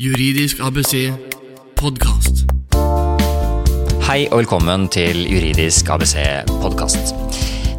Juridisk 0.00 0.62
ABC 0.64 1.10
podkast. 1.76 2.46
Hei 4.06 4.22
og 4.30 4.38
velkommen 4.38 4.86
til 4.88 5.26
Juridisk 5.28 5.90
ABC 5.92 6.14
podkast. 6.62 7.12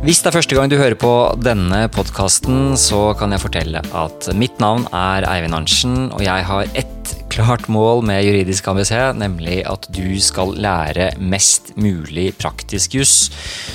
Hvis 0.04 0.21
det 0.21 0.29
er 0.29 0.36
første 0.36 0.54
gang 0.54 0.70
du 0.70 0.78
hører 0.78 0.94
på 1.02 1.10
denne 1.42 1.79
podkasten, 1.89 2.78
så 2.78 3.15
kan 3.18 3.34
jeg 3.34 3.42
fortelle 3.42 3.81
at 3.81 4.29
mitt 4.38 4.62
navn 4.62 4.86
er 4.94 5.26
Eivind 5.31 5.57
Arntzen, 5.57 6.12
og 6.13 6.21
jeg 6.21 6.46
har 6.46 6.70
ett 6.78 7.16
klart 7.34 7.66
mål 7.66 8.05
med 8.05 8.22
Juridisk 8.28 8.70
ABC, 8.70 8.94
nemlig 9.18 9.64
at 9.66 9.90
du 9.90 10.14
skal 10.22 10.54
lære 10.62 11.16
mest 11.18 11.74
mulig 11.74 12.36
praktisk 12.38 13.02
juss 13.02 13.32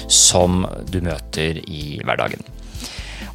som 0.07 0.63
du 0.87 1.01
møter 1.03 1.59
i 1.67 1.97
hverdagen. 2.07 2.47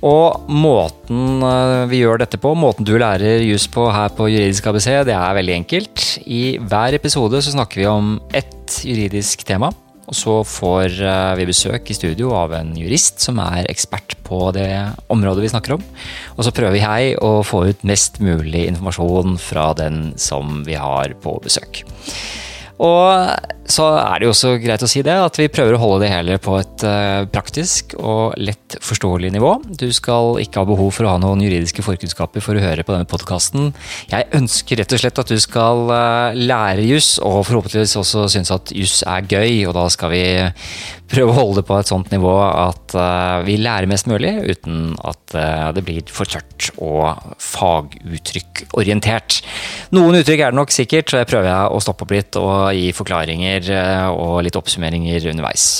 Og 0.02 0.50
måten 0.50 1.44
eh, 1.46 1.84
vi 1.92 2.02
gjør 2.02 2.24
dette 2.24 2.40
på, 2.42 2.56
måten 2.58 2.88
du 2.88 2.96
lærer 2.98 3.44
jus 3.46 3.68
på 3.70 3.86
her 3.94 4.10
på 4.18 4.32
Juridisk 4.32 4.72
ABC, 4.72 4.90
det 5.06 5.14
er 5.14 5.38
veldig 5.38 5.56
enkelt. 5.60 6.08
I 6.26 6.58
hver 6.58 6.98
episode 6.98 7.42
så 7.42 7.54
snakker 7.54 7.84
vi 7.84 7.88
om 7.90 8.16
ett 8.34 8.82
juridisk 8.88 9.46
tema. 9.46 9.70
Og 10.12 10.18
så 10.18 10.34
får 10.44 10.98
eh, 11.06 11.34
vi 11.40 11.48
besøk 11.48 11.88
i 11.88 11.96
studio 11.96 12.34
av 12.36 12.58
en 12.58 12.74
jurist 12.76 13.22
som 13.24 13.38
er 13.46 13.70
ekspert 13.72 14.18
på 14.26 14.50
det 14.58 14.68
området 15.14 15.46
vi 15.46 15.52
snakker 15.54 15.78
om. 15.78 15.86
Og 16.36 16.44
så 16.48 16.56
prøver 16.56 16.82
jeg 16.82 17.16
å 17.22 17.38
få 17.48 17.68
ut 17.70 17.86
mest 17.88 18.20
mulig 18.24 18.66
informasjon 18.74 19.38
fra 19.40 19.70
den 19.78 20.10
som 20.20 20.64
vi 20.68 20.76
har 20.82 21.14
på 21.22 21.38
besøk. 21.46 21.86
Og 22.82 23.50
så 23.72 23.86
er 23.94 24.20
det 24.20 24.26
jo 24.26 24.32
også 24.34 24.56
greit 24.60 24.84
å 24.84 24.90
si 24.90 25.04
det, 25.06 25.14
at 25.14 25.38
vi 25.38 25.50
prøver 25.54 25.76
å 25.78 25.82
holde 25.82 26.02
det 26.04 26.10
hele 26.12 26.38
på 26.42 26.56
et 26.60 26.86
uh, 26.88 27.28
praktisk 27.32 27.94
og 28.00 28.34
lett 28.42 28.76
forståelig 28.84 29.30
nivå. 29.36 29.54
Du 29.80 29.88
skal 29.96 30.40
ikke 30.42 30.64
ha 30.64 30.68
behov 30.68 30.90
for 30.98 31.08
å 31.08 31.14
ha 31.14 31.22
noen 31.22 31.44
juridiske 31.46 31.86
forkunnskaper 31.86 32.44
for 32.44 32.58
å 32.58 32.64
høre 32.64 32.84
på 32.88 32.96
denne 32.96 33.08
podkasten. 33.10 33.70
Jeg 34.12 34.28
ønsker 34.38 34.82
rett 34.82 34.96
og 34.98 35.04
slett 35.04 35.22
at 35.24 35.32
du 35.32 35.38
skal 35.42 35.86
uh, 35.94 36.36
lære 36.36 36.88
juss, 36.90 37.14
og 37.22 37.46
forhåpentligvis 37.48 37.96
også 38.02 38.26
synes 38.34 38.52
at 38.56 38.74
juss 38.76 39.02
er 39.06 39.30
gøy, 39.30 39.62
og 39.70 39.78
da 39.78 39.86
skal 39.94 40.12
vi 40.16 40.26
prøve 41.12 41.34
å 41.34 41.38
holde 41.38 41.62
det 41.62 41.68
på 41.68 41.78
et 41.78 41.92
sånt 41.92 42.12
nivå 42.14 42.34
at 42.42 42.96
uh, 42.98 43.44
vi 43.46 43.58
lærer 43.62 43.90
mest 43.92 44.10
mulig, 44.10 44.34
uten 44.48 44.96
at 45.08 45.36
det 45.76 45.84
blir 45.88 46.04
for 46.12 46.28
tørt 46.28 46.72
og 46.82 47.38
faguttrykkorientert. 47.40 49.40
Noen 49.96 50.20
uttrykk 50.20 50.44
er 50.44 50.52
det 50.52 50.60
nok 50.60 50.74
sikkert, 50.76 51.12
så 51.12 51.22
jeg 51.22 51.30
prøver 51.32 51.72
å 51.72 51.80
stoppe 51.84 52.06
opp 52.06 52.16
litt 52.16 52.40
og 52.40 52.74
gi 52.76 52.92
forklaringer 52.96 53.72
og 54.12 54.42
litt 54.46 54.60
oppsummeringer 54.60 55.30
underveis. 55.32 55.80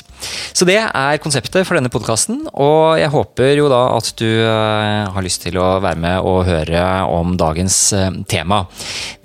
Så 0.52 0.68
det 0.68 0.78
er 0.82 1.22
konseptet 1.24 1.68
for 1.68 1.78
denne 1.78 1.92
podkasten, 1.94 2.44
og 2.54 3.00
jeg 3.00 3.12
håper 3.14 3.56
jo 3.58 3.70
da 3.72 3.82
at 3.96 4.12
du 4.20 4.28
har 4.46 5.26
lyst 5.26 5.44
til 5.46 5.58
å 5.62 5.68
være 5.84 6.00
med 6.02 6.28
og 6.28 6.46
høre 6.50 6.84
om 7.10 7.36
dagens 7.40 7.78
tema. 8.32 8.64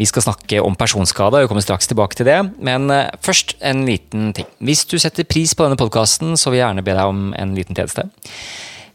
Vi 0.00 0.08
skal 0.08 0.24
snakke 0.28 0.62
om 0.64 0.78
personskade, 0.78 1.42
og 1.42 1.50
kommer 1.50 1.64
straks 1.64 1.90
tilbake 1.90 2.18
til 2.18 2.28
det, 2.28 2.38
men 2.64 2.88
først 3.24 3.56
en 3.60 3.84
liten 3.88 4.30
ting. 4.36 4.48
Hvis 4.64 4.86
du 4.88 4.96
setter 5.02 5.28
pris 5.28 5.54
på 5.56 5.66
denne 5.66 5.80
podkasten, 5.80 6.36
så 6.40 6.52
vil 6.52 6.60
jeg 6.62 6.68
gjerne 6.68 6.86
be 6.86 6.96
deg 6.96 7.12
om 7.12 7.28
en 7.36 7.56
liten 7.58 7.76
tjeneste. 7.76 8.08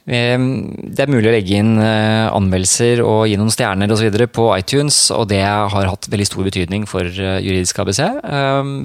Det 0.01 1.03
er 1.03 1.11
mulig 1.11 1.29
å 1.29 1.33
legge 1.35 1.59
inn 1.61 1.75
anmeldelser 1.77 3.03
og 3.05 3.27
gi 3.29 3.35
noen 3.37 3.53
stjerner 3.53 3.91
osv. 3.93 4.09
på 4.33 4.47
iTunes, 4.55 4.97
og 5.13 5.27
det 5.29 5.43
har 5.45 5.89
hatt 5.91 6.09
veldig 6.09 6.25
stor 6.25 6.47
betydning 6.47 6.87
for 6.89 7.05
Juridisk 7.05 7.79
ABC. 7.83 8.01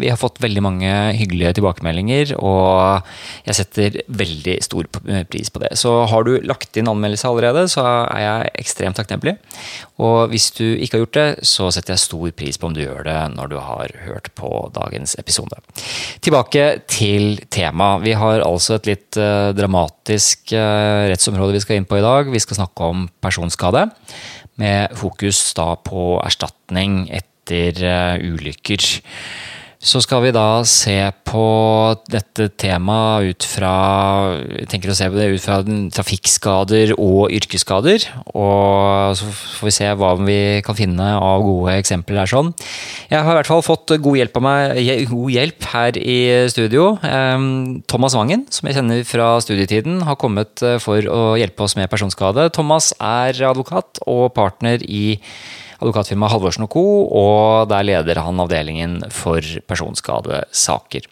Vi 0.03 0.11
har 0.12 0.20
fått 0.20 0.42
veldig 0.44 0.62
mange 0.67 0.92
hyggelige 1.17 1.55
tilbakemeldinger, 1.56 2.34
og 2.37 3.00
jeg 3.48 3.59
setter 3.61 3.97
veldig 4.12 4.59
stor 4.67 4.91
pris 5.33 5.48
på 5.48 5.62
det. 5.64 5.72
Så 5.81 5.94
har 6.11 6.28
du 6.28 6.37
lagt 6.44 6.77
inn 6.77 6.91
anmeldelse 6.92 7.31
allerede, 7.31 7.64
så 7.72 7.87
er 7.87 8.20
jeg 8.27 8.53
ekstremt 8.67 9.00
takknemlig. 9.00 9.39
Og 9.97 10.28
hvis 10.28 10.50
du 10.53 10.67
ikke 10.77 10.98
har 10.98 11.05
gjort 11.06 11.17
det, 11.17 11.28
så 11.48 11.70
setter 11.72 11.94
jeg 11.94 12.05
stor 12.05 12.28
pris 12.37 12.61
på 12.61 12.69
om 12.69 12.77
du 12.77 12.83
gjør 12.84 13.09
det 13.09 13.17
når 13.33 13.55
du 13.55 13.56
har 13.64 13.97
hørt 14.05 14.28
på 14.37 14.50
dagens 14.77 15.17
episode. 15.17 15.56
Tilbake 16.20 16.67
til 16.92 17.41
temaet. 17.48 18.05
Vi 18.05 18.12
har 18.20 18.44
altså 18.44 18.77
et 18.77 18.92
litt 18.92 19.16
dramatisk 19.56 20.53
rettsområde 21.11 21.56
vi 21.56 21.62
skal 21.65 21.81
inn 21.81 21.89
på 21.89 21.99
i 21.99 22.05
dag. 22.05 22.31
Vi 22.33 22.43
skal 22.43 22.61
snakke 22.61 22.91
om 22.91 23.06
personskade, 23.22 23.87
med 24.61 24.94
fokus 24.97 25.41
da 25.56 25.75
på 25.77 26.17
erstatning 26.25 27.05
etter 27.12 28.21
ulykker. 28.22 28.91
Så 29.86 30.00
skal 30.02 30.24
vi 30.24 30.32
da 30.34 30.64
se 30.66 30.97
på 31.28 31.42
dette 32.10 32.48
temaet 32.58 33.30
ut 33.30 33.44
fra 33.47 33.74
jeg 34.42 34.66
tenker 34.70 34.91
å 34.91 34.97
se 34.98 35.06
på 35.06 35.14
det 35.14 35.28
ut 35.30 35.44
fra 35.44 35.60
trafikkskader 35.94 36.94
og 36.97 37.30
yrkesskader. 37.36 38.06
Og 38.34 39.14
så 39.19 39.28
får 39.30 39.69
vi 39.69 39.74
se 39.76 39.91
hva 40.00 40.12
vi 40.19 40.38
kan 40.66 40.78
finne 40.78 41.06
av 41.14 41.44
gode 41.47 41.76
eksempler 41.78 42.19
der 42.19 42.32
sånn. 42.32 42.50
Jeg 43.12 43.22
har 43.22 43.30
i 43.30 43.38
hvert 43.38 43.50
fall 43.52 43.62
fått 43.62 43.94
god 44.02 44.19
hjelp, 44.19 44.41
meg, 44.42 44.80
god 45.12 45.34
hjelp 45.36 45.69
her 45.70 46.00
i 46.03 46.18
studio. 46.50 46.88
Thomas 47.86 48.16
Wangen, 48.18 48.42
som 48.50 48.66
jeg 48.66 48.80
kjenner 48.80 49.06
fra 49.06 49.28
studietiden, 49.44 50.00
har 50.08 50.18
kommet 50.18 50.66
for 50.82 51.06
å 51.06 51.22
hjelpe 51.38 51.62
oss 51.62 51.76
med 51.78 51.92
personskade. 51.92 52.48
Thomas 52.56 52.91
er 52.98 53.38
advokat 53.53 54.03
og 54.03 54.32
partner 54.34 54.82
i 54.82 55.20
advokatfirmaet 55.81 56.34
Halvorsen 56.34 56.69
Co., 56.72 56.84
og 57.06 57.69
der 57.70 57.87
leder 57.87 58.22
han 58.25 58.42
avdelingen 58.42 58.98
for 59.14 59.44
personskadesaker. 59.69 61.09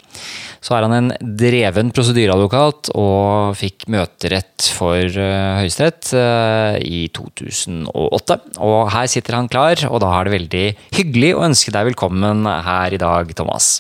Så 0.65 0.77
er 0.77 0.87
han 0.87 0.97
en 0.97 1.13
dreven 1.21 1.93
prosedyreadvokat 1.95 2.93
og 2.97 3.57
fikk 3.61 3.89
møterett 3.93 4.71
for 4.73 5.01
Høyesterett 5.61 6.15
i 6.81 7.05
2008. 7.13 8.39
Og 8.65 8.79
her 8.95 9.11
sitter 9.13 9.37
han 9.37 9.51
klar, 9.53 9.85
og 9.91 10.01
da 10.05 10.15
er 10.17 10.29
det 10.29 10.37
veldig 10.39 10.67
hyggelig 10.97 11.35
å 11.35 11.49
ønske 11.51 11.75
deg 11.75 11.91
velkommen 11.93 12.49
her 12.49 12.97
i 12.97 13.03
dag, 13.03 13.37
Thomas. 13.37 13.75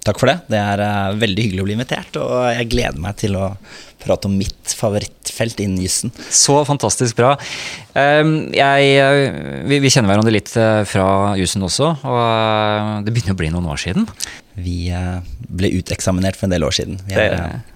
Takk 0.00 0.20
for 0.20 0.30
det. 0.30 0.38
Det 0.48 0.56
er 0.58 0.80
uh, 0.80 1.18
veldig 1.20 1.44
hyggelig 1.44 1.62
å 1.62 1.66
bli 1.68 1.76
invitert, 1.76 2.16
og 2.20 2.36
jeg 2.54 2.68
gleder 2.72 3.02
meg 3.04 3.18
til 3.20 3.36
å 3.36 3.50
prate 4.00 4.30
om 4.30 4.36
mitt 4.40 4.72
favorittfelt 5.40 5.60
innen 5.60 5.80
isen. 5.82 6.10
Så 6.30 6.64
fantastisk 6.64 7.16
bra. 7.16 7.36
Um, 7.94 8.52
jeg, 8.52 9.64
vi, 9.66 9.80
vi, 9.80 9.90
kjenner 9.90 10.12
hverandre 10.12 10.34
litt 10.34 10.52
uh, 10.56 10.84
fra 10.86 11.36
jussen 11.38 11.62
også, 11.62 11.96
og 12.04 12.20
uh, 12.20 13.00
det 13.04 13.12
begynner 13.14 13.34
å 13.34 13.40
bli 13.40 13.50
noen 13.50 13.68
år 13.70 13.80
siden. 13.80 14.06
Vi 14.60 14.90
ble 15.40 15.70
uteksaminert 15.78 16.36
for 16.36 16.48
en 16.48 16.52
del 16.52 16.64
år 16.66 16.74
siden. 16.74 16.98
Det, 17.08 17.22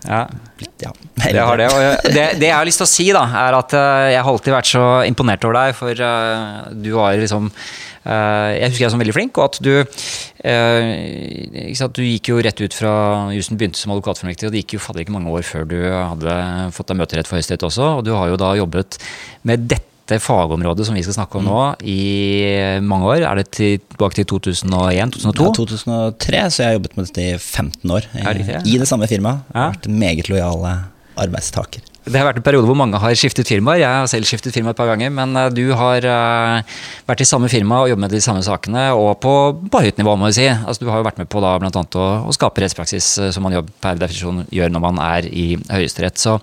ja. 0.05 0.19
Blitt, 0.59 0.75
ja, 0.83 0.91
det, 1.23 1.39
har 1.39 1.57
det, 1.57 1.69
det, 2.11 2.25
det, 2.43 2.49
jeg 2.51 2.57
har 2.59 2.67
lyst 2.67 2.83
til 2.83 2.85
å 2.85 2.91
si, 2.91 3.07
da, 3.15 3.23
er 3.41 3.57
at 3.57 3.73
jeg 4.13 4.19
har 4.19 4.29
alltid 4.29 4.53
vært 4.53 4.69
så 4.69 4.85
imponert 5.09 5.47
over 5.49 5.57
deg, 5.63 5.79
for 5.79 6.03
du 6.75 6.91
var 6.99 7.17
liksom 7.23 7.49
jeg 8.05 8.69
husker 8.69 8.85
jeg 8.85 8.93
som 8.93 9.01
veldig 9.01 9.17
flink, 9.17 9.39
og 9.41 9.45
at 9.49 9.57
du 9.65 9.73
Du 11.95 12.03
gikk 12.05 12.29
jo 12.29 12.43
rett 12.45 12.61
ut 12.61 12.77
fra 12.77 12.93
jussen 13.33 13.57
begynte 13.57 13.81
som 13.81 13.95
advokatfullmektig, 13.95 14.49
og 14.49 14.53
det 14.53 14.65
gikk 14.65 14.77
jo 14.77 14.85
fader 14.85 15.05
ikke 15.05 15.17
mange 15.17 15.33
år 15.33 15.47
før 15.47 15.65
du 15.71 15.79
hadde 15.89 16.37
fått 16.77 16.93
deg 16.93 17.01
møterett 17.01 17.31
for 17.31 17.41
Høyesterett 17.41 17.65
også, 17.65 17.91
og 17.99 18.05
du 18.05 18.13
har 18.13 18.29
jo 18.29 18.41
da 18.41 18.53
jobbet 18.61 19.01
med 19.49 19.67
dette 19.73 19.93
dette 20.05 20.21
fagområdet 20.21 20.85
som 20.85 20.97
vi 20.97 21.03
skal 21.05 21.17
snakke 21.17 21.39
om 21.41 21.47
nå, 21.49 21.61
i 21.89 22.81
mange 22.85 23.09
år? 23.09 23.23
Er 23.25 23.41
det 23.41 23.47
tilbake 23.57 24.19
til 24.19 24.27
2001-2002? 24.35 25.33
Ja, 25.33 25.55
2003, 25.57 26.43
så 26.53 26.61
jeg 26.61 26.69
har 26.69 26.77
jobbet 26.77 26.97
med 26.99 27.09
dette 27.09 27.25
i 27.25 27.39
15 27.39 27.95
år. 27.97 28.09
I, 28.13 28.35
det, 28.37 28.59
i 28.69 28.77
det 28.81 28.89
samme 28.91 29.09
firmaet. 29.09 29.49
Ja. 29.55 29.71
Vært 29.73 29.89
meget 29.89 30.29
lojal 30.29 30.69
arbeidstaker. 31.17 31.94
Det 32.05 32.19
har 32.21 32.27
vært 32.29 32.39
en 32.43 32.45
periode 32.45 32.69
hvor 32.69 32.77
mange 32.77 32.99
har 33.01 33.15
skiftet 33.17 33.49
firmaer. 33.49 33.81
Jeg 33.81 33.89
har 33.89 34.09
selv 34.11 34.29
skiftet 34.29 34.53
firma 34.53 34.75
et 34.75 34.79
par 34.79 34.91
ganger. 34.91 35.13
Men 35.15 35.33
du 35.57 35.63
har 35.73 36.05
vært 37.09 37.23
i 37.25 37.27
samme 37.29 37.49
firma 37.49 37.81
og 37.81 37.89
jobbet 37.89 38.05
med 38.05 38.13
de 38.13 38.21
samme 38.21 38.43
sakene, 38.45 38.91
og 38.93 39.17
på, 39.23 39.33
på 39.73 39.81
høyt 39.81 40.01
nivå, 40.01 40.13
må 40.21 40.29
vi 40.29 40.37
si. 40.37 40.49
Altså, 40.53 40.85
du 40.85 40.91
har 40.93 41.01
jo 41.01 41.07
vært 41.07 41.21
med 41.23 41.31
på 41.33 41.41
da, 41.41 41.55
annet, 41.57 41.97
å, 41.97 42.09
å 42.29 42.35
skape 42.37 42.61
rettspraksis 42.61 43.09
som 43.33 43.47
man 43.47 43.57
per 43.81 43.97
definisjon 44.01 44.43
gjør 44.53 44.75
når 44.75 44.85
man 44.85 45.01
er 45.01 45.29
i 45.31 45.47
Høyesterett. 45.71 46.21
Så 46.21 46.37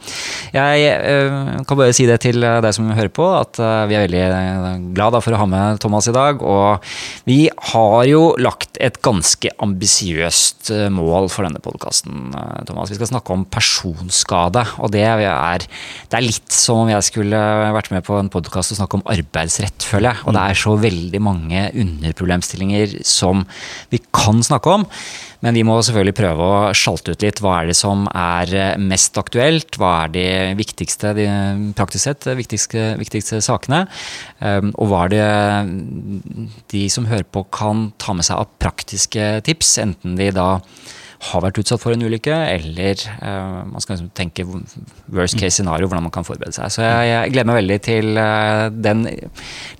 jeg 0.56 0.90
øh, 0.98 1.62
kan 1.70 1.80
bare 1.80 1.94
si 1.96 2.08
det 2.10 2.18
til 2.26 2.42
deg 2.42 2.72
som 2.74 2.90
hører 2.90 3.14
på, 3.14 3.28
at 3.38 3.62
øh, 3.62 3.86
vi 3.92 3.98
er 4.00 4.08
veldig 4.08 4.94
glad 4.98 5.20
for 5.22 5.36
å 5.36 5.44
ha 5.44 5.50
med 5.50 5.82
Thomas 5.84 6.10
i 6.10 6.16
dag. 6.16 6.42
Og 6.42 6.82
vi 7.30 7.40
har 7.74 8.00
jo 8.10 8.24
lagt 8.42 8.82
et 8.82 8.98
ganske 9.06 9.54
ambisiøst 9.62 10.74
mål 10.94 11.30
for 11.30 11.46
denne 11.46 11.62
podkasten, 11.62 12.34
Thomas. 12.66 12.90
Vi 12.90 12.98
skal 12.98 13.14
snakke 13.14 13.36
om 13.36 13.46
personskade. 13.46 14.66
og 14.82 14.94
det 14.94 15.06
er 15.06 15.22
er, 15.56 15.66
det 16.12 16.20
er 16.20 16.26
litt 16.26 16.56
som 16.56 16.84
om 16.84 16.92
jeg 16.92 17.08
skulle 17.08 17.42
vært 17.76 17.92
med 17.94 18.06
på 18.08 18.18
en 18.20 18.32
podkast 18.32 18.76
og 18.76 18.82
snakke 18.82 19.00
om 19.00 19.08
arbeidsrett, 19.12 19.88
føler 19.88 20.12
jeg. 20.12 20.26
Og 20.26 20.38
det 20.38 20.46
er 20.46 20.62
så 20.62 20.78
veldig 20.86 21.22
mange 21.24 21.66
underproblemstillinger 21.84 23.02
som 23.08 23.46
vi 23.92 24.02
kan 24.14 24.42
snakke 24.46 24.80
om. 24.80 24.88
Men 25.42 25.58
vi 25.58 25.64
må 25.66 25.80
selvfølgelig 25.82 26.18
prøve 26.20 26.46
å 26.46 26.58
sjalte 26.78 27.16
ut 27.16 27.24
litt. 27.26 27.42
Hva 27.42 27.56
er 27.62 27.72
det 27.72 27.78
som 27.80 28.06
er 28.14 28.52
mest 28.82 29.18
aktuelt? 29.18 29.78
Hva 29.82 29.94
er 30.04 30.14
de 30.14 30.26
viktigste, 30.60 31.16
de, 31.18 31.26
praktisk 31.78 32.06
sett, 32.06 32.28
viktigste, 32.38 32.92
viktigste 33.02 33.42
sakene? 33.42 33.84
Og 34.76 34.92
hva 34.92 35.08
er 35.08 35.14
det 35.16 35.26
de 36.76 36.86
som 36.94 37.10
hører 37.10 37.26
på 37.26 37.48
kan 37.50 37.90
ta 38.02 38.14
med 38.18 38.28
seg 38.28 38.44
av 38.44 38.54
praktiske 38.62 39.34
tips? 39.48 39.80
Enten 39.82 40.20
de 40.20 40.30
da 40.36 40.50
har 41.22 41.44
vært 41.44 41.60
utsatt 41.62 41.82
for 41.84 41.94
en 41.94 42.02
ulykke, 42.02 42.34
eller 42.56 43.02
uh, 43.22 43.62
man 43.70 43.84
skal 43.84 43.94
liksom 43.94 44.10
tenke 44.18 44.46
worst 45.14 45.38
case 45.38 45.60
scenario, 45.60 45.86
hvordan 45.86 46.08
man 46.08 46.14
kan 46.14 46.26
forberede 46.26 46.56
seg. 46.56 46.72
Så 46.74 46.82
jeg, 46.86 47.12
jeg 47.12 47.34
gleder 47.36 47.50
meg 47.52 47.60
veldig 47.60 47.78
til 47.86 48.18
uh, 48.18 48.64
den 48.74 49.04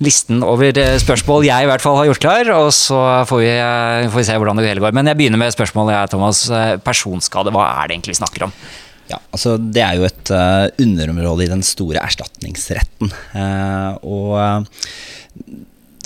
listen 0.02 0.44
over 0.46 0.78
spørsmål 1.02 1.48
jeg 1.48 1.66
i 1.66 1.70
hvert 1.70 1.82
fall 1.82 1.98
har 1.98 2.08
gjort 2.12 2.22
klar, 2.22 2.52
og 2.60 2.70
så 2.76 3.00
får 3.28 3.42
vi, 3.42 3.50
uh, 3.58 4.12
får 4.12 4.22
vi 4.22 4.28
se 4.30 4.38
hvordan 4.38 4.62
det 4.62 4.70
hele 4.70 4.84
går. 4.84 4.94
Men 4.94 5.10
jeg 5.10 5.18
begynner 5.18 5.42
med 5.42 5.56
spørsmålet, 5.56 6.14
Thomas. 6.14 6.44
Personskade, 6.86 7.50
hva 7.54 7.66
er 7.72 7.90
det 7.90 7.98
egentlig 7.98 8.14
vi 8.14 8.22
snakker 8.22 8.46
om? 8.46 8.54
Ja, 9.10 9.18
altså 9.34 9.56
Det 9.58 9.82
er 9.82 9.98
jo 9.98 10.06
et 10.06 10.30
underområde 10.80 11.44
i 11.44 11.50
den 11.50 11.64
store 11.66 12.00
erstatningsretten. 12.06 13.10
Og 14.06 14.38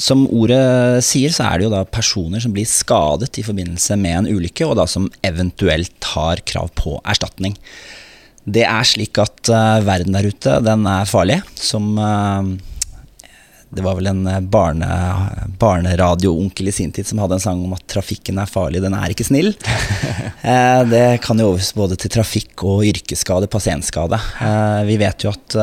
som 0.01 0.27
ordet 0.29 1.03
sier, 1.07 1.33
så 1.33 1.47
er 1.49 1.59
det 1.59 1.67
jo 1.67 1.73
da 1.73 1.83
personer 1.89 2.43
som 2.43 2.55
blir 2.55 2.69
skadet 2.69 3.39
i 3.41 3.45
forbindelse 3.47 3.97
med 4.01 4.21
en 4.21 4.31
ulykke, 4.31 4.69
og 4.69 4.77
da 4.81 4.87
som 4.91 5.11
eventuelt 5.27 6.11
har 6.15 6.43
krav 6.49 6.73
på 6.79 6.99
erstatning. 7.05 7.57
Det 8.47 8.63
er 8.69 8.87
slik 8.87 9.19
at 9.19 9.51
verden 9.83 10.15
der 10.15 10.29
ute, 10.31 10.61
den 10.63 10.85
er 10.87 11.09
farlig. 11.11 11.41
Som 11.59 11.97
det 13.69 13.83
var 13.83 13.99
vel 13.99 14.07
en 14.09 14.27
eh, 14.31 14.41
barne, 14.41 14.89
barneradioonkel 15.59 16.69
i 16.71 16.73
sin 16.73 16.93
tid 16.95 17.07
som 17.07 17.19
hadde 17.21 17.37
en 17.37 17.43
sang 17.43 17.65
om 17.67 17.75
at 17.77 17.85
trafikken 17.91 18.39
er 18.39 18.51
farlig, 18.51 18.83
den 18.85 18.95
er 18.97 19.13
ikke 19.13 19.27
snill. 19.27 19.53
Eh, 20.27 20.83
det 20.91 21.21
kan 21.25 21.39
jo 21.41 21.51
overføres 21.53 21.75
både 21.77 21.99
til 22.01 22.13
trafikk 22.13 22.65
og 22.67 22.85
yrkesskade, 22.89 23.49
pasientskade. 23.53 24.19
Eh, 24.43 24.81
vi 24.89 24.99
vet 25.01 25.27
jo 25.27 25.33
at 25.35 25.59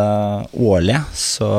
årlig 0.54 1.00
så 1.18 1.50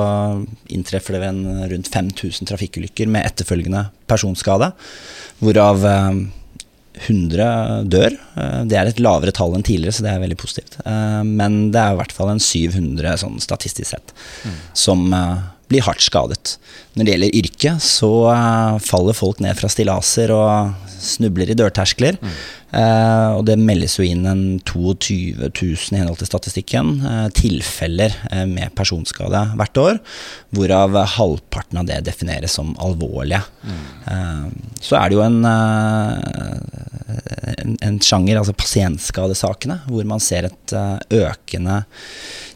inntreffer 0.73 1.19
det 1.19 1.29
en 1.29 1.43
rundt 1.71 1.91
5000 1.93 2.51
trafikkulykker 2.51 3.11
med 3.11 3.27
etterfølgende 3.29 3.87
personskade, 4.11 4.73
hvorav 5.41 5.85
100 7.05 7.89
dør. 7.91 8.15
Det 8.69 8.77
er 8.79 8.91
et 8.91 9.01
lavere 9.03 9.35
tall 9.35 9.57
enn 9.57 9.67
tidligere, 9.67 9.97
så 9.97 10.05
det 10.07 10.13
er 10.13 10.23
veldig 10.23 10.39
positivt. 10.39 10.77
Men 11.27 11.73
det 11.75 11.81
er 11.81 11.95
i 11.95 11.99
hvert 11.99 12.15
fall 12.15 12.31
en 12.31 12.43
700 12.43 13.17
sånn 13.25 13.41
statistisk 13.43 13.91
sett 13.91 14.15
mm. 14.45 14.61
som 14.79 15.09
blir 15.71 15.85
hardt 15.87 16.05
skadet. 16.05 16.57
Når 16.95 17.07
det 17.07 17.15
gjelder 17.15 17.39
yrke, 17.41 17.71
så 17.83 18.11
uh, 18.31 18.77
faller 18.83 19.17
folk 19.19 19.41
ned 19.43 19.59
fra 19.59 19.71
stillaser 19.73 20.31
og 20.35 20.91
snubler 21.05 21.51
i 21.51 21.57
dørterskler. 21.59 22.21
Mm. 22.23 22.37
Uh, 22.75 23.31
og 23.39 23.43
det 23.47 23.57
meldes 23.59 23.97
jo 23.99 24.07
inn 24.07 24.23
en 24.27 24.45
22 24.67 25.35
000 25.49 25.95
i 25.95 25.99
henhold 25.99 26.19
til 26.23 26.31
statistikken 26.31 26.95
uh, 27.03 27.27
tilfeller 27.35 28.15
med 28.51 28.75
personskade 28.79 29.43
hvert 29.59 29.83
år, 29.83 30.01
hvorav 30.55 30.95
halvparten 31.17 31.83
av 31.83 31.91
det 31.91 31.99
defineres 32.07 32.55
som 32.59 32.75
alvorlige. 32.83 33.43
Mm. 33.65 34.51
så 34.85 34.99
er 34.99 35.09
det 35.09 35.17
jo 35.17 35.23
en, 35.25 35.39
en, 37.55 37.77
en, 37.81 38.01
sjanger, 38.03 38.39
altså 38.39 38.55
pasientskadesakene, 38.59 39.81
hvor 39.89 40.05
man 40.09 40.23
ser 40.23 40.51
et 40.51 40.75
økende 41.15 41.83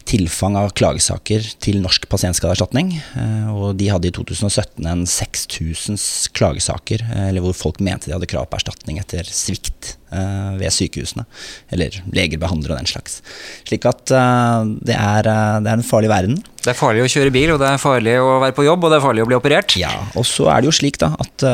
tilfang 0.09 0.57
av 0.57 0.71
klagesaker 0.77 1.45
til 1.61 1.79
Norsk 1.83 2.07
pasientskadeerstatning. 2.09 2.93
Eh, 2.97 3.49
og 3.53 3.77
de 3.79 3.89
hadde 3.91 4.09
i 4.09 4.15
2017 4.29 4.87
en 4.87 5.01
6000 5.09 5.97
klagesaker, 6.37 7.01
eh, 7.09 7.25
eller 7.29 7.43
hvor 7.43 7.55
folk 7.57 7.81
mente 7.83 8.09
de 8.09 8.15
hadde 8.15 8.29
krav 8.29 8.47
på 8.49 8.59
erstatning 8.59 8.99
etter 9.01 9.27
svikt 9.27 9.95
eh, 10.13 10.53
ved 10.59 10.73
sykehusene. 10.73 11.25
Eller 11.73 11.97
leger, 12.15 12.41
behandlere 12.41 12.75
og 12.75 12.81
den 12.81 12.89
slags. 12.89 13.19
Slik 13.67 13.87
at 13.89 14.05
det 14.09 14.95
er, 14.95 15.27
det 15.27 15.71
er 15.71 15.75
en 15.75 15.85
farlig 15.85 16.11
verden. 16.11 16.39
Det 16.59 16.71
er 16.73 16.77
farlig 16.77 17.03
å 17.05 17.11
kjøre 17.11 17.33
bil, 17.33 17.53
og 17.55 17.61
det 17.61 17.73
er 17.73 17.81
farlig 17.81 18.15
å 18.21 18.37
være 18.43 18.55
på 18.57 18.67
jobb, 18.67 18.85
og 18.85 18.93
det 18.93 18.99
er 18.99 19.05
farlig 19.05 19.25
å 19.25 19.29
bli 19.29 19.37
operert. 19.39 19.75
Ja, 19.79 19.91
og 20.19 20.27
så 20.27 20.49
er 20.53 20.61
det 20.61 20.69
jo 20.69 20.77
slik 20.79 20.99
da 21.01 21.13
at 21.19 21.45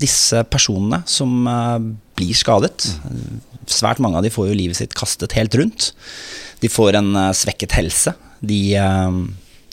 disse 0.00 0.42
personene 0.50 1.02
som 1.10 1.48
blir 2.16 2.36
skadet, 2.38 2.88
svært 3.70 4.00
mange 4.02 4.20
av 4.20 4.24
de 4.24 4.32
får 4.32 4.50
jo 4.50 4.58
livet 4.58 4.78
sitt 4.78 4.94
kastet 4.96 5.34
helt 5.36 5.56
rundt. 5.58 5.90
De 6.62 6.70
får 6.72 7.00
en 7.00 7.10
svekket 7.36 7.76
helse. 7.76 8.14
De 8.40 8.62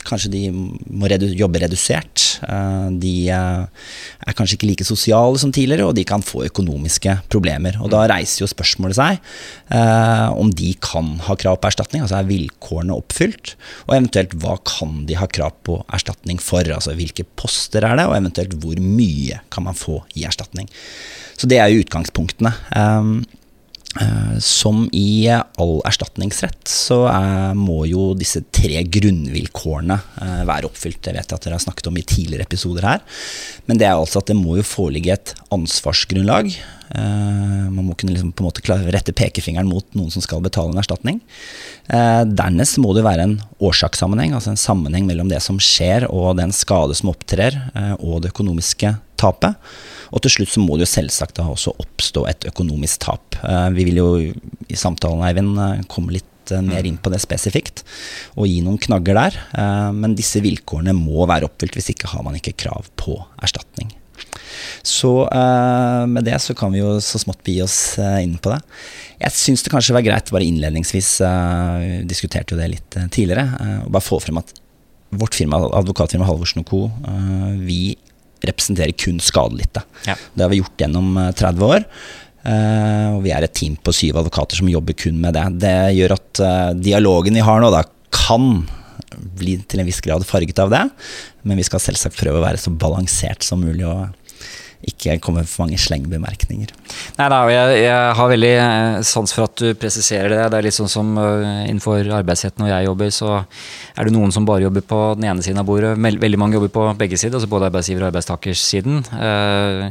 Kanskje 0.07 0.31
de 0.33 0.41
må 0.53 1.09
redu 1.11 1.27
jobbe 1.37 1.61
redusert. 1.63 2.23
Uh, 2.43 2.89
de 2.99 3.29
er 3.31 4.35
kanskje 4.37 4.57
ikke 4.57 4.69
like 4.69 4.87
sosiale 4.87 5.39
som 5.41 5.53
tidligere, 5.53 5.87
og 5.89 5.97
de 5.97 6.05
kan 6.07 6.23
få 6.25 6.45
økonomiske 6.47 7.17
problemer. 7.33 7.77
Og 7.81 7.91
Da 7.93 8.05
reiser 8.09 8.43
jo 8.43 8.51
spørsmålet 8.51 8.97
seg 8.97 9.19
om 10.33 10.49
de 10.53 10.73
kan 10.81 11.15
ha 11.27 11.35
krav 11.39 11.59
på 11.61 11.69
erstatning. 11.69 12.03
Altså 12.03 12.19
er 12.19 12.29
vilkårene 12.29 12.95
oppfylt? 12.95 13.53
Og 13.87 13.95
eventuelt 13.95 14.35
hva 14.41 14.57
kan 14.67 15.03
de 15.07 15.17
ha 15.17 15.27
krav 15.29 15.55
på 15.65 15.79
erstatning 15.93 16.41
for? 16.41 16.67
Altså 16.73 16.95
hvilke 16.97 17.25
poster 17.39 17.85
er 17.85 17.97
det, 17.99 18.07
og 18.09 18.17
eventuelt 18.17 18.57
hvor 18.61 18.79
mye 18.81 19.41
kan 19.53 19.67
man 19.67 19.77
få 19.77 20.01
i 20.17 20.25
erstatning? 20.29 20.69
Så 21.37 21.49
det 21.49 21.61
er 21.61 21.71
jo 21.71 21.83
utgangspunktene. 21.83 22.53
Eh, 24.01 24.37
som 24.39 24.89
i 24.91 25.29
all 25.29 25.75
erstatningsrett 25.85 26.65
så 26.69 27.03
er, 27.11 27.53
må 27.53 27.83
jo 27.85 28.11
disse 28.17 28.41
tre 28.49 28.81
grunnvilkårene 28.89 29.97
eh, 30.23 30.39
være 30.49 30.69
oppfylt. 30.69 31.01
Det 31.05 31.13
vet 31.13 31.27
jeg 31.27 31.37
at 31.37 31.45
dere 31.45 31.59
har 31.59 31.65
snakket 31.65 31.91
om 31.91 31.99
i 31.99 32.05
tidligere 32.05 32.47
episoder 32.47 32.87
her. 32.89 33.03
Men 33.69 33.77
det 33.77 33.89
er 33.89 33.99
altså 33.99 34.23
at 34.23 34.31
det 34.31 34.39
må 34.39 34.57
jo 34.57 34.65
foreligge 34.65 35.13
et 35.13 35.35
ansvarsgrunnlag. 35.53 36.49
Eh, 36.49 37.61
man 37.69 37.85
må 37.85 37.93
kunne 37.93 38.15
liksom 38.15 38.33
på 38.33 38.41
en 38.41 38.49
måte 38.49 38.81
rette 38.97 39.13
pekefingeren 39.13 39.69
mot 39.69 39.85
noen 39.93 40.09
som 40.13 40.25
skal 40.25 40.41
betale 40.45 40.73
en 40.73 40.81
erstatning. 40.81 41.21
Dernest 41.83 42.79
må 42.81 42.93
det 42.95 43.05
være 43.05 43.27
en 43.27 43.39
årsakssammenheng, 43.61 44.33
altså 44.33 44.53
en 44.53 44.61
sammenheng 44.61 45.05
mellom 45.05 45.29
det 45.29 45.41
som 45.43 45.59
skjer 45.61 46.07
og 46.09 46.37
den 46.39 46.53
skade 46.55 46.95
som 46.97 47.11
opptrer, 47.11 47.57
og 47.99 48.23
det 48.23 48.31
økonomiske 48.31 48.93
tapet. 49.19 49.59
Og 50.13 50.21
til 50.21 50.35
slutt 50.35 50.53
så 50.53 50.61
må 50.61 50.77
det 50.77 50.87
jo 50.87 50.93
selvsagt 50.93 51.39
da 51.39 51.47
også 51.49 51.73
oppstå 51.81 52.27
et 52.29 52.45
økonomisk 52.51 53.01
tap. 53.07 53.39
Eh, 53.41 53.69
vi 53.77 53.87
vil 53.89 53.99
jo 54.01 54.11
i 54.21 54.77
samtalen, 54.77 55.23
Eivind, 55.25 55.57
eh, 55.57 55.81
komme 55.89 56.13
litt 56.15 56.53
eh, 56.53 56.61
mer 56.61 56.85
inn 56.85 56.99
på 57.01 57.11
det 57.13 57.21
spesifikt 57.23 57.83
og 58.37 58.47
gi 58.49 58.61
noen 58.65 58.79
knagger 58.81 59.17
der. 59.17 59.41
Men 59.95 60.15
disse 60.17 60.43
vilkårene 60.43 60.95
må 60.97 61.25
være 61.29 61.49
oppfylt, 61.49 61.77
hvis 61.79 61.93
ikke 61.95 62.13
har 62.13 62.25
man 62.25 62.37
ikke 62.39 62.57
krav 62.65 62.89
på 62.99 63.17
erstatning. 63.41 63.93
Så 64.83 65.09
med 66.09 66.25
det 66.27 66.35
så 66.43 66.53
kan 66.57 66.73
vi 66.73 66.81
jo 66.81 66.97
så 67.03 67.19
smått 67.21 67.41
bi 67.47 67.55
oss 67.63 67.95
inn 68.21 68.35
på 68.43 68.51
det. 68.51 68.59
Jeg 69.21 69.35
syns 69.37 69.63
det 69.63 69.71
kanskje 69.71 69.95
var 69.95 70.03
greit 70.05 70.31
bare 70.33 70.45
innledningsvis, 70.45 71.09
vi 71.23 72.01
diskuterte 72.09 72.53
jo 72.53 72.59
det 72.59 72.69
litt 72.73 72.97
tidligere, 73.15 73.45
å 73.87 73.91
bare 73.93 74.03
få 74.03 74.19
frem 74.23 74.41
at 74.41 74.51
vårt 75.15 75.37
firma, 75.37 75.61
advokatfirma 75.79 76.27
Halvorsen 76.27 76.67
Co., 76.67 76.85
vi 77.63 77.95
representerer 78.47 78.95
kun 78.99 79.21
skadelidte. 79.23 79.83
Ja. 80.07 80.17
Det 80.33 80.45
har 80.45 80.51
vi 80.51 80.61
gjort 80.61 80.83
gjennom 80.83 81.15
30 81.31 81.47
eh, 81.47 81.65
år. 81.69 81.87
Uh, 82.43 83.15
og 83.15 83.21
vi 83.23 83.31
er 83.31 83.45
et 83.45 83.53
team 83.55 83.77
på 83.79 83.93
syv 83.95 84.17
advokater 84.19 84.59
som 84.59 84.67
jobber 84.67 84.97
kun 84.99 85.21
med 85.23 85.37
det. 85.37 85.45
Det 85.63 85.75
gjør 85.95 86.17
at 86.17 86.41
uh, 86.43 86.71
dialogen 86.75 87.39
vi 87.39 87.45
har 87.45 87.63
nå, 87.63 87.69
da, 87.71 87.85
kan 88.11 88.65
bli 89.39 89.55
til 89.69 89.79
en 89.79 89.87
viss 89.87 90.01
grad 90.03 90.25
farget 90.27 90.59
av 90.59 90.73
det. 90.73 90.81
Men 91.47 91.59
vi 91.59 91.65
skal 91.67 91.81
selvsagt 91.83 92.19
prøve 92.19 92.41
å 92.41 92.43
være 92.43 92.59
så 92.59 92.73
balansert 92.75 93.47
som 93.47 93.63
mulig. 93.63 93.85
og 93.87 94.11
ikke 94.89 95.17
komme 95.23 95.43
for 95.47 95.63
mange 95.63 95.79
slengbemerkninger. 95.81 96.73
Nei 97.17 97.27
da, 97.31 97.39
jeg, 97.51 97.77
jeg, 97.83 98.11
har 98.19 98.31
veldig 98.31 98.51
eh, 98.59 98.97
sans 99.07 99.35
for 99.35 99.47
at 99.47 99.55
du 99.61 99.71
presiserer 99.79 100.33
det. 100.33 100.41
Det 100.51 100.59
er 100.59 100.67
litt 100.67 100.77
sånn 100.77 100.91
som 100.91 101.13
uh, 101.19 101.63
innenfor 101.65 102.09
arbeidsretten 102.19 102.65
når 102.65 102.73
jeg 102.73 102.89
jobber, 102.89 103.13
så 103.15 103.31
er 103.39 104.07
det 104.09 104.15
noen 104.15 104.33
som 104.35 104.47
bare 104.49 104.65
jobber 104.65 104.85
på 104.89 105.01
den 105.17 105.29
ene 105.31 105.45
siden 105.45 105.61
av 105.63 105.67
bordet. 105.69 105.95
Veldig 105.97 106.41
mange 106.41 106.59
jobber 106.59 106.73
på 106.75 106.85
begge 106.99 107.19
sider, 107.19 107.37
altså 107.39 107.51
både 107.51 107.71
arbeidsgiver- 107.71 108.05
og 108.05 108.11
arbeidstakersiden. 108.11 109.03
Uh, 109.13 109.89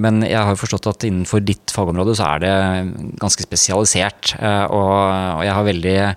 men 0.00 0.22
jeg 0.24 0.40
har 0.40 0.56
forstått 0.56 0.86
at 0.88 1.04
innenfor 1.04 1.42
ditt 1.44 1.68
fagområde 1.74 2.14
så 2.16 2.30
er 2.30 2.38
det 2.40 2.52
ganske 3.20 3.44
spesialisert. 3.44 4.30
og, 4.40 5.42
jeg 5.44 5.52
har 5.52 5.66
veldig 5.66 5.96
Eh, 6.00 6.14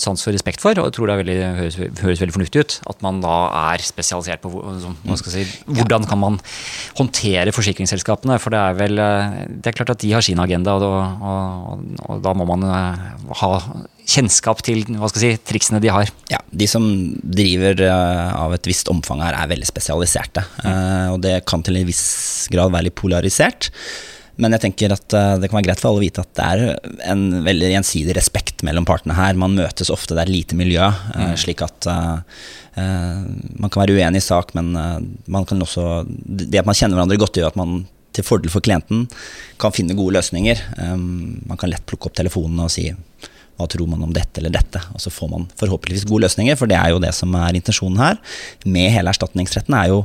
sans 0.00 0.20
for 0.20 0.34
respekt 0.34 0.60
for, 0.60 0.76
og 0.76 0.88
jeg 0.90 0.94
tror 0.96 1.08
det 1.08 1.16
veldig, 1.22 1.36
høres, 1.58 1.76
høres, 2.02 2.20
veldig 2.20 2.34
fornuftig 2.36 2.64
ut. 2.64 2.76
At 2.90 3.00
man 3.04 3.22
da 3.24 3.36
er 3.72 3.84
spesialisert 3.84 4.42
på 4.44 4.52
si, 5.32 5.44
hvordan 5.64 6.04
kan 6.08 6.20
man 6.20 6.38
håndtere 6.98 7.54
forsikringsselskapene. 7.54 8.36
For 8.42 8.52
det 8.52 8.60
er 8.60 8.78
vel 8.78 9.00
eh, 9.00 9.40
Det 9.48 9.70
er 9.70 9.78
klart 9.78 9.94
at 9.94 10.02
de 10.04 10.12
har 10.12 10.24
sin 10.24 10.42
agenda, 10.42 10.76
og, 10.76 11.24
og, 11.24 11.84
og 12.04 12.22
da 12.24 12.34
må 12.36 12.48
man 12.50 12.66
eh, 12.68 13.04
ha 13.40 13.50
kjennskap 14.04 14.60
til 14.66 14.84
hva 15.00 15.08
skal 15.08 15.22
si, 15.22 15.30
triksene 15.48 15.80
de 15.80 15.92
har. 15.92 16.10
Ja, 16.28 16.42
De 16.52 16.68
som 16.68 16.84
driver 17.24 17.80
av 17.88 18.52
et 18.56 18.68
visst 18.68 18.90
omfang 18.92 19.22
her, 19.24 19.36
er 19.38 19.48
veldig 19.54 19.68
spesialiserte. 19.68 20.44
Mm. 20.60 21.14
Og 21.14 21.22
det 21.24 21.38
kan 21.48 21.64
til 21.64 21.80
en 21.80 21.88
viss 21.88 22.04
grad 22.52 22.74
være 22.74 22.90
litt 22.90 23.00
polarisert. 23.00 23.70
Men 24.40 24.54
jeg 24.56 24.64
tenker 24.64 24.94
at 24.94 25.14
uh, 25.14 25.36
det 25.38 25.48
kan 25.48 25.60
være 25.60 25.68
greit 25.68 25.82
for 25.82 25.92
alle 25.92 26.02
å 26.02 26.04
vite 26.04 26.24
at 26.24 26.32
det 26.34 26.44
er 26.44 27.10
en 27.12 27.24
veldig 27.46 27.70
gjensidig 27.74 28.16
respekt 28.16 28.64
mellom 28.66 28.86
partene 28.88 29.16
her. 29.16 29.38
Man 29.38 29.56
møtes 29.58 29.92
ofte, 29.94 30.16
det 30.16 30.24
er 30.24 30.32
lite 30.32 30.58
miljø, 30.58 30.88
uh, 30.90 31.20
mm. 31.30 31.34
slik 31.44 31.62
at 31.66 31.88
uh, 31.90 32.46
man 32.74 33.70
kan 33.70 33.84
være 33.84 33.98
uenig 33.98 34.22
i 34.22 34.26
sak, 34.26 34.50
men 34.58 34.72
man 35.30 35.44
kan 35.46 35.62
også 35.62 36.02
Det 36.08 36.58
at 36.58 36.66
man 36.66 36.74
kjenner 36.74 36.98
hverandre 36.98 37.20
godt, 37.22 37.38
gjør 37.38 37.52
at 37.52 37.60
man 37.60 37.84
til 38.14 38.26
fordel 38.26 38.50
for 38.50 38.62
klienten 38.62 39.04
kan 39.62 39.74
finne 39.74 39.94
gode 39.94 40.16
løsninger. 40.16 40.58
Man 40.90 41.58
kan 41.58 41.70
lett 41.70 41.86
plukke 41.86 42.10
opp 42.10 42.16
telefonene 42.18 42.66
og 42.66 42.74
si 42.74 42.88
hva 43.54 43.68
tror 43.70 43.86
man 43.90 44.02
om 44.02 44.14
dette 44.14 44.40
eller 44.40 44.54
dette? 44.54 44.80
Og 44.94 45.02
så 45.02 45.12
får 45.14 45.30
man 45.30 45.46
forhåpentligvis 45.58 46.06
gode 46.10 46.26
løsninger, 46.26 46.58
for 46.58 46.70
det 46.70 46.78
er 46.78 46.90
jo 46.90 47.00
det 47.02 47.12
som 47.14 47.34
er 47.38 47.54
intensjonen 47.54 48.00
her. 48.02 48.18
Med 48.66 48.90
hele 48.94 49.14
erstatningsretten 49.14 49.76
er 49.78 49.92
jo 49.92 50.00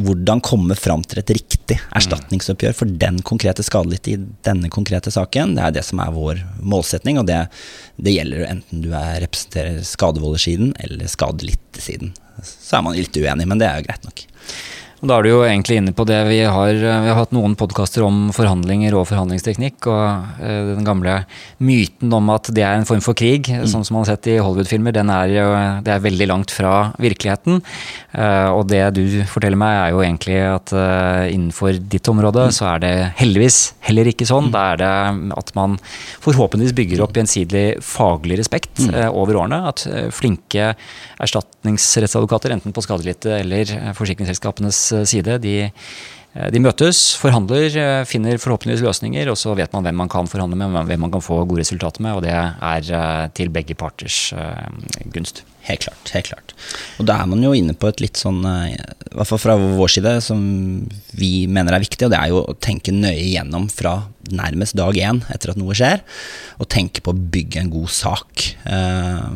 hvordan 0.00 0.40
komme 0.44 0.76
fram 0.78 1.02
til 1.04 1.20
et 1.20 1.30
riktig 1.36 1.76
erstatningsoppgjør 1.92 2.76
for 2.76 2.92
den 3.02 3.20
konkrete 3.28 3.64
skadelidte 3.66 4.14
i 4.14 4.20
denne 4.46 4.70
konkrete 4.72 5.12
saken. 5.12 5.56
Det 5.58 5.66
er 5.66 5.74
det 5.76 5.84
som 5.84 6.00
er 6.00 6.14
vår 6.14 6.40
målsetning, 6.64 7.20
og 7.20 7.28
det, 7.28 7.42
det 8.00 8.14
gjelder 8.16 8.46
enten 8.48 8.84
du 8.84 8.90
er, 8.96 9.20
representerer 9.26 9.82
skadevoldersiden 9.86 10.72
eller 10.84 11.10
skadelidtesiden. 11.12 12.14
Så 12.42 12.78
er 12.78 12.86
man 12.86 12.96
litt 12.96 13.16
uenig, 13.16 13.48
men 13.48 13.60
det 13.60 13.68
er 13.68 13.80
jo 13.80 13.88
greit 13.90 14.08
nok. 14.08 14.24
Og 15.02 15.08
Da 15.10 15.16
er 15.18 15.26
du 15.26 15.32
jo 15.32 15.40
egentlig 15.42 15.80
inne 15.80 15.90
på 15.98 16.04
det. 16.06 16.20
Vi 16.28 16.36
har, 16.46 16.76
vi 16.78 17.08
har 17.10 17.16
hatt 17.18 17.32
noen 17.34 17.56
podkaster 17.58 18.04
om 18.06 18.28
forhandlinger 18.30 18.94
og 18.94 19.08
forhandlingsteknikk. 19.10 19.88
Og 19.90 20.38
eh, 20.38 20.68
den 20.76 20.86
gamle 20.86 21.16
myten 21.58 22.12
om 22.14 22.30
at 22.30 22.52
det 22.54 22.62
er 22.62 22.78
en 22.78 22.86
form 22.86 23.02
for 23.02 23.18
krig, 23.18 23.50
mm. 23.50 23.64
sånn 23.66 23.82
som 23.82 23.98
man 23.98 24.04
har 24.04 24.12
sett 24.12 24.28
i 24.30 24.36
Hollywood-filmer, 24.38 24.94
den 24.94 25.10
er 25.10 25.32
jo 25.34 25.46
det 25.82 25.90
er 25.90 26.04
veldig 26.04 26.28
langt 26.30 26.54
fra 26.54 26.92
virkeligheten. 27.02 27.58
Eh, 28.14 28.50
og 28.54 28.68
det 28.70 28.84
du 28.94 29.02
forteller 29.26 29.58
meg, 29.58 29.80
er 29.80 29.96
jo 29.96 30.04
egentlig 30.06 30.38
at 30.46 30.74
eh, 30.84 31.32
innenfor 31.34 31.82
ditt 31.82 32.12
område 32.14 32.46
mm. 32.52 32.54
så 32.54 32.70
er 32.70 32.86
det 32.86 32.94
heldigvis 33.18 33.58
heller 33.88 34.12
ikke 34.12 34.30
sånn. 34.30 34.52
Mm. 34.52 34.54
Da 34.54 34.64
er 34.68 34.80
det 34.84 34.92
at 35.42 35.52
man 35.58 35.76
forhåpentligvis 36.22 36.78
bygger 36.78 37.02
opp 37.02 37.18
gjensidig 37.18 37.64
faglig 37.82 38.38
respekt 38.38 38.86
mm. 38.86 39.10
over 39.10 39.42
årene. 39.42 39.64
At 39.72 39.82
flinke 40.14 40.76
erstatningsrettsadvokater, 41.18 42.54
enten 42.54 42.74
på 42.74 42.86
skadelidte 42.86 43.34
eller 43.40 43.76
forsikringsselskapenes 43.98 44.91
Eh, 44.91 44.91
side. 45.08 45.38
De, 45.42 45.54
eh, 45.68 46.48
de, 46.52 46.62
møtes, 46.62 47.00
forhandler, 47.20 47.68
eh, 47.76 48.02
finner 48.08 48.40
forhåpentligvis 48.42 48.84
løsninger, 48.84 49.30
og 49.32 49.38
så 49.40 49.56
vet 49.58 49.72
man 49.74 49.86
hvem 49.86 50.02
man 50.04 50.12
kan 50.12 50.30
forhandle 50.30 50.58
med, 50.58 50.76
hvem 50.90 51.06
man 51.06 51.14
kan 51.14 51.24
få 51.24 51.42
gode 51.44 51.64
resultater 51.64 52.04
med, 52.04 52.18
og 52.18 52.26
det 52.26 52.34
er 52.36 53.32
til 53.36 53.52
begge 53.54 53.78
parters 53.78 54.32
gunst. 55.12 55.44
Helt 55.62 55.84
klart. 55.84 56.10
helt 56.10 56.26
klart. 56.26 56.52
Og 56.98 57.06
da 57.06 57.20
er 57.22 57.28
man 57.30 57.42
jo 57.44 57.52
inne 57.54 57.76
på 57.78 57.86
et 57.86 58.00
litt 58.02 58.18
sånn, 58.18 58.40
i 58.42 58.74
hvert 59.14 59.28
fall 59.28 59.38
fra 59.38 59.54
vår 59.54 59.92
side, 59.94 60.16
som 60.26 60.40
vi 61.14 61.46
mener 61.46 61.76
er 61.76 61.84
viktig, 61.84 62.08
og 62.08 62.10
det 62.10 62.18
er 62.18 62.32
jo 62.32 62.40
å 62.42 62.56
tenke 62.58 62.90
nøye 62.90 63.28
igjennom 63.28 63.68
fra 63.70 64.00
nærmest 64.34 64.74
dag 64.78 64.98
én 64.98 65.22
etter 65.30 65.52
at 65.52 65.60
noe 65.60 65.76
skjer, 65.78 66.02
og 66.58 66.70
tenke 66.72 67.04
på 67.04 67.14
å 67.14 67.22
bygge 67.36 67.62
en 67.62 67.70
god 67.70 67.94
sak. 67.94 68.48
Eh, 68.66 69.30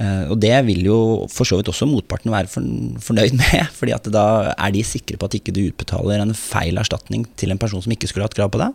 og 0.00 0.36
det 0.40 0.54
vil 0.64 0.86
jo 0.86 0.98
for 1.28 1.48
så 1.48 1.58
vidt 1.58 1.68
også 1.68 1.88
motparten 1.88 2.32
være 2.32 2.48
fornøyd 2.48 3.34
med, 3.36 3.66
fordi 3.78 3.92
at 3.96 4.08
da 4.12 4.24
er 4.54 4.72
de 4.72 4.84
sikre 4.86 5.18
på 5.20 5.28
at 5.28 5.36
ikke 5.36 5.52
du 5.56 5.66
utbetaler 5.66 6.22
en 6.22 6.32
feil 6.36 6.80
erstatning 6.80 7.26
til 7.40 7.52
en 7.52 7.60
person 7.60 7.84
som 7.84 7.92
ikke 7.92 8.08
skulle 8.08 8.24
hatt 8.24 8.36
krav 8.38 8.52
på 8.54 8.62
det. 8.62 8.70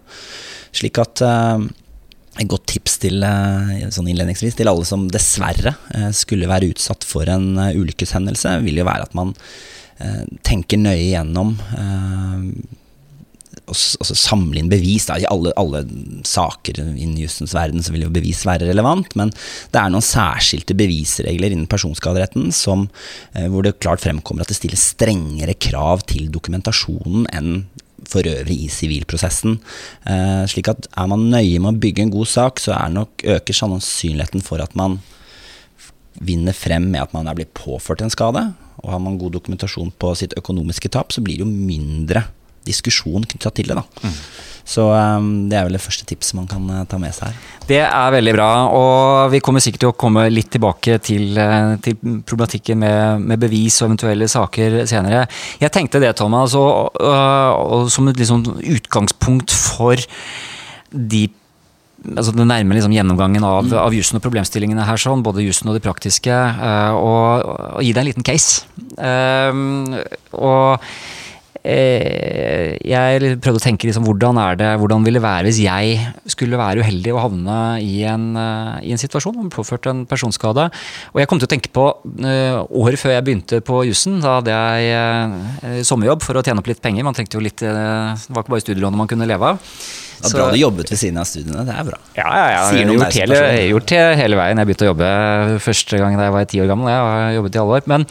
Slik 0.75 1.01
at 1.01 1.24
eh, 1.25 1.65
et 2.44 2.51
godt 2.51 2.67
tips 2.70 3.00
til, 3.01 3.25
eh, 3.25 3.89
sånn 3.96 4.12
innledningsvis 4.12 4.60
til 4.60 4.70
alle 4.70 4.86
som 4.86 5.08
dessverre 5.10 5.74
skulle 6.13 6.51
være 6.51 6.70
utsatt 6.75 7.08
for 7.08 7.29
en 7.32 7.55
ulykkeshendelse, 7.58 8.60
vil 8.67 8.84
jo 8.84 8.88
være 8.88 9.10
at 9.10 9.17
man 9.17 9.34
tenker 10.44 10.75
nøye 10.75 11.05
igjennom 11.05 11.53
altså 13.67 14.17
samle 14.17 14.62
inn 14.62 14.72
bevis. 14.72 15.07
Da. 15.10 15.17
I 15.19 15.27
alle, 15.29 15.53
alle 15.60 15.84
saker 16.27 16.81
innen 16.84 17.17
jussens 17.19 17.55
verden 17.57 17.84
så 17.84 17.93
vil 17.93 18.05
jo 18.05 18.13
bevis 18.13 18.43
være 18.48 18.69
relevant, 18.69 19.15
men 19.19 19.34
det 19.74 19.81
er 19.81 19.93
noen 19.93 20.05
særskilte 20.05 20.77
bevisregler 20.77 21.53
innen 21.53 21.69
personskaderetten 21.72 22.51
som, 22.55 22.88
eh, 23.34 23.48
hvor 23.51 23.65
det 23.65 23.79
klart 23.79 24.03
fremkommer 24.05 24.45
at 24.45 24.53
det 24.53 24.60
stilles 24.60 24.91
strengere 24.95 25.57
krav 25.57 26.05
til 26.10 26.29
dokumentasjonen 26.34 27.27
enn 27.34 27.65
for 28.05 28.27
øvrig 28.29 28.60
i 28.67 28.69
sivilprosessen. 28.69 29.57
Eh, 30.05 30.45
slik 30.51 30.69
at 30.69 30.88
er 30.93 31.10
man 31.10 31.29
nøye 31.31 31.60
med 31.60 31.74
å 31.74 31.81
bygge 31.81 32.05
en 32.05 32.13
god 32.13 32.29
sak, 32.29 32.62
så 32.62 32.77
nok, 32.91 33.24
øker 33.24 33.53
sannsynligheten 33.53 34.43
for 34.45 34.62
at 34.62 34.75
man 34.77 35.00
vinner 36.22 36.55
frem 36.55 36.91
med 36.91 37.01
at 37.01 37.13
man 37.15 37.27
er 37.27 37.36
blitt 37.36 37.53
påført 37.57 38.03
en 38.05 38.13
skade. 38.13 38.53
Og 38.84 38.91
har 38.93 39.01
man 39.01 39.17
god 39.17 39.34
dokumentasjon 39.39 39.91
på 39.98 40.13
sitt 40.19 40.36
økonomiske 40.38 40.91
tap, 40.93 41.12
så 41.12 41.24
blir 41.24 41.39
det 41.39 41.48
jo 41.48 41.50
mindre 41.50 42.27
diskusjon 42.65 43.25
knytta 43.29 43.53
til 43.55 43.72
det. 43.72 43.79
da. 43.79 43.86
Mm. 44.03 44.19
Så 44.65 44.88
um, 44.89 45.45
det 45.45 45.60
er 45.60 45.67
vel 45.67 45.77
det 45.77 45.84
første 45.84 46.07
tipset 46.10 46.34
man 46.34 46.48
kan 46.50 46.63
uh, 46.74 46.81
ta 46.89 46.98
med 46.98 47.13
seg 47.13 47.29
her. 47.29 47.51
Det 47.69 47.79
er 47.86 48.13
veldig 48.15 48.34
bra, 48.34 48.50
og 48.74 49.29
vi 49.34 49.41
kommer 49.45 49.62
sikkert 49.62 49.84
til 49.84 49.91
å 49.91 49.98
komme 49.98 50.25
litt 50.31 50.50
tilbake 50.55 50.98
til, 51.05 51.38
uh, 51.38 51.77
til 51.86 52.00
problematikken 52.01 52.81
med, 52.81 53.25
med, 53.29 53.41
bevis 53.41 53.77
og 53.84 53.91
eventuelle 53.91 54.27
saker 54.31 54.81
senere. 54.89 55.27
Jeg 55.62 55.74
tenkte 55.74 56.01
det, 56.01 56.15
Thomas, 56.17 56.57
og, 56.57 56.98
uh, 56.98 57.86
som 57.93 58.10
et 58.10 58.22
liksom 58.22 58.41
utgangspunkt 58.57 59.53
for 59.53 60.01
de 60.89 61.27
altså 62.05 62.36
den 62.36 62.50
nærme 62.50 62.75
liksom 62.77 62.93
gjennomgangen 62.93 63.45
av, 63.45 63.63
mm. 63.65 63.75
av 63.81 63.93
jussen 63.93 64.17
og 64.17 64.24
problemstillingene 64.25 64.86
her, 64.86 64.98
sånn, 65.01 65.24
både 65.25 65.45
jussen 65.45 65.69
og 65.69 65.77
det 65.77 65.86
praktiske, 65.86 66.34
uh, 66.34 66.98
og, 66.98 67.45
og, 67.45 67.86
gi 67.86 67.93
deg 67.93 68.01
en 68.01 68.10
liten 68.10 68.25
case. 68.25 68.65
Og 70.34 70.81
Eh, 70.81 71.25
jeg 71.65 73.38
prøvde 73.41 73.57
å 73.57 73.63
tenke 73.63 73.88
liksom, 73.89 74.05
hvordan, 74.05 74.38
det, 74.60 74.67
hvordan 74.81 75.05
vil 75.05 75.17
det 75.17 75.24
være 75.24 75.48
hvis 75.48 75.62
jeg 75.63 75.98
skulle 76.29 76.60
være 76.60 76.84
uheldig 76.86 77.13
og 77.15 77.22
havne 77.24 77.57
i 77.81 78.03
en, 78.10 78.27
eh, 78.38 78.86
i 78.89 78.93
en 78.93 79.01
situasjon 79.01 79.36
hvor 79.39 79.51
påført 79.57 79.89
en 79.89 80.05
personskade. 80.10 80.67
Og 81.13 81.22
jeg 81.22 81.31
kom 81.31 81.41
til 81.41 81.50
å 81.50 81.53
tenke 81.55 81.72
på 81.74 81.88
uh, 81.89 82.62
året 82.69 83.01
før 83.01 83.15
jeg 83.15 83.25
begynte 83.25 83.62
på 83.65 83.81
jussen. 83.89 84.19
Da 84.24 84.38
hadde 84.38 84.55
jeg 84.55 85.86
sommerjobb 85.88 86.25
for 86.25 86.38
å 86.38 86.43
tjene 86.45 86.62
opp 86.62 86.69
litt 86.69 86.84
penger. 86.84 87.05
Man 87.07 87.17
trengte 87.17 87.39
jo 87.39 87.45
litt, 87.45 87.62
Det 87.62 87.72
var 87.74 88.43
ikke 88.43 88.55
bare 88.55 88.65
studielånet 88.65 89.01
man 89.01 89.10
kunne 89.10 89.29
leve 89.29 89.55
av. 89.55 89.75
Det 90.15 90.29
er 90.29 90.36
bra 90.38 90.48
du 90.53 90.57
jobbet 90.60 90.91
ved 90.91 91.00
siden 91.00 91.19
av 91.22 91.27
studiene. 91.29 91.65
Det 91.67 91.75
er 91.75 91.88
bra. 91.88 92.00
Ja, 92.17 92.25
ja, 92.25 92.45
ja. 92.51 92.62
Jeg 92.75 92.88
har 92.88 92.95
gjort, 92.95 93.17
hele, 93.19 93.39
gjort 93.69 93.91
det 93.91 94.03
hele 94.22 94.39
veien. 94.39 94.62
Jeg 94.62 94.69
begynte 94.69 94.88
å 94.88 94.89
jobbe 94.91 95.10
første 95.65 96.00
gang 96.01 96.17
da 96.17 96.27
jeg 96.27 96.36
var 96.36 96.48
ti 96.51 96.62
år 96.63 96.69
gammel. 96.72 96.91
Jeg 96.91 97.03
har 97.03 97.36
jobbet 97.38 97.57
i 97.57 97.62
alle 97.62 97.77
år. 97.79 97.89
Men, 97.91 98.07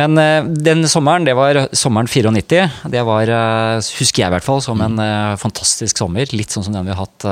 men, 0.00 0.20
eh, 0.22 0.50
den 0.68 0.84
sommeren, 0.90 1.28
det 1.28 1.36
var 1.38 1.62
sommeren 1.76 2.10
94. 2.10 2.66
Det 2.92 3.06
var, 3.08 3.32
eh, 3.38 3.92
husker 4.00 4.24
jeg 4.24 4.30
i 4.30 4.34
hvert 4.36 4.48
fall, 4.48 4.62
som 4.64 4.82
en 4.84 4.98
mm. 4.98 5.40
fantastisk 5.42 6.02
sommer. 6.02 6.28
Litt 6.36 6.54
sånn 6.54 6.66
som 6.66 6.76
den 6.76 6.86
vi 6.88 6.94
har 6.94 7.04
hatt 7.04 7.28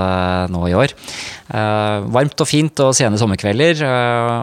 nå 0.53 0.65
i 0.71 0.77
år. 0.79 0.95
Varmt 2.15 2.41
og 2.41 2.49
fint 2.49 2.81
og 2.85 2.95
sene 2.97 3.19
sommerkvelder. 3.21 3.85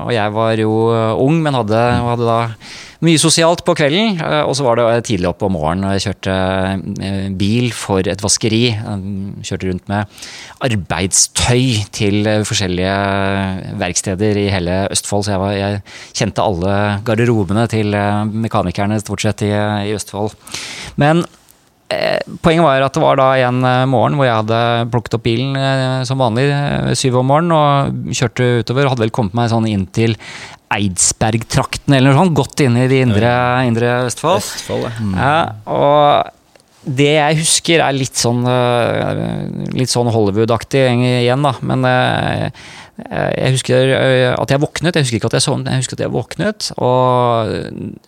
Og 0.06 0.14
jeg 0.16 0.38
var 0.38 0.62
jo 0.62 0.72
ung, 1.24 1.42
men 1.44 1.58
hadde, 1.58 1.82
hadde 2.12 2.28
da 2.28 2.40
mye 3.02 3.20
sosialt 3.22 3.64
på 3.66 3.74
kvelden, 3.78 4.20
eh, 4.22 4.44
og 4.46 4.54
så 4.58 4.66
var 4.66 4.78
det 4.78 5.06
tidlig 5.10 5.30
opp 5.32 5.42
om 5.46 5.56
morgenen. 5.58 5.88
og 5.90 5.96
Jeg 5.98 6.06
kjørte 6.06 6.36
eh, 7.02 7.28
bil 7.38 7.72
for 7.74 8.06
et 8.06 8.22
vaskeri. 8.22 8.64
Kjørte 9.42 9.70
rundt 9.70 9.90
med 9.90 10.22
arbeidstøy 10.62 11.82
til 11.98 12.30
forskjellige 12.46 12.96
verksteder 13.82 14.38
i 14.38 14.48
hele 14.54 14.78
Østfold. 14.94 15.26
Så 15.26 15.36
jeg, 15.36 15.42
var, 15.42 15.58
jeg 15.58 15.82
kjente 16.14 16.46
alle 16.46 16.78
garderobene 17.08 17.68
til 17.72 17.98
eh, 17.98 18.24
mekanikerne 18.48 19.02
stort 19.02 19.26
sett 19.26 19.46
i, 19.50 19.54
i 19.90 19.96
Østfold. 19.98 20.38
Men 21.02 21.26
Poenget 22.42 22.66
var 22.66 22.86
at 22.86 22.96
det 22.96 23.04
var 23.04 23.20
da 23.20 23.28
en 23.48 23.60
morgen 23.92 24.18
hvor 24.18 24.28
jeg 24.28 24.40
hadde 24.40 24.62
plukket 24.94 25.18
opp 25.18 25.26
bilen 25.26 26.06
som 26.08 26.22
vanlig 26.22 26.48
syv 26.98 27.20
om 27.22 27.30
morgenen 27.32 27.56
og 27.58 28.16
kjørte 28.16 28.50
utover. 28.62 28.90
Hadde 28.92 29.06
vel 29.06 29.14
kommet 29.16 29.38
meg 29.38 29.52
sånn 29.52 29.70
inn 29.70 29.88
til 29.94 30.16
Eidsbergtrakten 30.72 31.98
eller 31.98 32.14
noe 32.14 32.22
sånt. 32.22 32.38
Godt 32.38 32.64
inn 32.64 32.78
i 32.80 32.88
det 32.92 33.02
indre, 33.06 33.32
indre 33.68 33.96
Østfold. 34.08 34.40
Østfold 34.40 34.88
ja. 34.88 34.94
Mm. 35.02 35.18
ja. 35.20 35.34
og 35.76 36.38
det 36.82 37.12
jeg 37.14 37.38
husker, 37.44 37.82
er 37.84 37.94
litt 37.94 38.18
sånn, 38.18 38.42
eh, 38.50 39.26
litt 39.78 39.92
sånn 39.92 40.10
Hollywood-aktig 40.10 40.82
igjen, 41.22 41.44
da. 41.46 41.52
Men 41.62 41.86
eh, 41.86 42.48
jeg 43.38 43.54
husker 43.58 43.94
eh, 43.98 44.30
at 44.34 44.54
jeg 44.54 44.64
våknet. 44.64 44.98
Jeg 44.98 45.06
husker 45.06 45.20
ikke 45.20 45.30
at 45.30 45.38
jeg 45.38 45.46
sovnet, 45.46 45.70
jeg 45.70 45.84
husker 45.84 46.00
at 46.00 46.04
jeg 46.08 46.14
våknet. 46.16 46.72
Og 46.82 47.54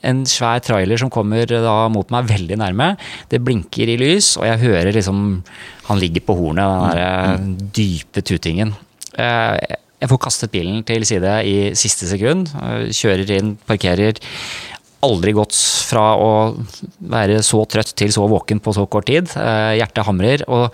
en 0.09 0.25
svær 0.29 0.63
trailer 0.65 1.01
som 1.01 1.13
kommer 1.13 1.45
da 1.45 1.75
mot 1.93 2.09
meg 2.13 2.31
veldig 2.33 2.57
nærme. 2.63 2.89
Det 3.29 3.43
blinker 3.45 3.93
i 3.93 3.99
lys, 4.01 4.33
og 4.41 4.49
jeg 4.49 4.63
hører 4.65 4.93
liksom 4.93 5.43
Han 5.83 5.99
ligger 5.99 6.23
på 6.23 6.35
hornet, 6.39 6.63
den 6.63 7.55
der 7.59 7.71
dype 7.75 8.21
tutingen. 8.23 8.71
Jeg 9.13 10.09
får 10.09 10.19
kastet 10.23 10.51
bilen 10.51 10.79
til 10.87 11.03
side 11.03 11.33
i 11.43 11.57
siste 11.75 12.07
sekund. 12.07 12.47
Kjører 12.95 13.33
inn, 13.35 13.57
parkerer. 13.67 14.15
Aldri 15.03 15.33
gått 15.35 15.55
fra 15.89 16.13
å 16.15 16.31
være 17.11 17.41
så 17.43 17.63
trøtt 17.69 17.93
til 17.99 18.13
så 18.15 18.27
våken 18.31 18.61
på 18.63 18.73
så 18.75 18.85
kort 18.87 19.09
tid. 19.09 19.31
Eh, 19.35 19.75
hjertet 19.79 20.07
hamrer. 20.07 20.45
Og 20.47 20.69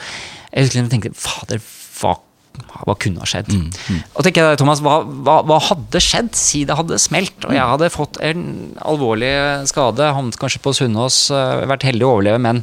jeg 0.54 0.90
tenkte 0.92 1.14
fader, 1.18 1.62
hva 2.68 2.96
kunne 3.00 3.22
ha 3.22 3.28
skjedd? 3.30 3.52
Mm, 3.54 3.68
mm. 3.70 4.00
Og 4.14 4.26
tenker 4.26 4.46
jeg, 4.46 4.60
Thomas, 4.62 4.82
hva, 4.86 5.00
hva, 5.04 5.40
hva, 5.48 5.60
hadde 5.70 6.02
skjedd 6.04 6.32
si 6.38 6.64
det 6.68 6.78
hadde 6.78 7.00
smelt, 7.02 7.38
og 7.44 7.54
jeg 7.56 7.62
mm. 7.62 7.72
hadde 7.74 7.92
fått 7.94 8.20
en 8.26 8.44
alvorlig 8.88 9.32
skade, 9.70 10.10
havnet 10.16 10.40
kanskje 10.40 10.62
på 10.64 10.74
Sunnaas, 10.78 11.22
eh, 11.34 11.64
vært 11.70 11.88
heldig 11.90 12.06
å 12.08 12.12
overleve, 12.18 12.42
men, 12.44 12.62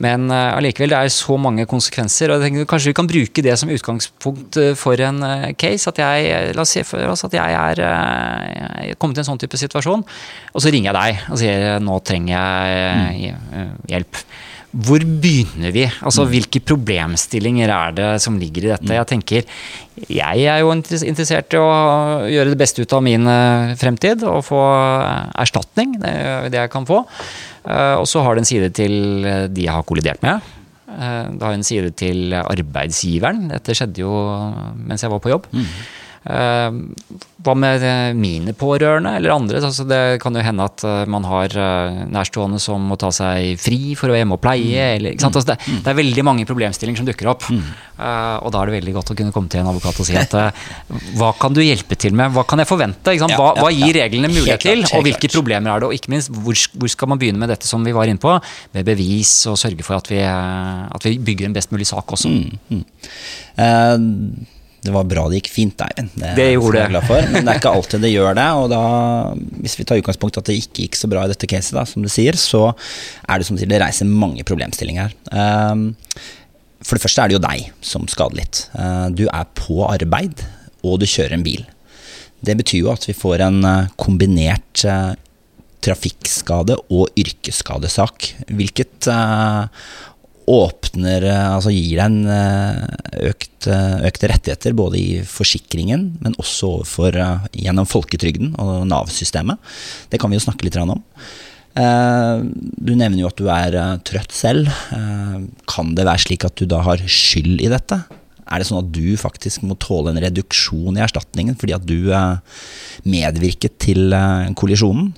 men 0.00 0.28
uh, 0.32 0.56
allikevel, 0.56 0.94
det 0.94 1.00
er 1.00 1.14
så 1.14 1.36
mange 1.40 1.66
konsekvenser. 1.70 2.30
og 2.30 2.40
jeg 2.40 2.50
tenker 2.50 2.68
Kanskje 2.70 2.92
vi 2.92 2.98
kan 3.00 3.10
bruke 3.10 3.44
det 3.44 3.56
som 3.60 3.72
utgangspunkt 3.72 4.60
eh, 4.60 4.72
for 4.78 5.00
en 5.04 5.24
case. 5.60 5.90
At 5.90 5.98
jeg, 6.00 6.54
la 6.56 6.64
oss 6.64 6.76
se 6.76 6.84
for 6.86 7.12
oss 7.12 7.26
at 7.26 7.34
jeg 7.36 7.58
er 7.62 7.82
uh, 7.84 8.92
kommet 9.00 9.20
i 9.20 9.24
en 9.24 9.30
sånn 9.32 9.40
type 9.42 9.60
situasjon, 9.60 10.06
og 10.54 10.62
så 10.62 10.72
ringer 10.72 10.92
jeg 10.92 11.00
deg 11.00 11.26
og 11.32 11.42
sier 11.42 11.82
nå 11.84 11.98
trenger 12.06 12.36
jeg 12.36 13.34
uh, 13.34 13.74
hjelp. 13.90 14.24
Hvor 14.70 15.02
begynner 15.02 15.72
vi? 15.74 15.82
Altså, 15.98 16.22
mm. 16.22 16.30
Hvilke 16.30 16.60
problemstillinger 16.62 17.72
er 17.74 17.94
det 17.96 18.10
som 18.22 18.36
ligger 18.38 18.68
i 18.68 18.70
dette? 18.70 18.86
Mm. 18.86 18.94
Jeg 19.00 19.08
tenker, 19.10 19.48
jeg 20.06 20.44
er 20.46 20.60
jo 20.62 20.70
interessert 20.74 21.56
i 21.56 21.58
å 21.58 21.70
gjøre 22.30 22.52
det 22.52 22.60
beste 22.60 22.84
ut 22.84 22.94
av 22.94 23.02
min 23.02 23.26
eh, 23.26 23.74
fremtid 23.80 24.22
og 24.30 24.44
få 24.46 24.62
eh, 24.62 25.26
erstatning. 25.42 25.98
Det 25.98 26.14
er 26.14 26.48
det 26.54 26.62
jeg 26.62 26.72
kan 26.76 26.86
få. 26.86 27.02
Eh, 27.66 27.96
og 27.98 28.06
så 28.10 28.22
har 28.22 28.38
det 28.38 28.44
en 28.44 28.50
side 28.52 28.70
til 28.78 28.96
de 29.50 29.66
jeg 29.66 29.74
har 29.74 29.86
kollidert 29.88 30.22
med. 30.26 30.56
Det 30.90 31.46
har 31.46 31.54
en 31.54 31.66
side 31.66 31.92
til 31.98 32.34
arbeidsgiveren. 32.34 33.44
Dette 33.52 33.74
skjedde 33.78 34.02
jo 34.02 34.10
mens 34.74 35.02
jeg 35.04 35.12
var 35.12 35.22
på 35.22 35.30
jobb. 35.32 35.46
Eh, 35.54 35.82
hva 36.20 37.54
med 37.56 37.84
eh, 37.86 38.10
mine 38.12 38.52
pårørende 38.58 39.14
eller 39.16 39.32
andre? 39.32 39.60
Altså 39.64 39.86
det 39.88 40.00
kan 40.20 40.34
jo 40.36 40.42
hende 40.44 40.66
at 40.68 40.82
eh, 40.84 41.04
man 41.08 41.24
har 41.24 41.54
eh, 41.56 42.00
nærstående 42.12 42.60
som 42.60 42.82
må 42.90 42.98
ta 43.00 43.08
seg 43.14 43.56
fri 43.60 43.94
for 43.96 44.10
å 44.10 44.12
være 44.12 44.20
hjemme 44.24 44.36
og 44.36 44.42
pleie. 44.44 44.90
Eller, 44.98 45.14
ikke 45.14 45.24
sant? 45.24 45.38
Altså 45.40 45.54
det, 45.54 45.78
det 45.86 45.92
er 45.92 45.96
veldig 46.02 46.26
mange 46.28 46.44
problemstillinger 46.48 47.00
som 47.00 47.08
dukker 47.08 47.30
opp. 47.32 47.46
Eh, 47.48 48.36
og 48.44 48.52
da 48.52 48.60
er 48.60 48.68
det 48.68 48.76
veldig 48.76 48.94
godt 48.98 49.14
å 49.14 49.16
kunne 49.22 49.34
komme 49.36 49.52
til 49.52 49.62
en 49.62 49.72
advokat 49.72 50.02
og 50.04 50.10
si 50.10 50.18
at 50.20 50.36
eh, 50.36 50.68
hva 51.16 51.32
kan 51.40 51.56
du 51.56 51.62
hjelpe 51.64 51.96
til 52.00 52.16
med? 52.20 52.36
Hva 52.36 52.44
kan 52.48 52.60
jeg 52.60 52.68
forvente? 52.68 53.16
Hva, 53.24 53.50
hva 53.56 53.72
gir 53.72 53.96
reglene 53.96 54.28
mulighet 54.32 54.66
til? 54.68 54.84
Og 54.92 55.08
hvilke 55.08 55.32
problemer 55.32 55.72
er 55.72 55.80
det? 55.80 55.88
Og 55.88 55.96
ikke 55.96 56.12
minst, 56.12 56.32
hvor, 56.44 56.68
hvor 56.76 56.92
skal 56.92 57.14
man 57.14 57.22
begynne 57.22 57.40
med 57.40 57.54
dette 57.54 57.68
som 57.70 57.84
vi 57.86 57.96
var 57.96 58.12
inne 58.12 58.20
på? 58.20 58.36
Med 58.76 58.92
bevis 58.92 59.38
og 59.48 59.56
sørge 59.60 59.86
for 59.86 59.96
at 59.96 60.12
vi, 60.12 60.20
eh, 60.20 60.86
at 60.92 61.08
vi 61.08 61.16
bygger 61.16 61.48
en 61.48 61.56
best 61.56 61.72
mulig 61.72 61.88
sak 61.88 62.12
også. 62.18 62.36
Eh, 63.56 63.96
det 64.80 64.92
var 64.94 65.04
bra 65.04 65.26
det 65.28 65.42
gikk 65.42 65.50
fint, 65.52 65.82
Eivind. 65.84 66.14
Det, 66.14 66.32
Det 66.38 66.48
gjorde 66.54 66.78
jeg 66.78 66.88
det. 66.88 66.92
glad 66.94 67.06
for. 67.08 67.26
Men 67.28 67.44
det 67.44 67.52
er 67.52 67.60
ikke 67.60 67.72
alltid 67.76 68.04
det 68.06 68.12
gjør 68.14 68.36
det. 68.38 68.48
Og 68.56 68.68
da, 68.72 68.82
hvis 69.60 69.76
vi 69.76 69.86
tar 69.88 70.00
utgangspunkt 70.00 70.40
at 70.40 70.48
det 70.48 70.56
ikke 70.62 70.86
gikk 70.86 70.96
så 70.96 71.10
bra 71.12 71.24
i 71.26 71.32
dette 71.32 71.48
caset, 71.50 71.76
da, 71.76 71.84
som 71.88 72.04
du 72.04 72.08
sier, 72.12 72.38
så 72.40 72.70
er 72.70 73.40
det 73.40 73.48
som 73.48 73.58
du 73.58 73.62
sier, 73.62 73.70
det 73.70 73.82
reiser 73.82 74.08
mange 74.08 74.46
problemstillinger. 74.48 75.12
Eh, 75.32 75.84
for 76.80 76.96
det 76.96 77.04
første 77.04 77.22
er 77.22 77.28
det 77.28 77.36
jo 77.36 77.44
deg 77.44 77.66
som 77.84 78.08
skader 78.08 78.40
litt. 78.40 78.62
Uh, 78.72 79.12
du 79.12 79.26
er 79.28 79.48
på 79.58 79.82
arbeid, 79.84 80.46
og 80.80 81.02
du 81.02 81.04
kjører 81.04 81.36
en 81.36 81.44
bil. 81.44 81.66
Det 82.40 82.56
betyr 82.56 82.86
jo 82.86 82.94
at 82.94 83.04
vi 83.04 83.12
får 83.12 83.42
en 83.44 83.58
eh, 83.68 83.90
kombinert 84.00 84.80
uh, 84.88 85.12
trafikkskade 85.84 86.76
og 86.92 87.10
yrkesskadesak, 87.18 88.30
hvilket 88.52 89.08
eh, 89.10 89.86
åpner 90.50 91.24
eh, 91.26 91.46
Altså 91.54 91.72
gir 91.74 91.98
deg 91.98 92.06
en 92.06 92.18
eh, 92.30 93.28
økt, 93.30 93.68
eh, 93.70 94.00
økte 94.08 94.30
rettigheter 94.32 94.76
både 94.76 94.98
i 94.98 95.20
forsikringen, 95.26 96.10
men 96.24 96.36
også 96.40 96.72
eh, 97.10 97.46
gjennom 97.66 97.88
folketrygden 97.88 98.56
og 98.60 98.86
Nav-systemet. 98.90 99.60
Det 100.10 100.20
kan 100.20 100.32
vi 100.32 100.40
jo 100.40 100.46
snakke 100.46 100.66
litt 100.66 100.78
om. 100.80 101.02
Du 101.70 102.90
nevner 102.98 103.20
jo 103.20 103.28
at 103.28 103.38
du 103.38 103.46
er 103.52 103.76
trøtt 104.02 104.32
selv. 104.34 104.66
Kan 105.70 105.92
det 105.94 106.06
være 106.08 106.22
slik 106.24 106.44
at 106.44 106.56
du 106.58 106.66
da 106.68 106.80
har 106.82 107.04
skyld 107.06 107.62
i 107.62 107.70
dette? 107.70 108.00
Er 108.50 108.58
det 108.58 108.66
sånn 108.66 108.80
at 108.82 108.90
du 108.90 109.14
faktisk 109.20 109.62
må 109.62 109.76
tåle 109.78 110.10
en 110.10 110.18
reduksjon 110.20 110.98
i 110.98 111.04
erstatningen 111.04 111.54
fordi 111.60 111.76
at 111.76 111.86
du 111.86 112.10
medvirket 113.06 113.78
til 113.86 114.10
kollisjonen? 114.58 115.12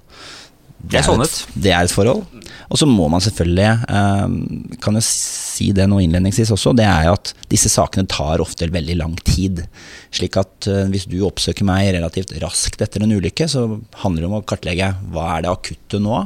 Det 0.82 1.00
er 1.00 1.24
et, 1.24 1.40
det 1.54 1.72
er 1.72 1.86
et 1.86 1.94
forhold. 1.94 2.26
Og 2.71 2.78
så 2.81 2.88
må 2.88 3.09
man 3.12 3.23
selvfølgelig, 3.25 3.71
eh, 3.88 4.76
kan 4.83 4.99
jeg 4.99 5.07
si 5.09 5.71
det 5.76 5.88
nå 5.90 6.00
innledningsvis 6.02 6.52
også, 6.54 6.75
det 6.78 6.87
er 6.88 7.09
jo 7.09 7.16
at 7.19 7.33
disse 7.52 7.71
sakene 7.73 8.09
tar 8.11 8.42
ofte 8.45 8.71
veldig 8.73 8.99
lang 9.00 9.16
tid. 9.26 9.64
Slik 10.14 10.38
at 10.40 10.69
eh, 10.71 10.88
hvis 10.92 11.09
du 11.11 11.19
oppsøker 11.26 11.66
meg 11.69 11.92
relativt 11.97 12.35
raskt 12.42 12.85
etter 12.85 13.04
en 13.04 13.16
ulykke, 13.16 13.49
så 13.50 13.66
handler 14.04 14.25
det 14.25 14.31
om 14.31 14.38
å 14.40 14.45
kartlegge 14.47 14.92
hva 15.12 15.37
er 15.37 15.47
det 15.47 15.52
akutte 15.52 16.02
nå, 16.02 16.25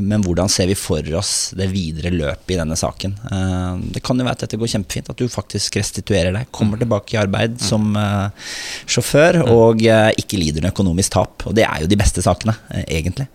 men 0.00 0.22
hvordan 0.24 0.48
ser 0.48 0.66
vi 0.70 0.74
for 0.78 1.04
oss 1.18 1.52
det 1.56 1.66
videre 1.72 2.10
løpet 2.14 2.54
i 2.54 2.58
denne 2.60 2.76
saken. 2.78 3.12
Eh, 3.30 3.74
Det 3.94 4.02
kan 4.02 4.18
jo 4.18 4.24
være 4.24 4.36
at 4.38 4.44
dette 4.46 4.56
går 4.60 4.70
kjempefint, 4.72 5.10
at 5.10 5.16
du 5.20 5.28
faktisk 5.28 5.76
restituerer 5.76 6.32
deg, 6.32 6.46
kommer 6.50 6.78
tilbake 6.80 7.14
i 7.16 7.20
arbeid 7.20 7.58
som 7.60 7.90
eh, 7.96 8.28
sjåfør 8.86 9.42
og 9.52 9.82
eh, 9.84 10.10
ikke 10.20 10.40
lider 10.40 10.64
noe 10.64 10.72
økonomisk 10.72 11.12
tap. 11.16 11.44
Og 11.50 11.54
det 11.58 11.66
er 11.68 11.82
jo 11.84 11.90
de 11.92 11.98
beste 12.00 12.24
sakene, 12.24 12.56
eh, 12.70 12.84
egentlig. 13.00 13.28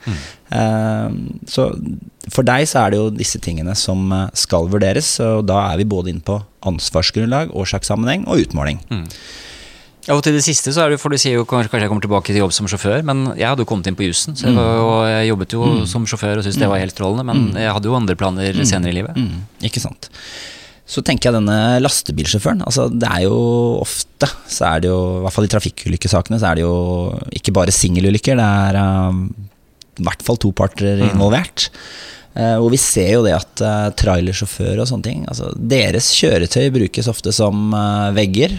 Eh, 0.52 1.10
Så 1.46 1.70
for 2.30 2.44
deg 2.46 2.66
så 2.70 2.86
er 2.86 2.92
det 2.92 2.98
jo 3.02 3.10
disse 3.14 3.40
tingene 3.42 3.76
som 3.78 4.12
eh, 4.12 4.28
skal 4.34 4.68
vurderes, 4.70 5.20
og 5.26 5.46
da 5.50 5.62
er 5.72 5.78
vi 5.78 5.86
både 5.86 6.10
inne 6.14 6.26
på 6.26 6.40
ansvarsgrunnlag, 6.70 7.54
årsakssammenheng 7.56 8.26
og 8.28 8.42
utmåling. 8.48 8.82
Ja, 10.10 10.16
og 10.18 10.24
til 10.26 10.34
det 10.34 10.42
siste 10.42 10.72
så 10.74 10.82
er 10.82 10.94
det, 10.94 10.98
for 10.98 11.14
du 11.14 11.22
sier 11.22 11.36
jo 11.38 11.46
kanskje 11.46 11.70
kanskje 11.70 11.86
jeg 11.86 11.92
kommer 11.92 12.06
tilbake 12.08 12.34
til 12.34 12.42
jobb 12.42 12.54
som 12.56 12.70
sjåfør, 12.72 13.04
men 13.06 13.28
jeg 13.38 13.46
hadde 13.46 13.62
jo 13.62 13.70
kommet 13.70 13.86
inn 13.92 13.98
på 14.00 14.08
jussen, 14.08 14.34
så 14.34 14.48
jeg, 14.48 14.56
var 14.58 14.72
jo, 14.80 14.88
jeg 15.06 15.28
jobbet 15.30 15.54
jo 15.54 15.68
som 15.92 16.08
sjåfør 16.10 16.42
og 16.42 16.48
syntes 16.48 16.58
det 16.64 16.70
var 16.72 16.82
helt 16.82 16.96
strålende, 16.96 17.28
men 17.30 17.60
jeg 17.62 17.76
hadde 17.76 17.92
jo 17.92 17.98
andre 17.98 18.16
planer 18.18 18.58
senere 18.66 18.90
i 18.90 18.98
livet. 18.98 19.20
Mm, 19.22 19.44
ikke 19.70 19.84
sant. 19.84 20.10
Så 20.90 21.04
tenker 21.06 21.30
jeg 21.30 21.38
denne 21.38 21.78
lastebilsjåføren. 21.84 22.64
Altså 22.66 22.88
det 22.90 23.06
er 23.06 23.28
jo 23.28 23.38
ofte, 23.84 24.32
så 24.50 24.72
er 24.72 24.82
det 24.82 24.90
jo, 24.90 25.00
i 25.20 25.24
hvert 25.28 25.36
fall 25.36 25.46
i 25.46 25.54
trafikkulykkesakene, 25.54 26.42
så 26.42 26.50
er 26.50 26.58
det 26.58 26.66
jo 26.66 26.76
ikke 27.38 27.54
bare 27.60 27.76
singelulykker. 27.76 28.42
Det 28.42 28.48
er 28.66 28.80
eh, 28.82 29.20
i 30.00 30.08
hvert 30.08 30.26
fall 30.26 30.42
to 30.42 30.50
parter 30.58 31.06
involvert. 31.12 31.70
Eh, 31.70 32.19
og 32.62 32.70
vi 32.74 32.80
ser 32.82 33.14
jo 33.16 33.24
det 33.26 33.34
at 33.36 33.64
uh, 33.66 33.88
trailersjåfører 34.00 34.84
og 34.84 34.90
sånne 34.92 35.08
ting, 35.08 35.24
altså 35.32 35.50
deres 35.58 36.12
kjøretøy 36.18 36.70
brukes 36.76 37.10
ofte 37.12 37.34
som 37.36 37.74
eh, 37.76 38.12
vegger 38.16 38.54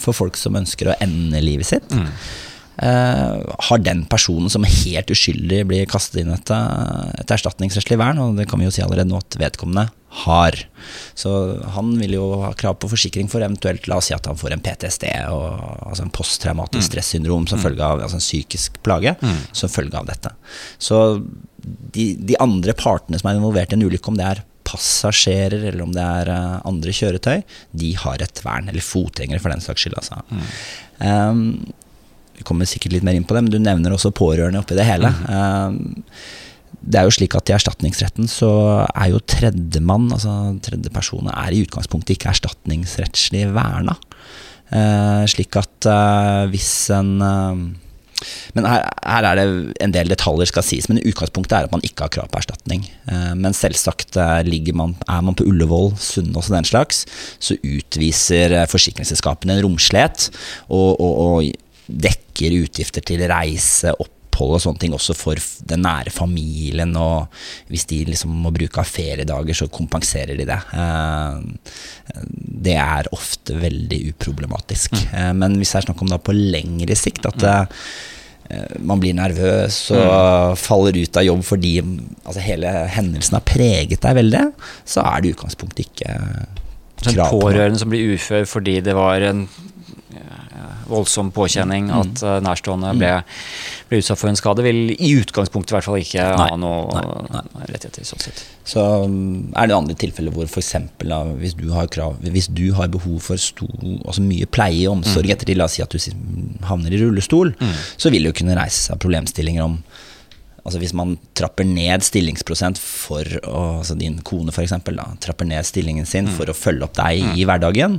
for 0.00 0.16
folk 0.16 0.38
som 0.38 0.56
ønsker 0.58 0.90
å 0.90 0.96
ende 1.02 1.42
livet 1.44 1.68
sitt. 1.68 1.92
Eh, 2.80 3.54
har 3.68 3.80
den 3.84 4.06
personen 4.08 4.48
som 4.52 4.64
helt 4.64 5.10
uskyldig 5.12 5.64
blir 5.68 5.88
kastet 5.90 6.22
inn 6.22 6.32
et, 6.32 6.52
et 7.20 7.32
erstatningsrettslig 7.34 7.98
vern, 8.00 8.20
og 8.22 8.38
det 8.38 8.46
kan 8.48 8.60
vi 8.60 8.68
jo 8.68 8.72
si 8.72 8.80
allerede 8.84 9.10
nå 9.10 9.18
at 9.20 9.36
vedkommende 9.40 9.90
har. 10.22 10.56
Så 11.14 11.30
han 11.74 11.92
vil 12.00 12.16
jo 12.16 12.24
ha 12.40 12.54
krav 12.56 12.78
på 12.80 12.88
forsikring 12.90 13.28
for 13.30 13.44
eventuelt, 13.44 13.84
la 13.90 14.00
oss 14.00 14.08
si 14.08 14.16
at 14.16 14.26
han 14.26 14.38
får 14.40 14.56
en 14.56 14.64
PTSD, 14.64 15.06
og, 15.28 15.60
altså 15.90 16.06
en 16.06 16.14
posttraumatisk 16.14 16.88
stressyndrom 16.88 17.44
som 17.50 17.60
følge 17.60 17.84
av 17.84 18.00
altså 18.00 18.16
en 18.16 18.24
psykisk 18.24 18.80
plage, 18.86 19.12
som 19.52 19.72
følge 19.72 20.00
av 20.00 20.08
dette. 20.08 20.32
Så 20.80 21.02
de, 21.94 22.12
de 22.16 22.38
andre 22.42 22.74
partene 22.78 23.20
som 23.20 23.30
er 23.30 23.38
involvert 23.38 23.72
i 23.72 23.78
en 23.78 23.84
ulykke, 23.86 24.12
om 24.12 24.18
det 24.18 24.26
er 24.26 24.42
passasjerer 24.70 25.64
eller 25.64 25.82
om 25.82 25.94
det 25.94 26.02
er 26.04 26.30
uh, 26.30 26.60
andre 26.68 26.94
kjøretøy, 26.94 27.40
de 27.80 27.94
har 27.98 28.22
et 28.22 28.42
vern. 28.44 28.68
Eller 28.70 28.84
fotgjengere, 28.84 29.42
for 29.42 29.52
den 29.52 29.64
saks 29.64 29.86
skyld. 29.86 29.96
Altså. 29.98 30.20
Um, 31.00 31.42
vi 32.38 32.46
kommer 32.46 32.68
sikkert 32.68 32.94
litt 32.94 33.06
mer 33.06 33.18
inn 33.18 33.26
på 33.28 33.36
det, 33.36 33.44
men 33.46 33.52
du 33.52 33.58
nevner 33.60 33.96
også 33.96 34.14
pårørende 34.16 34.62
oppi 34.62 34.78
det 34.78 34.86
hele. 34.88 35.10
Um, 35.26 35.98
det 36.80 37.00
er 37.00 37.08
jo 37.08 37.12
slik 37.12 37.34
at 37.36 37.50
I 37.50 37.56
erstatningsretten 37.58 38.30
så 38.30 38.50
er 38.88 39.10
jo 39.12 39.20
tredjemann, 39.28 40.08
altså 40.14 40.54
tredjeperson, 40.64 41.28
er 41.28 41.52
i 41.52 41.60
utgangspunktet 41.66 42.14
ikke 42.16 42.30
erstatningsrettslig 42.32 43.44
verna. 43.52 43.98
Eh, 44.70 45.24
slik 45.28 45.58
at 45.58 45.88
eh, 45.90 46.44
hvis 46.52 46.72
en 46.94 47.10
Men 48.56 48.68
her, 48.68 48.86
her 49.04 49.28
er 49.30 49.38
det 49.38 49.46
en 49.84 49.94
del 49.94 50.10
detaljer 50.12 50.50
skal 50.50 50.66
sies, 50.66 50.88
men 50.90 51.00
utgangspunktet 51.02 51.56
er 51.56 51.68
at 51.68 51.74
man 51.74 51.84
ikke 51.86 52.06
har 52.06 52.14
krav 52.14 52.30
på 52.32 52.40
erstatning. 52.40 52.84
Eh, 53.10 53.32
men 53.38 53.56
selvsagt 53.56 54.18
eh, 54.20 54.52
man, 54.76 54.96
er 55.06 55.24
man 55.26 55.38
på 55.38 55.46
Ullevål, 55.48 55.92
Sunnaas 56.00 56.50
og 56.50 56.58
den 56.58 56.68
slags, 56.68 57.04
så 57.42 57.58
utviser 57.62 58.56
eh, 58.60 58.68
forsikringsselskapene 58.70 59.56
en 59.56 59.64
romslighet 59.66 60.30
og, 60.68 61.00
og, 61.00 61.12
og 61.24 61.90
dekker 61.90 62.60
utgifter 62.62 63.04
til 63.04 63.24
reise, 63.30 63.94
opphold 64.40 64.56
og 64.56 64.62
sånne 64.64 64.80
ting 64.80 64.94
også 64.96 65.16
for 65.16 65.40
den 65.68 65.84
nære 65.84 66.12
familien. 66.12 66.94
Og 66.96 67.28
hvis 67.70 67.86
de 67.90 68.04
liksom 68.08 68.32
må 68.44 68.52
bruke 68.54 68.80
av 68.80 68.88
feriedager, 68.88 69.56
så 69.56 69.68
kompenserer 69.68 70.38
de 70.38 70.48
det. 70.48 70.60
Eh, 70.72 71.40
Det 72.60 72.76
er 72.76 73.08
ofte 73.12 73.54
veldig 73.54 74.00
uproblematisk. 74.12 74.92
Mm. 75.12 75.36
Men 75.38 75.58
hvis 75.58 75.72
det 75.72 75.78
er 75.80 75.86
snakk 75.88 76.02
om 76.02 76.10
da 76.10 76.18
på 76.18 76.34
lengre 76.34 76.96
sikt, 76.98 77.26
at 77.26 77.42
eh, 77.42 77.64
man 78.82 78.98
blir 79.00 79.14
nervøs 79.14 79.92
og 79.94 80.58
faller 80.58 80.96
ut 80.98 81.16
av 81.16 81.22
jobb 81.22 81.44
fordi 81.46 81.76
altså 81.78 82.42
hele 82.42 82.72
hendelsen 82.90 83.38
har 83.38 83.46
preget 83.46 84.02
deg 84.02 84.16
veldig, 84.18 84.42
så 84.84 85.04
er 85.06 85.20
det 85.20 85.30
i 85.30 85.34
utgangspunktet 85.36 85.84
ikke 85.86 86.16
krav 87.00 87.30
på 87.30 87.38
En 87.38 87.44
pårørende 87.46 87.78
som 87.78 87.92
blir 87.92 88.16
ufør 88.16 88.48
fordi 88.50 88.80
det 88.84 88.96
var 88.98 89.22
en 89.24 89.46
voldsom 90.90 91.30
påkjenning 91.32 91.88
Mm. 91.90 92.00
at 92.00 92.22
eh, 92.26 92.40
nærstående 92.44 92.90
ble, 92.98 93.12
ble 93.88 93.98
utsatt 94.02 94.18
for 94.20 94.28
en 94.28 94.36
skade, 94.38 94.62
vil 94.66 94.90
i 94.92 95.12
utgangspunktet 95.20 95.72
i 95.72 95.76
hvert 95.78 95.86
fall 95.88 96.00
ikke 96.02 96.24
Nei, 96.36 96.48
ha 96.50 96.56
noe 96.60 97.04
nei, 97.30 97.64
rettigheter. 97.70 98.04
sånn 98.06 98.20
sett. 98.26 98.42
Så 98.66 98.82
um, 99.06 99.52
er 99.56 99.70
det 99.70 99.76
andre 99.78 99.94
tilfeller 99.98 100.34
hvor 100.34 100.44
f.eks. 100.50 100.74
Hvis, 101.40 101.54
du 101.56 101.70
har 101.72 101.86
krav- 101.88 102.18
hvis 102.20 102.50
du 102.52 102.72
har 102.76 102.88
behov 102.92 103.18
for 103.22 103.36
stor, 103.40 103.72
altså 104.04 104.22
mye 104.26 104.46
pleie 104.46 104.86
og 104.90 104.98
omsorg 104.98 105.26
Mm. 105.30 105.34
etter 105.38 105.56
La 105.56 105.64
oss 105.70 105.78
si 105.78 105.82
at 105.82 105.90
du 105.90 105.98
havner 106.68 106.92
i 106.92 107.00
rullestol, 107.02 107.54
så 107.96 108.10
vil 108.12 108.22
det 108.26 108.34
jo 108.34 108.38
kunne 108.44 108.56
reise 108.58 108.90
seg 108.90 108.98
problemstillinger 109.00 109.62
om 109.64 109.80
Altså 110.60 110.76
Hvis 110.78 110.92
man 110.92 111.14
trapper 111.34 111.64
ned 111.64 112.02
stillingsprosent 112.04 112.76
for 112.78 113.24
å, 113.48 113.78
altså 113.80 113.94
Din 113.98 114.18
kone 114.20 114.52
for 114.52 114.60
eksempel, 114.62 114.98
da, 115.00 115.06
trapper 115.18 115.46
ned 115.48 115.64
stillingen 115.64 116.04
sin 116.06 116.26
Mm. 116.28 116.34
for 116.36 116.44
å 116.52 116.54
følge 116.54 116.84
opp 116.84 116.92
deg 116.98 117.38
i 117.40 117.46
hverdagen, 117.48 117.96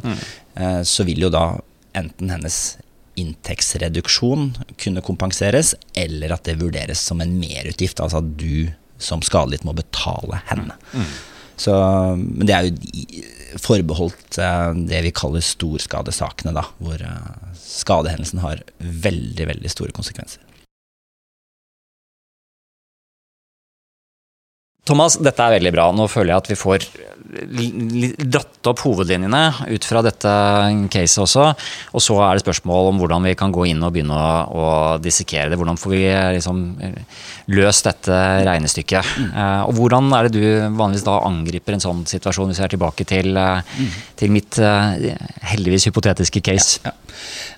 eh, 0.56 0.82
så 0.86 1.04
vil 1.04 1.18
jo 1.26 1.30
da 1.34 1.58
enten 1.98 2.32
hennes 2.34 2.62
inntektsreduksjon 3.20 4.54
kunne 4.80 5.04
kompenseres, 5.06 5.74
eller 5.98 6.34
at 6.34 6.48
det 6.48 6.60
vurderes 6.62 7.02
som 7.04 7.22
en 7.22 7.34
merutgift. 7.40 8.00
Altså 8.00 8.22
at 8.22 8.32
du 8.40 8.72
som 9.02 9.24
skadelidte 9.26 9.68
må 9.68 9.76
betale 9.78 10.42
henne. 10.50 10.78
Så, 11.62 11.74
men 12.18 12.48
det 12.48 12.56
er 12.56 12.70
jo 12.70 13.60
forbeholdt 13.62 14.40
eh, 14.42 14.70
det 14.90 15.02
vi 15.06 15.12
kaller 15.14 15.44
storskadesakene, 15.46 16.54
da, 16.56 16.64
hvor 16.82 17.02
eh, 17.06 17.52
skadehendelsen 17.62 18.42
har 18.42 18.64
veldig, 18.80 19.46
veldig 19.52 19.74
store 19.74 19.94
konsekvenser. 19.94 20.42
Thomas, 24.92 25.16
dette 25.24 25.46
er 25.46 25.56
veldig 25.56 25.72
bra. 25.72 25.88
Nå 25.96 26.10
føler 26.12 26.34
jeg 26.34 26.44
at 26.44 26.52
vi 26.52 26.60
får 26.60 26.86
dratt 27.32 28.68
opp 28.68 28.82
hovedlinjene 28.84 29.70
ut 29.72 29.86
fra 29.88 30.02
dette 30.04 30.32
caset 30.92 31.22
også. 31.24 31.46
Og 31.96 32.04
så 32.04 32.18
er 32.26 32.36
det 32.36 32.44
spørsmål 32.44 32.90
om 32.90 33.00
hvordan 33.00 33.28
vi 33.30 33.36
kan 33.40 33.54
gå 33.56 33.70
inn 33.72 33.84
og 33.88 33.94
begynne 33.96 34.18
å, 34.18 34.34
å 34.52 34.66
dissekere 35.02 35.52
det. 35.52 35.60
Hvordan 35.62 35.80
får 35.80 35.94
vi 35.94 36.02
liksom 36.38 36.60
løst 37.56 37.88
dette 37.88 38.20
regnestykket? 38.48 39.14
Mm. 39.22 39.32
Og 39.70 39.76
hvordan 39.80 40.12
er 40.18 40.28
det 40.28 40.42
du 40.42 40.76
vanligvis 40.76 41.08
da 41.08 41.22
angriper 41.30 41.78
en 41.78 41.86
sånn 41.86 42.04
situasjon, 42.10 42.52
hvis 42.52 42.60
vi 42.60 42.68
er 42.68 42.76
tilbake 42.76 43.08
til, 43.08 43.32
mm. 43.38 43.94
til 44.20 44.36
mitt 44.36 44.60
heldigvis 45.54 45.88
hypotetiske 45.88 46.44
case? 46.52 46.82
Ja, 46.84 46.92
ja. 46.92 46.98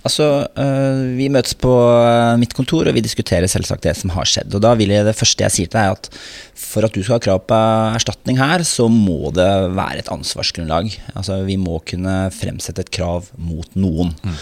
Altså, 0.03 0.25
Vi 1.17 1.29
møtes 1.31 1.55
på 1.55 1.71
mitt 2.41 2.55
kontor, 2.57 2.89
og 2.89 2.97
vi 2.97 3.03
diskuterer 3.05 3.47
selvsagt 3.51 3.85
det 3.87 3.95
som 3.99 4.11
har 4.15 4.27
skjedd. 4.27 4.53
Og 4.55 4.63
da 4.63 4.73
vil 4.79 4.91
jeg, 4.91 5.05
Det 5.05 5.15
første 5.15 5.45
jeg 5.45 5.55
sier 5.55 5.69
til 5.71 5.79
deg, 5.79 5.85
er 5.85 5.91
at 5.91 6.09
for 6.57 6.85
at 6.85 6.93
du 6.93 7.01
skal 7.01 7.17
ha 7.17 7.23
krav 7.23 7.41
på 7.49 7.57
erstatning 7.97 8.37
her, 8.41 8.63
så 8.67 8.85
må 8.91 9.31
det 9.35 9.49
være 9.73 10.03
et 10.03 10.11
ansvarsgrunnlag. 10.13 10.93
Altså, 11.17 11.41
vi 11.47 11.57
må 11.61 11.79
kunne 11.87 12.27
fremsette 12.35 12.85
et 12.85 12.93
krav 12.93 13.31
mot 13.41 13.67
noen. 13.79 14.13
Mm. 14.21 14.39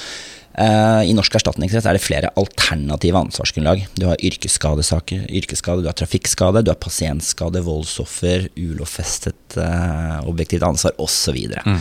Uh, 0.51 0.99
I 1.07 1.13
norsk 1.15 1.37
erstatningsrett 1.39 1.85
er 1.87 1.95
det 1.95 2.03
flere 2.03 2.31
alternative 2.39 3.21
ansvarsgrunnlag. 3.23 3.85
Du 3.95 4.09
har 4.09 4.19
yrkesskadesaker, 4.19 5.23
yrkesskade, 5.31 5.85
du 5.85 5.87
har 5.87 5.95
trafikkskade, 5.95 6.65
du 6.67 6.73
har 6.73 6.81
pasientskade, 6.81 7.63
voldsoffer, 7.63 8.49
ulovfestet 8.59 9.55
uh, 9.55 10.19
objektivt 10.27 10.67
ansvar 10.67 10.97
osv. 10.99 11.39
Mm. 11.63 11.79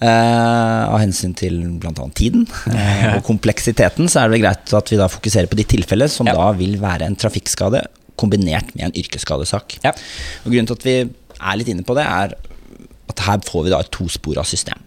Uh, 0.00 0.86
av 0.88 0.96
hensyn 1.02 1.34
til 1.36 1.58
bl.a. 1.76 1.92
tiden 2.16 2.46
uh, 2.48 3.18
og 3.18 3.24
kompleksiteten, 3.28 4.08
så 4.08 4.22
er 4.22 4.32
det 4.32 4.40
greit 4.46 4.72
at 4.80 4.92
vi 4.94 4.96
da 4.96 5.10
fokuserer 5.12 5.50
på 5.50 5.60
de 5.60 5.68
tilfeller 5.68 6.08
som 6.08 6.30
ja. 6.30 6.32
da 6.38 6.54
vil 6.56 6.78
være 6.80 7.04
en 7.04 7.20
trafikkskade 7.20 7.84
kombinert 8.20 8.74
med 8.76 8.88
en 8.88 8.96
yrkesskadesak. 9.00 9.78
Ja. 9.86 9.94
Og 10.44 10.52
Grunnen 10.52 10.70
til 10.70 10.78
at 10.78 10.86
vi 10.86 10.96
er 11.40 11.58
litt 11.60 11.70
inne 11.72 11.86
på 11.86 11.96
det, 11.98 12.04
er 12.04 12.36
at 13.10 13.24
her 13.26 13.40
får 13.46 13.66
vi 13.66 13.72
da 13.72 13.80
et 13.82 13.92
tospora 13.94 14.44
system. 14.46 14.78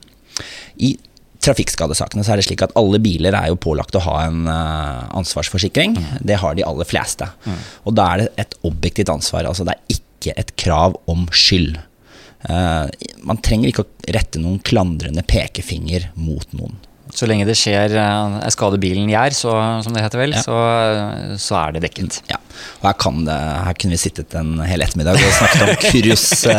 I 0.82 0.96
trafikkskadesakene 1.44 2.24
så 2.24 2.34
er 2.34 2.40
det 2.40 2.48
slik 2.48 2.64
at 2.64 2.76
alle 2.80 3.00
biler 3.04 3.36
er 3.36 3.50
jo 3.52 3.60
pålagt 3.60 3.98
å 4.00 4.04
ha 4.06 4.20
en 4.28 4.46
uh, 4.48 5.10
ansvarsforsikring. 5.20 5.98
Mm. 5.98 6.12
Det 6.30 6.40
har 6.40 6.56
de 6.56 6.66
aller 6.68 6.88
fleste. 6.88 7.28
Mm. 7.44 7.58
Og 7.84 7.98
da 8.00 8.08
er 8.12 8.24
det 8.24 8.46
et 8.46 8.56
objektivt 8.70 9.12
ansvar. 9.14 9.50
Altså 9.50 9.68
det 9.68 9.76
er 9.76 9.98
ikke 9.98 10.38
et 10.40 10.56
krav 10.60 10.96
om 11.12 11.26
skyld. 11.36 11.76
Uh, 12.48 12.88
man 13.28 13.42
trenger 13.44 13.72
ikke 13.72 13.86
å 13.86 14.16
rette 14.16 14.42
noen 14.42 14.62
klandrende 14.64 15.24
pekefinger 15.28 16.10
mot 16.16 16.48
noen. 16.56 16.80
Så 17.14 17.28
lenge 17.30 17.46
det 17.46 17.56
skjer 17.58 17.94
uh, 17.94 18.40
skader 18.54 18.82
bilen 18.82 19.10
gjær, 19.12 19.36
som 19.38 19.94
det 19.94 20.02
heter 20.02 20.22
vel, 20.24 20.34
ja. 20.34 20.42
så, 20.42 20.56
så, 21.38 21.58
er 21.60 21.76
det 21.76 21.84
dekket. 21.86 22.20
Ja. 22.32 22.40
Og 22.82 22.88
her, 22.88 22.96
kan 23.02 23.20
det, 23.28 23.36
her 23.68 23.78
kunne 23.78 23.96
vi 23.96 24.00
sittet 24.02 24.34
en 24.40 24.56
hel 24.66 24.82
ettermiddag 24.86 25.20
og 25.22 25.36
snakket 25.38 25.64
om 25.66 25.78
kuriøse, 25.84 26.56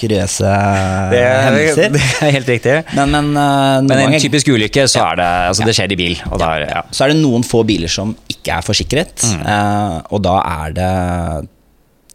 kuriøse 0.00 0.52
hendelser. 0.52 1.92
Det 1.96 2.04
er 2.04 2.32
helt 2.38 2.52
riktig. 2.54 2.78
Men, 2.96 3.12
men, 3.12 3.30
uh, 3.36 3.82
men 3.84 4.06
en 4.06 4.18
typisk 4.22 4.48
ulykke, 4.54 4.86
så 4.92 5.04
er 5.10 5.20
det 5.20 5.28
altså 5.50 5.68
det 5.68 5.76
skjer 5.76 5.92
i 5.92 6.00
bil. 6.00 6.16
Der, 6.40 6.66
så 6.90 7.06
er 7.06 7.12
det 7.12 7.20
noen 7.20 7.44
få 7.46 7.62
biler 7.68 7.92
som 7.92 8.16
ikke 8.32 8.56
er 8.56 8.64
forsikret, 8.64 9.28
mm. 9.28 10.08
og 10.14 10.24
da 10.24 10.38
er 10.40 10.74
det 10.76 10.90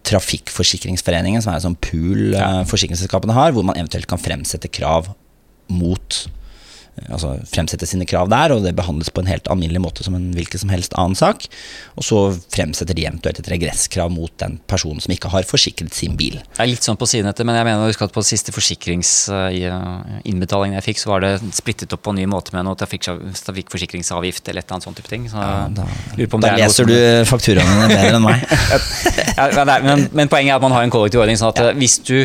Trafikkforsikringsforeningen, 0.02 1.44
som 1.44 1.54
er 1.54 1.60
en 1.60 1.66
sånn 1.70 1.78
pool 1.78 2.32
ja. 2.34 2.64
forsikringsselskapene 2.66 3.36
har, 3.38 3.54
hvor 3.54 3.66
man 3.68 3.78
eventuelt 3.78 4.10
kan 4.10 4.22
fremsette 4.22 4.72
krav 4.74 5.12
mot 5.72 6.24
altså 7.10 7.40
fremsette 7.50 7.88
sine 7.88 8.06
krav 8.10 8.30
der, 8.32 8.52
og 8.54 8.64
det 8.66 8.76
behandles 8.78 9.10
på 9.14 9.22
en 9.24 9.32
helt 9.32 9.48
alminnelig 9.52 9.82
måte 9.84 10.04
som 10.06 10.16
en 10.18 10.28
hvilken 10.36 10.60
som 10.64 10.70
helst 10.74 10.94
annen 11.00 11.18
sak. 11.18 11.40
Og 11.98 12.04
så 12.06 12.18
fremsetter 12.54 12.96
de 12.98 13.06
eventuelt 13.08 13.40
et 13.42 13.52
regresskrav 13.52 14.10
mot 14.14 14.34
den 14.42 14.54
personen 14.70 15.02
som 15.04 15.12
ikke 15.16 15.32
har 15.34 15.44
forsikret 15.48 15.94
sin 15.96 16.14
bil. 16.20 16.36
Det 16.52 16.62
er 16.64 16.74
litt 16.74 16.86
sånn 16.86 17.00
på 17.00 17.10
siden 17.10 17.28
etter, 17.32 17.44
men 17.48 17.56
jeg 17.58 17.66
mener 17.68 17.84
at 17.92 18.16
på 18.16 18.24
siste 18.26 18.50
forsikringsinnbetalingen 18.56 20.76
jeg 20.80 20.88
fikk, 20.90 21.00
så 21.02 21.08
var 21.14 21.20
det 21.26 21.34
splittet 21.56 21.94
opp 21.96 22.04
på 22.06 22.12
en 22.14 22.20
ny 22.22 22.28
måte 22.30 22.50
med 22.56 22.62
noe 22.68 22.76
trafikkforsikringsavgift 22.80 24.44
eller 24.48 24.60
et 24.62 24.66
eller 24.68 24.76
annet 24.78 24.88
sånt 24.88 24.98
type 25.00 25.12
ting. 25.12 25.24
Så, 25.32 25.38
ja, 25.40 25.46
da, 25.72 25.84
da 26.44 26.50
leser 26.60 26.84
du 26.90 26.98
fakturaene 27.30 27.86
bedre 27.92 28.16
enn 28.20 28.26
meg. 28.26 28.38
ja, 29.40 29.46
men, 29.86 29.98
men, 30.12 30.28
poenget 30.32 30.52
er 30.54 30.58
at 30.60 30.66
man 30.66 30.76
har 30.76 30.84
en 30.86 30.94
kollektiv 30.94 31.20
ordning. 31.24 31.38
sånn 31.40 31.54
at 31.54 31.60
ja. 31.64 31.68
hvis, 31.78 31.96
du, 32.08 32.18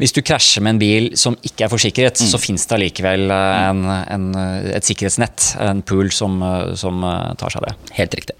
hvis, 0.00 0.12
du, 0.16 0.20
krasjer 0.26 0.60
med 0.64 0.70
en 0.76 0.82
bil 0.82 1.04
som 1.18 1.32
ikke 1.46 1.62
er 1.66 1.70
forsikret, 1.72 2.16
mm. 2.20 2.26
så 2.32 2.38
finnes 2.40 2.64
det 2.66 2.74
allikevel 2.78 3.22
eh, 3.30 3.68
en 3.68 3.80
en, 4.12 4.30
et 4.36 4.86
sikkerhetsnett, 4.86 5.52
en 5.62 5.82
pool, 5.86 6.10
som, 6.14 6.40
som, 6.78 7.04
tar 7.38 7.52
seg 7.52 7.62
av 7.62 7.68
det. 7.70 7.94
Helt 7.98 8.16
riktig. 8.18 8.36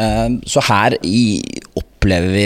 Ehm, 0.00 0.38
så 0.48 0.62
her 0.64 0.96
opplever 1.78 2.32
vi 2.32 2.44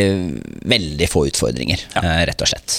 veldig 0.75 1.09
få 1.11 1.27
utfordringer, 1.29 1.83
ja. 1.95 2.03
Eh, 2.03 2.23
rett 2.31 2.43
og 2.43 2.51
slett. 2.51 2.77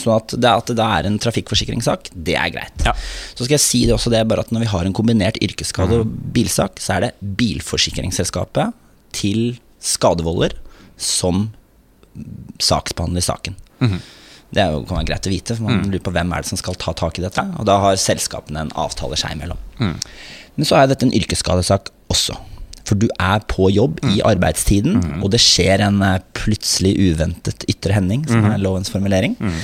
Så 0.00 0.14
at 0.14 0.34
det, 0.34 0.50
at 0.50 0.72
det 0.74 0.86
er 0.86 1.08
en 1.08 1.18
trafikkforsikringssak, 1.22 2.10
det 2.14 2.36
er 2.38 2.54
greit. 2.54 2.86
Ja. 2.86 2.94
Så 3.34 3.44
skal 3.44 3.56
jeg 3.56 3.64
si 3.64 3.84
det 3.86 3.94
også 3.96 4.12
det, 4.14 4.24
bare 4.30 4.46
at 4.46 4.54
når 4.54 4.66
vi 4.66 4.72
har 4.72 4.88
en 4.88 4.96
kombinert 4.96 5.38
yrkesskade 5.44 6.02
og 6.02 6.16
bilsak, 6.34 6.82
så 6.82 6.96
er 6.96 7.06
det 7.06 7.36
bilforsikringsselskapet 7.38 8.74
til 9.14 9.54
skadevolder 9.82 10.56
som 11.02 11.50
saksbehandler 12.62 13.24
saken. 13.24 13.56
Mm 13.80 13.88
-hmm. 13.90 14.02
Det 14.52 14.68
jo, 14.68 14.82
kan 14.84 15.00
være 15.00 15.08
greit 15.08 15.26
å 15.28 15.32
vite, 15.32 15.56
for 15.56 15.66
man 15.66 15.80
mm. 15.80 15.90
lurer 15.94 16.04
på 16.04 16.12
hvem 16.12 16.32
er 16.34 16.44
det 16.44 16.50
som 16.52 16.60
skal 16.60 16.76
ta 16.80 16.92
tak 16.96 17.18
i 17.18 17.24
dette. 17.24 17.44
Og 17.56 17.68
da 17.68 17.78
har 17.80 18.00
selskapene 18.00 18.66
en 18.66 18.72
avtale 18.78 19.16
seg 19.20 19.36
imellom. 19.36 19.60
Mm. 19.80 19.94
Men 20.58 20.68
så 20.68 20.78
er 20.78 20.90
dette 20.90 21.08
en 21.08 21.14
yrkesskadesak 21.16 21.88
også. 22.12 22.36
For 22.82 22.98
du 22.98 23.08
er 23.22 23.40
på 23.48 23.70
jobb 23.72 24.02
mm. 24.02 24.12
i 24.16 24.20
arbeidstiden, 24.26 24.98
mm. 25.00 25.24
og 25.24 25.32
det 25.32 25.40
skjer 25.40 25.84
en 25.86 26.02
eh, 26.04 26.20
plutselig 26.36 26.92
uventet 27.00 27.64
ytre 27.70 27.96
hending, 27.96 28.26
som 28.28 28.42
er 28.42 28.58
mm. 28.58 28.62
lovens 28.66 28.92
formulering. 28.92 29.38
Mm. 29.40 29.58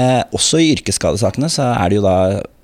Eh, 0.00 0.22
også 0.34 0.58
i 0.58 0.72
yrkesskadesakene 0.74 1.46
så 1.52 1.68
er 1.76 1.90
det 1.90 2.00
jo 2.00 2.06
da 2.06 2.16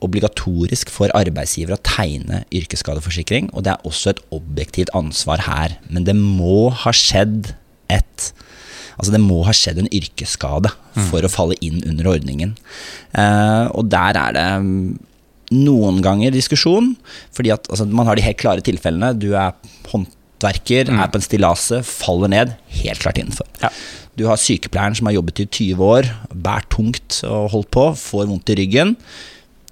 obligatorisk 0.02 0.90
for 0.90 1.12
arbeidsgiver 1.14 1.76
å 1.76 1.82
tegne 1.86 2.42
yrkesskadeforsikring, 2.56 3.52
og 3.52 3.66
det 3.66 3.74
er 3.74 3.86
også 3.86 4.14
et 4.14 4.22
objektivt 4.34 4.94
ansvar 4.98 5.44
her. 5.46 5.76
Men 5.92 6.08
det 6.08 6.16
må 6.18 6.70
ha 6.86 6.94
skjedd 6.96 7.52
et 7.90 8.30
Altså 9.00 9.14
det 9.14 9.22
må 9.24 9.40
ha 9.46 9.54
skjedd 9.56 9.80
en 9.80 9.90
yrkesskade 9.96 10.68
mm. 10.68 11.06
for 11.08 11.24
å 11.24 11.32
falle 11.32 11.56
inn 11.64 11.80
under 11.88 12.10
ordningen. 12.12 12.52
Eh, 13.16 13.66
og 13.72 13.88
der 13.92 14.18
er 14.20 14.36
det 14.36 14.46
mm, 14.60 14.98
noen 15.56 16.02
ganger 16.04 16.36
diskusjon, 16.36 16.92
fordi 17.34 17.54
at 17.56 17.70
altså, 17.72 17.88
man 17.88 18.10
har 18.10 18.18
de 18.18 18.26
helt 18.26 18.40
klare 18.42 18.64
tilfellene. 18.66 19.14
Du 19.16 19.32
er 19.32 19.56
håndverker, 19.88 20.92
mm. 20.92 21.00
er 21.00 21.10
på 21.10 21.20
en 21.20 21.26
stillasset, 21.26 21.88
faller 21.88 22.32
ned. 22.36 22.54
Helt 22.82 23.00
klart 23.02 23.22
innenfor. 23.22 23.48
Ja. 23.64 23.72
Du 24.20 24.26
har 24.28 24.40
sykepleieren 24.40 24.98
som 24.98 25.08
har 25.08 25.16
jobbet 25.16 25.46
i 25.46 25.48
20 25.48 25.84
år, 25.96 26.12
bært 26.36 26.68
tungt 26.76 27.22
og 27.24 27.52
holdt 27.54 27.72
på, 27.72 27.90
får 27.96 28.28
vondt 28.28 28.52
i 28.52 28.60
ryggen 28.60 28.98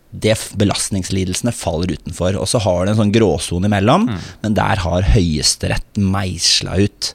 det 0.08 0.36
belastningslidelsene 0.56 1.52
faller 1.52 1.92
utenfor. 1.98 2.38
Og 2.40 2.48
så 2.48 2.60
har 2.64 2.84
du 2.84 2.92
en 2.92 3.00
sånn 3.02 3.12
gråsone 3.12 3.68
imellom, 3.68 4.08
mm. 4.08 4.22
men 4.44 4.56
der 4.56 4.80
har 4.84 5.10
Høyesterett 5.12 6.00
meisla 6.00 6.78
ut 6.80 7.12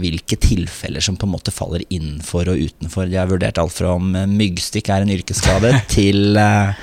hvilke 0.00 0.38
tilfeller 0.40 1.04
som 1.04 1.18
på 1.18 1.28
en 1.28 1.34
måte 1.34 1.54
faller 1.54 1.84
innenfor 1.88 2.50
og 2.52 2.60
utenfor. 2.60 3.08
De 3.10 3.20
har 3.20 3.30
vurdert 3.30 3.60
alt 3.62 3.74
fra 3.76 3.94
om 3.94 4.14
myggstikk 4.34 4.90
er 4.90 5.04
en 5.04 5.14
yrkesskade, 5.14 5.74
til 5.94 6.34
Uh, 6.34 6.74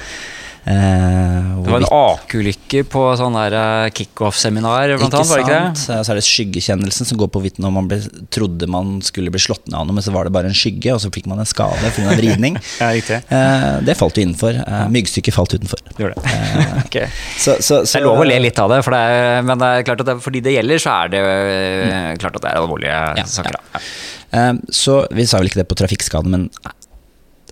det 0.62 1.72
var 1.72 1.82
en 1.82 1.88
akulykke 1.90 2.84
på 2.92 3.02
sånn 3.18 3.34
uh, 3.34 3.88
kickoff-seminar, 3.98 4.94
blant 5.00 5.16
annet, 5.18 5.30
var 5.32 5.40
det 5.40 5.46
ikke 5.46 5.62
det? 5.64 5.82
Så 5.82 6.14
er 6.14 6.20
det 6.20 6.26
skyggekjennelsen 6.28 7.10
som 7.10 7.18
går 7.18 7.32
på 7.32 7.42
hvorvidt 7.42 7.58
når 7.64 7.74
man 7.74 7.88
ble, 7.90 7.98
trodde 8.34 8.70
man 8.70 9.00
skulle 9.06 9.34
bli 9.34 9.42
slått 9.42 9.66
ned 9.66 9.80
av 9.80 9.88
noe, 9.90 9.98
men 9.98 10.06
så 10.06 10.14
var 10.14 10.30
det 10.30 10.34
bare 10.36 10.52
en 10.52 10.58
skygge, 10.58 10.94
og 10.94 11.02
så 11.02 11.10
fikk 11.14 11.30
man 11.32 11.42
en 11.42 11.50
skade 11.50 11.94
pga. 11.96 12.14
vridning. 12.20 12.60
ja, 12.84 12.92
uh, 12.94 13.80
det 13.86 13.98
falt 13.98 14.20
jo 14.20 14.26
innenfor. 14.28 14.60
Myggstykket 14.94 15.38
falt 15.38 15.56
utenfor. 15.58 15.82
Det 15.98 16.12
det. 16.14 16.36
okay. 16.86 17.10
så, 17.38 17.58
så, 17.58 17.82
så, 17.82 17.98
det 17.98 18.04
er 18.04 18.08
lov 18.12 18.22
å 18.22 18.30
le 18.30 18.38
litt 18.46 18.62
av 18.62 18.70
det, 18.74 18.84
det 18.86 19.02
er, 19.02 19.42
men 19.48 19.62
det 19.62 19.72
er 19.72 19.88
klart 19.88 20.06
at 20.06 20.12
det, 20.12 20.18
fordi 20.22 20.44
det 20.46 20.56
gjelder, 20.60 20.84
så 20.84 20.94
er 21.00 21.16
det 21.16 21.24
mm. 21.26 22.22
klart 22.22 22.38
at 22.38 22.46
det 22.46 22.54
er 22.54 22.62
alvorlige 22.62 23.02
ja, 23.18 23.26
saker. 23.26 23.58
Ja. 23.74 24.46
så 24.70 25.02
vi 25.10 25.26
sa 25.26 25.42
vel 25.42 25.50
ikke 25.50 25.64
det 25.64 25.70
på 25.72 25.80
trafikkskade, 25.82 26.30
men 26.30 26.50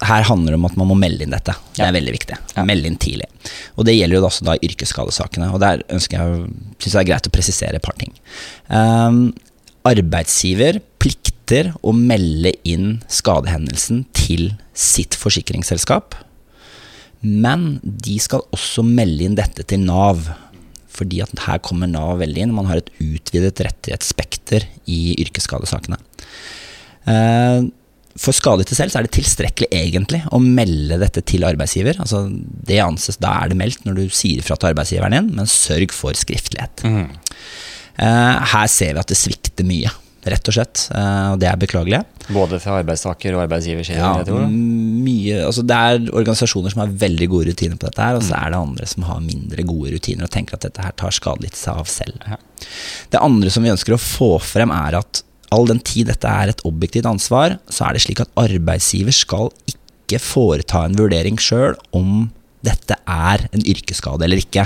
her 0.06 0.24
handler 0.24 0.54
det 0.54 0.60
om 0.60 0.68
at 0.70 0.78
man 0.80 0.88
må 0.92 0.96
melde 1.00 1.26
inn 1.26 1.34
dette. 1.34 1.54
Det 1.76 1.84
er 1.84 1.96
veldig 1.96 2.14
viktig. 2.16 2.38
Ja. 2.56 2.64
Melde 2.68 2.88
inn 2.88 2.98
tidlig. 3.02 3.28
Og 3.76 3.88
det 3.88 3.98
gjelder 3.98 4.20
jo 4.20 4.28
også 4.30 4.48
da 4.48 4.56
yrkesskadesakene. 4.64 5.50
Og 5.56 5.60
der 5.64 5.84
ønsker 5.92 6.20
jeg, 6.20 6.48
synes 6.80 6.94
jeg 6.94 6.96
det 6.96 7.04
er 7.04 7.10
greit 7.12 7.30
å 7.30 7.34
presisere 7.36 7.80
et 7.80 7.86
par 7.86 7.98
ting. 8.00 8.14
Um, 8.72 9.22
arbeidsgiver 9.88 10.80
plikter 11.02 11.74
å 11.84 11.94
melde 11.96 12.54
inn 12.68 13.00
skadehendelsen 13.12 14.06
til 14.16 14.54
sitt 14.78 15.18
forsikringsselskap. 15.20 16.16
Men 17.20 17.74
de 17.84 18.16
skal 18.24 18.46
også 18.56 18.86
melde 18.88 19.28
inn 19.28 19.40
dette 19.40 19.66
til 19.68 19.84
Nav. 19.84 20.30
Fordi 20.96 21.20
at 21.24 21.44
her 21.44 21.60
kommer 21.64 21.92
Nav 21.92 22.22
veldig 22.24 22.46
inn. 22.46 22.56
Man 22.56 22.72
har 22.72 22.80
et 22.80 22.94
utvidet 23.04 23.60
rettighetsspekter 23.68 24.64
i 24.88 25.02
yrkesskadesakene. 25.26 26.00
Uh, 27.10 27.68
for 28.20 28.36
skadet 28.36 28.68
selv 28.76 28.92
så 28.92 29.00
er 29.00 29.08
det 29.08 29.16
tilstrekkelig 29.16 29.70
egentlig 29.72 30.20
å 30.36 30.42
melde 30.44 31.00
dette 31.00 31.24
til 31.28 31.46
arbeidsgiver. 31.48 32.02
Altså 32.04 32.26
det 32.28 32.82
anses, 32.84 33.20
Da 33.22 33.32
er 33.44 33.52
det 33.52 33.60
meldt 33.60 33.88
når 33.88 34.02
du 34.02 34.04
sier 34.12 34.44
fra 34.44 34.60
til 34.60 34.74
arbeidsgiveren 34.74 35.16
din, 35.16 35.32
men 35.38 35.48
sørg 35.50 35.96
for 35.96 36.18
skriftlighet. 36.18 36.84
Mm. 36.84 37.08
Uh, 38.00 38.36
her 38.54 38.68
ser 38.72 38.94
vi 38.96 39.02
at 39.02 39.12
det 39.12 39.18
svikter 39.20 39.68
mye, 39.68 39.92
rett 40.28 40.52
og 40.52 40.56
slett. 40.56 40.84
Uh, 40.92 41.32
og 41.34 41.40
det 41.40 41.48
er 41.48 41.62
beklagelig. 41.62 42.02
Både 42.28 42.60
fra 42.60 42.82
arbeidstaker 42.82 43.38
og 43.38 43.46
arbeidsgiver? 43.46 43.88
Ja, 43.96 44.12
mye, 44.52 45.40
altså 45.46 45.64
det 45.64 45.80
er 45.80 46.04
organisasjoner 46.12 46.76
som 46.76 46.84
har 46.84 47.00
veldig 47.06 47.32
gode 47.32 47.54
rutiner 47.54 47.80
på 47.80 47.88
dette, 47.88 48.04
her, 48.04 48.20
og 48.20 48.28
så 48.28 48.36
er 48.36 48.52
det 48.52 48.60
andre 48.60 48.92
som 48.92 49.08
har 49.08 49.24
mindre 49.24 49.68
gode 49.72 49.96
rutiner 49.96 50.28
og 50.28 50.36
tenker 50.36 50.60
at 50.60 50.68
dette 50.68 50.84
her 50.84 51.00
tar 51.00 51.16
skadelig 51.16 51.56
til 51.56 51.64
seg 51.64 51.82
av 51.86 51.90
selv. 51.92 52.36
Det 53.16 53.24
andre 53.24 53.56
som 53.56 53.64
vi 53.64 53.72
ønsker 53.72 53.96
å 53.96 54.04
få 54.10 54.34
frem, 54.44 54.76
er 54.76 55.00
at 55.00 55.24
all 55.56 55.70
den 55.70 55.82
tid 55.86 56.10
dette 56.10 56.30
er 56.30 56.52
et 56.52 56.64
objektivt 56.68 57.10
ansvar, 57.10 57.58
så 57.72 57.88
er 57.88 57.96
det 57.96 58.04
slik 58.06 58.22
at 58.24 58.32
arbeidsgiver 58.40 59.16
skal 59.16 59.52
ikke 59.70 60.22
foreta 60.22 60.86
en 60.86 60.98
vurdering 60.98 61.40
sjøl 61.42 61.78
om 61.96 62.30
dette 62.66 62.98
er 63.08 63.46
en 63.56 63.64
yrkesskade 63.64 64.26
eller 64.26 64.42
ikke. 64.42 64.66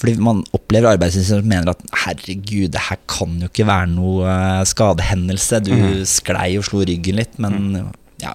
Fordi 0.00 0.14
man 0.22 0.42
opplever 0.56 0.94
arbeidsgiver 0.94 1.28
som 1.28 1.48
mener 1.48 1.72
at 1.72 1.82
herregud, 2.04 2.70
det 2.72 2.84
her 2.88 3.00
kan 3.10 3.40
jo 3.42 3.50
ikke 3.50 3.68
være 3.68 3.90
noe 3.92 4.28
eh, 4.28 4.62
skadehendelse. 4.68 5.60
Du 5.66 5.74
sklei 6.08 6.54
og 6.60 6.64
slo 6.68 6.84
ryggen 6.88 7.20
litt, 7.20 7.36
men 7.42 7.90
ja, 8.22 8.32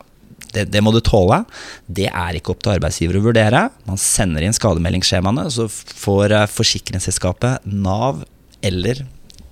det, 0.54 0.68
det 0.74 0.84
må 0.86 0.94
du 0.94 1.02
tåle. 1.06 1.42
Det 1.88 2.08
er 2.12 2.38
ikke 2.38 2.54
opp 2.54 2.62
til 2.66 2.76
arbeidsgiver 2.76 3.20
å 3.20 3.26
vurdere. 3.30 3.66
Man 3.90 4.02
sender 4.02 4.46
inn 4.46 4.56
skademeldingsskjemaene, 4.58 5.48
så 5.54 5.68
får 5.72 6.38
eh, 6.38 6.48
forsikringsselskapet, 6.54 7.66
Nav 7.66 8.26
eller 8.66 9.06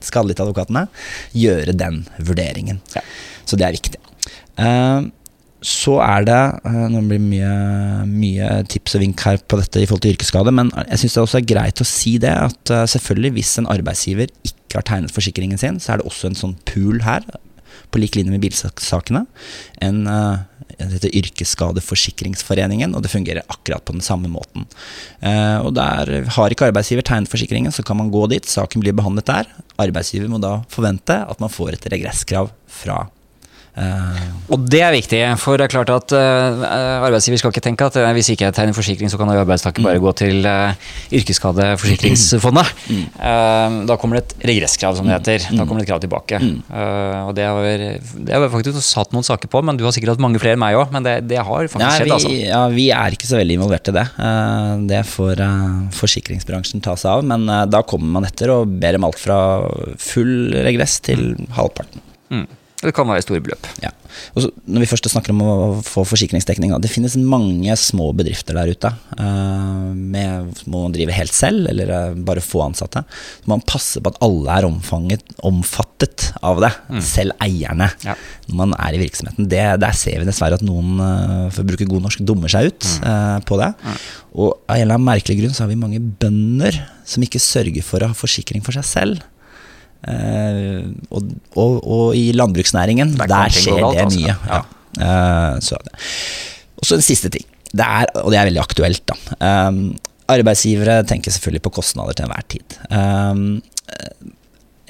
skadelidtadvokatene 0.07 0.87
gjøre 1.37 1.75
den 1.77 2.03
vurderingen. 2.19 2.81
Ja. 2.95 3.03
Så 3.43 3.59
det 3.59 3.67
er 3.67 3.77
viktig. 3.77 3.99
Uh, 4.59 5.11
så 5.63 5.95
er 6.03 6.25
det 6.27 6.39
eh, 6.67 6.79
Nå 6.91 7.01
blir 7.07 7.21
det 7.21 7.29
mye, 7.29 7.51
mye 8.09 8.49
tips 8.71 8.97
og 8.97 9.03
vink 9.05 9.23
her 9.25 9.39
på 9.47 9.59
dette 9.59 9.81
i 9.81 9.87
forhold 9.87 10.03
til 10.05 10.15
yrkesskade, 10.17 10.51
men 10.55 10.71
jeg 10.89 11.03
syns 11.03 11.15
det 11.15 11.23
også 11.23 11.39
er 11.39 11.47
greit 11.53 11.83
å 11.83 11.87
si 11.87 12.17
det 12.21 12.33
at 12.35 12.73
eh, 12.73 12.83
selvfølgelig 12.93 13.33
hvis 13.37 13.53
en 13.61 13.69
arbeidsgiver 13.71 14.33
ikke 14.43 14.81
har 14.81 14.87
tegnet 14.89 15.15
forsikringen 15.15 15.61
sin, 15.61 15.79
så 15.79 15.93
er 15.93 16.01
det 16.01 16.09
også 16.09 16.29
en 16.29 16.39
sånn 16.39 16.57
pool 16.67 17.03
her, 17.07 17.25
på 17.93 18.01
lik 18.01 18.17
linje 18.17 18.33
med 18.33 18.41
bilsakene. 18.41 19.23
En 19.85 20.07
uh, 20.09 20.43
det 20.77 20.97
heter 20.97 21.15
Yrkesskadeforsikringsforeningen, 21.21 22.95
og 22.95 23.03
det 23.03 23.12
fungerer 23.13 23.47
akkurat 23.47 23.86
på 23.86 23.95
den 23.95 24.05
samme 24.05 24.31
måten. 24.31 24.67
Eh, 25.21 25.57
og 25.62 25.73
der 25.77 26.29
Har 26.36 26.49
ikke 26.49 26.69
arbeidsgiver 26.69 27.05
tegnet 27.05 27.31
forsikringen, 27.31 27.71
så 27.71 27.83
kan 27.83 27.97
man 27.97 28.12
gå 28.12 28.27
dit, 28.27 28.45
saken 28.45 28.81
blir 28.81 28.93
behandlet 28.93 29.25
der. 29.25 29.49
Arbeidsgiver 29.77 30.29
må 30.29 30.41
da 30.41 30.63
forvente 30.69 31.19
at 31.29 31.39
man 31.39 31.49
får 31.49 31.73
et 31.77 31.91
regresskrav 31.93 32.51
fra 32.67 33.05
eh, 33.07 33.22
Og 34.53 34.65
det 34.69 34.81
er 34.86 34.91
viktig, 34.93 35.19
for 35.41 35.57
det 35.57 35.65
er 35.65 35.71
klart 35.73 35.89
at 35.89 36.13
eh, 36.13 36.63
arbeidsgiver 37.07 37.39
skal 37.41 37.53
ikke 37.53 37.63
tenke 37.65 37.88
at 37.89 37.95
eh, 37.97 38.09
hvis 38.13 38.29
ikke 38.33 38.45
jeg 38.45 38.53
tegner 38.53 38.75
forsikring, 38.77 39.09
så 39.09 39.17
kan 39.17 39.31
arbeidstaker 39.33 39.81
bare 39.86 40.01
gå 40.03 40.12
til 40.19 40.45
Yrkesskadeforsikringsfondet. 41.17 42.69
Eh, 43.17 43.77
da 43.89 43.97
kommer 43.99 44.19
det 44.19 44.23
et 44.27 44.45
regresskrav, 44.51 44.97
som 44.97 45.09
det 45.09 45.15
heter. 45.17 45.47
Da 45.57 45.65
kommer 45.65 45.81
det 45.81 45.88
et 45.88 45.91
krav 45.93 46.03
tilbake. 46.03 46.39
Eh, 46.43 47.19
og 47.27 47.33
det 47.38 47.47
har, 47.49 47.67
det 48.13 48.36
har 48.36 48.43
vi 48.45 48.51
faktisk 48.53 48.81
satt 48.86 49.13
noen 49.15 49.25
saker 49.25 49.49
på, 49.51 49.63
men 49.65 49.79
du 49.79 49.86
har 49.88 49.95
sikkert 49.95 50.15
hatt 50.15 50.23
mange 50.23 50.41
flere 50.43 50.57
enn 50.57 50.63
meg 50.63 50.77
òg. 50.79 50.93
Men 50.93 51.05
det, 51.07 51.15
det 51.29 51.41
har 51.41 51.69
faktisk 51.73 51.97
skjedd, 51.97 52.09
vi, 52.12 52.15
altså. 52.19 52.33
ja, 52.45 52.63
vi 52.73 52.88
er 52.93 53.17
ikke 53.17 53.29
så 53.29 53.39
veldig 53.41 53.57
involvert 53.59 53.89
i 53.89 53.97
det. 53.97 54.05
Eh, 54.29 54.73
Det 54.93 55.03
får 55.09 55.43
eh, 55.43 55.69
forsikringsbransjen 55.97 56.83
ta 56.86 56.93
seg 56.99 57.09
av. 57.17 57.25
Men 57.33 57.47
eh, 57.49 57.65
da 57.73 57.81
kommer 57.88 58.19
man 58.19 58.29
etter 58.29 58.53
og 58.53 58.77
ber 58.83 58.99
om 58.99 59.09
alt 59.09 59.21
fra 59.21 59.39
full 60.01 60.53
regress 60.65 60.99
til 61.05 61.33
halvparten. 61.57 62.03
Mm. 62.33 62.45
Det 62.84 62.93
kan 62.96 63.08
være 63.08 63.24
store 63.24 63.43
beløp. 63.43 63.67
Ja. 63.84 63.93
Så, 64.36 64.50
når 64.67 64.84
vi 64.84 64.89
først 64.91 65.08
snakker 65.10 65.34
om 65.34 65.41
å 65.41 65.54
få 65.86 66.04
forsikringsdekning, 66.08 66.74
da, 66.74 66.80
det 66.82 66.91
finnes 66.91 67.15
mange 67.17 67.74
små 67.80 68.10
bedrifter 68.17 68.58
der 68.58 68.72
ute. 68.74 68.91
Uh, 69.17 69.93
med, 69.96 70.52
må 70.67 70.86
man 70.86 70.96
drive 70.96 71.15
helt 71.15 71.34
selv, 71.34 71.67
eller 71.72 71.91
eh, 71.93 72.17
bare 72.28 72.43
få 72.43 72.63
ansatte. 72.65 73.04
Så 73.41 73.50
man 73.50 73.63
passer 73.67 74.04
på 74.04 74.12
at 74.13 74.19
alle 74.26 74.58
er 74.58 74.67
omfanget, 74.67 75.36
omfattet 75.46 76.30
av 76.43 76.62
det, 76.63 76.72
selv 77.06 77.36
eierne. 77.43 77.89
Ja. 78.06 78.17
Når 78.50 78.60
man 78.60 78.76
er 78.78 78.98
i 78.98 79.02
virksomheten. 79.02 79.48
Det, 79.50 79.63
der 79.82 79.98
ser 79.98 80.19
vi 80.22 80.30
dessverre 80.30 80.60
at 80.60 80.65
noen, 80.65 80.98
eh, 81.00 81.48
for 81.54 81.63
å 81.63 81.69
bruke 81.72 81.89
god 81.89 82.08
norsk, 82.08 82.24
dummer 82.28 82.52
seg 82.52 82.72
ut 82.72 82.89
eh, 83.00 83.38
på 83.48 83.60
det. 83.62 83.72
Og 84.34 84.50
av 84.67 84.76
en 84.76 84.82
eller 84.82 84.98
annen 84.98 85.10
merkelig 85.12 85.39
grunn 85.41 85.56
så 85.56 85.65
har 85.65 85.72
vi 85.72 85.80
mange 85.80 86.02
bønder 86.02 86.82
som 87.08 87.24
ikke 87.26 87.41
sørger 87.41 87.86
for 87.86 88.04
å 88.04 88.12
ha 88.12 88.17
forsikring 88.17 88.63
for 88.65 88.76
seg 88.76 88.88
selv. 88.88 89.24
Eh, 90.07 90.83
og, 91.11 91.29
og, 91.55 91.77
og 91.87 92.15
i 92.19 92.31
landbruksnæringen, 92.35 93.15
Der 93.17 93.29
der 93.31 93.53
skjer 93.55 93.79
galt, 93.79 93.97
det 93.97 94.05
altså. 94.05 94.19
mye. 94.19 94.35
Ja. 94.47 94.61
Ja. 94.99 95.09
Eh, 95.09 95.59
så, 95.63 95.77
og 96.77 96.85
så 96.89 96.95
en 96.99 97.05
siste 97.05 97.29
ting. 97.33 97.45
Det 97.73 97.85
er, 97.85 98.09
og 98.21 98.29
det 98.33 98.37
er 98.39 98.49
veldig 98.49 98.61
aktuelt, 98.61 99.03
da. 99.09 99.15
Eh, 99.39 99.71
arbeidsgivere 100.33 101.01
tenker 101.07 101.31
selvfølgelig 101.35 101.63
på 101.65 101.73
kostnader 101.79 102.13
til 102.17 102.25
enhver 102.27 102.45
tid. 102.51 102.77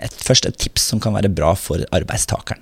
Et, 0.03 0.15
først 0.25 0.45
et 0.49 0.57
tips 0.59 0.89
som 0.91 0.99
kan 1.03 1.13
være 1.15 1.31
bra 1.31 1.53
for 1.57 1.81
arbeidstakeren. 1.95 2.61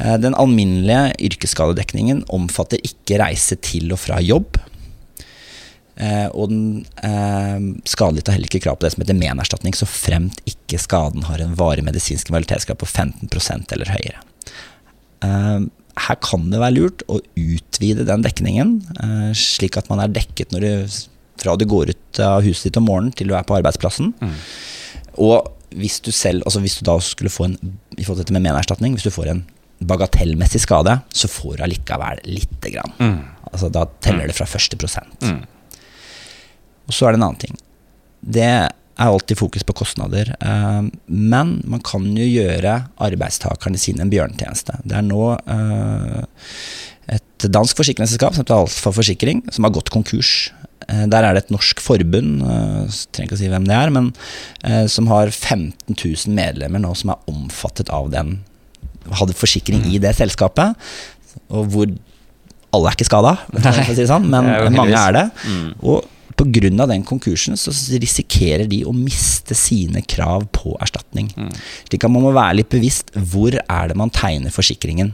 Eh, 0.00 0.16
Den 0.20 0.34
alminnelige 0.34 1.14
yrkesskadedekningen 1.30 2.24
omfatter 2.32 2.80
ikke 2.84 3.20
reise 3.22 3.56
til 3.62 3.92
og 3.94 4.00
fra 4.02 4.18
jobb. 4.24 4.58
Eh, 5.96 6.28
og 6.36 6.50
den 6.52 6.64
eh, 7.08 7.62
skadelidte 7.88 8.30
har 8.30 8.36
heller 8.36 8.50
ikke 8.50 8.66
krav 8.66 8.76
på 8.76 8.84
det 8.84 8.92
som 8.92 9.02
heter 9.02 9.16
menerstatning, 9.16 9.76
så 9.76 9.88
fremt 9.88 10.42
ikke 10.48 10.80
skaden 10.82 11.24
har 11.28 11.40
en 11.40 11.56
varig 11.56 11.84
medisinsk 11.86 12.28
invaliditetsgrad 12.28 12.80
på 12.82 12.88
15% 12.90 13.72
eller 13.72 13.92
høyere. 13.94 14.20
Eh, 15.24 15.66
her 16.06 16.20
kan 16.20 16.50
det 16.52 16.60
være 16.60 16.76
lurt 16.76 17.04
å 17.08 17.22
utvide 17.40 18.04
den 18.04 18.24
dekningen, 18.26 18.76
eh, 19.00 19.32
slik 19.32 19.80
at 19.80 19.88
man 19.88 20.04
er 20.04 20.12
dekket 20.12 20.52
du, 20.52 20.70
fra 21.40 21.56
du 21.56 21.64
går 21.68 21.94
ut 21.94 22.20
av 22.20 22.44
huset 22.44 22.68
ditt 22.68 22.80
om 22.80 22.88
morgenen 22.90 23.16
til 23.16 23.32
du 23.32 23.36
er 23.38 23.48
på 23.48 23.56
arbeidsplassen. 23.56 24.12
Og 25.16 25.48
hvis 25.76 25.98
du 26.04 26.12
selv, 26.12 26.44
altså 26.44 26.60
hvis 26.60 26.76
du 26.78 26.84
da 26.88 26.98
skulle 27.00 27.32
få 27.32 27.48
en 27.48 27.56
i 27.96 28.04
forhold 28.04 28.20
til 28.20 28.26
dette 28.26 28.36
med 28.36 28.44
menerstatning, 28.44 28.92
hvis 28.92 29.08
du 29.08 29.14
får 29.14 29.32
en 29.32 29.44
bagatellmessig 29.80 30.60
skade, 30.60 30.92
så 31.08 31.28
får 31.28 31.56
du 31.56 31.64
allikevel 31.64 32.20
lite 32.28 32.72
grann. 32.72 32.92
Altså 33.48 33.72
da 33.72 33.86
teller 34.04 34.28
det 34.28 34.36
fra 34.36 34.48
første 34.48 34.76
prosent. 34.80 35.16
Og 36.86 36.94
så 36.94 37.06
er 37.08 37.14
det 37.16 37.20
en 37.20 37.28
annen 37.28 37.40
ting. 37.42 37.56
Det 38.22 38.44
er 38.46 38.70
alltid 38.96 39.36
fokus 39.38 39.62
på 39.66 39.74
kostnader. 39.76 40.30
eh, 40.40 40.82
Men 41.06 41.60
man 41.68 41.80
kan 41.84 42.04
jo 42.16 42.24
gjøre 42.24 42.86
arbeidstakerne 42.98 43.78
sine 43.78 44.00
en 44.06 44.10
bjørnetjeneste. 44.12 44.78
Det 44.84 44.96
er 44.96 45.02
nå 45.04 45.34
eh, 45.36 46.22
et 47.16 47.46
dansk 47.52 47.76
forsikringsselskap 47.78 48.34
som 48.34 48.42
heter 48.44 48.56
Alfa 48.56 48.90
Forsikring, 48.92 49.44
som 49.52 49.64
har 49.68 49.74
gått 49.76 49.90
konkurs. 49.94 50.50
Eh, 50.88 51.04
Der 51.06 51.22
er 51.28 51.34
det 51.36 51.44
et 51.44 51.50
norsk 51.54 51.80
forbund, 51.84 52.40
jeg 52.40 52.90
trenger 53.12 53.28
ikke 53.30 53.36
å 53.38 53.42
si 53.44 53.48
hvem 53.52 53.66
det 53.68 53.76
er, 53.76 53.90
men 53.90 54.12
som 54.88 55.06
har 55.12 55.28
15 55.30 55.94
000 55.94 56.34
medlemmer 56.34 56.80
nå 56.82 56.94
som 56.96 57.10
er 57.10 57.20
omfattet 57.30 57.90
av 57.90 58.10
den, 58.10 58.38
hadde 59.12 59.34
forsikring 59.38 59.84
i 59.92 59.98
det 60.02 60.14
selskapet. 60.18 60.74
Og 61.50 61.68
hvor 61.70 61.86
alle 62.74 62.88
er 62.90 62.96
ikke 62.96 63.06
skada, 63.08 63.36
si 63.94 64.06
sånn, 64.08 64.26
men 64.32 64.48
mange 64.74 64.96
er 64.98 65.12
det. 65.12 65.24
Og 65.82 66.04
pga. 66.34 66.86
den 66.86 67.04
konkursen 67.04 67.56
så 67.56 67.72
risikerer 68.00 68.66
de 68.66 68.82
å 68.84 68.92
miste 68.92 69.54
sine 69.54 70.02
krav 70.02 70.48
på 70.52 70.76
erstatning. 70.80 71.30
Slik 71.88 72.04
at 72.04 72.12
man 72.12 72.24
må 72.26 72.32
være 72.34 72.60
litt 72.60 72.72
bevisst 72.72 73.12
hvor 73.14 73.54
er 73.54 73.88
det 73.88 73.96
man 73.96 74.10
tegner 74.10 74.50
forsikringen. 74.50 75.12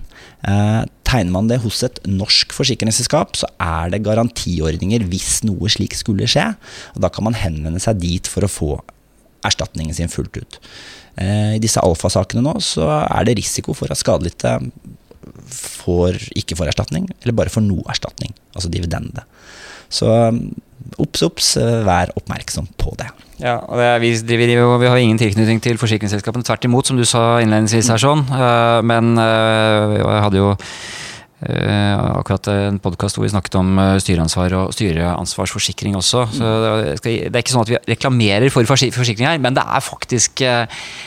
Eh, 0.48 0.83
tegner 1.05 1.35
man 1.35 1.51
det 1.51 1.61
hos 1.62 1.83
et 1.87 2.01
norsk 2.09 2.55
forsikringsselskap, 2.57 3.37
så 3.37 3.51
er 3.61 3.92
det 3.92 4.05
garantiordninger 4.07 5.05
hvis 5.11 5.42
noe 5.44 5.70
slik 5.70 5.94
skulle 5.98 6.29
skje. 6.31 6.55
Og 6.96 7.05
da 7.05 7.12
kan 7.12 7.29
man 7.29 7.38
henvende 7.38 7.83
seg 7.83 8.01
dit 8.03 8.31
for 8.31 8.46
å 8.46 8.51
få 8.51 8.72
erstatningen 9.46 9.94
sin 9.94 10.11
fullt 10.11 10.38
ut. 10.38 10.59
Eh, 11.20 11.59
I 11.59 11.62
disse 11.62 11.83
alfasakene 11.83 12.44
nå 12.44 12.57
så 12.64 12.88
er 13.05 13.29
det 13.29 13.38
risiko 13.40 13.75
for 13.77 13.92
at 13.92 14.01
skadelidte 14.01 14.59
får, 15.53 16.18
ikke 16.38 16.57
får 16.59 16.72
erstatning, 16.72 17.09
eller 17.22 17.37
bare 17.37 17.53
får 17.53 17.64
noe 17.64 17.85
erstatning, 17.92 18.33
altså 18.57 18.70
dividende. 18.72 19.25
Så 19.93 20.09
obs, 21.03 21.23
obs, 21.27 21.53
eh, 21.61 21.83
vær 21.87 22.13
oppmerksom 22.19 22.67
på 22.81 22.95
det. 23.01 23.11
Ja, 23.43 23.57
og 23.67 23.77
det, 23.81 23.85
er- 23.91 23.99
vi, 24.03 24.11
driver, 24.23 24.79
vi 24.79 24.87
har 24.89 24.97
ingen 25.03 25.19
tilknytning 25.19 25.61
til 25.65 25.77
forsikringsselskapene. 25.81 26.45
Tvert 26.47 26.65
imot, 26.69 26.87
som 26.87 26.97
du 27.01 27.05
sa 27.09 27.41
innledningsvis 27.43 27.89
her. 27.93 27.99
sånn. 28.03 28.23
Eh, 28.31 28.81
Men 28.87 29.17
eh, 29.19 29.99
jeg 29.99 30.23
hadde 30.27 30.39
jo 30.41 30.51
eh, 30.53 30.57
akkurat 31.43 32.47
en 32.53 32.79
podkast 32.83 33.17
hvor 33.19 33.25
vi 33.27 33.33
snakket 33.33 33.57
om 33.59 33.73
eh, 33.83 33.97
styreansvar 34.03 34.55
og 34.61 34.73
styreansvarsforsikring 34.77 35.97
også. 35.99 36.25
Så 36.37 36.51
det, 36.63 36.97
skal, 37.01 37.17
det 37.27 37.35
er 37.35 37.43
ikke 37.43 37.55
sånn 37.57 37.65
at 37.67 37.73
vi 37.73 37.81
reklamerer 37.95 38.47
for 38.55 38.69
forsikring 38.69 39.27
her, 39.27 39.41
men 39.43 39.57
det 39.57 39.65
er 39.67 39.83
faktisk 39.83 40.45
eh, 40.47 40.65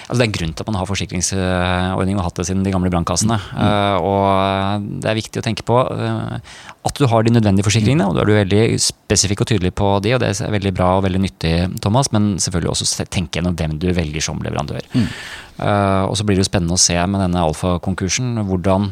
altså 0.09 0.17
det 0.19 0.25
er 0.25 0.29
en 0.29 0.37
grunn 0.39 0.53
til 0.55 0.65
at 0.65 0.71
man 0.71 0.79
har 0.81 0.89
forsikringsordning 0.89 2.17
og 2.17 2.23
har 2.23 2.29
hatt 2.29 2.41
det 2.41 2.47
siden 2.49 2.65
de 2.67 2.73
gamle 2.75 2.91
brannkassene. 2.93 3.39
Eh, 3.55 3.97
Og 4.05 4.89
det 5.01 5.11
er 5.11 5.19
viktig 5.21 5.41
å 5.41 5.45
tenke 5.45 5.65
på 5.67 5.79
eh, 5.95 6.39
at 6.85 6.99
du 7.01 7.07
har 7.09 7.23
de 7.25 7.33
nødvendige 7.33 7.65
forsikringene, 7.65 8.05
og 8.09 8.15
da 8.17 8.21
er 8.25 8.29
du 8.29 8.35
veldig 8.35 8.65
spesifikk 8.83 9.41
og 9.41 9.49
tydelig 9.49 9.71
på 9.77 9.87
de, 10.05 10.13
og 10.17 10.21
det 10.21 10.33
er 10.35 10.51
veldig 10.53 10.73
bra 10.77 10.91
og 10.99 11.05
veldig 11.07 11.21
nyttig, 11.23 11.53
Thomas, 11.81 12.11
men 12.13 12.35
selvfølgelig 12.41 12.73
også 12.75 13.07
tenke 13.09 13.39
gjennom 13.39 13.55
hvem 13.57 13.79
du 13.81 13.87
velger 13.95 14.21
som 14.21 14.43
leverandør. 14.45 14.85
Eh, 14.95 16.03
og 16.05 16.13
så 16.19 16.27
blir 16.27 16.35
det 16.37 16.43
jo 16.45 16.51
spennende 16.51 16.75
å 16.77 16.81
se 16.81 16.97
med 17.07 17.23
denne 17.23 17.41
alfa-konkursen 17.47 18.35
hvordan 18.45 18.91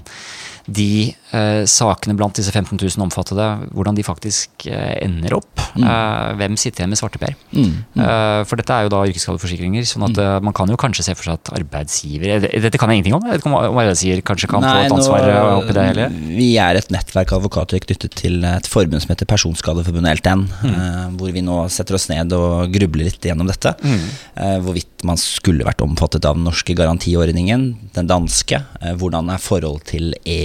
de 0.64 0.90
eh, 1.12 1.23
sakene 1.69 2.13
blant 2.17 2.36
disse 2.38 2.52
15 2.54 2.78
000 2.78 3.04
omfattede, 3.06 3.46
hvordan 3.74 3.96
de 3.98 4.04
faktisk 4.06 4.67
eh, 4.69 5.00
ender 5.06 5.34
opp. 5.39 5.62
Eh, 5.76 6.34
hvem 6.39 6.58
sitter 6.60 6.84
igjen 6.84 6.91
med 6.93 7.00
svarteper? 7.00 7.34
Eh, 7.54 8.41
for 8.50 8.60
dette 8.60 8.74
er 8.76 8.86
jo 8.88 8.91
da 8.93 9.00
yrkesskadeforsikringer, 9.10 9.86
sånn 9.89 10.06
at 10.10 10.19
eh, 10.22 10.36
man 10.46 10.54
kan 10.58 10.69
jo 10.69 10.78
kanskje 10.80 11.06
se 11.08 11.15
for 11.17 11.26
seg 11.32 11.39
at 11.39 11.54
arbeidsgiver 11.58 12.36
eh, 12.38 12.60
Dette 12.63 12.78
kan 12.82 12.91
jeg 12.93 13.02
ingenting 13.02 13.17
om, 13.17 13.26
jeg 13.26 13.38
vet 13.38 13.43
ikke 13.43 13.52
om 13.52 13.58
arbeidsgiver 13.82 14.22
kanskje 14.30 14.50
kan 14.52 14.63
få 14.65 14.74
et 14.86 14.93
ansvar 14.98 15.26
nå- 15.26 15.34
eh, 15.34 15.58
oppi 15.62 15.76
det 15.78 15.88
hele? 15.89 16.08
Vi 16.38 16.50
er 16.62 16.80
et 16.80 16.91
nettverk 16.93 17.34
av 17.34 17.41
advokater 17.43 17.82
knyttet 17.84 18.13
til 18.22 18.38
et 18.48 18.69
forbund 18.69 19.02
som 19.04 19.12
heter 19.15 19.28
Personskadeforbundet 19.30 20.19
LTN. 20.22 20.46
Mm. 20.63 20.74
eh, 20.74 21.08
hvor 21.19 21.34
vi 21.36 21.41
nå 21.46 21.58
setter 21.74 21.98
oss 21.98 22.08
ned 22.12 22.32
og 22.38 22.72
grubler 22.74 23.10
litt 23.10 23.26
gjennom 23.26 23.50
dette. 23.50 23.74
Mm. 23.84 24.06
eh, 24.38 24.58
hvorvidt 24.63 25.04
man 25.04 25.17
skulle 25.19 25.65
vært 25.67 25.82
omfattet 25.84 26.24
av 26.30 26.38
den 26.38 26.46
norske 26.48 26.76
garantiordningen, 26.78 27.65
den 27.98 28.08
danske. 28.08 28.62
eh, 28.82 28.93
hvordan 29.00 29.30
er 29.34 29.41
forholdet 29.43 29.89
til 29.91 30.13
E 30.24 30.39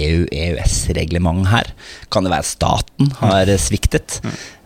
EU-EØS-reglement 0.79 1.49
her? 1.49 1.73
Kan 2.11 2.25
det 2.25 2.33
være 2.33 2.47
staten 2.47 3.11
har 3.19 3.51
sviktet? 3.61 4.19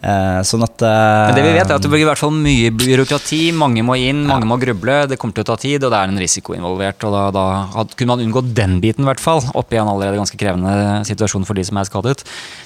Eh, 0.04 0.42
sånn 0.44 0.66
at 0.66 0.84
eh, 0.84 0.92
Mm. 0.94 1.30
Men 1.30 1.38
det 1.38 1.44
vi 1.46 1.54
vet 1.56 1.70
er 1.70 1.78
at 1.78 1.84
det 1.84 1.90
blir 1.92 2.04
i 2.04 2.08
hvert 2.08 2.20
fall 2.20 2.34
mye 2.36 2.72
byråkrati, 2.76 3.40
mange 3.56 3.84
må 3.86 3.96
inn, 4.00 4.24
mange 4.28 4.48
må 4.50 4.58
gruble, 4.62 5.08
det 5.08 5.18
kommer 5.20 5.38
til 5.38 5.46
å 5.46 5.50
ta 5.52 5.58
tid, 5.60 5.84
og 5.84 5.94
det 5.94 6.00
er 6.00 6.12
en 6.12 6.22
risiko 6.22 6.56
involvert. 6.58 7.04
og 7.08 7.14
Da, 7.16 7.24
da 7.34 7.86
kunne 7.96 8.14
man 8.16 8.24
unngått 8.26 8.54
den 8.58 8.80
biten, 8.84 9.06
i 9.06 9.10
hvert 9.10 9.24
fall, 9.24 9.42
oppi 9.56 9.80
en 9.80 9.90
allerede 9.92 10.20
ganske 10.20 10.40
krevende 10.40 11.04
situasjon 11.08 11.48
for 11.48 11.58
de 11.58 11.66
som 11.68 11.80
er 11.80 11.90
skadet, 11.90 12.24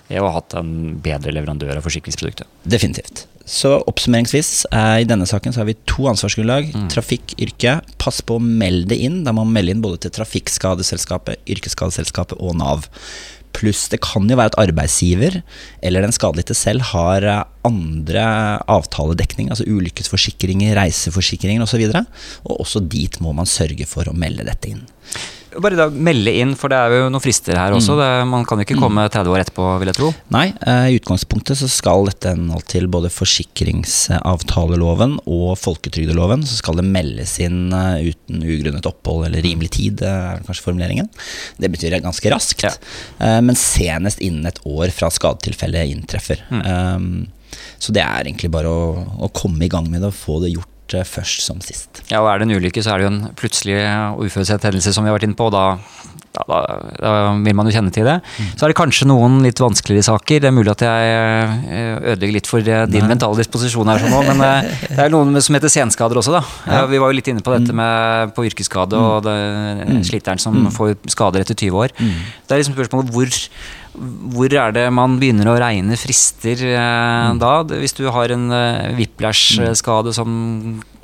ved 0.10 0.22
å 0.22 0.30
ha 0.30 0.38
hatt 0.40 0.58
en 0.60 0.98
bedre 1.04 1.34
leverandør 1.36 1.78
av 1.78 1.88
forsikringsproduktet. 1.88 2.50
Definitivt. 2.68 3.28
Så 3.48 3.78
oppsummeringsvis, 3.88 4.66
eh, 4.76 5.02
i 5.02 5.08
denne 5.08 5.26
saken 5.26 5.54
så 5.54 5.62
har 5.62 5.70
vi 5.70 5.78
to 5.88 6.10
ansvarsgrunnlag. 6.12 6.74
Mm. 6.74 6.90
Trafikk, 6.92 7.32
yrke. 7.40 7.80
Pass 7.98 8.20
på 8.20 8.36
å 8.36 8.44
melde 8.44 8.90
det 8.92 9.00
inn. 9.00 9.24
Da 9.24 9.32
må 9.32 9.46
man 9.46 9.56
melde 9.56 9.72
inn 9.72 9.84
både 9.84 10.02
til 10.04 10.12
Trafikkskadeselskapet, 10.18 11.40
Yrkesskadeselskapet 11.48 12.42
og 12.44 12.58
Nav. 12.60 12.90
Pluss 13.58 13.88
det 13.92 14.02
kan 14.06 14.28
jo 14.30 14.38
være 14.38 14.54
at 14.54 14.60
arbeidsgiver 14.62 15.40
eller 15.86 16.06
den 16.06 16.16
skadelidte 16.16 16.56
selv 16.58 16.86
har 16.94 17.26
eh, 17.26 17.44
andre 17.68 18.28
avtaledekning, 18.72 19.50
altså 19.52 19.68
ulykkesforsikringer, 19.68 20.78
reiseforsikringer 20.78 21.66
osv. 21.66 21.88
Og, 21.88 21.98
så 21.98 22.06
og 22.46 22.62
også 22.64 22.84
dit 22.86 23.20
må 23.24 23.34
man 23.36 23.50
sørge 23.50 23.90
for 23.90 24.08
å 24.08 24.16
melde 24.16 24.48
dette 24.48 24.72
inn. 24.72 24.86
Bare 25.58 25.74
da 25.80 25.88
melde 25.90 26.30
inn, 26.38 26.52
for 26.60 26.70
det 26.70 26.78
er 26.78 26.92
jo 26.94 27.08
noen 27.10 27.22
frister 27.24 27.58
her 27.58 27.74
også. 27.74 27.96
Det, 27.98 28.08
man 28.30 28.44
kan 28.48 28.58
jo 28.60 28.64
ikke 28.68 28.78
komme 28.80 29.08
30 29.10 29.32
år 29.34 29.40
etterpå, 29.42 29.64
vil 29.82 29.90
jeg 29.92 29.98
tro. 29.98 30.10
Nei, 30.34 30.48
eh, 30.62 30.88
i 30.92 30.98
utgangspunktet 31.00 31.58
så 31.58 31.68
skal 31.72 32.06
dette 32.10 32.30
henhold 32.36 32.66
til 32.70 32.86
både 32.94 33.10
forsikringsavtaleloven 33.14 35.14
og 35.26 35.58
folketrygdeloven. 35.62 36.42
Så 36.48 36.56
skal 36.62 36.76
det 36.80 36.86
meldes 36.88 37.34
inn 37.44 37.60
eh, 37.74 38.06
uten 38.12 38.36
ugrunnet 38.46 38.86
opphold 38.90 39.22
eller 39.30 39.42
rimelig 39.46 39.72
tid, 39.80 39.96
eh, 40.06 40.28
er 40.38 40.44
kanskje 40.46 40.68
formuleringen. 40.68 41.08
Det 41.58 41.70
betyr 41.74 41.98
ganske 42.06 42.32
raskt, 42.34 42.60
Ja. 42.68 42.74
men 43.42 43.56
senest 43.58 44.20
innen 44.24 44.46
et 44.50 44.60
år 44.66 44.88
fra 44.94 45.10
skadetilfellet 45.14 45.90
inntreffer. 45.94 46.38
Um, 46.52 47.28
så 47.80 47.92
det 47.96 48.02
er 48.04 48.24
egentlig 48.28 48.52
bare 48.54 48.70
å, 48.70 49.06
å 49.24 49.28
komme 49.34 49.66
i 49.66 49.70
gang 49.72 49.88
med 49.90 50.02
det 50.04 50.10
og 50.12 50.18
få 50.18 50.40
det 50.44 50.52
gjort 50.54 50.70
eh, 50.96 51.08
først 51.08 51.44
som 51.46 51.60
sist. 51.64 52.04
Ja, 52.12 52.22
og 52.22 52.30
er 52.32 52.40
det 52.40 52.48
en 52.48 52.58
ulykke, 52.58 52.84
så 52.84 52.94
er 52.94 53.02
det 53.02 53.08
jo 53.08 53.14
en 53.16 53.24
plutselig 53.38 53.80
og 54.16 54.28
uforutsett 54.28 54.68
hendelse, 54.68 54.94
som 54.96 55.06
vi 55.06 55.12
har 55.12 55.18
vært 55.18 55.28
inne 55.28 55.38
på, 55.38 55.50
og 55.50 55.56
da, 55.56 55.64
da, 56.38 56.44
da, 56.48 56.60
da 57.02 57.14
vil 57.44 57.58
man 57.58 57.68
jo 57.70 57.74
kjenne 57.76 57.94
til 57.94 58.08
det. 58.08 58.18
Så 58.56 58.66
er 58.66 58.72
det 58.72 58.78
kanskje 58.80 59.10
noen 59.10 59.40
litt 59.46 59.60
vanskeligere 59.62 60.08
saker. 60.08 60.44
Det 60.44 60.52
er 60.52 60.56
mulig 60.56 60.74
at 60.74 60.86
jeg 60.86 61.16
eh, 61.16 61.96
ødelegger 62.14 62.38
litt 62.38 62.52
for 62.52 62.64
din 62.66 62.94
din 62.94 63.10
mentale 63.10 63.40
disposisjon 63.42 63.90
her 63.92 64.04
sånn 64.04 64.16
men 64.32 64.44
eh, 64.46 64.70
det 64.96 65.02
er 65.08 65.14
noen 65.14 65.36
som 65.44 65.58
heter 65.58 65.74
senskader 65.74 66.22
også, 66.22 66.38
da. 66.38 66.44
Ja, 66.70 66.86
vi 66.90 67.02
var 67.02 67.12
jo 67.12 67.20
litt 67.20 67.32
inne 67.32 67.44
på 67.46 67.56
dette 67.56 67.76
med 67.76 68.36
på 68.38 68.48
yrkesskade 68.48 69.00
og 69.00 69.26
det, 69.28 69.38
sliteren 70.08 70.42
som 70.42 70.70
får 70.74 70.96
skader 71.12 71.44
etter 71.44 71.58
20 71.58 71.84
år. 71.84 71.96
Det 71.98 72.56
er 72.56 72.64
liksom 72.64 72.78
spørsmålet 72.78 73.14
hvor 73.16 73.36
hvor 73.98 74.54
er 74.54 74.76
det 74.76 74.86
man 74.94 75.18
begynner 75.22 75.50
å 75.52 75.58
regne 75.62 75.98
frister 76.00 76.62
eh, 76.70 77.32
da? 77.42 77.54
Hvis 77.72 77.98
du 77.98 78.06
har 78.14 78.34
en 78.34 78.52
eh, 78.54 78.94
whiplash-skade 78.98 80.14
som 80.16 80.38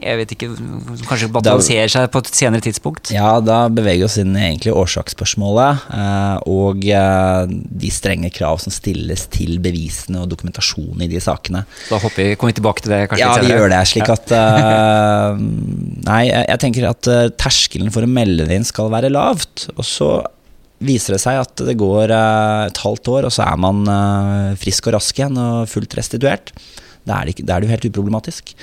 jeg 0.03 0.19
vet 0.19 0.33
ikke, 0.35 0.49
som 0.57 1.05
kanskje 1.07 1.29
materialiserer 1.31 1.91
seg 1.91 2.07
på 2.11 2.21
et 2.23 2.29
senere 2.35 2.63
tidspunkt? 2.63 3.11
Ja, 3.15 3.37
da 3.43 3.65
beveger 3.71 4.03
vi 4.03 4.07
oss 4.07 4.17
inn 4.21 4.35
i 4.35 4.43
egentlig 4.49 4.75
årsaksspørsmålet 4.75 5.85
eh, 5.95 6.51
og 6.51 6.83
eh, 6.83 7.53
de 7.83 7.91
strenge 7.93 8.31
krav 8.35 8.59
som 8.63 8.73
stilles 8.75 9.25
til 9.33 9.57
bevisene 9.63 10.23
og 10.23 10.31
dokumentasjonen 10.33 11.05
i 11.05 11.09
de 11.11 11.23
sakene. 11.23 11.63
Da 11.89 12.01
hopper 12.03 12.33
vi, 12.33 12.37
kommer 12.37 12.53
vi 12.53 12.59
tilbake 12.59 12.85
til 12.85 12.95
det 12.95 13.01
kanskje 13.11 13.23
Ja, 13.23 13.33
litt 13.39 13.47
vi 13.47 13.57
gjør 13.57 13.73
det. 13.73 13.81
Slik 13.93 14.13
at 14.13 14.35
eh, 14.37 15.41
Nei, 16.09 16.21
jeg, 16.27 16.45
jeg 16.51 16.63
tenker 16.65 16.89
at 16.91 17.11
eh, 17.11 17.25
terskelen 17.39 17.93
for 17.95 18.05
å 18.05 18.11
melde 18.11 18.47
det 18.49 18.59
inn 18.59 18.67
skal 18.67 18.91
være 18.93 19.13
lavt. 19.13 19.69
Og 19.77 19.87
så 19.87 20.13
viser 20.85 21.15
det 21.15 21.23
seg 21.23 21.41
at 21.41 21.65
det 21.67 21.75
går 21.79 22.13
eh, 22.13 22.69
et 22.69 22.81
halvt 22.83 23.11
år, 23.15 23.27
og 23.27 23.33
så 23.33 23.45
er 23.47 23.59
man 23.61 23.83
eh, 23.89 24.55
frisk 24.59 24.89
og 24.89 24.97
rask 24.97 25.19
igjen 25.19 25.39
og 25.39 25.69
fullt 25.71 25.97
restituert. 25.99 26.53
Da 27.03 27.17
er, 27.19 27.33
det 27.35 27.65
jo 27.65 27.71
helt 27.71 27.85
uproblematisk. 27.89 28.53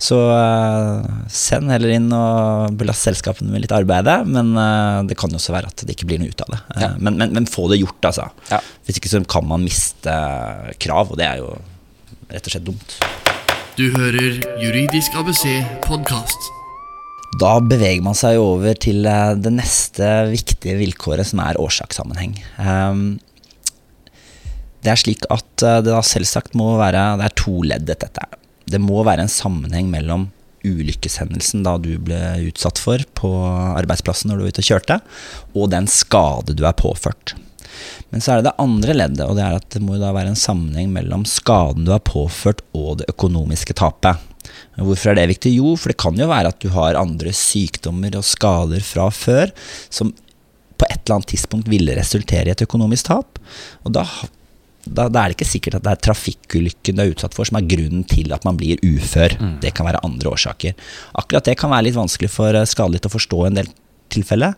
Så 0.00 0.18
eh, 0.32 1.08
send 1.32 1.72
heller 1.72 1.92
inn 1.96 2.08
og 2.16 2.76
belast 2.80 3.04
selskapene 3.08 3.52
med 3.52 3.66
litt 3.66 3.74
arbeid, 3.76 4.08
men 4.30 4.54
det 5.08 5.18
kan 5.20 5.32
jo 5.32 5.40
også 5.40 5.56
være 5.56 5.72
at 5.72 5.84
det 5.84 5.96
ikke 5.96 6.08
blir 6.12 6.22
noe 6.22 6.32
ut 6.32 6.46
av 6.46 6.54
det. 6.54 6.62
Ja. 6.84 6.92
men, 6.98 7.18
men, 7.20 7.34
men 7.36 7.50
få 7.50 7.68
det 7.72 7.82
gjort, 7.82 8.00
altså. 8.12 8.30
Ja. 8.52 8.62
Hvis 8.86 9.00
ikke 9.00 9.12
så 9.12 9.24
kan 9.28 9.48
man 9.48 9.66
miste 9.66 10.16
krav, 10.80 11.12
og 11.12 11.20
det 11.20 11.28
er 11.28 11.42
jo 11.44 11.52
rett 12.30 12.46
og 12.46 12.56
slett 12.56 12.70
dumt. 12.70 12.96
Du 13.76 13.86
hører 13.96 14.40
Juridisk 14.60 15.14
ABC 15.20 15.44
podkast. 15.86 16.59
Da 17.38 17.60
beveger 17.62 18.02
man 18.02 18.16
seg 18.18 18.40
over 18.42 18.74
til 18.74 19.06
eh, 19.06 19.36
det 19.38 19.52
neste 19.54 20.06
viktige 20.32 20.78
vilkåret, 20.80 21.28
som 21.30 21.42
er 21.44 21.60
årsakssammenheng. 21.62 22.34
Ehm, 22.58 23.20
Det 24.82 24.90
er 24.90 24.96
slik 24.96 25.26
at 25.30 25.62
eh, 25.62 25.78
det 25.84 25.92
da 25.92 26.00
selvsagt 26.02 26.56
må 26.58 26.72
være 26.80 27.18
Det 27.20 27.26
er 27.28 27.36
to 27.36 27.62
ledd 27.62 27.86
dette. 27.86 28.10
er. 28.10 28.38
Det 28.66 28.80
må 28.80 29.04
være 29.04 29.26
en 29.26 29.28
sammenheng 29.28 29.90
mellom 29.90 30.30
ulykkeshendelsen 30.64 31.62
da 31.64 31.78
du 31.80 31.94
ble 31.98 32.18
utsatt 32.50 32.78
for 32.78 33.00
på 33.16 33.30
arbeidsplassen 33.80 34.28
når 34.28 34.36
du 34.36 34.42
var 34.42 34.50
ute 34.52 34.60
og 34.64 34.68
kjørte, 34.68 34.98
og 35.54 35.70
den 35.72 35.86
skade 35.88 36.56
du 36.56 36.66
er 36.68 36.76
påført. 36.76 37.34
Men 38.10 38.20
så 38.20 38.32
er 38.32 38.40
det 38.40 38.50
det 38.50 38.60
andre 38.60 38.96
leddet, 38.96 39.24
og 39.24 39.38
det 39.38 39.44
er 39.46 39.56
at 39.56 39.68
det 39.72 39.80
må 39.84 39.96
da 40.00 40.12
være 40.12 40.34
en 40.34 40.38
sammenheng 40.38 40.90
mellom 40.92 41.24
skaden 41.28 41.86
du 41.86 41.94
har 41.94 42.02
påført 42.04 42.60
og 42.76 43.00
det 43.00 43.08
økonomiske 43.12 43.76
tapet. 43.78 44.18
Hvorfor 44.80 45.12
er 45.12 45.20
det 45.20 45.28
viktig? 45.34 45.54
Jo, 45.58 45.74
for 45.76 45.92
det 45.92 46.00
kan 46.00 46.18
jo 46.18 46.28
være 46.30 46.52
at 46.52 46.60
du 46.62 46.70
har 46.74 46.98
andre 46.98 47.32
sykdommer 47.36 48.16
og 48.18 48.26
skader 48.26 48.84
fra 48.84 49.08
før 49.14 49.54
som 49.92 50.12
på 50.80 50.88
et 50.88 51.00
eller 51.02 51.18
annet 51.18 51.32
tidspunkt 51.34 51.68
ville 51.68 51.96
resultere 51.98 52.48
i 52.48 52.54
et 52.54 52.64
økonomisk 52.64 53.10
tap. 53.10 53.40
Og 53.84 53.92
da, 53.92 54.06
da, 54.86 55.08
da 55.08 55.24
er 55.24 55.32
det 55.32 55.36
ikke 55.36 55.50
sikkert 55.50 55.76
at 55.80 55.84
det 55.84 55.92
er 55.92 56.02
trafikkulykken 56.08 56.96
du 56.96 57.04
er 57.04 57.12
utsatt 57.12 57.36
for 57.36 57.48
som 57.48 57.60
er 57.60 57.68
grunnen 57.68 58.06
til 58.08 58.32
at 58.32 58.46
man 58.48 58.56
blir 58.60 58.80
ufør. 58.86 59.36
Det 59.60 59.74
kan 59.76 59.88
være 59.88 60.00
andre 60.06 60.32
årsaker. 60.32 60.76
Akkurat 61.20 61.50
det 61.50 61.58
kan 61.60 61.72
være 61.72 61.90
litt 61.90 61.98
vanskelig 61.98 62.32
for 62.32 62.48
skadelig 62.48 62.74
skadelidte 62.74 63.12
å 63.12 63.16
forstå 63.18 63.44
en 63.46 63.60
del 63.60 63.72
tilfeller, 64.12 64.56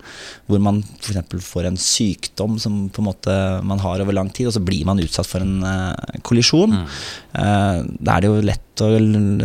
hvor 0.48 0.62
man 0.62 0.80
f.eks. 1.00 1.36
får 1.46 1.68
en 1.68 1.78
sykdom 1.80 2.58
som 2.62 2.86
på 2.92 3.02
en 3.02 3.08
måte 3.08 3.36
man 3.68 3.82
har 3.82 4.02
over 4.02 4.16
lang 4.16 4.32
tid, 4.32 4.48
og 4.48 4.56
så 4.56 4.64
blir 4.64 4.86
man 4.88 5.00
utsatt 5.02 5.28
for 5.28 5.44
en 5.44 5.60
uh, 5.64 6.18
kollisjon. 6.26 6.74
Eh, 6.82 7.78
da 7.82 8.16
er 8.16 8.24
det 8.24 8.30
jo 8.30 8.42
lett 8.44 8.82
å 8.82 8.88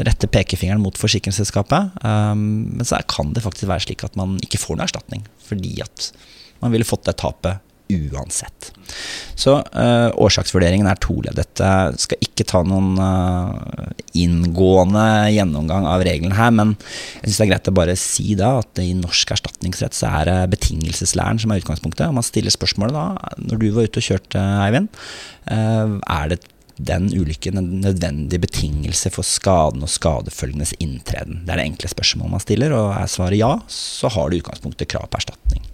rette 0.08 0.30
pekefingeren 0.32 0.82
mot 0.84 0.98
forsikringsselskapet, 0.98 1.98
Um, 2.08 2.78
men 2.78 2.88
så 2.88 3.00
kan 3.10 3.32
det 3.36 3.43
faktisk 3.43 3.70
være 3.70 3.84
slik 3.86 4.04
at 4.06 4.15
man 4.20 4.38
ikke 4.43 4.60
får 4.62 4.78
noe 4.78 4.86
erstatning, 4.88 5.24
fordi 5.43 5.78
at 5.84 6.12
man 6.63 6.74
ville 6.74 6.88
fått 6.88 7.06
det 7.08 7.17
tapet 7.20 7.63
uansett. 7.89 8.71
Så 9.38 9.58
eh, 9.60 10.10
årsaksvurderingen 10.17 10.88
er 10.89 11.00
toleddet. 11.04 11.62
Jeg 11.62 12.02
skal 12.02 12.26
ikke 12.26 12.47
ta 12.47 12.63
noen 12.65 12.97
eh, 13.04 13.93
inngående 14.23 15.06
gjennomgang 15.36 15.88
av 15.89 16.04
reglene 16.08 16.38
her, 16.38 16.54
men 16.56 16.76
jeg 17.21 17.30
syns 17.30 17.39
det 17.39 17.45
er 17.45 17.52
greit 17.54 17.71
å 17.71 17.78
bare 17.78 17.97
si 18.02 18.36
da 18.39 18.56
at 18.63 18.82
i 18.84 18.91
norsk 18.97 19.36
erstatningsrett 19.38 19.97
så 19.97 20.12
er 20.21 20.30
det 20.32 20.38
betingelseslæren 20.58 21.41
som 21.43 21.54
er 21.54 21.63
utgangspunktet. 21.63 22.08
Og 22.10 22.19
man 22.19 22.28
stiller 22.28 22.54
spørsmålet 22.54 22.97
da, 22.97 23.34
når 23.43 23.63
du 23.63 23.71
var 23.76 23.89
ute 23.89 24.04
og 24.04 24.10
kjørte, 24.10 24.45
Eivind, 24.67 24.93
eh, 25.52 25.97
er 26.17 26.32
det 26.34 26.41
den 26.78 27.08
ulykken 27.10 27.58
en 27.58 27.69
nødvendig 27.82 28.39
betingelse 28.43 29.10
for 29.13 29.26
skaden 29.26 29.86
og 29.86 29.89
skadefølgenes 29.89 30.76
inntreden? 30.84 31.41
Det 31.45 31.54
er 31.54 31.62
det 31.62 31.69
enkle 31.71 31.93
spørsmålet 31.93 32.36
man 32.36 32.43
stiller, 32.43 32.76
og 32.78 32.91
er 32.93 33.10
svaret 33.12 33.41
ja, 33.41 33.54
så 33.69 34.12
har 34.13 34.30
du 34.30 34.38
utgangspunktet 34.39 34.89
krav 34.93 35.10
på 35.10 35.21
erstatning. 35.21 35.65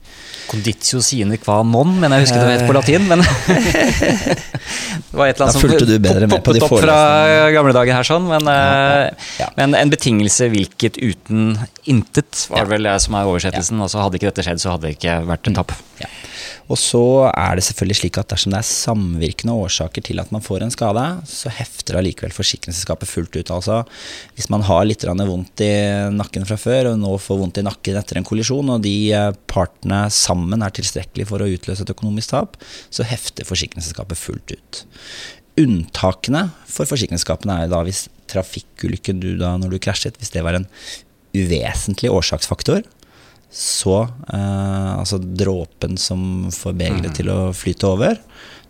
Conditio 0.50 1.00
sine 1.04 1.38
qua 1.42 1.62
non, 1.68 1.96
men 2.02 2.14
jeg 2.16 2.26
husker 2.28 2.44
det 2.44 2.58
het 2.60 2.68
på 2.70 2.76
latin. 2.76 3.08
Men 3.10 3.24
det 3.24 5.18
var 5.18 5.28
et 5.30 5.38
eller 5.38 5.48
annet 5.48 5.58
som 5.58 5.70
du 5.74 5.96
bedre 6.04 6.28
med 6.30 6.44
på 6.46 6.56
de 6.56 6.62
poppet 6.64 6.78
opp 6.80 6.86
fra 6.86 6.98
gamle 7.56 7.74
dager 7.76 7.98
her, 8.00 8.08
sånn. 8.08 8.28
Men, 8.32 8.50
ja, 8.50 9.10
Ja. 9.42 9.50
men 9.60 9.76
en 9.80 9.94
betingelse 9.94 10.50
hvilket 10.54 11.00
uten 11.02 11.56
intet, 11.90 12.46
var 12.54 12.70
vel 12.72 12.86
det 12.90 12.98
som 13.04 13.18
er 13.20 13.30
oversettelsen. 13.30 13.82
Altså 13.84 14.04
Hadde 14.04 14.20
ikke 14.20 14.32
dette 14.32 14.46
skjedd, 14.46 14.62
så 14.64 14.76
hadde 14.76 14.90
det 14.90 14.98
ikke 14.98 15.20
vært 15.30 15.50
en 15.52 15.58
tap. 15.62 15.74
Ja. 16.02 16.10
Og 16.72 16.80
så 16.80 17.02
er 17.30 17.58
det 17.58 17.66
selvfølgelig 17.68 17.98
slik 18.00 18.18
at 18.22 18.30
dersom 18.32 18.54
det 18.54 18.60
er 18.62 18.68
samvirkende 18.70 19.56
årsaker 19.66 20.06
til 20.06 20.22
at 20.22 20.32
man 20.34 20.44
får 20.44 20.64
en 20.64 20.74
skade, 20.74 21.04
så 21.28 21.52
hefter 21.52 22.00
allikevel 22.00 22.34
forsikringsselskapet 22.36 23.10
fullt 23.10 23.36
ut. 23.36 23.52
Altså 23.52 23.82
hvis 24.38 24.50
man 24.54 24.64
har 24.68 24.86
litt 24.88 25.04
vondt 25.04 25.66
i 25.66 25.74
nakken 26.16 26.48
fra 26.48 26.58
før, 26.60 26.94
og 26.94 27.02
nå 27.02 27.14
får 27.20 27.42
vondt 27.42 27.60
i 27.60 27.66
nakken 27.68 28.00
etter 28.00 28.20
en 28.20 28.28
kollisjon, 28.28 28.72
og 28.76 28.84
de 28.86 28.96
eh, 29.12 29.30
partene 29.52 30.06
sammen 30.14 30.64
er 30.64 30.74
tilstrekkelig 30.74 31.28
for 31.30 31.44
å 31.44 31.52
utløse 31.52 31.84
et 31.86 31.94
økonomisk 31.94 32.34
tap, 32.34 32.58
så 32.94 33.06
hefter 33.08 33.48
forsikringsselskapet 33.48 34.20
fullt 34.20 34.56
ut. 34.56 34.84
Unntakene 35.60 36.48
for 36.66 36.90
forsikringsselskapene 36.90 37.64
er 37.66 37.72
da 37.72 37.84
hvis 37.86 38.08
trafikkulykken 38.32 39.20
du 39.22 39.34
da 39.38 39.54
når 39.60 39.76
du 39.76 39.84
krasjet, 39.84 40.18
hvis 40.18 40.34
det 40.34 40.42
var 40.46 40.58
en 40.58 40.70
uvesentlig 41.34 42.12
årsaksfaktor, 42.14 42.84
så 43.54 44.00
eh, 44.34 44.92
altså 44.98 45.20
dråpen 45.22 45.98
som 46.02 46.50
får 46.54 46.74
begeret 46.80 47.12
mm. 47.12 47.18
til 47.20 47.30
å 47.30 47.38
flyte 47.56 47.86
over, 47.90 48.18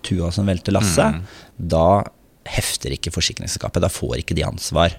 tua 0.03 0.31
som 0.36 0.49
velter 0.49 0.75
lasset, 0.75 1.15
mm. 1.15 1.47
da 1.71 2.03
hefter 2.51 2.91
ikke 2.91 3.13
forsikringsselskapet. 3.15 3.84
Da 3.86 3.91
får 3.91 4.19
ikke 4.19 4.36
de 4.36 4.43
ansvar. 4.43 4.97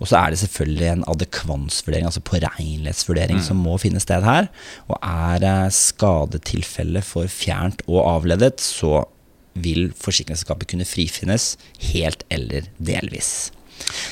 Og 0.00 0.08
så 0.10 0.18
er 0.18 0.32
det 0.32 0.40
selvfølgelig 0.40 0.88
en 0.88 1.04
adekvansvurdering, 1.12 2.08
altså 2.08 2.24
påregnelighetsvurdering, 2.26 3.38
mm. 3.38 3.46
som 3.46 3.60
må 3.62 3.76
finne 3.78 4.00
sted 4.02 4.24
her. 4.26 4.48
Og 4.88 4.96
er 4.98 5.68
skadetilfellet 5.76 7.06
for 7.06 7.30
fjernt 7.30 7.84
og 7.86 8.00
avledet, 8.16 8.56
så 8.64 9.04
vil 9.52 9.90
forsikringsselskapet 10.00 10.72
kunne 10.72 10.88
frifinnes 10.88 11.52
helt 11.92 12.24
eller 12.32 12.72
delvis. 12.80 13.52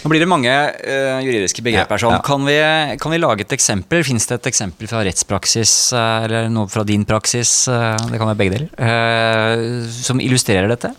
Nå 0.03 0.11
blir 0.12 0.23
det 0.23 0.29
mange 0.31 0.53
uh, 0.53 1.18
juridiske 1.25 1.64
begreper. 1.64 1.99
Ja, 1.99 2.03
sånn. 2.05 2.16
ja. 2.16 2.23
Kan, 2.25 2.47
vi, 2.49 2.57
kan, 3.03 3.14
vi, 3.14 3.21
lage 3.21 3.45
et 3.47 3.55
eksempel? 3.57 4.05
Fins 4.07 4.29
det 4.31 4.41
et 4.41 4.51
eksempel 4.53 4.91
fra 4.91 5.03
rettspraksis 5.07 5.75
uh, 5.97 6.25
eller 6.27 6.49
noe 6.53 6.71
fra 6.73 6.85
din 6.89 7.05
praksis, 7.09 7.53
uh, 7.71 7.95
det 8.11 8.21
kan 8.21 8.31
være 8.31 8.41
begge 8.41 8.57
deler, 8.59 9.87
som 10.01 10.23
illustrerer 10.23 10.71
dette? 10.73 10.93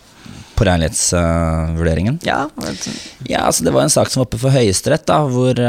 På 0.58 0.68
regnlighetsvurderingen? 0.68 2.20
ja. 2.28 2.44
ja 3.26 3.48
altså 3.48 3.66
det 3.66 3.74
var 3.74 3.88
en 3.88 3.94
sak 3.94 4.12
som 4.12 4.22
var 4.22 4.30
oppe 4.30 4.42
for 4.42 4.54
Høyesterett, 4.54 5.10
hvor 5.34 5.62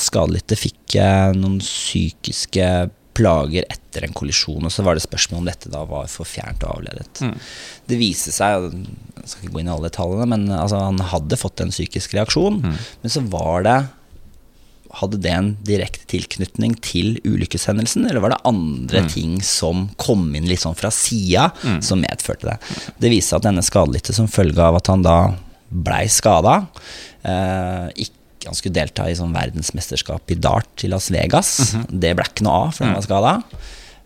skadelidte 0.00 0.56
fikk 0.56 0.96
noen 1.36 1.60
psykiske 1.60 2.72
plager 3.12 3.66
etter 3.68 4.06
en 4.06 4.14
kollisjon. 4.16 4.64
Og 4.64 4.72
så 4.72 4.84
var 4.86 4.96
det 4.96 5.04
spørsmål 5.04 5.42
om 5.42 5.50
dette 5.50 5.72
da 5.72 5.84
var 5.88 6.08
for 6.10 6.28
fjernt 6.28 6.64
og 6.64 6.78
avledet. 6.78 7.22
Mm. 7.24 7.34
Det 7.90 7.98
viser 8.00 8.34
seg, 8.34 8.68
jeg 9.22 9.30
skal 9.30 9.46
ikke 9.46 9.54
gå 9.54 9.62
inn 9.62 9.70
i 9.70 9.74
alle 9.74 9.88
detaljene, 9.88 10.28
men 10.34 10.46
altså, 10.50 10.80
han 10.82 10.98
hadde 11.12 11.38
fått 11.38 11.62
en 11.62 11.72
psykisk 11.72 12.16
reaksjon. 12.18 12.60
Mm. 12.62 12.78
Men 13.02 13.14
så 13.14 13.22
var 13.32 13.66
det 13.66 13.80
hadde 14.98 15.20
det 15.24 15.32
en 15.32 15.52
direkte 15.64 16.04
tilknytning 16.10 16.74
til 16.84 17.14
ulykkeshendelsen, 17.24 18.04
eller 18.08 18.20
var 18.20 18.34
det 18.34 18.42
andre 18.48 19.04
mm. 19.06 19.12
ting 19.14 19.38
som 19.46 19.86
kom 20.00 20.26
inn 20.36 20.48
litt 20.50 20.60
sånn 20.64 20.76
fra 20.76 20.90
sida, 20.92 21.48
mm. 21.62 21.78
som 21.84 22.02
medførte 22.02 22.50
det? 22.50 22.56
Det 23.00 23.12
viser 23.12 23.38
at 23.38 23.46
denne 23.46 23.64
skadelidte 23.64 24.12
som 24.16 24.28
følge 24.28 24.60
av 24.60 24.76
at 24.82 24.90
han 24.92 25.04
da 25.06 25.16
blei 25.72 26.04
skada, 26.12 26.58
eh, 27.24 27.86
ikke 28.04 28.20
han 28.50 28.58
skulle 28.58 28.74
delta 28.74 29.06
i 29.06 29.14
sånn 29.14 29.32
verdensmesterskap 29.32 30.32
i 30.34 30.36
dart 30.42 30.82
i 30.82 30.90
Las 30.90 31.12
Vegas. 31.14 31.50
Mm 31.60 31.82
-hmm. 31.82 32.00
Det 32.00 32.14
ble 32.16 32.24
ikke 32.26 32.44
noe 32.44 32.66
av, 32.66 32.72
for 32.74 32.84
han 32.84 32.94
var 32.94 33.02
skada. 33.02 33.42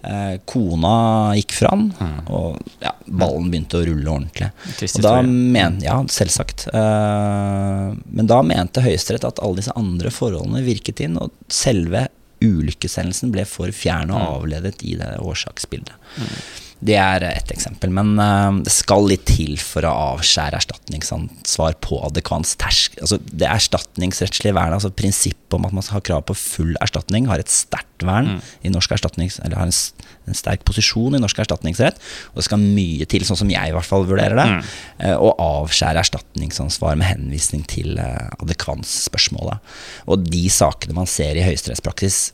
Eh, 0.03 0.41
kona 0.45 1.35
gikk 1.35 1.55
fram, 1.57 1.89
mm. 1.99 2.19
og 2.31 2.59
ja, 2.79 2.93
ballen 3.07 3.49
begynte 3.51 3.81
å 3.81 3.87
rulle 3.89 4.13
ordentlig. 4.13 4.51
Og 4.87 5.03
da 5.03 5.15
men, 5.25 5.81
ja, 5.83 5.97
selvsagt. 6.13 6.69
Eh, 6.71 7.89
men 7.97 8.31
da 8.31 8.39
mente 8.47 8.85
Høyesterett 8.85 9.27
at 9.27 9.41
alle 9.43 9.63
disse 9.63 9.75
andre 9.75 10.13
forholdene 10.15 10.63
virket 10.67 11.03
inn, 11.03 11.17
og 11.19 11.35
selve 11.51 12.07
ulykkeshendelsen 12.45 13.33
ble 13.35 13.47
for 13.49 13.73
fjern 13.75 14.13
og 14.13 14.21
mm. 14.21 14.29
avledet 14.37 14.87
i 14.87 14.95
det 15.01 15.17
årsaksbildet. 15.25 15.97
Mm. 16.21 16.39
Det 16.85 16.97
er 17.01 17.25
ett 17.25 17.51
eksempel. 17.55 17.91
Men 17.95 18.15
uh, 18.21 18.59
det 18.65 18.73
skal 18.75 19.07
litt 19.09 19.25
til 19.29 19.57
for 19.61 19.87
å 19.89 19.95
avskjære 20.17 20.59
erstatningsansvar 20.61 21.79
på 21.85 21.99
adekvans 22.11 22.53
tersk. 22.61 22.99
Altså, 23.01 23.19
det 23.25 23.49
erstatningsrettslige 23.49 24.55
vernet, 24.57 24.77
altså 24.77 24.93
prinsippet 24.93 25.57
om 25.57 25.65
at 25.69 25.75
man 25.77 25.87
har 25.89 26.05
krav 26.05 26.27
på 26.29 26.37
full 26.37 26.75
erstatning, 26.85 27.31
har 27.31 27.41
et 27.41 27.53
sterkt 27.53 28.05
vern 28.05 28.37
mm. 28.37 28.41
i 28.69 28.73
norsk 28.75 28.93
erstatnings... 28.99 29.39
Eller 29.47 29.57
har 29.57 29.71
en, 29.71 30.05
en, 30.29 30.37
sterk 30.37 30.67
posisjon 30.69 31.17
i 31.17 31.23
norsk 31.23 31.41
erstatningsrett. 31.47 32.01
Og 32.35 32.43
det 32.43 32.49
skal 32.49 32.61
mye 32.61 33.09
til, 33.09 33.25
sånn 33.25 33.41
som 33.41 33.53
jeg 33.53 33.73
i 33.73 33.77
hvert 33.77 33.89
fall 33.89 34.05
vurderer 34.09 34.37
det, 34.37 34.49
mm. 34.53 34.73
uh, 35.07 35.17
å 35.17 35.33
avskjære 35.63 36.03
erstatningsansvar 36.05 36.99
med 37.01 37.09
henvisning 37.09 37.65
til 37.73 37.97
uh, 37.97 38.29
adekvansspørsmålet. 38.45 39.77
Og 40.13 40.29
de 40.29 40.45
sakene 40.53 40.99
man 40.99 41.09
ser 41.09 41.41
i 41.41 41.47
høyesterettspraksis, 41.47 42.27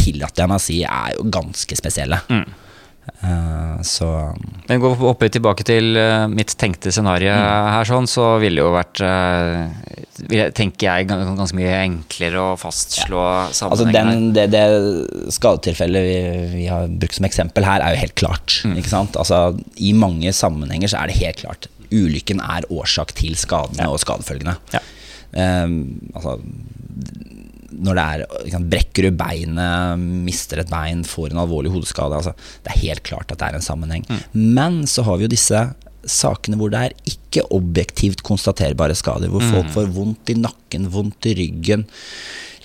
tillater 0.00 0.42
jeg 0.42 0.50
meg 0.50 0.58
å 0.58 0.64
si, 0.64 0.80
er 0.86 1.14
jo 1.14 1.30
ganske 1.32 1.78
spesielle. 1.78 2.18
Mm. 2.30 2.59
Uh, 3.20 3.82
så 3.86 4.06
Men 4.68 4.80
gå 4.80 4.90
opp 5.10 5.24
tilbake 5.32 5.64
til 5.66 5.96
uh, 5.98 6.28
mitt 6.30 6.54
tenkte 6.60 6.92
scenario 6.94 7.32
mm. 7.34 7.68
her, 7.74 7.88
sånn, 7.88 8.08
så 8.10 8.32
ville 8.40 8.60
det 8.60 8.64
jo 8.64 8.72
vært 8.74 9.02
uh, 9.04 10.50
tenker 10.56 10.86
jeg, 10.86 11.08
ganske 11.10 11.56
mye 11.56 11.74
enklere 11.82 12.42
å 12.42 12.54
fastslå 12.60 13.20
ja. 13.20 13.48
sammenhengen. 13.56 14.30
Altså 14.30 14.36
det, 14.36 14.46
det 14.54 15.34
skadetilfellet 15.36 16.06
vi, 16.06 16.16
vi, 16.54 16.64
har 16.70 16.88
brukt 16.92 17.18
som 17.18 17.28
eksempel 17.28 17.66
her, 17.66 17.84
er 17.84 17.96
jo 17.96 18.02
helt 18.04 18.16
klart. 18.20 18.60
Mm. 18.64 18.78
Ikke 18.80 18.92
sant? 18.92 19.18
Altså, 19.20 19.42
I 19.80 19.92
mange 19.96 20.32
sammenhenger 20.36 20.92
så 20.92 21.02
er 21.02 21.10
det 21.10 21.20
helt 21.20 21.42
klart. 21.42 21.70
Ulykken 21.90 22.42
er 22.44 22.68
årsak 22.70 23.14
til 23.18 23.36
skadene 23.38 23.86
ja. 23.86 23.92
og 23.92 24.02
skadefølgene. 24.02 24.56
Ja. 24.76 24.84
Um, 25.30 26.10
altså 26.10 26.40
når 27.70 27.98
det 27.98 28.04
er 28.04 28.24
liksom, 28.46 28.66
Brekker 28.72 29.06
du 29.06 29.16
beinet, 29.18 30.08
mister 30.26 30.62
et 30.62 30.72
bein, 30.72 31.04
får 31.06 31.30
en 31.30 31.42
alvorlig 31.44 31.72
hodeskade 31.74 32.18
altså, 32.18 32.34
Det 32.64 32.72
er 32.72 32.82
helt 32.84 33.04
klart 33.06 33.30
at 33.30 33.40
det 33.40 33.48
er 33.48 33.58
en 33.58 33.64
sammenheng. 33.64 34.04
Mm. 34.08 34.20
Men 34.58 34.82
så 34.90 35.04
har 35.06 35.18
vi 35.18 35.28
jo 35.28 35.32
disse 35.34 35.62
sakene 36.08 36.56
hvor 36.56 36.72
det 36.72 36.80
er 36.80 36.94
ikke 37.08 37.44
objektivt 37.54 38.24
konstaterbare 38.26 38.96
skader. 38.98 39.32
Hvor 39.32 39.44
mm. 39.44 39.50
folk 39.54 39.72
får 39.74 39.90
vondt 39.94 40.32
i 40.32 40.38
nakken, 40.40 40.90
vondt 40.92 41.30
i 41.30 41.36
ryggen, 41.38 41.86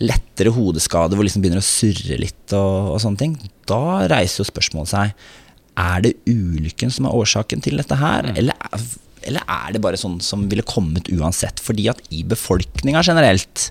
lettere 0.01 0.53
hodeskade, 0.55 1.15
hvor 1.15 1.27
liksom 1.27 1.43
begynner 1.43 1.63
å 1.63 1.67
surre 1.67 2.19
litt 2.19 2.55
og, 2.57 2.95
og 2.95 3.01
sånne 3.03 3.21
ting. 3.21 3.35
Da 3.69 4.05
reiser 4.11 4.43
jo 4.43 4.51
spørsmålet 4.51 4.93
seg 4.95 5.25
er 5.75 6.05
det 6.05 6.13
ulykken 6.29 6.93
som 6.93 7.07
er 7.07 7.17
årsaken 7.17 7.63
til 7.63 7.81
dette 7.81 7.97
her, 7.99 8.29
mm. 8.29 8.37
eller 8.39 8.85
eller 9.25 9.43
er 9.49 9.73
det 9.75 9.81
bare 9.83 9.99
sånn 9.99 10.19
som 10.23 10.45
ville 10.51 10.65
kommet 10.67 11.09
uansett? 11.13 11.61
Fordi 11.63 11.89
at 11.91 12.01
i 12.13 12.23
befolkninga 12.27 13.03
generelt 13.05 13.69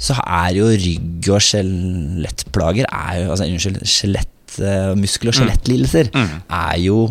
så 0.00 0.16
er 0.24 0.54
jo 0.58 0.68
rygg- 0.72 1.30
og 1.30 1.42
skjelettplager 1.44 2.88
altså, 2.90 3.46
Unnskyld, 3.46 3.82
skjelett, 3.84 4.36
uh, 4.60 4.92
muskel- 4.98 5.30
og 5.30 5.36
mm. 5.36 5.40
skjelettlidelser 5.40 6.12
mm. 6.14 6.38
er 6.60 6.78
jo 6.84 7.02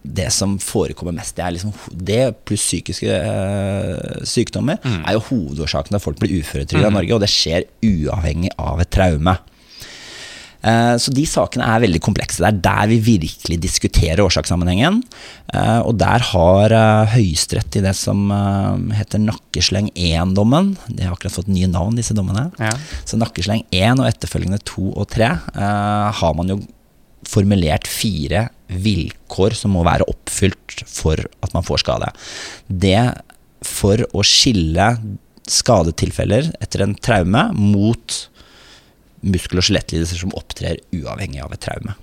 det 0.00 0.30
som 0.32 0.56
forekommer 0.62 1.12
mest. 1.16 1.36
Det, 1.36 1.48
liksom, 1.56 1.74
det 1.92 2.22
pluss 2.48 2.64
psykiske 2.64 3.20
uh, 3.20 4.24
sykdommer 4.28 4.80
mm. 4.80 5.02
er 5.02 5.16
jo 5.16 5.26
hovedårsaken 5.28 5.92
til 5.92 6.00
at 6.00 6.04
folk 6.04 6.20
blir 6.22 6.40
uføretrygda 6.40 6.86
i 6.86 6.92
mm. 6.92 6.98
Norge, 7.00 7.16
og 7.16 7.24
det 7.24 7.32
skjer 7.32 7.68
uavhengig 7.84 8.52
av 8.60 8.80
et 8.84 8.92
traume. 8.92 9.36
Eh, 10.62 10.94
så 11.00 11.12
de 11.14 11.24
sakene 11.28 11.66
er 11.66 11.82
veldig 11.84 12.00
komplekse. 12.04 12.42
Det 12.42 12.50
er 12.50 12.60
der 12.64 12.90
vi 12.90 12.98
virkelig 13.20 13.58
diskuterer 13.62 14.22
årsakssammenhengen. 14.24 15.00
Eh, 15.54 15.80
og 15.80 15.96
der 16.00 16.24
har 16.30 16.74
eh, 16.76 17.14
Høyesterett 17.14 17.80
i 17.80 17.84
det 17.84 17.94
som 17.98 18.28
heter 18.94 19.22
Nakkesleng 19.22 19.90
1-dommen 19.94 20.74
De 20.88 21.06
har 21.06 21.14
akkurat 21.14 21.34
fått 21.34 21.50
nye 21.50 21.68
navn, 21.70 21.96
disse 21.98 22.16
dommene. 22.16 22.48
Ja. 22.60 22.74
Så 23.08 23.18
Nakkesleng 23.20 23.64
1 23.70 24.02
og 24.02 24.10
etterfølgende 24.10 24.60
2 24.68 24.90
og 24.92 25.08
3 25.10 25.30
har 26.20 26.36
man 26.36 26.52
jo 26.52 26.60
formulert 27.26 27.88
fire 27.90 28.46
vilkår 28.70 29.54
som 29.58 29.74
må 29.76 29.82
være 29.86 30.06
oppfylt 30.10 30.82
for 30.88 31.20
at 31.20 31.52
man 31.54 31.66
får 31.66 31.82
skade. 31.82 32.08
Det 32.66 33.02
for 33.66 34.00
å 34.16 34.24
skille 34.24 34.86
skadetilfeller 35.50 36.48
etter 36.62 36.84
en 36.84 36.96
traume 36.96 37.44
mot 37.56 38.16
muskel- 39.26 39.60
og 39.60 39.66
skjelettlidelser 39.66 40.22
som 40.22 40.36
opptrer 40.36 40.80
uavhengig 40.96 41.42
av 41.44 41.52
et 41.54 41.62
traume. 41.64 41.96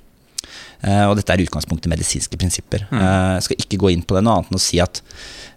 Uh, 0.85 1.09
og 1.09 1.15
dette 1.17 1.33
er 1.33 1.41
utgangspunktet 1.43 1.89
medisinske 1.91 2.37
prinsipper. 2.39 2.85
Mm. 2.91 2.99
Uh, 2.99 3.31
jeg 3.37 3.47
skal 3.47 3.63
ikke 3.63 3.79
gå 3.81 3.93
inn 3.93 4.03
på 4.05 4.17
det 4.17 4.23
noe 4.25 4.37
annet 4.37 4.51
enn 4.51 4.59
å 4.59 4.61
si 4.61 4.81
at 4.83 5.01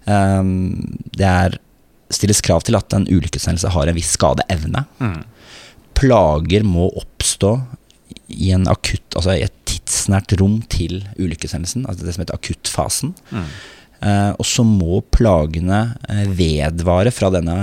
um, 0.06 0.54
det 1.16 1.28
er, 1.28 1.58
stilles 2.10 2.40
krav 2.42 2.64
til 2.66 2.78
at 2.78 2.96
en 2.96 3.06
ulykkeshendelse 3.06 3.70
har 3.74 3.90
en 3.90 3.98
viss 3.98 4.14
skadeevne. 4.16 4.86
Mm. 4.98 5.20
Plager 5.98 6.64
må 6.66 6.88
oppstå 6.98 7.52
i, 8.30 8.50
en 8.54 8.66
akutt, 8.70 9.04
altså 9.14 9.36
i 9.36 9.44
et 9.44 9.54
tidsnært 9.68 10.34
rom 10.40 10.60
til 10.72 11.04
ulykkeshendelsen, 11.20 11.84
altså 11.86 12.06
det 12.06 12.16
som 12.16 12.24
heter 12.24 12.40
akuttfasen. 12.40 13.12
Mm. 13.30 13.52
Uh, 14.00 14.32
og 14.40 14.46
så 14.48 14.64
må 14.64 15.02
plagene 15.12 15.90
vedvare 16.32 17.12
fra 17.12 17.28
denne 17.34 17.56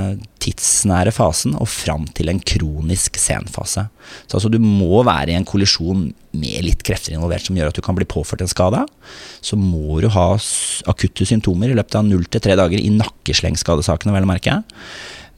tidsnære 0.44 1.12
fasen 1.16 1.56
og 1.58 1.68
fram 1.72 2.06
til 2.16 2.30
en 2.32 2.40
kronisk 2.40 3.18
senfase. 3.20 3.88
Så 4.28 4.38
altså 4.38 4.52
du 4.54 4.60
må 4.62 5.02
være 5.08 5.34
i 5.34 5.38
en 5.38 5.48
kollisjon 5.48 6.08
med 6.38 6.66
litt 6.66 6.84
krefter 6.86 7.16
involvert 7.16 7.48
som 7.48 7.58
gjør 7.58 7.72
at 7.72 7.78
du 7.80 7.84
kan 7.86 7.98
bli 7.98 8.08
påført 8.08 8.44
en 8.46 8.52
skade. 8.52 8.84
Så 9.42 9.58
må 9.60 10.00
du 10.04 10.10
ha 10.14 10.30
akutte 10.92 11.28
symptomer 11.28 11.74
i 11.74 11.78
løpet 11.78 12.00
av 12.00 12.08
null 12.08 12.28
til 12.30 12.44
tre 12.44 12.58
dager 12.60 12.80
i 12.80 12.94
nakkeslengskadesakene, 12.94 14.14
vel 14.16 14.28
å 14.28 14.32
merke. 14.32 14.60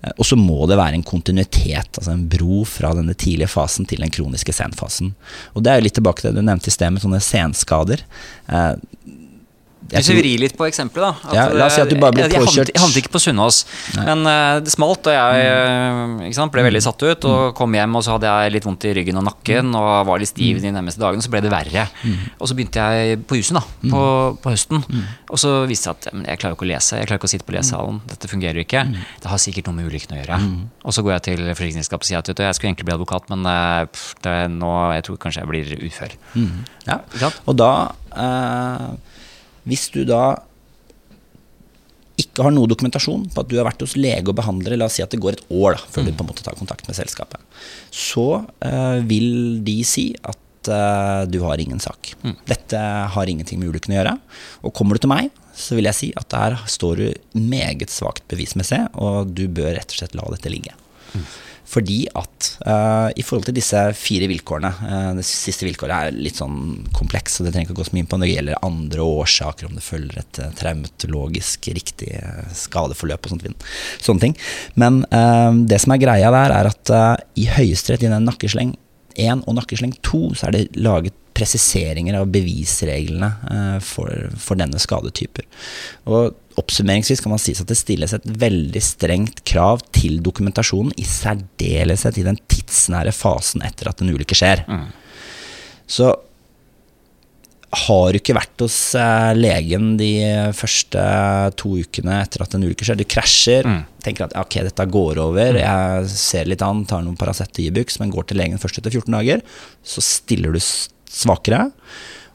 Eh, 0.04 0.14
Og 0.18 0.26
så 0.28 0.38
må 0.40 0.68
det 0.70 0.78
være 0.80 1.00
en 1.00 1.08
kontinuitet, 1.08 1.96
altså 1.96 2.14
en 2.14 2.28
bro 2.32 2.64
fra 2.68 2.94
denne 2.98 3.16
tidlige 3.16 3.52
fasen 3.52 3.88
til 3.90 4.04
den 4.04 4.14
kroniske 4.14 4.56
senfasen. 4.56 5.14
Og 5.56 5.64
det 5.64 5.72
er 5.72 5.80
jo 5.80 5.88
litt 5.88 5.98
tilbake 6.00 6.24
til 6.24 6.34
det 6.34 6.44
du 6.44 6.48
nevnte 6.48 6.72
i 6.72 6.76
sted 6.76 6.94
med 6.94 7.04
sånne 7.04 7.24
senskader. 7.24 8.06
Eh, 8.48 8.76
Hvis 9.90 10.12
vi 10.12 10.18
vrir 10.20 10.42
litt 10.44 10.56
på 10.58 10.68
eksempelet, 10.70 11.24
da. 11.24 11.34
Ja, 11.36 11.46
la 11.54 11.68
oss 11.68 11.78
si 11.78 11.84
at 11.84 11.90
du 11.92 11.98
bare 12.02 12.16
ble 12.16 12.26
jeg, 12.26 12.36
jeg, 12.36 12.46
påkjørt. 12.46 12.72
jeg 12.74 12.82
havnet 12.84 13.00
ikke 13.02 13.14
på 13.16 13.22
Sunnaas, 13.24 13.62
men 13.98 14.22
uh, 14.28 14.60
det 14.64 14.74
smalt, 14.74 15.10
og 15.10 15.16
jeg 15.16 16.30
ikke 16.30 16.38
sant, 16.38 16.54
ble 16.54 16.66
veldig 16.68 16.84
satt 16.86 17.06
ut. 17.06 17.28
Og 17.30 17.56
kom 17.58 17.78
hjem, 17.78 17.98
og 17.98 18.06
så 18.06 18.16
hadde 18.16 18.30
jeg 18.30 18.56
litt 18.58 18.68
vondt 18.70 18.86
i 18.90 18.94
ryggen 19.00 19.20
og 19.22 19.26
nakken 19.30 19.74
og 19.78 19.90
var 20.10 20.22
litt 20.22 20.32
stiv 20.32 20.62
de 20.62 20.74
nærmeste 20.76 21.02
dagene. 21.02 21.26
Så 21.26 21.34
ble 21.34 21.42
det 21.46 21.54
verre. 21.54 21.88
Og 22.38 22.50
så 22.50 22.58
begynte 22.58 22.86
jeg 22.86 23.22
på 23.30 23.40
jusen 23.40 23.60
da, 23.60 23.66
på, 23.90 24.04
på 24.44 24.54
høsten. 24.54 24.84
Og 25.30 25.42
så 25.42 25.56
viste 25.70 25.90
det 25.94 26.04
seg 26.04 26.10
at 26.10 26.20
men 26.20 26.26
jeg 26.28 26.42
klarer 26.42 26.58
ikke 26.58 26.68
å 26.68 26.70
lese. 26.70 26.98
Jeg 27.00 27.08
klarer 27.10 27.22
ikke 27.22 27.30
å 27.30 27.34
sitte 27.34 27.48
på 27.48 27.56
lesesalen. 27.56 28.02
Dette 28.10 28.30
fungerer 28.32 28.62
ikke. 28.64 28.84
Det 29.24 29.32
har 29.32 29.42
sikkert 29.42 29.70
noe 29.70 29.80
med 29.80 29.90
ulykken 29.90 30.16
å 30.16 30.20
gjøre. 30.22 30.40
Og 30.84 30.96
så 30.96 31.04
går 31.06 31.16
jeg 31.16 31.26
til 31.30 31.46
forsikringsselskapet 31.48 32.06
og 32.06 32.10
sier 32.10 32.22
at 32.22 32.32
jeg 32.34 32.58
skulle 32.58 32.74
egentlig 32.74 32.90
bli 32.90 32.96
advokat, 32.98 33.30
men 33.32 33.46
eh, 33.50 33.86
pff, 33.90 34.10
det, 34.26 34.36
nå, 34.56 34.74
jeg 34.98 35.06
tror 35.08 35.22
kanskje 35.24 35.44
jeg 35.44 35.52
blir 35.52 35.88
ufør. 35.90 36.18
Ja. 36.88 37.00
Og 37.46 37.58
da 37.60 37.72
eh, 38.16 38.90
Hvis 39.68 39.90
du 39.94 40.04
da 40.08 40.38
ikke 42.20 42.46
har 42.46 42.54
noe 42.54 42.70
dokumentasjon 42.70 43.30
på 43.32 43.44
at 43.44 43.50
du 43.50 43.58
har 43.60 43.68
vært 43.68 43.84
hos 43.84 43.96
lege 44.00 44.28
og 44.28 44.38
behandlere, 44.40 44.78
la 44.80 44.90
oss 44.90 44.98
si 45.00 45.06
at 45.06 45.14
det 45.14 45.22
går 45.24 45.38
et 45.38 45.46
år 45.56 45.78
da, 45.78 45.82
før 45.94 46.06
du 46.06 46.12
på 46.12 46.26
en 46.26 46.30
måte 46.32 46.46
tar 46.46 46.58
kontakt 46.60 46.88
med 46.90 46.98
selskapet, 46.98 47.42
så 47.96 48.28
uh, 48.44 49.00
vil 49.08 49.60
de 49.66 49.80
si 49.88 50.12
at 50.20 50.70
eh, 50.70 51.22
du 51.32 51.40
har 51.46 51.62
ingen 51.62 51.80
sak. 51.80 52.12
Dette 52.50 52.80
har 53.16 53.32
ingenting 53.32 53.62
med 53.62 53.72
ulykken 53.72 53.96
å 53.96 54.00
gjøre. 54.02 54.16
Og 54.68 54.74
kommer 54.76 54.98
du 54.98 55.06
til 55.06 55.12
meg, 55.14 55.30
så 55.56 55.78
vil 55.78 55.88
jeg 55.88 55.98
si 55.98 56.10
at 56.20 56.28
der 56.34 56.58
står 56.70 57.00
du 57.00 57.40
meget 57.40 57.92
svakt 57.94 58.26
bevismessig, 58.32 58.82
og 59.00 59.32
du 59.36 59.48
bør 59.48 59.72
rett 59.78 59.96
og 59.96 60.02
slett 60.02 60.18
la 60.20 60.28
dette 60.36 60.52
ligge. 60.52 60.76
Fordi 61.70 62.00
at 62.18 62.48
uh, 62.66 63.10
i 63.14 63.24
forhold 63.26 63.46
til 63.50 63.58
disse 63.60 63.78
fire 63.98 64.30
vilkårene 64.32 64.72
uh, 64.80 65.12
Det 65.20 65.26
siste 65.28 65.68
vilkåret 65.68 66.10
er 66.10 66.18
litt 66.18 66.40
sånn 66.40 66.88
kompleks, 66.96 67.38
så 67.38 67.46
det 67.46 67.54
trenger 67.54 67.70
ikke 67.70 67.78
å 67.78 67.82
gå 67.82 67.88
så 67.90 67.96
mye 67.96 68.06
inn 68.06 68.10
på. 68.10 68.20
Det 68.24 68.32
gjelder 68.32 68.66
andre 68.66 69.06
årsaker, 69.06 69.70
om 69.70 69.78
det 69.78 69.86
følger 69.86 70.22
et 70.24 70.42
uh, 70.42 70.50
traumatologisk 70.60 71.70
riktig 71.78 72.12
skadeforløp 72.58 73.28
og 73.28 73.36
sånt, 73.36 73.66
sånne 74.02 74.24
ting. 74.24 74.36
Men 74.80 75.02
det 75.70 75.78
som 75.82 75.94
er 75.94 76.02
greia 76.02 76.32
der, 76.34 76.54
er 76.56 76.70
at 76.70 76.92
i 77.40 77.46
Høyesterett, 77.52 78.04
i 78.06 78.12
den 78.12 78.26
nakkesleng 78.28 78.74
1 79.20 79.44
og 79.48 79.58
nakkesleng 79.58 79.94
2, 80.06 80.22
så 80.40 80.48
er 80.48 80.56
det 80.56 80.64
laget 80.80 81.16
presiseringer 81.40 82.20
av 82.20 82.30
bevisreglene 82.34 83.32
eh, 83.50 83.80
for, 83.84 84.30
for 84.40 84.60
denne 84.60 84.82
skadetyper. 84.84 85.48
Og 86.12 86.36
Oppsummeringsvis 86.60 87.22
kan 87.24 87.32
man 87.32 87.40
si 87.40 87.54
at 87.56 87.70
det 87.70 87.78
stilles 87.80 88.12
et 88.16 88.26
veldig 88.42 88.82
strengt 88.84 89.44
krav 89.48 89.84
til 89.96 90.18
dokumentasjonen, 90.26 90.92
i 91.00 91.06
særdeleshet 91.08 92.20
i 92.20 92.26
den 92.26 92.40
tidsnære 92.52 93.14
fasen 93.16 93.64
etter 93.64 93.92
at 93.92 94.04
en 94.04 94.12
ulykke 94.12 94.36
skjer. 94.36 94.66
Så 95.90 96.12
har 97.70 98.10
du 98.10 98.18
ikke 98.18 98.34
vært 98.34 98.64
hos 98.64 98.76
eh, 98.98 99.32
legen 99.38 99.92
de 100.00 100.12
første 100.58 101.02
to 101.60 101.76
ukene 101.78 102.18
etter 102.24 102.42
at 102.42 102.56
en 102.58 102.66
ulykke 102.66 102.88
skjer, 102.88 102.98
du 102.98 103.06
krasjer, 103.06 103.68
tenker 104.02 104.26
at 104.26 104.34
ok, 104.42 104.64
dette 104.66 104.88
går 104.90 105.22
over, 105.22 105.60
jeg 105.62 106.08
ser 106.12 106.50
litt 106.50 106.66
an, 106.66 106.82
tar 106.90 107.06
noen 107.06 107.18
Paracet 107.20 107.54
og 107.54 107.68
Ibux, 107.68 108.00
men 108.02 108.14
går 108.14 108.32
til 108.32 108.42
legen 108.42 108.62
først 108.62 108.82
etter 108.82 108.98
14 108.98 109.14
dager, 109.20 109.46
så 109.86 110.04
stiller 110.04 110.58
du 110.58 110.64
svakere. 111.10 111.68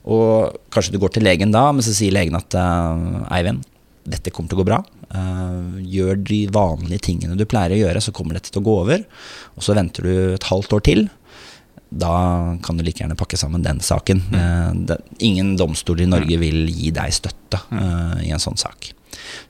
Og 0.05 0.59
kanskje 0.75 0.95
du 0.95 1.01
går 1.01 1.15
til 1.15 1.25
legen 1.25 1.55
da, 1.55 1.71
men 1.73 1.85
så 1.85 1.95
sier 1.97 2.13
legen 2.15 2.37
at 2.37 2.57
eh, 2.59 3.37
Eivind, 3.39 3.65
dette 4.05 4.33
kommer 4.35 4.53
til 4.53 4.59
å 4.59 4.63
gå 4.63 4.69
bra. 4.69 4.83
Eh, 5.15 5.83
gjør 5.95 6.19
de 6.29 6.41
vanlige 6.53 7.07
tingene 7.09 7.39
du 7.39 7.47
pleier 7.49 7.77
å 7.77 7.83
gjøre, 7.87 8.03
så 8.05 8.13
kommer 8.17 8.37
dette 8.37 8.53
til 8.53 8.61
å 8.61 8.67
gå 8.67 8.79
over. 8.83 9.05
Og 9.57 9.65
så 9.65 9.77
venter 9.77 10.05
du 10.05 10.15
et 10.35 10.51
halvt 10.51 10.77
år 10.77 10.85
til. 10.91 11.07
Da 11.95 12.15
kan 12.65 12.77
du 12.77 12.85
like 12.85 13.01
gjerne 13.01 13.17
pakke 13.19 13.39
sammen 13.39 13.65
den 13.65 13.81
saken. 13.85 14.25
Mm. 14.33 14.85
det, 14.91 14.99
ingen 15.25 15.55
domstol 15.61 16.03
i 16.03 16.11
Norge 16.11 16.41
vil 16.41 16.67
gi 16.69 16.91
deg 16.95 17.15
støtte 17.15 17.63
eh, 17.71 18.29
i 18.29 18.35
en 18.35 18.43
sånn 18.43 18.61
sak. 18.61 18.91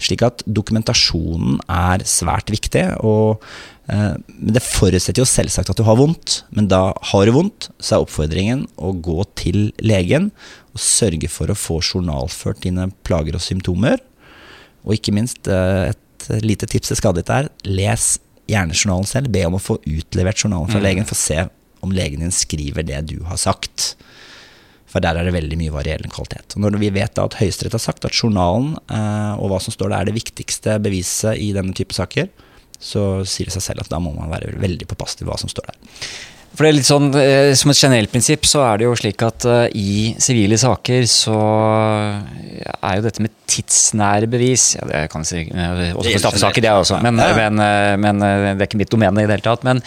Slik 0.03 0.23
at 0.27 0.45
dokumentasjonen 0.47 1.63
er 1.71 2.05
svært 2.09 2.53
viktig. 2.53 2.85
og 3.01 3.41
eh, 3.41 3.65
men 3.87 4.55
Det 4.57 4.63
forutsetter 4.65 5.21
jo 5.21 5.29
selvsagt 5.29 5.71
at 5.73 5.81
du 5.81 5.85
har 5.85 5.99
vondt, 5.99 6.39
men 6.57 6.69
da 6.73 6.95
har 7.11 7.27
du 7.27 7.35
vondt, 7.37 7.69
så 7.77 7.99
er 7.99 8.07
oppfordringen 8.07 8.65
å 8.81 8.95
gå 8.97 9.19
til 9.37 9.67
legen 9.85 10.31
og 10.73 10.81
sørge 10.81 11.29
for 11.29 11.53
å 11.53 11.59
få 11.59 11.81
journalført 11.83 12.63
dine 12.65 12.89
plager 13.07 13.37
og 13.37 13.45
symptomer. 13.45 14.01
Og 14.85 14.97
ikke 14.97 15.15
minst, 15.17 15.49
eh, 15.49 15.93
et 15.93 16.45
lite 16.45 16.67
tips 16.67 16.93
til 16.93 17.01
skadet 17.01 17.29
er, 17.29 17.51
les 17.65 18.19
hjernejournalen 18.49 19.07
selv. 19.09 19.33
Be 19.33 19.45
om 19.45 19.59
å 19.59 19.63
få 19.63 19.79
utlevert 19.85 20.41
journalen 20.41 20.71
fra 20.71 20.81
legen, 20.81 21.05
for 21.05 21.17
å 21.17 21.25
se 21.25 21.49
om 21.85 21.93
legen 21.93 22.21
din 22.25 22.33
skriver 22.33 22.85
det 22.85 23.07
du 23.13 23.23
har 23.29 23.37
sagt. 23.37 23.95
For 24.87 25.03
der 25.03 25.19
er 25.19 25.27
det 25.27 25.35
veldig 25.35 25.59
mye 25.59 25.75
varierende 25.75 26.13
kvalitet. 26.13 26.55
Og 26.55 26.63
når 26.63 26.79
vi 26.79 26.91
vet 26.95 27.19
at 27.19 27.35
Høyesterett 27.41 27.75
har 27.75 27.83
sagt 27.83 28.05
at 28.07 28.15
journalen 28.15 28.77
eh, 28.89 29.35
og 29.37 29.51
hva 29.51 29.61
som 29.61 29.75
står 29.75 29.91
der 29.91 30.01
er 30.01 30.11
det 30.11 30.19
viktigste 30.21 30.79
beviset 30.85 31.41
i 31.43 31.53
denne 31.57 31.75
type 31.75 31.97
saker, 31.97 32.29
så 32.85 33.25
sier 33.25 33.49
det 33.49 33.57
seg 33.57 33.65
selv 33.71 33.85
at 33.85 33.91
da 33.93 34.01
må 34.03 34.13
man 34.17 34.33
være 34.33 34.55
veldig 34.61 34.89
påpasselig 34.91 35.29
hva 35.29 35.39
som 35.41 35.53
står 35.53 35.71
der. 35.71 35.79
For 36.55 36.65
det 36.65 36.71
er 36.71 36.77
litt 36.79 36.89
sånn, 36.89 37.09
eh, 37.19 37.53
Som 37.59 37.73
et 37.73 37.81
generelt 37.81 38.13
prinsipp 38.13 38.47
så 38.47 38.63
er 38.69 38.79
det 38.79 38.87
jo 38.89 38.95
slik 38.99 39.23
at 39.27 39.47
eh, 39.51 39.67
i 39.75 40.15
sivile 40.23 40.59
saker 40.61 41.07
så 41.11 41.39
er 42.85 42.99
jo 42.99 43.05
dette 43.05 43.25
med 43.25 43.33
tidsnære 43.51 44.29
bevis 44.31 44.71
ja, 44.79 44.87
Det 44.89 45.01
kan 45.13 45.27
si 45.27 45.43
eh, 45.45 45.93
også 45.93 46.15
for 46.15 46.23
straffesaker, 46.23 46.65
det 46.65 46.73
også. 46.73 47.01
Men, 47.05 47.19
men, 47.19 47.61
eh, 47.63 47.95
men 48.01 48.23
eh, 48.25 48.47
det 48.55 48.65
er 48.65 48.69
ikke 48.69 48.81
mitt 48.81 48.93
domene 48.93 49.25
i 49.25 49.29
det 49.29 49.37
hele 49.37 49.45
tatt. 49.45 49.65
Men, 49.67 49.83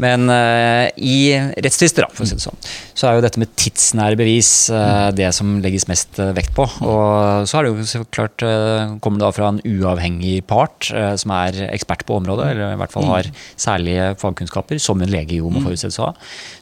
men 0.00 0.30
eh, 0.32 0.88
i 0.96 1.16
rettstvister, 1.62 2.06
for 2.12 2.24
å 2.24 2.28
si 2.30 2.38
det 2.38 2.44
sånn, 2.44 2.58
så 2.98 3.08
er 3.08 3.18
jo 3.18 3.24
dette 3.24 3.42
med 3.42 3.52
tidsnære 3.60 4.18
bevis 4.20 4.52
eh, 4.72 5.08
det 5.16 5.30
som 5.36 5.58
legges 5.64 5.88
mest 5.90 6.20
eh, 6.22 6.32
vekt 6.36 6.54
på. 6.56 6.66
Og 6.86 7.48
så 7.48 7.60
er 7.60 7.66
det 7.68 7.72
jo 7.74 7.88
så 7.92 8.02
klart 8.08 8.46
eh, 8.46 8.96
kommer 9.04 9.20
det 9.20 9.26
da 9.26 9.32
fra 9.36 9.52
en 9.52 9.60
uavhengig 9.66 10.38
part 10.50 10.90
eh, 10.94 11.12
som 11.20 11.34
er 11.36 11.62
ekspert 11.70 12.06
på 12.08 12.18
området, 12.20 12.52
eller 12.54 12.76
i 12.76 12.80
hvert 12.80 12.94
fall 12.94 13.08
har 13.10 13.30
særlige 13.60 14.12
fagkunnskaper, 14.22 14.80
som 14.82 15.02
en 15.02 15.12
lege 15.12 15.40
jo 15.40 15.52
må 15.52 15.62
forutsettes 15.64 16.00
å 16.00 16.10
ha, 16.10 16.11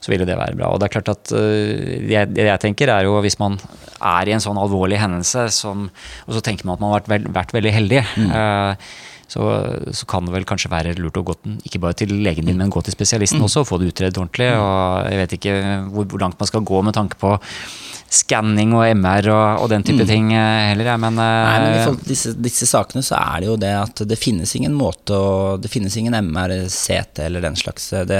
så 0.00 0.12
ville 0.12 0.26
det 0.28 0.38
være 0.38 0.56
bra. 0.58 0.72
Og 0.72 0.80
det 0.80 0.88
er 0.88 0.96
klart 0.96 1.12
at 1.12 1.34
eh, 1.36 2.00
det, 2.06 2.46
jeg 2.46 2.62
tenker 2.62 2.92
er 2.92 3.06
jo 3.08 3.18
hvis 3.24 3.38
man 3.42 3.58
er 4.00 4.30
i 4.30 4.34
en 4.34 4.42
sånn 4.42 4.60
alvorlig 4.60 5.00
hendelse, 5.02 5.48
som, 5.54 5.88
og 6.26 6.36
så 6.36 6.42
tenker 6.44 6.68
man 6.68 6.78
at 6.78 6.84
man 6.84 6.94
har 6.94 7.06
vært, 7.10 7.30
vært 7.34 7.56
veldig 7.56 7.74
heldig, 7.76 8.02
eh, 8.26 8.90
så, 9.30 9.44
så 9.94 10.06
kan 10.10 10.26
det 10.26 10.34
vel 10.34 10.46
kanskje 10.48 10.72
være 10.72 10.96
lurt 10.98 11.20
å 11.20 11.22
gå 11.26 11.36
den, 11.44 11.60
ikke 11.62 11.78
bare 11.84 11.94
til 12.00 12.16
legen 12.24 12.48
din, 12.48 12.58
men 12.58 12.72
gå 12.72 12.82
til 12.82 12.96
spesialisten 12.96 13.44
også 13.46 13.62
og 13.62 13.68
få 13.68 13.78
det 13.78 13.92
utredet 13.92 14.18
ordentlig. 14.18 14.48
Og 14.58 15.06
jeg 15.06 15.20
vet 15.20 15.36
ikke 15.36 15.52
hvor, 15.92 16.08
hvor 16.10 16.24
langt 16.24 16.40
man 16.40 16.50
skal 16.50 16.66
gå 16.66 16.80
med 16.82 16.96
tanke 16.96 17.20
på 17.20 17.36
skanning 18.10 18.72
og 18.74 18.82
MR 18.98 19.28
og, 19.30 19.62
og 19.62 19.68
den 19.70 19.84
type 19.86 20.02
ting 20.08 20.32
eh, 20.34 20.70
heller, 20.72 20.88
jeg, 20.90 21.00
men, 21.04 21.18
eh, 21.22 21.42
Nei, 21.46 21.58
men 21.62 21.74
i 21.76 21.82
forhold 21.84 22.00
til 22.02 22.10
disse, 22.10 22.32
disse 22.42 22.66
sakene 22.66 23.04
så 23.06 23.14
er 23.20 23.42
det 23.42 23.50
jo 23.50 23.56
det 23.62 23.70
at 23.78 24.02
det 24.10 24.18
finnes 24.18 24.54
ingen 24.58 24.74
måte 24.74 25.14
å 25.14 25.28
Det 25.62 25.70
finnes 25.70 25.94
ingen 25.98 26.16
MR, 26.18 26.54
CT 26.70 27.22
eller 27.28 27.44
den 27.44 27.58
slags. 27.58 27.90
Det, 28.08 28.18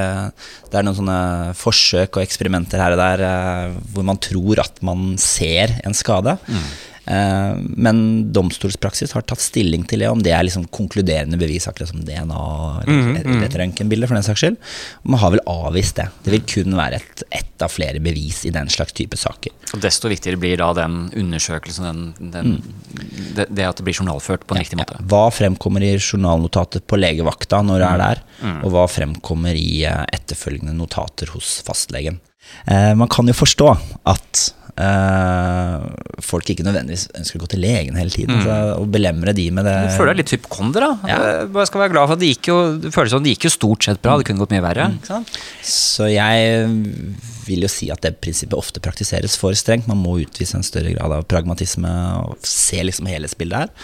det 0.70 0.78
er 0.78 0.86
noen 0.86 0.99
sånne 0.99 1.18
forsøk 1.59 2.18
og 2.18 2.22
eksperimenter 2.22 2.82
her 2.82 2.95
og 2.95 3.03
der 3.03 3.24
eh, 3.26 3.80
hvor 3.95 4.07
man 4.07 4.20
tror 4.22 4.62
at 4.62 4.78
man 4.86 5.16
ser 5.20 5.74
en 5.82 5.97
skade. 5.97 6.36
Eh, 6.47 6.70
Men 7.07 8.01
domstolspraksis 8.34 9.14
har 9.16 9.24
tatt 9.26 9.42
stilling 9.42 9.86
til 9.88 10.03
det, 10.05 10.11
om 10.12 10.20
det 10.22 10.34
er 10.36 10.44
liksom 10.46 10.66
konkluderende 10.70 11.38
bevis, 11.40 11.66
akkurat 11.66 11.90
som 11.90 12.03
DNA 12.05 12.42
eller, 12.84 13.24
mm, 13.24 13.44
et 13.46 13.57
røntgenbilde, 13.59 14.07
for 14.07 14.18
den 14.18 14.26
saks 14.26 14.44
skyld. 14.44 14.59
Man 15.09 15.22
har 15.22 15.32
vel 15.34 15.42
avvist 15.51 15.98
det. 15.98 16.07
Det 16.24 16.34
vil 16.36 16.44
kun 16.55 16.76
være 16.78 17.01
et, 17.01 17.55
av 17.61 17.68
flere 17.68 18.01
bevis 18.01 18.44
i 18.48 18.53
den 18.55 18.70
slags 18.72 18.94
type 18.96 19.18
saker. 19.20 19.53
Og 19.74 19.82
desto 19.84 20.09
viktigere 20.09 20.40
blir 20.40 20.57
da 20.61 20.70
den 20.78 21.11
undersøkelsen, 21.20 22.14
den, 22.16 22.30
den, 22.32 22.55
det, 23.36 23.51
det 23.51 23.66
at 23.68 23.80
det 23.80 23.84
blir 23.84 23.98
journalført 23.98 24.46
på 24.48 24.57
en 24.57 24.62
riktig 24.62 24.78
måte. 24.80 24.96
Hva 25.11 25.26
fremkommer 25.34 25.84
i 25.84 25.92
journalnotatet 25.98 26.86
på 26.88 26.96
legevakta 27.01 27.61
når 27.66 27.82
du 27.82 27.86
er 27.90 28.01
der, 28.05 28.22
og 28.62 28.72
hva 28.74 28.86
fremkommer 28.90 29.57
i 29.57 29.82
eh, 29.88 30.07
etterfølgende 30.16 30.74
notater 30.76 31.34
hos 31.34 31.59
fastlegen. 31.66 32.20
Eh, 32.66 32.94
man 32.98 33.11
kan 33.12 33.28
jo 33.28 33.36
forstå 33.36 33.68
at 34.11 34.44
eh, 34.46 34.59
folk 36.24 36.50
ikke 36.52 36.64
nødvendigvis 36.66 37.06
ønsker 37.18 37.38
å 37.38 37.42
gå 37.44 37.48
til 37.54 37.62
legen 37.64 37.96
hele 37.98 38.12
tiden, 38.12 38.40
så, 38.44 38.56
og 38.78 38.88
belemre 38.92 39.34
de 39.36 39.46
med 39.54 39.66
det. 39.68 39.74
Du 39.88 39.96
føler 39.98 40.14
deg 40.14 40.22
litt 40.22 40.34
hypokonder, 40.36 40.86
da. 40.86 41.10
Ja. 41.10 41.18
Jeg 41.40 41.50
Bare 41.54 41.68
skal 41.70 41.82
være 41.84 41.92
glad 41.94 42.10
for 42.10 42.16
at 42.16 42.22
det 42.22 42.30
gikk 42.32 42.50
jo 42.50 42.56
Det 42.80 42.92
føles 42.94 43.14
som 43.14 43.24
det 43.24 43.34
gikk 43.34 43.46
jo 43.48 43.52
stort 43.54 43.86
sett 43.86 44.02
bra. 44.04 44.16
Det 44.20 44.28
kunne 44.28 44.42
gått 44.44 44.54
mye 44.54 44.64
verre. 44.64 44.88
Sant? 45.06 45.32
Så 45.66 46.10
jeg 46.12 46.66
vil 47.48 47.64
jo 47.66 47.70
si 47.72 47.90
at 47.92 48.02
det 48.04 48.14
prinsippet 48.22 48.58
ofte 48.58 48.82
praktiseres 48.84 49.36
for 49.40 49.56
strengt. 49.58 49.88
Man 49.90 50.00
må 50.02 50.18
utvise 50.22 50.58
en 50.58 50.66
større 50.66 50.92
grad 50.94 51.16
av 51.16 51.26
pragmatisme 51.30 51.90
og 52.26 52.38
se 52.46 52.82
liksom 52.86 53.08
helhetsbildet 53.10 53.64
her. 53.64 53.74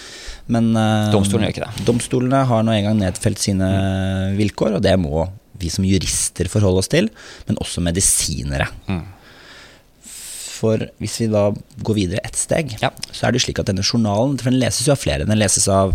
Men 0.53 0.71
eh, 0.79 1.11
Domstolene 1.15 1.49
gjør 1.49 1.57
ikke 1.57 1.67
det. 1.67 1.87
Domstolene 1.89 2.45
har 2.47 2.63
nå 2.67 2.77
engang 2.77 3.01
nedfelt 3.01 3.43
sine 3.43 3.67
vilkår, 4.39 4.79
og 4.79 4.87
det 4.87 4.95
må 5.03 5.27
vi 5.57 5.71
som 5.73 5.87
jurister 5.89 6.51
forholde 6.53 6.83
oss 6.83 6.91
til, 6.93 7.09
men 7.49 7.59
også 7.63 7.81
medisinere. 7.85 8.69
For 10.57 10.87
hvis 11.03 11.19
vi 11.23 11.29
da 11.33 11.51
går 11.85 11.99
videre 11.99 12.23
ett 12.25 12.39
steg, 12.39 12.77
Ja. 12.83 12.91
så 13.13 13.29
er 13.29 13.37
det 13.37 13.43
slik 13.45 13.59
at 13.61 13.69
denne 13.69 13.85
journalen 13.85 14.39
for 14.41 14.51
Den 14.51 14.61
leses 14.63 14.87
jo 14.89 14.95
av 14.97 15.03
flere. 15.03 15.27
Den 15.29 15.39
leses 15.41 15.69
av 15.69 15.95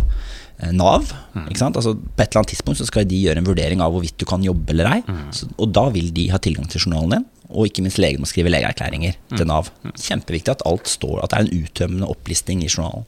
eh, 0.60 0.70
Nav. 0.72 1.10
Ikke 1.48 1.58
sant? 1.58 1.76
Altså 1.80 1.96
På 1.98 2.22
et 2.22 2.28
eller 2.30 2.42
annet 2.44 2.52
tidspunkt 2.54 2.78
så 2.80 2.86
skal 2.86 3.04
de 3.08 3.18
gjøre 3.24 3.42
en 3.42 3.48
vurdering 3.48 3.82
av 3.82 3.92
hvorvidt 3.96 4.18
du 4.22 4.26
kan 4.28 4.44
jobbe 4.46 4.70
eller 4.74 4.90
ei. 4.96 5.00
Så, 5.34 5.48
og 5.58 5.72
da 5.74 5.88
vil 5.94 6.12
de 6.14 6.28
ha 6.30 6.38
tilgang 6.38 6.68
til 6.70 6.84
journalen 6.86 7.16
din. 7.18 7.28
Og 7.52 7.66
ikke 7.68 7.82
minst 7.84 7.98
legen 8.00 8.22
må 8.22 8.28
skrive 8.30 8.48
legeerklæringer 8.48 9.16
til 9.36 9.44
Nav. 9.50 9.66
Kjempeviktig 10.00 10.54
at 10.54 10.62
alt 10.64 10.88
står, 10.88 11.18
at 11.24 11.34
det 11.34 11.38
er 11.38 11.48
en 11.50 11.64
uttømmende 11.66 12.08
opplisting 12.08 12.62
i 12.64 12.70
journalen. 12.72 13.04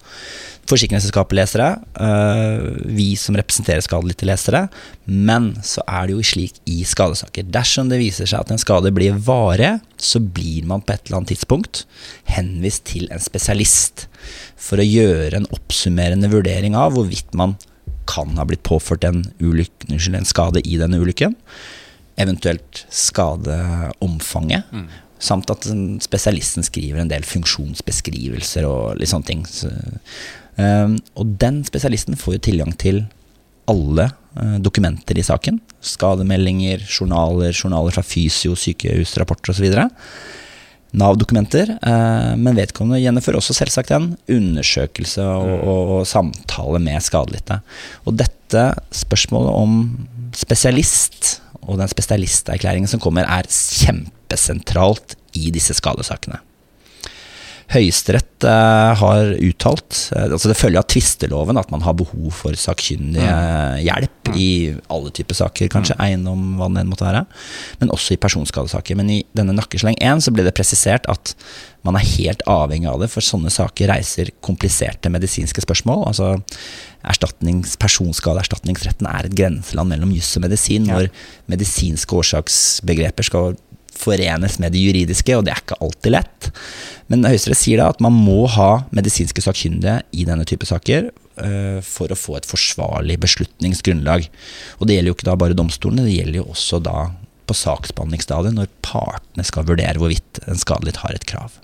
Forsikringsselskapet 0.71 1.37
leser 1.37 1.61
det, 1.61 1.71
øh, 2.07 2.69
vi 2.97 3.11
som 3.21 3.37
representerer 3.37 3.85
skadelidte 3.85 4.29
leser 4.29 4.57
det. 4.57 4.63
Men 5.05 5.51
så 5.67 5.85
er 5.85 6.09
det 6.09 6.17
jo 6.17 6.25
slik 6.25 6.61
i 6.71 6.79
skadesaker. 6.89 7.45
Dersom 7.53 7.91
det 7.93 8.01
viser 8.01 8.29
seg 8.31 8.41
at 8.41 8.55
en 8.55 8.63
skade 8.63 8.95
blir 8.97 9.19
varig, 9.27 9.75
så 10.01 10.23
blir 10.25 10.65
man 10.71 10.81
på 10.81 10.95
et 10.95 11.05
eller 11.07 11.21
annet 11.21 11.35
tidspunkt 11.35 11.85
henvist 12.33 12.87
til 12.95 13.11
en 13.13 13.23
spesialist 13.23 14.07
for 14.57 14.81
å 14.81 14.89
gjøre 14.89 15.43
en 15.43 15.51
oppsummerende 15.53 16.33
vurdering 16.33 16.77
av 16.79 16.97
hvorvidt 16.97 17.37
man 17.37 17.59
kan 18.09 18.37
ha 18.39 18.45
blitt 18.49 18.65
påført 18.65 19.05
en, 19.09 19.23
ulykke, 19.41 19.89
unnskyld, 19.91 20.19
en 20.19 20.29
skade 20.29 20.65
i 20.65 20.79
denne 20.81 21.01
ulykken 21.01 21.37
eventuelt 22.21 22.85
skadeomfanget. 22.95 24.71
Samt 25.25 25.51
at 25.53 25.67
spesialisten 26.05 26.67
skriver 26.67 27.01
en 27.01 27.11
del 27.11 27.25
funksjonsbeskrivelser 27.27 28.67
og 28.69 28.99
litt 29.01 29.11
sånne 29.13 29.29
ting. 29.29 29.45
Så, 29.49 29.71
og 30.59 31.31
den 31.43 31.65
spesialisten 31.67 32.15
får 32.19 32.37
jo 32.37 32.43
tilgang 32.47 32.75
til 32.79 33.01
alle 33.71 34.09
eh, 34.39 34.57
dokumenter 34.63 35.19
i 35.19 35.25
saken. 35.25 35.61
Skademeldinger, 35.85 36.85
journaler, 36.85 37.53
journaler 37.55 37.95
fra 37.97 38.05
fysio, 38.07 38.57
sykehusrapporter 38.59 39.55
osv. 39.55 39.69
Nav-dokumenter, 40.95 41.75
eh, 41.81 42.33
men 42.39 42.59
vedkommende 42.59 43.03
gjennomfører 43.03 43.41
også 43.41 43.57
selvsagt 43.59 43.95
en 43.97 44.13
undersøkelse 44.31 45.25
og, 45.25 45.55
og, 45.57 45.95
og 45.99 46.09
samtale 46.09 46.83
med 46.83 47.03
skadelidte. 47.05 47.61
Og 48.07 48.19
dette 48.21 48.69
spørsmålet 48.95 49.55
om 49.65 49.81
spesialist 50.35 51.39
og 51.65 51.79
den 51.81 51.89
spesialisterklæringen 51.89 52.91
som 52.91 53.01
kommer, 53.01 53.25
er 53.25 53.49
kjempesentralt 53.49 55.17
i 55.39 55.49
disse 55.55 55.73
skadesakene. 55.79 56.43
Høyesterett 57.73 58.45
eh, 58.45 58.91
har 59.01 59.31
uttalt 59.41 59.97
eh, 60.15 60.27
altså 60.27 60.51
Det 60.51 60.57
følger 60.59 60.83
av 60.83 60.89
tvisteloven 60.93 61.57
at 61.57 61.71
man 61.73 61.85
har 61.87 61.97
behov 61.97 62.29
for 62.37 62.57
sakkyndig 62.59 63.23
eh, 63.25 63.79
hjelp 63.87 64.33
i 64.37 64.49
alle 64.93 65.13
typer 65.15 65.39
saker, 65.39 65.71
kanskje 65.73 65.97
eiendom, 66.03 66.57
hva 66.59 66.69
det 66.73 66.83
enn 66.83 66.91
måtte 66.91 67.07
være, 67.07 67.25
men 67.81 67.93
også 67.95 68.17
i 68.17 68.21
personskadesaker. 68.21 68.99
Men 68.99 69.13
i 69.15 69.21
denne 69.37 69.55
Nakkesleng 69.57 69.97
1 69.97 70.25
så 70.27 70.33
ble 70.35 70.47
det 70.47 70.55
presisert 70.57 71.09
at 71.13 71.35
man 71.85 71.99
er 71.99 72.07
helt 72.15 72.43
avhengig 72.49 72.89
av 72.91 73.03
det, 73.03 73.11
for 73.13 73.25
sånne 73.25 73.53
saker 73.53 73.93
reiser 73.93 74.33
kompliserte 74.45 75.13
medisinske 75.13 75.65
spørsmål. 75.65 76.07
altså 76.09 76.35
erstatnings, 77.05 77.77
Personskadeerstatningsretten 77.81 79.09
er 79.11 79.29
et 79.29 79.37
grenseland 79.37 79.93
mellom 79.93 80.13
juss 80.17 80.37
og 80.39 80.47
medisin, 80.47 80.89
Ja. 80.89 80.97
hvor 80.97 81.11
medisinske 81.53 82.17
årsaksbegreper 82.17 83.25
skal 83.29 83.57
forenes 83.99 84.59
med 84.63 84.75
det 84.75 84.83
juridiske, 84.83 85.37
og 85.37 85.47
det 85.47 85.55
er 85.55 85.63
ikke 85.63 85.81
alltid 85.85 86.15
lett. 86.17 86.51
Men 87.13 87.27
Høyesterett 87.29 87.61
sier 87.61 87.83
da 87.83 87.91
at 87.93 88.01
man 88.05 88.17
må 88.17 88.45
ha 88.55 88.85
medisinske 88.95 89.45
sakkyndige 89.45 90.01
i 90.17 90.27
denne 90.29 90.47
type 90.49 90.69
saker 90.69 91.11
uh, 91.11 91.81
for 91.85 92.13
å 92.13 92.19
få 92.19 92.39
et 92.39 92.49
forsvarlig 92.49 93.19
beslutningsgrunnlag. 93.25 94.29
Og 94.79 94.89
det 94.89 94.99
gjelder 94.99 95.13
jo 95.13 95.19
ikke 95.19 95.31
da 95.31 95.37
bare 95.41 95.59
domstolene, 95.59 96.07
det 96.09 96.17
gjelder 96.17 96.43
jo 96.43 96.49
også 96.55 96.81
da 96.85 96.99
på 97.45 97.57
saksbehandlingsstadiet, 97.59 98.57
når 98.57 98.73
partene 98.85 99.45
skal 99.45 99.69
vurdere 99.69 100.01
hvorvidt 100.01 100.41
en 100.49 100.61
skadelidt 100.61 101.03
har 101.05 101.17
et 101.17 101.29
krav. 101.29 101.61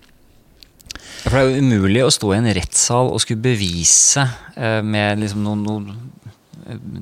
For 1.21 1.37
det 1.37 1.41
er 1.41 1.51
jo 1.51 1.65
umulig 1.65 2.03
å 2.05 2.13
stå 2.13 2.31
i 2.33 2.39
en 2.39 2.53
rettssal 2.57 3.11
og 3.13 3.21
skulle 3.25 3.45
bevise 3.45 4.25
uh, 4.57 4.81
med 4.85 5.21
liksom 5.25 5.45
noen, 5.45 5.65
noen 5.67 5.91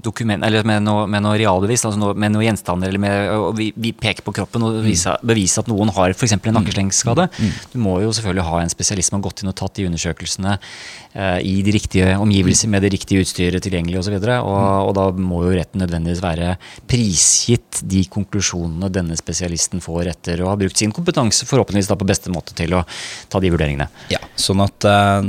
dokument, 0.05 0.45
eller 0.45 0.67
med 0.69 0.85
noe, 0.87 1.07
med 1.11 1.25
noe 1.25 1.39
realbevis, 1.41 1.85
altså 1.87 2.01
noe, 2.01 2.15
med 2.19 2.33
noen 2.35 2.49
gjenstander, 2.49 2.91
eller 2.91 3.03
med, 3.03 3.31
og 3.35 3.51
vi, 3.59 3.71
vi 3.77 3.93
peker 3.97 4.25
på 4.27 4.35
kroppen 4.37 4.65
og 4.67 4.79
vise, 4.85 5.15
beviser 5.27 5.65
at 5.65 5.71
noen 5.71 5.93
har 5.97 6.15
f.eks. 6.15 6.37
en 6.39 6.57
nakkeslengskade. 6.57 7.29
Du 7.73 7.79
må 7.83 7.99
jo 8.05 8.13
selvfølgelig 8.15 8.47
ha 8.49 8.63
en 8.63 8.73
spesialist 8.73 9.13
som 9.13 9.19
har 9.19 9.27
gått 9.29 9.43
inn 9.43 9.53
og 9.53 9.57
tatt 9.59 9.79
de 9.79 9.87
undersøkelsene 9.89 10.57
eh, 10.59 11.39
i 11.47 11.55
de 11.67 11.75
riktige 11.75 12.15
omgivelser 12.21 12.73
med 12.73 12.85
det 12.85 12.93
riktige 12.97 13.25
utstyret 13.25 13.65
tilgjengelig 13.65 14.03
osv. 14.03 14.19
Og, 14.19 14.27
så 14.27 14.39
og, 14.43 14.91
og 14.91 14.95
da 14.99 15.09
må 15.17 15.43
jo 15.47 15.57
retten 15.57 15.83
nødvendigvis 15.85 16.25
være 16.25 16.55
prisgitt 16.91 17.83
de 17.89 18.05
konklusjonene 18.11 18.91
denne 18.93 19.19
spesialisten 19.19 19.83
får 19.85 20.13
etter 20.15 20.45
å 20.45 20.53
ha 20.53 20.59
brukt 20.61 20.79
sin 20.79 20.95
kompetanse 20.95 21.49
forhåpentligvis 21.49 21.91
da 21.91 21.99
på 21.99 22.09
beste 22.09 22.33
måte 22.35 22.57
til 22.59 22.77
å 22.79 22.85
ta 23.31 23.43
de 23.43 23.53
vurderingene. 23.53 23.89
Ja, 24.13 24.23
sånn 24.39 24.63
at 24.65 24.89
eh, 24.89 25.21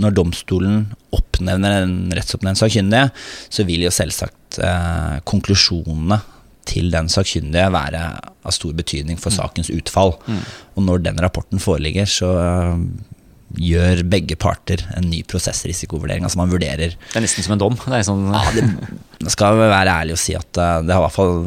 når 0.00 0.16
domstolen 0.16 0.82
oppnevner 1.16 1.82
en 1.82 1.94
rettsoppnevnt 2.16 2.60
sakkyndige, 2.60 3.10
så 3.52 3.66
vil 3.68 3.86
jo 3.86 3.94
selvsagt 3.94 4.60
eh, 4.64 5.16
konklusjonene 5.28 6.20
til 6.70 6.90
den 6.92 7.08
sakkyndige 7.10 7.70
være 7.74 8.02
av 8.20 8.54
stor 8.54 8.74
betydning 8.76 9.18
for 9.20 9.34
sakens 9.34 9.72
utfall. 9.74 10.14
Og 10.76 10.84
når 10.86 11.06
den 11.06 11.20
rapporten 11.22 11.62
foreligger, 11.62 12.06
så 12.08 12.30
eh, 12.40 12.84
gjør 13.58 14.04
begge 14.10 14.36
parter 14.38 14.82
en 14.96 15.08
ny 15.10 15.22
prosessrisikovurdering. 15.26 16.24
Altså 16.26 16.38
man 16.38 16.52
vurderer 16.52 16.94
Det 16.94 17.18
er 17.18 17.24
nesten 17.24 17.46
som 17.46 17.56
en 17.56 17.62
dom. 17.62 17.78
Det 17.80 18.02
sånn, 18.06 18.28
det 19.20 19.32
skal 19.34 19.58
være 19.58 19.96
ærlig 20.02 20.14
å 20.16 20.20
si 20.20 20.36
at 20.38 20.60
eh, 20.60 20.76
det 20.86 20.94
i 20.94 21.02
hvert 21.04 21.16
fall 21.16 21.40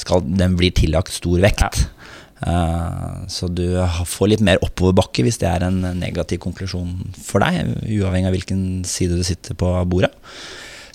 skal, 0.00 0.26
den 0.26 0.56
blir 0.58 0.74
tillagt 0.76 1.14
stor 1.14 1.38
vekt. 1.44 1.62
Eh, 1.62 1.95
så 2.36 3.48
du 3.48 3.64
får 4.04 4.28
litt 4.28 4.44
mer 4.44 4.60
oppoverbakke 4.60 5.24
hvis 5.24 5.38
det 5.40 5.48
er 5.48 5.64
en 5.64 5.80
negativ 5.96 6.42
konklusjon 6.44 6.90
for 7.16 7.40
deg, 7.40 7.70
uavhengig 7.88 8.28
av 8.28 8.36
hvilken 8.36 8.62
side 8.84 9.16
du 9.16 9.24
sitter 9.24 9.56
på 9.56 9.70
bordet. 9.88 10.12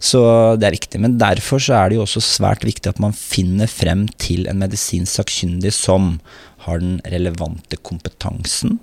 Så 0.02 0.22
det 0.58 0.66
er 0.68 0.74
viktig. 0.74 1.02
Men 1.02 1.20
derfor 1.22 1.62
så 1.62 1.76
er 1.78 1.90
det 1.90 2.00
jo 2.00 2.06
også 2.08 2.24
svært 2.26 2.66
viktig 2.66 2.90
at 2.90 3.02
man 3.02 3.14
finner 3.14 3.70
frem 3.70 4.08
til 4.22 4.48
en 4.50 4.62
medisinsk 4.62 5.22
sakkyndig 5.22 5.74
som 5.78 6.16
har 6.66 6.82
den 6.82 7.00
relevante 7.10 7.78
kompetansen. 7.86 8.80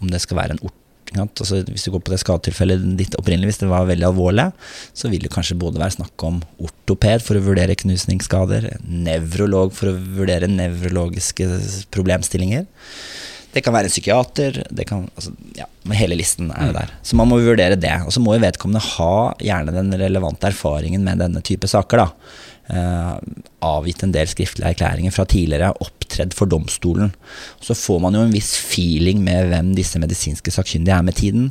Om 0.00 0.12
det 0.12 0.20
skal 0.24 0.40
være 0.42 0.56
en 0.56 0.64
ort? 0.68 0.76
Altså, 1.20 1.62
Hvis 1.68 1.86
du 1.86 1.92
går 1.94 2.02
på 2.04 2.12
det 2.14 2.20
skadetilfellet 2.22 2.84
ditt 2.98 3.16
opprinnelig, 3.20 3.52
hvis 3.52 3.62
det 3.62 3.70
var 3.70 3.88
veldig 3.88 4.08
alvorlig, 4.08 4.48
så 4.96 5.10
vil 5.12 5.24
det 5.24 5.32
kanskje 5.34 5.58
både 5.60 5.82
være 5.82 5.96
snakk 5.98 6.26
om 6.28 6.40
ortoped 6.62 7.24
for 7.24 7.38
å 7.38 7.44
vurdere 7.44 7.78
knusningsskader, 7.78 8.70
nevrolog 8.86 9.74
for 9.76 9.92
å 9.92 9.98
vurdere 10.20 10.50
nevrologiske 10.50 11.48
problemstillinger. 11.94 12.66
Det 13.52 13.60
kan 13.60 13.74
være 13.74 13.90
en 13.90 13.92
psykiater. 13.92 14.62
Det 14.72 14.86
kan, 14.88 15.04
altså, 15.12 15.34
ja, 15.58 15.66
hele 15.98 16.16
listen 16.16 16.48
er 16.54 16.70
det 16.70 16.78
der. 16.78 16.94
Så 17.04 17.18
man 17.20 17.28
må 17.28 17.36
vurdere 17.42 17.76
det. 17.76 17.92
Og 18.06 18.14
så 18.14 18.22
må 18.24 18.38
jo 18.38 18.44
vedkommende 18.46 18.80
ha 18.94 19.16
gjerne 19.44 19.74
den 19.76 19.92
relevante 20.00 20.48
erfaringen 20.48 21.04
med 21.04 21.20
denne 21.20 21.42
type 21.44 21.68
saker. 21.68 22.06
da. 22.06 22.40
Eh, 22.72 23.16
avgitt 23.62 24.02
en 24.02 24.14
del 24.14 24.30
skriftlige 24.30 24.70
erklæringer 24.72 25.12
fra 25.12 25.26
tidligere, 25.28 25.74
opptredd 25.84 26.32
for 26.36 26.48
domstolen. 26.48 27.10
Så 27.60 27.76
får 27.76 28.00
man 28.00 28.16
jo 28.16 28.22
en 28.24 28.32
viss 28.32 28.54
feeling 28.56 29.20
med 29.24 29.50
hvem 29.50 29.74
disse 29.76 30.00
medisinske 30.00 30.54
sakkyndige 30.54 30.96
er 30.96 31.04
med 31.04 31.18
tiden. 31.18 31.50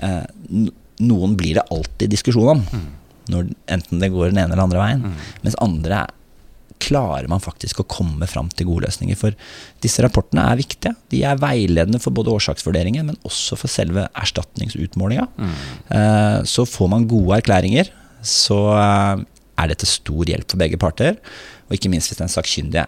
Mm. 0.00 0.70
noen 1.00 1.32
blir 1.36 1.56
det 1.56 1.62
alltid 1.72 2.10
diskusjon 2.12 2.48
om, 2.52 2.62
når, 3.32 3.46
enten 3.72 4.00
det 4.02 4.10
går 4.12 4.30
den 4.30 4.38
ene 4.42 4.52
eller 4.52 4.66
andre 4.66 4.80
veien. 4.82 5.04
Mens 5.42 5.56
andre 5.64 6.02
klarer 6.80 7.28
man 7.28 7.40
faktisk 7.44 7.80
å 7.82 7.86
komme 7.88 8.26
fram 8.28 8.48
til 8.56 8.68
gode 8.70 8.86
løsninger. 8.86 9.16
For 9.20 9.34
disse 9.84 10.04
rapportene 10.04 10.46
er 10.52 10.60
viktige. 10.60 10.94
De 11.12 11.22
er 11.28 11.40
veiledende 11.40 12.00
for 12.00 12.14
både 12.16 12.32
årsaksvurderingen, 12.36 13.10
men 13.10 13.18
også 13.28 13.58
for 13.60 13.68
selve 13.72 14.06
erstatningsutmålinga. 14.16 15.26
Eh, 15.90 16.38
Så 16.48 16.64
får 16.68 16.88
man 16.88 17.08
gode 17.10 17.40
erklæringer, 17.40 17.90
så 18.22 18.60
eh, 18.76 19.24
er 19.60 19.70
det 19.70 19.80
til 19.82 19.92
stor 19.92 20.32
hjelp 20.32 20.48
for 20.50 20.62
begge 20.62 20.80
parter. 20.80 21.20
Og 21.68 21.76
ikke 21.76 21.92
minst 21.92 22.10
hvis 22.10 22.20
den 22.20 22.32
sakkyndige 22.32 22.86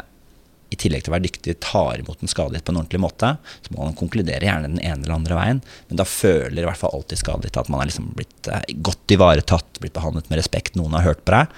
i 0.73 0.79
tillegg 0.81 1.05
til 1.05 1.13
å 1.13 1.17
være 1.17 1.27
dyktig 1.27 1.57
tar 1.63 2.01
imot 2.01 2.23
en 2.25 2.31
skadelidte 2.31 2.67
på 2.67 2.73
en 2.73 2.81
ordentlig 2.81 3.03
måte, 3.03 3.35
så 3.61 3.75
må 3.75 3.85
man 3.85 3.97
konkludere 3.99 4.47
gjerne 4.47 4.71
den 4.71 4.81
ene 4.81 5.05
eller 5.05 5.19
andre 5.19 5.37
veien, 5.37 5.63
men 5.91 6.01
da 6.01 6.07
føler 6.09 6.63
i 6.63 6.69
hvert 6.69 6.81
fall 6.81 6.95
alltid 6.97 7.21
skadelidte 7.21 7.61
at 7.61 7.73
man 7.73 7.83
er 7.83 7.91
liksom 7.91 8.13
blitt 8.17 8.49
eh, 8.49 8.65
godt 8.85 9.13
ivaretatt, 9.13 9.81
blitt 9.83 9.97
behandlet 9.97 10.31
med 10.33 10.41
respekt, 10.41 10.79
noen 10.79 10.97
har 10.97 11.05
hørt 11.05 11.25
på 11.27 11.35
deg, 11.37 11.53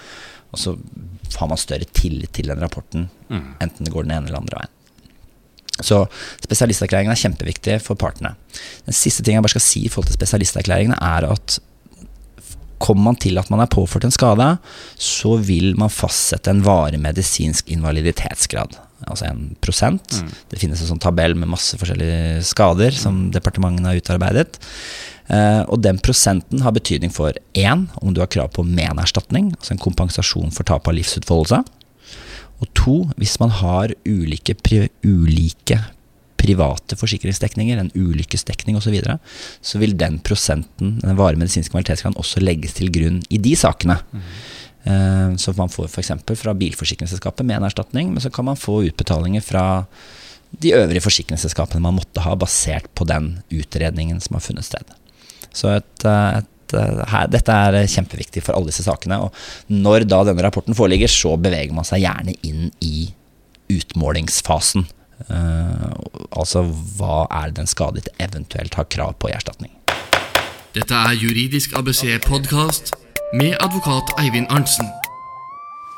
og 0.54 0.62
så 0.62 0.74
har 1.38 1.50
man 1.50 1.60
større 1.60 1.86
tillit 1.94 2.34
til 2.34 2.50
den 2.50 2.62
rapporten, 2.62 3.06
enten 3.30 3.86
det 3.86 3.94
går 3.94 4.06
den 4.06 4.16
ene 4.16 4.30
eller 4.30 4.42
andre 4.42 4.64
veien. 4.64 4.74
Så 5.82 6.04
spesialisterklæringen 6.44 7.10
er 7.10 7.18
kjempeviktig 7.18 7.80
for 7.82 7.98
partene. 7.98 8.36
Den 8.86 8.94
siste 8.94 9.24
ting 9.26 9.34
jeg 9.34 9.42
bare 9.42 9.56
skal 9.56 9.64
si 9.64 9.82
i 9.86 9.90
forhold 9.90 10.12
til 10.12 10.20
spesialisterklæringene, 10.20 10.98
er 11.02 11.26
at 11.32 11.58
kommer 12.84 13.08
man 13.08 13.20
til 13.20 13.40
at 13.40 13.48
man 13.52 13.62
er 13.64 13.70
påført 13.72 14.04
en 14.06 14.14
skade, 14.14 14.46
så 15.00 15.38
vil 15.40 15.72
man 15.80 15.92
fastsette 15.92 16.52
en 16.52 16.64
varig 16.66 17.00
medisinsk 17.00 17.70
invaliditetsgrad. 17.72 18.76
Altså 19.04 19.28
en 19.28 19.54
prosent. 19.64 20.20
Det 20.50 20.60
finnes 20.60 20.80
en 20.80 20.92
sånn 20.92 21.02
tabell 21.02 21.36
med 21.36 21.50
masse 21.52 21.76
forskjellige 21.80 22.44
skader 22.48 22.96
som 22.96 23.26
departementene 23.34 23.92
har 23.92 24.00
utarbeidet. 24.00 24.60
Uh, 25.24 25.64
og 25.72 25.80
den 25.84 25.96
prosenten 26.04 26.60
har 26.64 26.74
betydning 26.76 27.12
for 27.12 27.36
én, 27.56 27.86
om 28.04 28.12
du 28.12 28.20
har 28.20 28.28
krav 28.32 28.50
på 28.52 28.66
menerstatning, 28.68 29.54
altså 29.56 29.72
en 29.72 29.80
kompensasjon 29.80 30.52
for 30.52 30.68
tap 30.68 30.88
av 30.88 30.96
livsutfoldelse. 30.98 31.62
Og 32.62 32.70
to, 32.76 32.96
hvis 33.20 33.38
man 33.42 33.52
har 33.60 33.92
ulike, 34.06 34.56
pri 34.60 34.86
ulike 35.04 35.80
private 36.44 36.98
forsikringsdekninger, 37.00 37.80
en 37.80 37.92
ulykkesdekning 37.96 38.76
osv., 38.78 38.88
så, 38.88 38.92
videre, 38.92 39.16
så 39.64 39.80
vil 39.80 39.96
den 40.00 40.20
prosenten, 40.24 40.98
den 41.00 41.16
varige 41.16 41.40
medisinske 41.40 41.72
kvalitetsgraden, 41.72 42.20
også 42.20 42.44
legges 42.44 42.76
til 42.76 42.92
grunn 42.92 43.22
i 43.32 43.40
de 43.40 43.54
sakene. 43.56 43.96
Mm. 44.12 45.38
Så 45.40 45.54
man 45.56 45.72
får 45.72 45.88
f.eks. 45.88 46.12
fra 46.36 46.52
bilforsikringsselskapet 46.60 47.46
med 47.48 47.56
en 47.56 47.68
erstatning, 47.70 48.10
men 48.12 48.20
så 48.20 48.28
kan 48.30 48.44
man 48.50 48.60
få 48.60 48.82
utbetalinger 48.90 49.44
fra 49.44 49.64
de 50.60 50.74
øvrige 50.76 51.02
forsikringsselskapene 51.04 51.82
man 51.82 51.96
måtte 51.98 52.22
ha, 52.22 52.34
basert 52.38 52.90
på 52.94 53.06
den 53.08 53.38
utredningen 53.50 54.20
som 54.22 54.36
har 54.36 54.44
funnet 54.44 54.66
sted. 54.66 54.92
Så 55.54 55.72
et, 55.78 56.04
eh, 56.06 56.42
et, 56.42 56.76
her, 57.10 57.30
dette 57.30 57.54
er 57.54 57.78
kjempeviktig 57.90 58.42
for 58.44 58.56
alle 58.56 58.70
disse 58.70 58.84
sakene. 58.86 59.20
Og 59.26 59.34
når 59.72 60.06
da 60.10 60.22
denne 60.28 60.44
rapporten 60.44 60.76
foreligger, 60.76 61.10
så 61.10 61.34
beveger 61.40 61.74
man 61.76 61.86
seg 61.86 62.04
gjerne 62.04 62.36
inn 62.46 62.70
i 62.84 63.08
utmålingsfasen. 63.72 64.86
Uh, 65.30 65.92
altså 66.36 66.66
hva 66.98 67.24
er 67.32 67.48
det 67.48 67.62
den 67.62 67.70
skadet 67.70 68.10
eventuelt 68.20 68.76
har 68.76 68.90
krav 68.92 69.16
på 69.18 69.30
i 69.30 69.36
erstatning. 69.36 69.72
Dette 70.74 70.98
er 71.06 71.14
Juridisk 71.16 71.76
ABC-podkast 71.78 72.92
med 73.38 73.54
advokat 73.62 74.10
Eivind 74.20 74.50
Arntzen. 74.50 74.90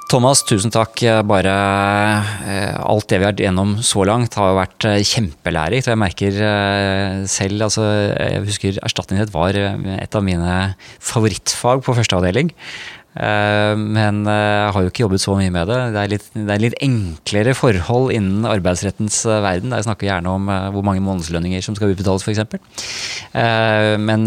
Thomas, 0.07 0.45
tusen 0.47 0.71
takk. 0.71 1.01
Bare 1.27 1.53
eh, 2.47 2.77
alt 2.79 3.09
det 3.11 3.19
vi 3.19 3.25
har 3.25 3.33
vært 3.33 3.41
gjennom 3.43 3.73
så 3.83 4.05
langt 4.07 4.37
har 4.39 4.53
vært 4.55 4.87
eh, 4.87 5.01
kjempelærerikt. 5.03 5.89
Og 5.89 5.95
jeg 5.97 5.99
merker 5.99 6.39
selv 7.27 7.67
altså, 7.67 7.87
Jeg 8.13 8.45
husker 8.47 8.79
erstatningsrett 8.87 9.35
var 9.35 9.59
et 9.59 10.15
av 10.15 10.23
mine 10.23 10.61
favorittfag 11.03 11.83
på 11.83 11.97
første 11.99 12.21
avdeling. 12.21 12.53
Eh, 13.17 13.75
men 13.81 14.25
jeg 14.29 14.45
eh, 14.45 14.71
har 14.75 14.85
jo 14.85 14.91
ikke 14.91 15.05
jobbet 15.07 15.23
så 15.23 15.37
mye 15.39 15.53
med 15.53 15.71
det. 15.71 15.79
Det 15.95 16.01
er, 16.03 16.11
litt, 16.13 16.27
det 16.37 16.53
er 16.53 16.63
litt 16.63 16.77
enklere 16.85 17.55
forhold 17.57 18.13
innen 18.13 18.45
arbeidsrettens 18.49 19.23
eh, 19.25 19.41
verden. 19.45 19.73
Der 19.73 19.87
snakker 19.87 20.11
gjerne 20.11 20.35
om 20.37 20.51
hvor 20.75 20.85
mange 20.87 21.05
månedslønninger 21.05 21.65
som 21.65 21.77
skal 21.79 21.95
utbetales, 21.95 22.27
f.eks. 22.27 22.43
Men, 24.07 24.27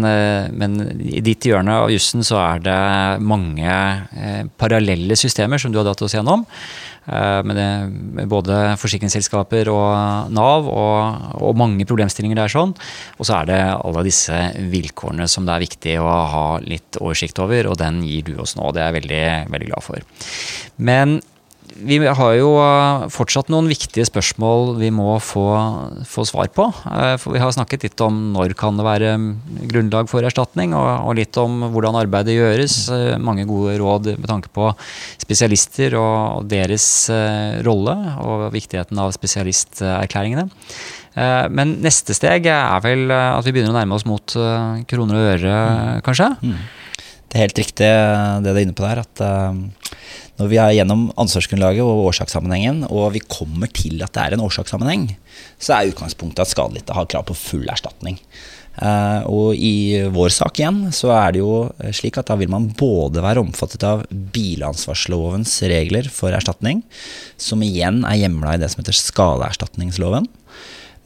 men 0.56 0.76
i 1.00 1.22
ditt 1.24 1.46
hjørne 1.46 1.76
av 1.84 1.92
jussen 1.92 2.24
så 2.26 2.38
er 2.42 2.62
det 2.64 2.78
mange 3.22 3.74
parallelle 4.60 5.18
systemer 5.18 5.60
som 5.60 5.72
du 5.72 5.80
har 5.80 5.86
dratt 5.88 6.02
oss 6.04 6.14
gjennom. 6.16 6.44
Eh, 7.10 7.42
med, 7.42 8.28
både 8.30 8.58
forsikringsselskaper 8.78 9.70
og 9.72 10.30
Nav, 10.34 10.68
og, 10.70 11.40
og, 11.40 11.56
mange 11.58 11.86
problemstillinger 11.88 12.38
der. 12.38 12.52
sånn. 12.52 12.74
Og 13.18 13.26
så 13.26 13.40
er 13.40 13.50
det 13.50 13.60
alle 13.74 14.06
disse 14.06 14.36
vilkårene 14.70 15.26
som 15.30 15.48
det 15.48 15.56
er 15.56 15.66
viktig 15.66 15.96
å 16.02 16.06
ha 16.06 16.46
litt 16.62 17.00
oversikt 17.02 17.42
over, 17.42 17.72
og 17.72 17.80
den 17.80 18.02
gir 18.06 18.30
du 18.30 18.36
oss 18.42 18.54
nå. 18.58 18.70
Det 18.70 18.84
er 18.84 18.90
jeg 18.90 18.98
veldig, 19.00 19.26
veldig 19.56 19.70
glad 19.72 19.86
for. 19.86 20.06
Men 20.78 21.18
vi 21.76 21.98
har 22.02 22.32
jo 22.36 22.50
eh, 22.60 23.04
fortsatt 23.12 23.50
noen 23.52 23.68
viktige 23.70 24.04
spørsmål 24.08 24.74
vi 24.80 24.90
må 24.94 25.14
få, 25.22 25.44
få, 26.08 26.24
svar 26.28 26.50
på. 26.54 26.66
Eh, 26.90 27.14
for 27.20 27.34
vi 27.34 27.42
har 27.42 27.52
snakket 27.54 27.86
litt 27.86 28.02
om 28.04 28.18
når 28.34 28.54
kan 28.58 28.78
det 28.78 28.86
være 28.86 29.12
grunnlag 29.70 30.10
for 30.10 30.26
erstatning, 30.26 30.74
og, 30.76 30.88
og, 31.06 31.14
litt 31.18 31.36
om 31.40 31.70
hvordan 31.70 31.98
arbeidet 32.00 32.36
gjøres. 32.36 32.76
Eh, 32.94 33.18
mange 33.22 33.46
gode 33.48 33.76
råd 33.80 34.12
med 34.16 34.28
tanke 34.30 34.52
på 34.54 34.70
spesialister 35.22 35.96
og, 36.00 36.48
deres 36.50 36.86
rolle, 37.66 37.94
og 38.24 38.48
viktigheten 38.54 38.98
av 39.00 39.12
spesialisterklæringene. 39.14 40.48
Men 41.50 41.74
neste 41.82 42.14
steg 42.14 42.46
er 42.50 42.82
vel 42.84 43.10
at 43.12 43.44
vi 43.44 43.52
begynner 43.52 43.72
å 43.72 43.76
nærme 43.76 43.96
oss 43.96 44.06
mot 44.06 44.34
kroner 44.90 45.18
og 45.18 45.30
øre, 45.34 45.54
kanskje? 46.06 46.28
Mm. 46.38 46.60
Det 47.26 47.36
er 47.36 47.44
helt 47.44 47.60
riktig 47.60 47.90
det 47.90 48.46
du 48.46 48.52
er 48.54 48.62
inne 48.62 48.76
på 48.78 48.86
der. 48.86 49.02
at 49.02 49.24
når 50.40 50.48
vi 50.48 50.60
er 50.62 50.76
gjennom 50.78 51.08
ansvarsgrunnlaget 51.20 51.84
og 51.84 52.06
årsakssammenhengen, 52.08 52.86
og 52.88 53.12
vi 53.16 53.20
kommer 53.28 53.68
til 53.76 54.00
at 54.00 54.14
det 54.16 54.22
er 54.22 54.36
en 54.36 54.46
årsakssammenheng, 54.46 55.10
så 55.60 55.76
er 55.76 55.90
utgangspunktet 55.92 56.46
at 56.46 56.52
skadelidte 56.54 56.96
har 56.96 57.08
krav 57.12 57.28
på 57.28 57.36
full 57.36 57.68
erstatning. 57.68 58.16
Uh, 58.80 59.26
og 59.28 59.58
i 59.58 60.00
vår 60.08 60.30
sak 60.32 60.60
igjen, 60.60 60.86
så 60.96 61.10
er 61.12 61.34
det 61.34 61.42
jo 61.42 61.66
slik 61.92 62.16
at 62.16 62.30
da 62.30 62.36
vil 62.40 62.48
man 62.52 62.70
både 62.78 63.20
være 63.20 63.42
omfattet 63.42 63.84
av 63.84 64.06
bilansvarslovens 64.08 65.58
regler 65.68 66.08
for 66.08 66.32
erstatning, 66.32 66.80
som 67.36 67.60
igjen 67.66 68.00
er 68.08 68.22
hjemla 68.22 68.54
i 68.56 68.62
det 68.62 68.70
som 68.72 68.80
heter 68.80 68.96
skadeerstatningsloven. 68.96 70.30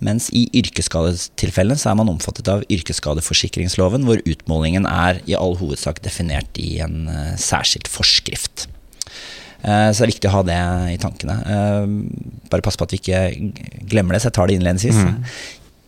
Mens 0.05 0.28
i 0.37 0.45
yrkesskadetilfellene 0.55 1.78
så 1.80 1.91
er 1.91 1.99
man 1.99 2.12
omfattet 2.12 2.51
av 2.53 2.62
yrkesskadeforsikringsloven, 2.70 4.07
hvor 4.07 4.22
utmålingen 4.22 4.87
er 4.91 5.22
i 5.26 5.35
all 5.39 5.57
hovedsak 5.59 6.03
definert 6.05 6.61
i 6.61 6.76
en 6.85 7.09
uh, 7.09 7.35
særskilt 7.41 7.91
forskrift. 7.91 8.68
Eh, 9.65 9.91
så 9.91 10.03
det 10.03 10.07
er 10.07 10.12
viktig 10.12 10.31
å 10.31 10.35
ha 10.37 10.43
det 10.47 10.61
i 10.93 11.01
tankene. 11.01 11.37
Eh, 11.49 11.85
bare 12.53 12.65
pass 12.65 12.77
på 12.79 12.87
at 12.87 12.95
vi 12.95 13.01
ikke 13.01 13.23
glemmer 13.91 14.17
det, 14.17 14.23
så 14.23 14.31
jeg 14.31 14.37
tar 14.39 14.51
det 14.51 14.59
innledningsvis. 14.59 15.01
Mm. 15.01 15.17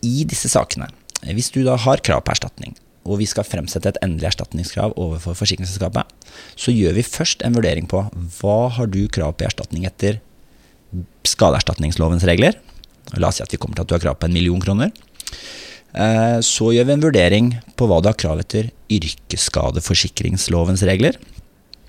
I 0.07 0.25
disse 0.29 0.49
sakene, 0.51 0.89
hvis 1.29 1.51
du 1.53 1.63
da 1.65 1.77
har 1.81 2.03
krav 2.05 2.23
på 2.25 2.33
erstatning, 2.33 2.75
og 3.07 3.21
vi 3.21 3.27
skal 3.29 3.47
fremsette 3.47 3.87
et 3.93 3.99
endelig 4.03 4.33
erstatningskrav 4.33 4.95
overfor 4.99 5.37
forsikringsselskapet, 5.39 6.09
så 6.59 6.73
gjør 6.73 6.97
vi 6.97 7.05
først 7.07 7.45
en 7.45 7.55
vurdering 7.55 7.87
på 7.89 8.03
hva 8.41 8.57
har 8.75 8.89
du 8.91 9.05
krav 9.13 9.37
på 9.37 9.47
erstatning 9.47 9.87
etter 9.87 10.19
skadeerstatningslovens 11.27 12.25
regler. 12.27 12.57
La 13.15 13.29
oss 13.29 13.39
si 13.39 13.45
at 13.45 13.53
vi 13.53 13.59
kommer 13.61 13.77
til 13.77 13.85
at 13.85 13.91
du 13.91 13.95
har 13.95 14.03
krav 14.03 14.19
på 14.19 14.27
en 14.27 14.35
million 14.35 14.59
kroner. 14.63 14.91
Eh, 15.95 16.39
så 16.43 16.73
gjør 16.75 16.89
vi 16.89 16.95
en 16.97 17.05
vurdering 17.05 17.47
på 17.79 17.87
hva 17.87 18.01
du 18.03 18.09
har 18.11 18.19
krav 18.19 18.37
etter 18.43 18.71
yrkesskadeforsikringslovens 18.91 20.83
regler. 20.87 21.15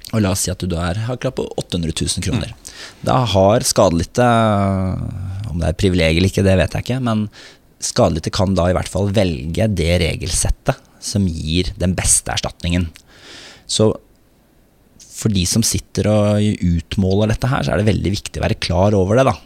Og 0.09 0.23
la 0.25 0.33
oss 0.33 0.47
si 0.47 0.53
at 0.53 0.63
du 0.63 0.71
da 0.71 0.89
har 0.95 1.21
krav 1.21 1.35
på 1.37 1.45
800 1.61 1.93
000 1.93 2.25
kroner. 2.25 2.53
Mm. 2.55 2.75
Da 3.05 3.21
har 3.35 3.67
skadelidte, 3.67 4.27
om 5.51 5.61
det 5.61 5.69
er 5.69 5.79
privilegium 5.79 6.23
eller 6.23 6.33
ikke, 6.33 6.47
det 6.47 6.59
vet 6.63 6.77
jeg 6.77 6.87
ikke, 6.87 7.01
men 7.05 7.27
skadelidte 7.85 8.33
kan 8.35 8.57
da 8.59 8.71
i 8.71 8.77
hvert 8.77 8.91
fall 8.91 9.13
velge 9.15 9.69
det 9.79 9.93
regelsettet 10.03 10.81
som 11.05 11.29
gir 11.31 11.71
den 11.79 11.95
beste 11.99 12.33
erstatningen. 12.35 12.89
Så 13.69 13.93
for 15.19 15.35
de 15.35 15.45
som 15.51 15.65
sitter 15.67 16.09
og 16.11 16.65
utmåler 16.65 17.33
dette 17.33 17.51
her, 17.51 17.67
så 17.67 17.75
er 17.75 17.83
det 17.83 17.91
veldig 17.91 18.15
viktig 18.15 18.41
å 18.41 18.47
være 18.47 18.59
klar 18.63 18.97
over 18.97 19.19
det, 19.19 19.27
da. 19.29 19.37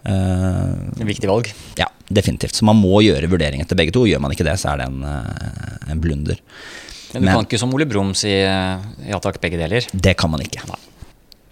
Uh, 0.00 1.04
viktig 1.04 1.28
valg. 1.28 1.50
Ja, 1.76 1.90
definitivt. 2.08 2.56
Så 2.56 2.66
man 2.68 2.80
må 2.80 3.02
gjøre 3.04 3.28
vurdering 3.30 3.60
etter 3.62 3.78
begge 3.78 3.92
to. 3.94 4.06
Gjør 4.08 4.22
man 4.24 4.32
ikke 4.34 4.46
det, 4.48 4.56
så 4.60 4.72
er 4.72 4.80
det 4.80 4.88
en, 4.88 5.02
eh, 5.04 5.90
en 5.92 6.00
blunder. 6.00 6.40
Men 7.12 7.22
du 7.22 7.26
Men, 7.26 7.34
kan 7.34 7.48
ikke 7.48 7.60
som 7.60 7.74
Ole 7.74 7.88
Brumm 7.90 8.14
si 8.18 8.30
eh, 8.30 8.86
ja 9.10 9.18
takk, 9.22 9.40
begge 9.42 9.58
deler? 9.60 9.86
Det 9.92 10.14
kan 10.18 10.30
man 10.30 10.42
ikke. 10.44 10.62
Nei. 10.70 10.78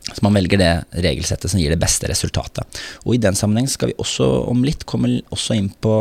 Så 0.09 0.25
man 0.25 0.37
velger 0.39 0.61
det 0.61 0.73
regelsettet 1.05 1.53
som 1.53 1.61
gir 1.61 1.73
det 1.73 1.81
beste 1.81 2.09
resultatet. 2.09 2.81
Og 3.05 3.17
i 3.17 3.21
den 3.21 3.37
sammenheng 3.37 3.69
skal 3.69 3.91
vi 3.91 3.99
også 4.01 4.27
om 4.49 4.63
litt 4.65 4.87
komme 4.89 5.19
også 5.35 5.59
inn 5.59 5.69
på 5.85 5.95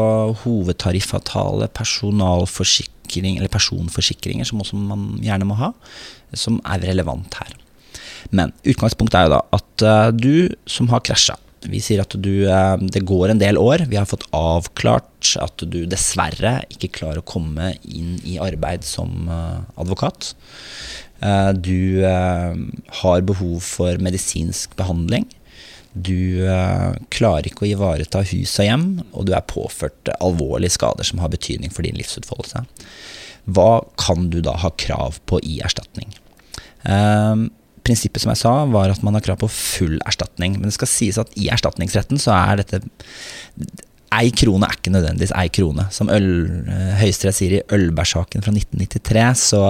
hovedtariffavtale, 0.44 1.68
personalforsikring 1.76 3.40
eller 3.40 3.52
personforsikringer, 3.52 4.48
som 4.48 4.64
også 4.64 4.80
man 4.80 5.10
gjerne 5.24 5.50
må 5.50 5.58
ha, 5.60 5.74
som 6.32 6.62
er 6.64 6.86
relevant 6.88 7.36
her. 7.42 7.58
Men 8.32 8.56
utgangspunktet 8.64 9.20
er 9.20 9.28
jo 9.28 9.36
da 9.36 9.42
at 9.60 9.86
uh, 9.86 10.16
du 10.16 10.48
som 10.70 10.90
har 10.92 11.04
krasja, 11.06 11.36
vi 11.66 11.80
sier 11.82 12.04
at 12.04 12.14
du, 12.22 12.48
eh, 12.50 12.78
det 12.78 13.06
går 13.08 13.32
en 13.32 13.42
del 13.42 13.58
år. 13.58 13.88
Vi 13.90 13.98
har 13.98 14.06
fått 14.10 14.28
avklart 14.36 15.34
at 15.42 15.64
du 15.66 15.86
dessverre 15.90 16.62
ikke 16.74 16.92
klarer 17.00 17.22
å 17.22 17.28
komme 17.28 17.74
inn 17.84 18.18
i 18.28 18.38
arbeid 18.42 18.86
som 18.86 19.28
eh, 19.32 19.60
advokat. 19.80 20.34
Eh, 21.20 21.52
du 21.58 22.04
har 22.06 23.26
behov 23.26 23.60
for 23.66 23.98
medisinsk 24.04 24.78
behandling. 24.78 25.26
Du 25.98 26.46
klarer 27.10 27.48
ikke 27.50 27.64
å 27.66 27.70
ivareta 27.72 28.20
hus 28.22 28.52
og 28.62 28.68
hjem, 28.68 28.84
og 29.18 29.26
du 29.26 29.32
er 29.34 29.48
påført 29.50 30.12
alvorlige 30.20 30.76
skader 30.76 31.08
som 31.08 31.24
har 31.24 31.32
betydning 31.34 31.74
for 31.74 31.88
din 31.88 31.98
livsutfoldelse. 31.98 32.62
Hva 33.50 33.82
kan 33.98 34.28
du 34.30 34.38
da 34.46 34.54
ha 34.62 34.70
krav 34.78 35.18
på 35.26 35.40
i 35.42 35.58
erstatning? 35.66 36.14
Prinsippet 37.88 38.24
som 38.24 38.34
jeg 38.34 38.44
sa, 38.44 38.54
var 38.70 38.94
at 38.94 39.04
man 39.06 39.18
har 39.18 39.26
krav 39.26 39.40
på 39.42 39.50
full 39.52 39.98
erstatning. 40.08 40.60
Men 40.60 40.70
det 40.70 40.78
skal 40.78 40.92
sies 40.92 41.20
at 41.22 41.32
i 41.40 41.50
erstatningsretten 41.54 42.22
så 42.22 42.36
er 42.38 42.64
dette 42.64 42.84
Ei 44.18 44.30
krone 44.32 44.64
er 44.64 44.78
ikke 44.78 44.92
nødvendigvis 44.94 45.34
ei 45.36 45.50
krone. 45.52 45.84
Som 45.92 46.08
eh, 46.14 46.94
Høyesterett 46.96 47.36
sier 47.36 47.58
i 47.58 47.64
Ølberg-saken 47.76 48.46
fra 48.46 48.54
1993, 48.56 49.26
så 49.42 49.64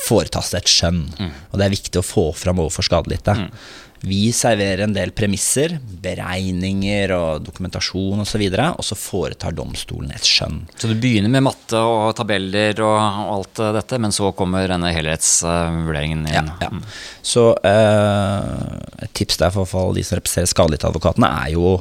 foretas 0.00 0.48
det 0.54 0.62
et 0.62 0.72
skjønn. 0.72 1.02
Mm. 1.18 1.34
Og 1.52 1.60
det 1.60 1.66
er 1.66 1.74
viktig 1.74 2.00
å 2.00 2.06
få 2.06 2.24
fram 2.36 2.62
overfor 2.64 2.86
skadelidte. 2.88 3.36
Mm. 3.36 3.50
Vi 4.04 4.32
serverer 4.36 4.84
en 4.84 4.94
del 4.94 5.14
premisser, 5.16 5.78
beregninger 6.04 7.12
og 7.16 7.44
dokumentasjon 7.46 8.20
osv., 8.20 8.24
og, 8.24 8.28
så 8.28 8.40
videre, 8.40 8.66
og 8.76 8.84
så 8.84 8.98
foretar 8.98 9.54
domstolen 9.56 10.12
et 10.12 10.26
skjønn. 10.28 10.64
Så 10.76 10.90
du 10.90 10.96
begynner 11.00 11.32
med 11.32 11.46
matte 11.46 11.78
og 11.80 12.12
tabeller 12.18 12.82
og, 12.84 12.98
alt 13.34 13.62
dette, 13.78 14.00
men 14.02 14.12
så 14.14 14.32
kommer 14.36 14.68
denne 14.68 14.92
helhetsvurderingen 14.92 16.26
inn? 16.26 16.34
Ja. 16.34 16.44
ja. 16.66 16.72
Mm. 16.74 16.82
Så 17.24 17.46
eh, 17.64 18.50
et 19.06 19.14
tips 19.16 19.40
der 19.40 19.54
for, 19.54 19.94
de 19.96 20.04
som 20.04 20.20
representerer 20.20 20.52
skadelidteadvokatene, 20.52 21.30
er 21.44 21.54
jo 21.54 21.78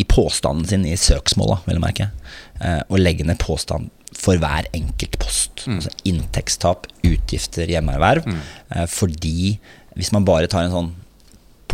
i 0.00 0.06
påstanden 0.10 0.66
sin 0.66 0.88
i 0.88 0.96
søksmålet, 0.98 1.68
vil 1.68 1.78
jeg 1.78 1.84
merke, 1.84 2.10
eh, 2.58 2.80
å 2.88 2.98
legge 2.98 3.26
ned 3.28 3.38
påstand 3.42 3.92
for 4.18 4.38
hver 4.42 4.66
enkelt 4.74 5.18
post. 5.22 5.66
Mm. 5.68 5.78
Altså 5.78 5.94
inntektstap, 6.08 6.88
utgifter, 7.06 7.70
hjemmeerverv. 7.70 8.26
Mm. 8.26 8.42
Eh, 8.74 8.86
fordi 8.90 9.56
hvis 9.94 10.10
man 10.14 10.26
bare 10.26 10.50
tar 10.50 10.66
en 10.66 10.74
sånn 10.74 10.92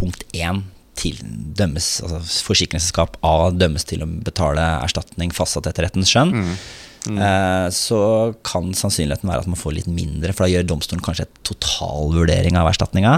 punkt 0.00 0.24
1 0.32 0.64
til, 1.00 1.16
dømmes, 1.56 1.88
altså 2.04 2.20
forsikringsselskap 2.44 3.16
A 3.24 3.50
dømmes 3.54 3.86
til 3.88 4.02
å 4.04 4.08
betale 4.26 4.62
erstatning 4.82 5.32
fastsatt 5.32 5.70
etter 5.70 5.86
rettens 5.86 6.10
skjønn, 6.12 6.34
eh, 7.14 7.66
så 7.72 8.00
kan 8.44 8.72
sannsynligheten 8.76 9.30
være 9.30 9.46
at 9.46 9.50
man 9.50 9.60
får 9.60 9.78
litt 9.78 9.90
mindre, 9.90 10.34
for 10.34 10.44
da 10.44 10.52
gjør 10.52 10.68
domstolen 10.74 11.04
kanskje 11.04 11.28
et 11.28 11.42
totalvurdering 11.48 12.58
av 12.60 12.68
erstatninga. 12.72 13.14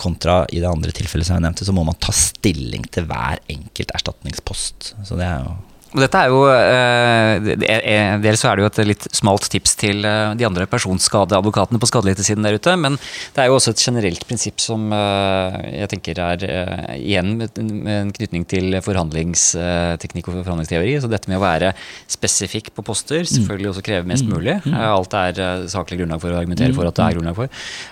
Kontra 0.00 0.46
i 0.48 0.62
det 0.62 0.70
andre 0.70 0.94
tilfellet 0.96 1.28
som 1.28 1.36
jeg 1.36 1.44
nevnte, 1.44 1.66
så 1.68 1.76
må 1.76 1.84
man 1.84 1.98
ta 2.00 2.14
stilling 2.16 2.86
til 2.88 3.04
hver 3.10 3.42
enkelt 3.52 3.92
erstatningspost. 3.98 4.94
Så 5.04 5.18
det 5.20 5.28
er 5.28 5.44
jo 5.44 5.58
Og 5.90 5.98
dette 6.04 6.18
er 6.22 6.28
jo 6.30 6.44
eh, 6.46 7.54
er- 7.66 8.20
Dels 8.22 8.44
er 8.46 8.56
det 8.56 8.62
jo 8.62 8.68
et 8.70 8.78
litt 8.86 9.06
smalt 9.16 9.48
tips 9.50 9.72
til 9.80 10.04
eh, 10.06 10.34
de 10.38 10.46
andre 10.46 10.66
personskadeadvokatene 10.70 11.80
på 11.82 11.88
skadelidtesiden 11.90 12.46
der 12.46 12.54
ute, 12.60 12.74
men 12.78 12.94
det 13.34 13.42
er 13.42 13.48
jo 13.50 13.56
også 13.58 13.72
et 13.74 13.82
generelt 13.82 14.22
prinsipp 14.28 14.62
som 14.62 14.84
eh, 14.94 15.56
jeg 15.80 15.90
tenker 15.94 16.20
er 16.22 16.44
eh, 16.46 16.94
igjen 17.00 17.32
med 17.40 17.58
en 17.90 18.12
knytning 18.14 18.46
til 18.50 18.76
forhandlingsteknikk 18.86 20.30
og 20.30 20.38
forhandlingsteori. 20.44 20.94
Så 21.02 21.10
dette 21.10 21.30
med 21.32 21.40
å 21.40 21.44
være 21.44 21.72
spesifikk 22.10 22.70
på 22.76 22.84
poster, 22.86 23.24
selvfølgelig 23.26 23.72
også 23.72 23.84
kreve 23.90 24.06
mest 24.10 24.28
mulig. 24.30 24.56
Eh, 24.70 24.86
Alt 24.90 25.16
er 25.18 25.42
eh, 25.42 25.66
saklig 25.74 26.00
grunnlag 26.04 26.22
for 26.22 26.30
å 26.34 26.38
argumentere 26.40 26.76
for 26.76 26.86
at 26.90 26.98
det 27.00 27.06
er 27.08 27.18
grunnlag 27.18 27.38
for, 27.40 27.50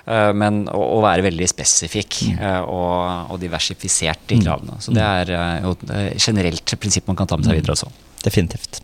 Eh, 0.08 0.30
men 0.38 0.62
å, 0.72 0.78
å 0.98 1.00
være 1.04 1.24
veldig 1.26 1.46
spesifikk 1.50 2.20
eh, 2.38 2.60
og, 2.62 3.32
og 3.34 3.40
diversifisert 3.42 4.30
i 4.32 4.38
kravene. 4.40 4.78
Så 4.80 4.94
det 4.96 5.02
er 5.04 5.32
eh, 5.34 5.58
jo 5.66 5.74
et 5.74 5.84
eh, 5.92 6.08
generelt 6.22 6.72
prinsipp 6.80 7.10
man 7.10 7.18
kan 7.18 7.28
ta 7.28 7.36
med 7.36 7.48
seg 7.48 7.58
videre 7.58 7.74
også. 7.74 7.87
Definitivt. 8.24 8.80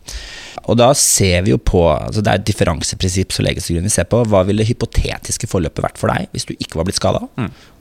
Og 0.65 0.77
da 0.79 0.87
ser 0.97 1.43
vi 1.45 1.51
jo 1.51 1.59
på 1.61 1.81
altså 1.91 2.23
Det 2.23 2.31
er 2.31 2.39
et 2.39 2.47
differanseprinsipp 2.47 3.35
som 3.35 3.45
legges 3.45 3.67
til 3.67 3.77
grunn. 3.77 3.89
Vi 3.89 3.93
ser 3.93 4.07
på 4.09 4.23
hva 4.31 4.41
ville 4.47 4.63
det 4.63 4.71
hypotetiske 4.71 5.49
forløpet 5.51 5.83
vært 5.85 6.01
for 6.01 6.11
deg 6.13 6.31
hvis 6.33 6.47
du 6.49 6.55
ikke 6.55 6.79
var 6.79 6.87
blitt 6.87 6.99
skada, 7.01 7.25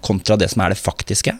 kontra 0.04 0.36
det 0.40 0.50
som 0.52 0.64
er 0.64 0.74
det 0.74 0.80
faktiske. 0.82 1.36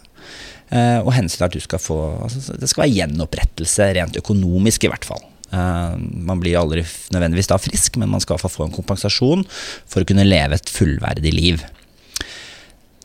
Eh, 0.73 0.99
og 1.03 1.13
hensynet 1.13 1.49
at 1.51 1.55
du 1.55 1.61
skal 1.61 1.83
få 1.83 1.99
altså, 2.25 2.57
Det 2.57 2.71
skal 2.71 2.87
være 2.87 2.95
gjenopprettelse, 2.97 3.91
rent 3.99 4.17
økonomisk 4.19 4.87
i 4.87 4.91
hvert 4.93 5.07
fall. 5.07 5.21
Eh, 5.53 5.97
man 6.31 6.41
blir 6.41 6.59
aldri 6.59 6.87
nødvendigvis 7.15 7.51
da 7.53 7.61
frisk, 7.61 7.99
men 8.01 8.13
man 8.13 8.25
skal 8.25 8.41
få 8.41 8.65
en 8.65 8.75
kompensasjon 8.75 9.45
for 9.51 10.03
å 10.03 10.09
kunne 10.09 10.27
leve 10.27 10.57
et 10.59 10.73
fullverdig 10.73 11.35
liv. 11.37 11.67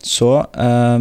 Så 0.06 0.32
eh, 0.56 0.98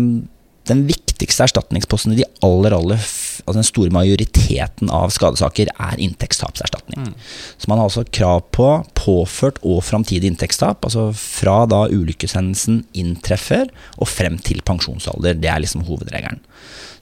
den 0.69 0.85
viktigste 0.91 1.47
erstatningsposten 1.47 2.17
i 2.17 2.21
de 2.21 2.29
aller, 2.45 2.75
aller 2.77 3.01
altså 3.49 3.63
den 3.63 3.69
store 3.69 3.95
majoriteten 3.95 4.93
av 4.95 5.13
skadesaker 5.15 5.73
er 5.73 6.03
inntektstapserstatning. 6.05 7.13
Så 7.57 7.71
man 7.71 7.81
har 7.81 7.89
altså 7.89 8.05
krav 8.05 8.45
på 8.55 8.71
påført 8.99 9.61
og 9.67 9.81
framtidig 9.87 10.31
inntektstap, 10.31 10.85
altså 10.85 11.09
fra 11.17 11.63
da 11.71 11.87
ulykkeshendelsen 11.89 12.83
inntreffer 12.99 13.71
og 13.97 14.11
frem 14.11 14.39
til 14.45 14.63
pensjonsalder. 14.67 15.39
Det 15.41 15.51
er 15.51 15.65
liksom 15.65 15.87
hovedregelen. 15.89 16.43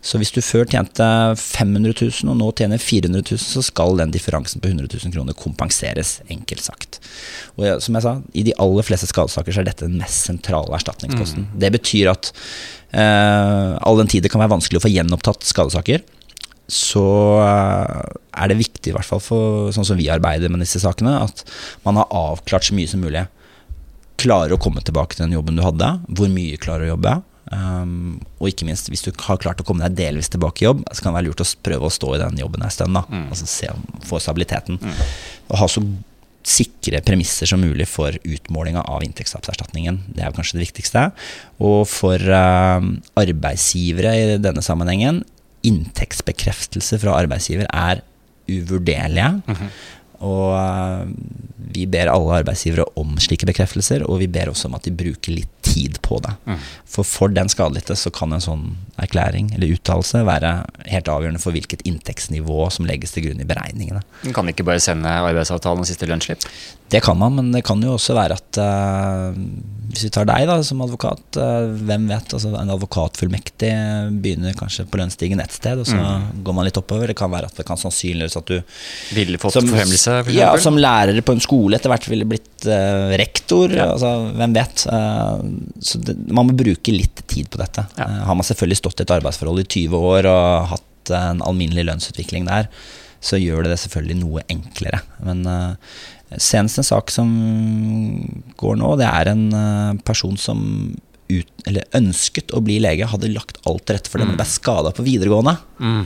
Så 0.06 0.20
hvis 0.20 0.30
du 0.30 0.38
før 0.44 0.68
tjente 0.70 1.06
500 1.40 1.94
000 1.98 2.30
og 2.30 2.36
nå 2.38 2.50
tjener 2.58 2.78
400 2.82 3.24
000, 3.26 3.40
så 3.42 3.62
skal 3.64 3.96
den 3.98 4.12
differansen 4.14 4.62
på 4.62 4.70
100 4.70 4.86
000 4.92 5.14
kroner 5.14 5.36
kompenseres, 5.38 6.20
enkelt 6.30 6.62
sagt. 6.62 7.00
Og 7.56 7.82
som 7.82 7.98
jeg 7.98 8.06
sa, 8.06 8.12
i 8.36 8.44
de 8.46 8.54
aller 8.62 8.86
fleste 8.86 9.08
skadesaker 9.10 9.56
så 9.56 9.62
er 9.62 9.70
dette 9.70 9.88
den 9.88 9.98
mest 9.98 10.28
sentrale 10.28 10.74
erstatningsposten. 10.78 11.48
Det 11.58 11.72
betyr 11.74 12.12
at 12.12 12.30
eh, 12.92 13.72
all 13.80 13.98
den 14.02 14.12
tid 14.12 14.26
det 14.26 14.30
kan 14.30 14.44
være 14.44 14.54
vanskelig 14.54 14.82
å 14.82 14.86
få 14.86 14.92
gjenopptatt 14.94 15.48
skadesaker, 15.48 16.04
så 16.66 17.06
eh, 17.44 18.16
er 18.42 18.50
det 18.50 18.58
viktig, 18.58 18.90
i 18.90 18.96
hvert 18.96 19.06
fall 19.06 19.22
for 19.22 19.70
sånn 19.74 19.86
som 19.86 19.98
vi 19.98 20.10
arbeider 20.12 20.50
med 20.52 20.64
disse 20.64 20.82
sakene, 20.82 21.14
at 21.26 21.44
man 21.86 22.00
har 22.00 22.10
avklart 22.10 22.68
så 22.68 22.76
mye 22.76 22.90
som 22.90 23.04
mulig. 23.04 23.26
Klarer 24.20 24.56
å 24.56 24.60
komme 24.60 24.82
tilbake 24.84 25.16
til 25.16 25.26
den 25.26 25.36
jobben 25.36 25.58
du 25.58 25.64
hadde, 25.64 25.92
hvor 26.08 26.30
mye 26.32 26.58
klarer 26.60 26.88
å 26.88 26.94
jobbe. 26.94 27.18
Um, 27.46 28.16
og 28.40 28.50
ikke 28.50 28.66
minst, 28.66 28.90
hvis 28.90 29.04
du 29.06 29.12
har 29.22 29.38
klart 29.38 29.60
å 29.62 29.66
komme 29.66 29.86
deg 29.86 29.94
delvis 30.00 30.32
tilbake 30.32 30.64
i 30.64 30.66
jobb, 30.66 30.82
så 30.90 31.02
kan 31.02 31.12
det 31.12 31.20
være 31.20 31.28
lurt 31.28 31.44
å 31.44 31.48
prøve 31.68 31.86
å 31.86 31.94
stå 31.94 32.16
i 32.16 32.20
den 32.24 32.42
jobben 32.42 32.66
en 32.66 32.74
stund. 32.74 32.98
da 32.98 33.04
Altså 33.30 33.46
se 33.50 33.70
Få 34.08 34.18
stabiliteten. 34.22 34.80
Og 35.46 35.58
ha 35.60 35.70
så 35.70 35.84
sikre 36.46 37.00
premisser 37.02 37.48
som 37.50 37.62
mulig 37.62 37.88
for 37.90 38.14
utmålinga 38.22 38.84
av 38.86 39.02
inntektstapserstatningen. 39.02 39.98
Det 40.14 40.22
er 40.22 40.34
kanskje 40.34 40.58
det 40.58 40.66
viktigste. 40.68 41.08
Og 41.58 41.86
for 41.90 42.22
uh, 42.22 42.82
arbeidsgivere 43.18 44.14
i 44.18 44.36
denne 44.42 44.62
sammenhengen, 44.62 45.24
inntektsbekreftelse 45.66 47.00
fra 47.02 47.16
arbeidsgiver 47.20 47.66
er 47.72 48.02
uvurderlige. 48.46 49.30
Og 50.24 50.54
uh, 50.56 51.04
vi 51.76 51.86
ber 51.90 52.10
alle 52.12 52.40
arbeidsgivere 52.40 52.86
om 53.00 53.16
slike 53.20 53.48
bekreftelser, 53.48 54.04
og 54.06 54.20
vi 54.22 54.30
ber 54.30 54.52
også 54.52 54.70
om 54.70 54.76
at 54.78 54.86
de 54.86 54.94
bruker 54.96 55.34
litt 55.34 55.52
tid 55.66 55.98
på 56.04 56.18
det. 56.24 56.32
For 56.88 57.06
for 57.06 57.32
den 57.32 57.50
skadelidte 57.52 57.96
så 57.98 58.12
kan 58.14 58.32
en 58.32 58.42
sånn 58.42 58.64
erklæring 59.02 59.50
eller 59.56 59.74
uttalelse 59.74 60.22
være 60.26 60.52
helt 60.88 61.10
avgjørende 61.12 61.42
for 61.42 61.56
hvilket 61.56 61.84
inntektsnivå 61.88 62.68
som 62.72 62.88
legges 62.88 63.12
til 63.14 63.26
grunn 63.26 63.42
i 63.42 63.48
beregningene. 63.48 64.02
Man 64.24 64.36
kan 64.36 64.52
ikke 64.52 64.66
bare 64.66 64.82
sende 64.82 65.10
arbeidsavtalen 65.10 65.84
og 65.84 65.88
siste 65.90 66.08
lønnsslipp. 66.08 66.46
Det 66.92 67.00
kan 67.02 67.18
man, 67.18 67.34
men 67.34 67.50
det 67.50 67.64
kan 67.66 67.80
jo 67.82 67.96
også 67.96 68.14
være 68.14 68.36
at 68.38 68.60
uh, 68.62 69.34
hvis 69.90 70.06
vi 70.06 70.12
tar 70.14 70.28
deg 70.28 70.46
da 70.46 70.60
som 70.64 70.84
advokat, 70.84 71.24
uh, 71.34 71.66
hvem 71.88 72.06
vet, 72.12 72.36
altså 72.38 72.52
en 72.54 72.72
advokatfullmektig 72.76 73.72
begynner 74.22 74.54
kanskje 74.58 74.86
på 74.86 75.00
lønnsstigen 75.00 75.42
ett 75.42 75.56
sted, 75.56 75.82
og 75.82 75.90
så 75.90 75.98
går 76.46 76.56
man 76.56 76.68
litt 76.68 76.78
oppover. 76.78 77.10
Det 77.10 77.18
kan 77.18 77.32
være 77.32 77.50
at 77.50 77.58
det 77.58 77.66
kan 77.66 77.80
sannsynliggjøres 77.80 78.38
at 78.38 78.54
du 78.54 79.16
Ville 79.16 79.40
fått 79.42 79.58
forfremmelse, 80.10 80.26
for 80.28 80.36
ja, 80.36 80.50
som 80.62 80.80
lærer 80.80 81.20
på 81.24 81.34
en 81.36 81.42
skole 81.42 81.78
etter 81.78 81.92
hvert 81.92 82.08
ville 82.10 82.28
blitt 82.28 82.66
uh, 82.68 83.14
rektor. 83.20 83.72
Altså, 83.84 84.12
hvem 84.36 84.56
vet. 84.56 84.84
Uh, 84.90 85.40
så 85.84 86.00
det, 86.02 86.16
man 86.30 86.50
må 86.50 86.56
bruke 86.58 86.94
litt 86.94 87.24
tid 87.30 87.50
på 87.52 87.60
dette. 87.62 87.86
Ja. 87.98 88.08
Uh, 88.08 88.20
har 88.28 88.38
man 88.38 88.46
selvfølgelig 88.48 88.80
stått 88.82 89.02
i 89.02 89.06
et 89.06 89.16
arbeidsforhold 89.18 89.64
i 89.64 89.68
20 89.68 90.06
år 90.12 90.30
og 90.32 90.70
hatt 90.74 91.14
en 91.16 91.42
alminnelig 91.46 91.86
lønnsutvikling 91.86 92.48
der, 92.48 92.70
så 93.22 93.38
gjør 93.38 93.64
det 93.64 93.74
det 93.74 93.82
selvfølgelig 93.84 94.20
noe 94.20 94.42
enklere. 94.52 94.98
Men 95.24 95.46
senest 96.42 96.80
en 96.82 96.86
sak 96.86 97.12
som 97.14 97.30
går 98.58 98.80
nå, 98.80 98.90
det 98.98 99.06
er 99.06 99.30
en 99.30 100.00
person 100.06 100.34
som 100.40 100.64
ut, 101.30 101.52
eller 101.66 101.86
ønsket 101.96 102.54
å 102.54 102.62
bli 102.64 102.78
lege, 102.82 103.08
hadde 103.10 103.30
lagt 103.32 103.60
alt 103.66 103.86
til 103.86 103.98
rette 103.98 104.10
for 104.10 104.22
det, 104.22 104.28
men 104.28 104.38
ble 104.38 104.46
skada 104.50 104.92
på 104.94 105.06
videregående. 105.06 105.56
Mm. 105.78 106.02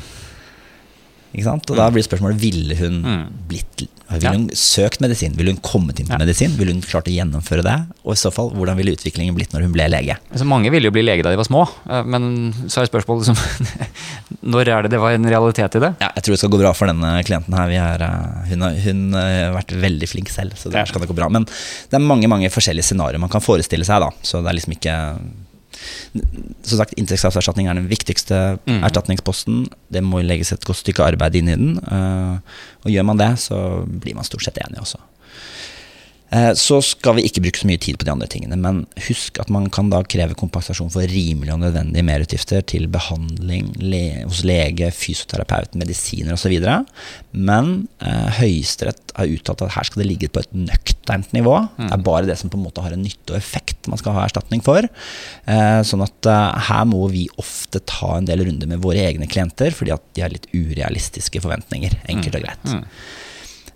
Ikke 1.31 1.47
sant? 1.47 1.70
Og 1.70 1.78
da 1.78 1.87
blir 1.95 2.05
spørsmålet 2.05 2.41
ville 2.43 2.76
hun 2.81 3.03
blitt 3.51 3.87
Ville 4.11 4.33
hun 4.35 4.47
søkt 4.59 4.99
medisin? 5.03 5.37
Ville 5.39 5.53
hun 5.55 5.61
kommet 5.62 6.01
inn 6.03 6.09
til 6.09 6.18
medisin? 6.18 6.57
Ville 6.59 6.74
hun 6.74 6.83
klart 6.83 7.07
å 7.07 7.12
gjennomføre 7.14 7.62
det? 7.62 7.76
Og 8.03 8.16
i 8.16 8.18
så 8.18 8.33
fall, 8.35 8.49
hvordan 8.57 8.78
ville 8.81 8.97
utviklingen 8.97 9.37
blitt 9.37 9.53
når 9.55 9.68
hun 9.68 9.74
ble 9.76 9.87
lege? 9.93 10.16
Altså, 10.33 10.47
mange 10.51 10.72
ville 10.74 10.91
jo 10.91 10.95
bli 10.95 11.05
lege 11.05 11.22
da 11.22 11.31
de 11.31 11.39
var 11.39 11.47
små, 11.47 11.62
eh, 11.87 12.03
men 12.11 12.24
så 12.66 12.83
er 12.83 12.91
spørsmålet 12.91 13.28
liksom 13.31 13.39
Når 14.51 14.70
er 14.72 14.87
det 14.87 14.93
det 14.95 15.01
var 15.03 15.14
en 15.14 15.28
realitet 15.31 15.76
i 15.78 15.83
det? 15.85 15.93
Ja, 16.03 16.09
jeg 16.16 16.24
tror 16.24 16.35
det 16.35 16.41
skal 16.43 16.53
gå 16.55 16.61
bra 16.62 16.72
for 16.74 16.91
denne 16.91 17.12
klienten 17.26 17.55
her. 17.55 17.70
Vi 17.70 17.78
er, 17.78 18.05
eh, 18.07 18.49
hun, 18.51 18.66
har, 18.66 18.81
hun 18.89 19.05
eh, 19.20 19.37
har 19.45 19.55
vært 19.61 19.76
veldig 19.85 20.09
flink 20.11 20.33
selv, 20.33 20.59
så 20.59 20.72
det 20.72 20.87
skal 20.91 21.05
det 21.05 21.11
gå 21.12 21.18
bra. 21.18 21.31
Men 21.31 21.47
det 21.47 21.99
er 21.99 22.03
mange 22.03 22.31
mange 22.31 22.51
forskjellige 22.51 22.91
scenarioer 22.91 23.22
man 23.22 23.31
kan 23.31 23.45
forestille 23.45 23.87
seg, 23.87 24.03
da. 24.03 24.11
Så 24.26 24.43
det 24.43 24.51
er 24.51 24.59
liksom 24.59 24.74
ikke 24.74 24.97
Som 26.62 26.78
sagt, 26.78 26.95
inntektstapserstatning 26.99 27.68
er 27.68 27.74
den 27.74 27.89
viktigste 27.89 28.59
Mm. 28.66 28.83
erstatningsposten. 28.85 29.68
Det 29.91 30.03
må 30.03 30.22
legges 30.22 30.53
et 30.53 30.64
godt 30.64 30.76
stykke 30.83 31.05
arbeid 31.12 31.35
inn 31.37 31.49
i 31.49 31.57
den. 31.57 31.78
eh, 31.78 32.39
og 32.85 32.91
gjør 32.93 33.05
man 33.05 33.16
det, 33.16 33.31
så 33.39 33.85
blir 33.87 34.14
man 34.14 34.24
stort 34.24 34.43
sett 34.45 34.59
enig 34.59 34.81
også. 34.81 34.99
Eh, 36.31 36.53
Så 36.55 36.76
skal 36.87 37.16
vi 37.16 37.24
ikke 37.26 37.43
bruke 37.43 37.59
så 37.59 37.66
mye 37.66 37.81
tid 37.83 37.97
på 37.99 38.07
de 38.07 38.12
andre 38.12 38.28
tingene, 38.31 38.55
men 38.61 38.85
husk 39.09 39.41
at 39.43 39.49
man 39.51 39.64
kan 39.74 39.89
da 39.91 39.99
kreve 40.07 40.37
kompensasjon 40.39 40.91
for 40.95 41.03
rimelige 41.11 41.55
og 41.57 41.59
nødvendige 41.64 42.07
merutgifter 42.07 42.62
til 42.70 42.87
behandling 42.93 43.72
le 43.83 44.03
hos 44.22 44.45
lege, 44.47 44.93
fysioterapeut, 44.95 45.74
medisiner 45.81 46.37
osv. 46.37 46.55
Men 47.35 47.72
eh, 47.99 48.28
Høyesterett 48.39 49.14
har 49.18 49.26
uttalt 49.35 49.64
at 49.66 49.74
her 49.74 49.89
skal 49.91 50.05
det 50.05 50.09
ligge 50.12 50.31
på 50.31 50.45
et 50.45 50.55
nøkternt 50.55 51.33
nivå. 51.35 51.57
Det 51.81 51.91
er 51.99 52.05
bare 52.07 52.26
det 52.31 52.39
som 52.39 52.51
på 52.53 52.61
en 52.61 52.66
måte 52.68 52.85
har 52.85 52.95
en 52.95 53.03
nytte 53.03 53.35
og 53.35 53.41
effekt 53.41 53.91
man 53.91 53.99
skal 53.99 54.14
ha 54.14 54.26
erstatning 54.28 54.62
for. 54.62 54.87
Eh, 54.87 55.81
sånn 55.89 56.07
at 56.07 56.31
eh, 56.31 56.68
her 56.70 56.85
må 56.87 57.09
vi 57.11 57.26
ofte 57.43 57.83
ta 57.91 58.14
en 58.20 58.28
del 58.31 58.45
runder 58.47 58.70
med 58.70 58.83
våre 58.85 59.03
egne 59.11 59.26
klienter, 59.26 59.74
fordi 59.74 59.97
at 59.97 60.07
de 60.14 60.22
har 60.22 60.31
litt 60.31 60.47
urealistiske 60.55 61.43
forventninger, 61.43 61.99
enkelt 62.12 62.39
og 62.39 62.47
greit. 62.47 62.76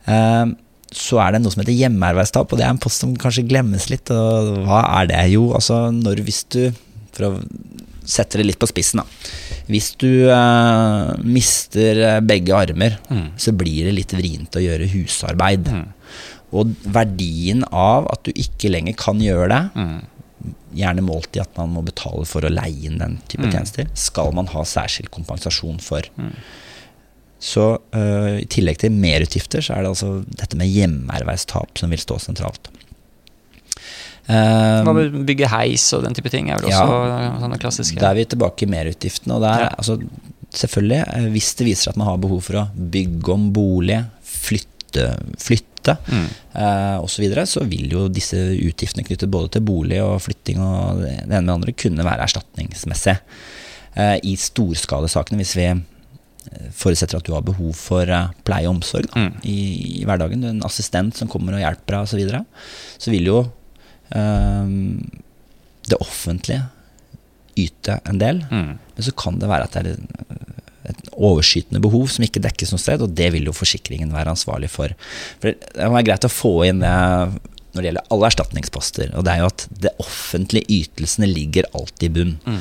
Eh, 0.06 0.54
så 0.94 1.18
er 1.22 1.34
det 1.34 1.42
noe 1.42 1.52
som 1.54 1.62
heter 1.62 1.76
hjemmearbeidstap, 1.76 2.52
og 2.52 2.60
det 2.60 2.66
er 2.66 2.74
en 2.74 2.82
post 2.82 3.02
som 3.02 3.14
kanskje 3.18 3.46
glemmes 3.50 3.88
litt. 3.90 4.10
Og 4.14 4.64
hva 4.68 4.84
er 5.00 5.10
det? 5.10 5.22
Jo, 5.34 5.48
altså 5.58 5.88
når 5.94 6.24
hvis 6.26 6.44
du 6.54 6.62
For 7.14 7.28
å 7.28 7.34
sette 8.04 8.40
det 8.40 8.44
litt 8.44 8.58
på 8.60 8.66
spissen, 8.68 9.00
da. 9.00 9.28
Hvis 9.70 9.92
du 9.96 10.26
eh, 10.28 11.12
mister 11.24 12.00
eh, 12.02 12.16
begge 12.26 12.52
armer, 12.58 12.98
så 13.40 13.54
blir 13.56 13.86
det 13.86 13.94
litt 13.96 14.12
vrient 14.12 14.58
å 14.58 14.62
gjøre 14.64 14.88
husarbeid. 14.92 15.70
Og 16.54 16.74
verdien 16.84 17.62
av 17.70 18.10
at 18.12 18.26
du 18.26 18.34
ikke 18.34 18.72
lenger 18.74 18.98
kan 18.98 19.22
gjøre 19.22 19.46
det, 19.54 19.62
gjerne 20.74 21.06
målt 21.06 21.38
i 21.38 21.42
at 21.42 21.54
man 21.56 21.72
må 21.72 21.84
betale 21.86 22.26
for 22.28 22.44
å 22.44 22.52
leie 22.52 22.90
inn 22.90 22.98
den 23.00 23.16
type 23.30 23.46
tjenester, 23.54 23.88
skal 23.94 24.34
man 24.36 24.50
ha 24.52 24.66
særskilt 24.66 25.12
kompensasjon 25.14 25.78
for. 25.80 26.10
Så 27.44 27.64
uh, 27.76 28.36
i 28.40 28.46
tillegg 28.48 28.78
til 28.80 28.94
merutgifter, 28.96 29.60
så 29.64 29.74
er 29.76 29.84
det 29.84 29.90
altså 29.92 30.14
dette 30.40 30.56
med 30.56 30.70
hjemmerveistap 30.72 31.76
som 31.80 31.92
vil 31.92 32.00
stå 32.00 32.16
sentralt. 32.22 32.70
Eh, 34.24 34.80
Hva 34.86 34.94
med 34.96 35.18
bygge 35.28 35.50
heis 35.52 35.84
og 35.92 36.06
den 36.06 36.14
type 36.16 36.30
ting? 36.32 36.48
er 36.48 36.56
vel 36.62 36.70
Ja. 36.72 36.80
også 36.86 37.42
sånne 37.42 37.58
klassiske 37.60 38.00
Da 38.00 38.10
er 38.10 38.14
vi 38.14 38.24
tilbake 38.24 38.64
i 38.64 38.70
merutgiftene. 38.72 39.34
Og 39.36 39.42
der, 39.42 39.60
Ja. 39.64 39.68
altså, 39.76 39.98
selvfølgelig, 40.50 41.00
eh, 41.14 41.28
hvis 41.28 41.54
det 41.56 41.66
viser 41.66 41.82
seg 41.82 41.88
at 41.92 41.96
man 41.98 42.06
har 42.08 42.16
behov 42.16 42.42
for 42.42 42.54
å 42.54 42.68
bygge 42.74 43.28
om 43.34 43.52
bolig, 43.52 44.06
flytte, 44.24 45.18
flytte 45.36 45.98
Mm. 46.08 46.28
uh, 46.56 47.02
osv., 47.04 47.10
så, 47.12 47.20
videre, 47.20 47.42
så 47.44 47.68
vil 47.68 47.90
jo 47.90 48.08
disse 48.08 48.36
utgiftene 48.56 49.04
knyttet 49.04 49.28
både 49.30 49.50
til 49.50 49.60
bolig 49.60 50.00
og 50.00 50.22
flytting 50.22 50.56
og 50.58 51.02
det 51.02 51.10
ene 51.20 51.42
med 51.42 51.44
det 51.44 51.52
andre 51.52 51.72
kunne 51.72 52.02
være 52.02 52.24
erstatningsmessig. 52.24 53.18
Uh, 53.94 54.16
I 54.24 54.34
storskadesakene, 54.34 55.36
hvis 55.36 55.54
vi 55.56 55.64
eh, 55.66 55.74
forutsetter 56.76 57.18
at 57.18 57.26
du 57.26 57.32
har 57.34 57.44
behov 57.46 57.72
for 57.78 58.08
eh, 58.10 58.30
pleie 58.46 58.68
og 58.68 58.76
omsorg 58.78 59.08
da, 59.10 59.24
Mm. 59.24 59.36
i, 59.48 59.58
i 60.00 60.04
hverdagen, 60.04 60.40
du 60.42 60.48
er 60.48 60.54
en 60.56 60.66
assistent 60.66 61.16
som 61.16 61.28
kommer 61.32 61.56
og 61.56 61.62
hjelper 61.64 61.96
deg 61.96 62.06
osv., 62.06 62.10
så, 62.14 62.20
videre, 62.20 62.44
så 63.00 63.12
vil 63.14 63.30
jo 63.30 63.38
um, 64.14 65.00
det 65.88 65.98
offentlige 66.00 66.66
yte 67.60 68.00
en 68.10 68.18
del. 68.20 68.42
Mm. 68.50 68.74
Men 68.96 69.06
så 69.06 69.14
kan 69.16 69.38
det 69.38 69.48
være 69.50 69.68
at 69.68 69.76
det 69.78 69.94
er 69.94 70.92
et 70.94 71.10
overskytende 71.16 71.80
behov 71.80 72.08
som 72.12 72.24
ikke 72.26 72.42
dekkes 72.44 72.74
noe 72.74 72.82
sted, 72.82 73.00
og 73.04 73.14
det 73.16 73.30
vil 73.32 73.46
jo 73.48 73.54
forsikringen 73.56 74.12
være 74.12 74.34
ansvarlig 74.34 74.68
for. 74.72 74.92
For 75.40 75.54
Det 75.54 75.72
kan 75.78 75.94
være 75.94 76.08
greit 76.10 76.26
å 76.28 76.32
få 76.32 76.54
inn 76.68 76.82
det 76.84 76.94
når 77.74 77.82
det 77.82 77.88
gjelder 77.88 78.10
alle 78.14 78.28
erstatningsposter, 78.30 79.08
og 79.18 79.24
det 79.26 79.32
er 79.32 79.40
jo 79.42 79.46
at 79.50 79.62
det 79.82 79.90
offentlige 80.02 80.68
ytelsene 80.70 81.26
ligger 81.26 81.66
alltid 81.74 82.04
i 82.06 82.12
bunn. 82.14 82.34
Mm. 82.46 82.60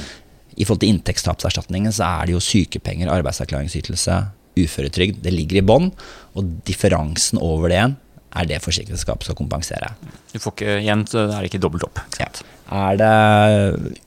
I 0.55 0.65
forhold 0.65 0.83
til 0.83 0.93
inntektstapserstatningen 0.93 1.93
så 1.95 2.07
er 2.21 2.29
det 2.29 2.37
jo 2.37 2.43
sykepenger, 2.43 3.11
arbeidsavklaringsytelse, 3.13 4.19
uføretrygd. 4.59 5.23
Det 5.25 5.33
ligger 5.33 5.59
i 5.59 5.65
bånn, 5.65 5.91
og 6.37 6.55
differansen 6.67 7.41
over 7.41 7.71
det 7.71 7.79
igjen 7.79 7.99
er 8.33 8.49
det 8.49 8.61
forsikringsselskapet 8.63 9.27
skal 9.27 9.37
kompensere. 9.37 9.91
Du 10.31 10.39
får 10.41 10.55
ikke 10.55 10.77
igjen, 10.81 11.05
så 11.09 11.27
er 11.27 11.35
det 11.37 11.51
ikke 11.51 11.61
dobbelt 11.61 11.85
opp. 11.85 12.01
Ja. 12.17 12.29
Er 12.73 12.97
det 12.97 13.11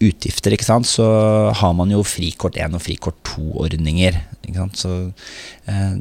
utgifter, 0.03 0.57
ikke 0.57 0.67
sant, 0.67 0.89
så 0.91 1.07
har 1.55 1.75
man 1.79 1.93
jo 1.95 2.03
frikort 2.07 2.59
1 2.59 2.75
og 2.75 2.83
frikort 2.83 3.21
2-ordninger. 3.29 4.19
Ikke 4.43 4.59
sant? 4.59 4.81
Så 4.81 4.95
eh, 5.71 6.01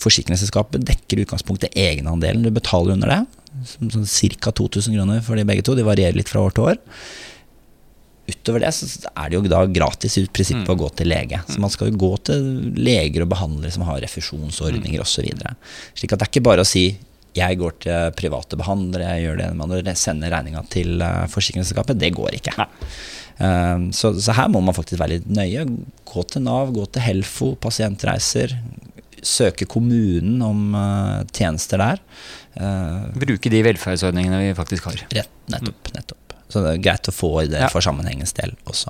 Forsikringsselskapet 0.00 0.84
dekker 0.84 1.20
i 1.20 1.24
utgangspunktet 1.24 1.76
egenandelen 1.78 2.44
du 2.44 2.52
betaler 2.52 2.98
under 2.98 3.14
det. 3.14 3.20
Som, 3.70 3.88
sånn 3.94 4.08
Ca. 4.42 4.52
2000 4.52 4.98
kroner 4.98 5.24
for 5.24 5.40
de 5.40 5.46
begge 5.48 5.64
to. 5.64 5.76
De 5.78 5.86
varierer 5.86 6.18
litt 6.18 6.32
fra 6.32 6.44
år 6.44 6.56
til 6.56 6.74
år. 6.74 6.82
Utover 8.24 8.62
det 8.64 8.70
så 8.72 8.86
er 9.12 9.28
det 9.28 9.36
jo 9.36 9.48
da 9.52 9.58
gratis 9.68 10.14
i 10.16 10.24
prinsippet 10.32 10.70
å 10.72 10.78
gå 10.80 10.86
til 10.96 11.10
lege. 11.12 11.42
Så 11.48 11.58
man 11.60 11.72
skal 11.72 11.90
jo 11.90 11.98
gå 12.00 12.12
til 12.24 12.46
leger 12.80 13.24
og 13.26 13.32
behandlere 13.34 13.74
som 13.74 13.84
har 13.84 14.00
refusjonsordninger 14.04 15.02
osv. 15.04 15.26
Slik 15.92 16.14
at 16.14 16.22
det 16.22 16.28
er 16.28 16.32
ikke 16.32 16.46
bare 16.48 16.64
å 16.64 16.68
si 16.68 16.86
jeg 17.34 17.58
går 17.58 17.74
til 17.82 18.14
private 18.14 18.56
behandlere, 18.60 19.10
jeg 19.16 19.26
gjør 19.26 19.40
det 19.40 19.48
man 19.58 19.74
sender 19.98 20.30
regninga 20.30 20.62
til 20.70 21.02
eh, 21.02 21.24
forsikringsselskapet. 21.32 21.98
Det 21.98 22.12
går 22.14 22.38
ikke. 22.38 22.54
Eh, 23.42 23.88
Så, 23.90 24.14
så 24.22 24.36
her 24.38 24.48
må 24.54 24.62
man 24.62 24.76
faktisk 24.76 25.02
være 25.02 25.18
litt 25.18 25.26
nøye. 25.28 25.66
Gå 26.06 26.24
til 26.30 26.46
Nav, 26.46 26.70
gå 26.76 26.86
til 26.94 27.02
Helfo, 27.02 27.54
pasientreiser. 27.58 28.54
Søke 29.24 29.66
kommunen 29.66 30.40
om 30.46 30.76
eh, 30.78 31.24
tjenester 31.34 31.82
der. 31.82 32.02
Bruke 33.18 33.50
de 33.50 33.64
velferdsordningene 33.66 34.44
vi 34.44 34.54
faktisk 34.54 34.86
har. 34.92 35.00
Rett, 35.10 35.32
nettopp, 35.50 35.90
nettopp. 35.96 36.23
Så 36.52 36.62
det 36.64 36.74
er 36.74 36.82
greit 36.84 37.08
å 37.08 37.14
få 37.14 37.32
i 37.44 37.46
det 37.50 37.60
Ja. 37.64 37.68
for 37.72 37.80
sammenhengens 37.84 38.32
del 38.36 38.52
også. 38.66 38.88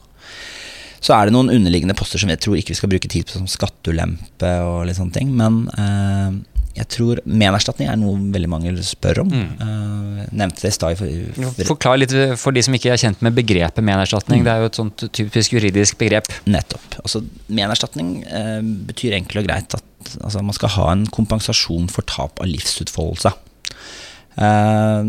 Så 1.04 1.12
er 1.12 1.26
det 1.28 1.34
noen 1.36 1.50
underliggende 1.52 1.94
poster 1.96 2.18
som 2.18 2.30
jeg 2.32 2.40
tror 2.40 2.56
ikke 2.56 2.72
vi 2.72 2.80
skal 2.80 2.88
bruke 2.88 3.08
tid 3.12 3.26
på, 3.28 3.32
som 3.36 3.46
skatteulempe 3.46 4.50
og 4.64 4.86
litt 4.88 4.96
sånne 4.96 5.12
ting. 5.12 5.34
Men 5.36 5.68
eh, 5.76 6.38
jeg 6.80 6.88
tror 6.88 7.20
menerstatning 7.28 7.90
er 7.92 7.98
noe 8.00 8.16
veldig 8.32 8.48
mange 8.48 8.72
spør 8.82 9.20
om. 9.20 9.30
Eh, 9.34 10.24
jeg 10.24 10.32
nevnte 10.40 10.64
det 10.64 10.70
i 10.72 10.74
stad. 10.78 10.96
for- 10.96 11.68
Forklar 11.68 11.98
litt 12.00 12.14
for 12.40 12.52
de 12.56 12.62
som 12.64 12.72
ikke 12.74 12.90
er 12.94 12.96
kjent 12.96 13.20
med 13.20 13.36
begrepet 13.36 13.84
menerstatning. 13.84 14.42
Det 14.48 14.50
er 14.54 14.60
jo 14.64 14.70
et 14.72 14.80
sånt 14.80 15.04
typisk 15.12 15.52
juridisk 15.52 15.98
begrep. 16.00 16.26
Nettopp. 16.46 16.96
Altså, 17.04 17.20
menerstatning 17.52 18.24
eh, 18.24 18.60
betyr 18.88 19.12
enkelt 19.20 19.44
og 19.44 19.46
greit 19.50 19.74
at 19.76 20.16
altså, 20.24 20.42
man 20.42 20.54
skal 20.56 20.68
ha 20.70 20.88
en 20.92 21.04
kompensasjon 21.06 21.90
for 21.92 22.02
tap 22.02 22.40
av 22.40 22.46
livsutfoldelse. 22.48 23.34
Eh, 24.34 25.06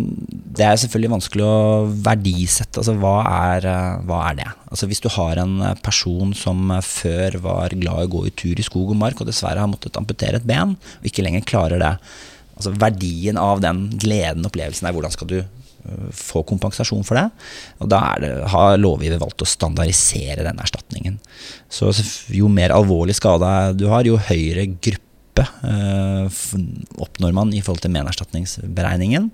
det 0.56 0.66
er 0.66 0.78
selvfølgelig 0.78 1.14
vanskelig 1.16 1.46
å 1.46 1.58
verdisette. 2.06 2.82
Altså, 2.82 2.96
hva, 3.02 3.16
er, 3.56 3.68
eh, 3.72 4.06
hva 4.06 4.22
er 4.30 4.40
det? 4.42 4.48
Altså, 4.70 4.90
hvis 4.92 5.02
du 5.02 5.10
har 5.16 5.42
en 5.42 5.58
eh, 5.66 5.76
person 5.86 6.36
som 6.38 6.72
før 6.86 7.40
var 7.46 7.76
glad 7.76 8.04
i 8.04 8.08
å 8.08 8.14
gå 8.18 8.24
i 8.30 8.36
tur 8.38 8.62
i 8.62 8.66
skog 8.66 8.94
og 8.94 9.02
mark, 9.02 9.22
og 9.22 9.30
dessverre 9.30 9.64
har 9.64 9.72
måttet 9.72 9.98
amputere 10.00 10.42
et 10.42 10.48
ben, 10.48 10.78
og 10.78 11.10
ikke 11.10 11.26
lenger 11.26 11.48
klarer 11.48 11.82
det. 11.82 11.94
Altså, 12.56 12.76
verdien 12.80 13.40
av 13.42 13.64
den 13.66 13.88
gleden 14.00 14.46
opplevelsen 14.48 14.88
er 14.88 14.96
hvordan 14.96 15.16
skal 15.16 15.32
du 15.32 15.40
få 16.18 16.42
kompensasjon 16.50 17.04
for 17.06 17.20
det. 17.20 17.26
Og 17.84 17.90
da 17.94 18.00
det, 18.18 18.32
har 18.50 18.80
lovgiver 18.80 19.20
valgt 19.22 19.44
å 19.46 19.50
standardisere 19.50 20.42
den 20.42 20.58
erstatningen. 20.58 21.20
Så 21.70 21.92
jo 22.34 22.50
mer 22.50 22.74
alvorlig 22.74 23.14
skade 23.20 23.52
du 23.78 23.86
har, 23.92 24.08
jo 24.08 24.18
høyere 24.18 24.66
gruppe 24.74 25.05
eh, 25.44 26.28
oppnår 27.04 27.36
man 27.36 27.52
i 27.54 27.62
forhold 27.66 27.84
til 27.84 27.92
menerstatningsberegningen. 27.92 29.32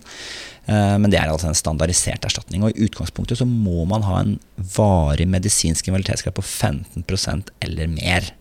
Eh, 0.66 0.98
men 1.02 1.10
det 1.12 1.20
er 1.20 1.32
altså 1.32 1.50
en 1.50 1.58
standardisert 1.58 2.26
erstatning. 2.28 2.66
Og 2.66 2.74
i 2.74 2.88
utgangspunktet 2.88 3.40
så 3.42 3.48
må 3.48 3.86
man 3.90 4.06
ha 4.08 4.22
en 4.22 4.36
varig 4.76 5.28
medisinsk 5.30 5.90
invaliditetsgrad 5.90 6.38
på 6.38 6.46
15% 6.46 7.52
eller 7.66 7.92
mer. 7.92 8.32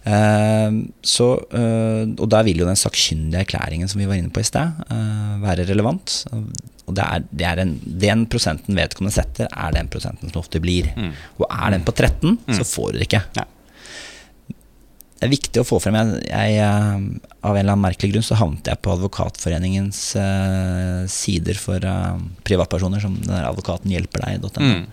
Eh, 0.00 0.80
så, 1.04 1.28
eh, 1.52 2.04
og 2.16 2.26
da 2.32 2.42
vil 2.46 2.62
jo 2.62 2.68
den 2.68 2.80
sakkyndige 2.80 3.44
erklæringen 3.44 3.90
som 3.90 4.02
vi 4.02 4.08
var 4.08 4.20
inne 4.20 4.32
på 4.32 4.44
i 4.44 4.48
sted, 4.48 4.84
være 5.44 5.68
relevant. 5.68 6.24
Og 6.90 6.96
det 6.96 7.06
er, 7.06 7.24
det 7.30 7.46
er 7.46 7.62
en, 7.62 7.76
den 8.02 8.26
prosenten 8.26 8.76
vedkommende 8.76 9.14
setter, 9.14 9.48
er 9.50 9.76
den 9.76 9.88
prosenten 9.92 10.32
som 10.32 10.42
ofte 10.42 10.60
blir. 10.62 10.90
Og 11.38 11.46
er 11.46 11.76
den 11.76 11.86
på 11.86 11.94
13, 11.94 12.38
så 12.58 12.66
får 12.66 12.92
du 12.92 13.00
det 13.00 13.08
ikke. 13.10 13.24
Ja. 13.38 13.46
Det 15.20 15.26
er 15.28 15.34
viktig 15.34 15.60
å 15.60 15.66
få 15.68 15.76
frem. 15.84 15.98
Jeg, 15.98 16.20
jeg, 16.30 16.60
eh, 16.64 17.32
av 17.44 17.52
en 17.52 17.58
eller 17.60 17.74
annen 17.74 17.84
merkelig 17.84 18.14
grunn 18.14 18.24
så 18.24 18.38
havnet 18.40 18.70
jeg 18.70 18.80
på 18.80 18.92
Advokatforeningens 18.94 19.98
uh, 20.16 21.02
sider 21.12 21.58
for 21.60 21.84
uh, 21.84 22.16
privatpersoner, 22.48 23.02
som 23.04 23.18
den 23.18 23.28
der 23.28 23.44
advokaten 23.44 23.92
hjelper 23.92 24.24
deg.no. 24.24 24.64
Mm. 24.64 24.86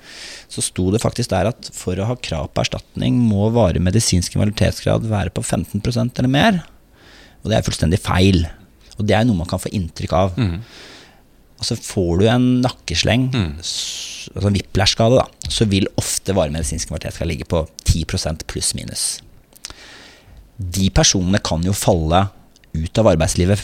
Så 0.52 0.66
sto 0.66 0.90
det 0.92 1.00
faktisk 1.00 1.32
der 1.32 1.48
at 1.54 1.70
for 1.72 1.96
å 1.96 2.10
ha 2.10 2.18
krav 2.20 2.50
på 2.52 2.66
erstatning 2.66 3.22
må 3.24 3.48
varig 3.56 3.80
medisinsk 3.84 4.36
invaliditetsgrad 4.36 5.08
være 5.08 5.32
på 5.32 5.46
15% 5.46 6.20
eller 6.20 6.34
mer. 6.34 6.60
Og 7.46 7.48
det 7.48 7.62
er 7.62 7.68
fullstendig 7.68 8.02
feil. 8.04 8.44
Og 8.98 9.08
det 9.08 9.16
er 9.16 9.24
noe 9.28 9.40
man 9.40 9.48
kan 9.48 9.64
få 9.64 9.72
inntrykk 9.80 10.16
av. 10.18 10.36
Mm. 10.36 10.58
Altså 11.58 11.78
Får 11.80 12.20
du 12.20 12.26
en 12.28 12.50
nakkesleng, 12.66 13.30
mm. 13.32 13.54
altså 13.64 14.44
en 14.52 14.60
whiplash-skade, 14.60 15.24
så 15.48 15.70
vil 15.72 15.88
ofte 15.96 16.36
varig 16.36 16.52
medisinsk 16.58 16.92
invaliditetsgrad 16.92 17.32
ligge 17.32 17.48
på 17.48 17.64
10% 17.88 18.44
pluss-minus. 18.52 19.08
De 20.58 20.90
personene 20.94 21.42
kan 21.46 21.64
jo 21.66 21.76
falle 21.78 22.28
ut 22.78 23.02
av 23.02 23.12
arbeidslivet 23.14 23.62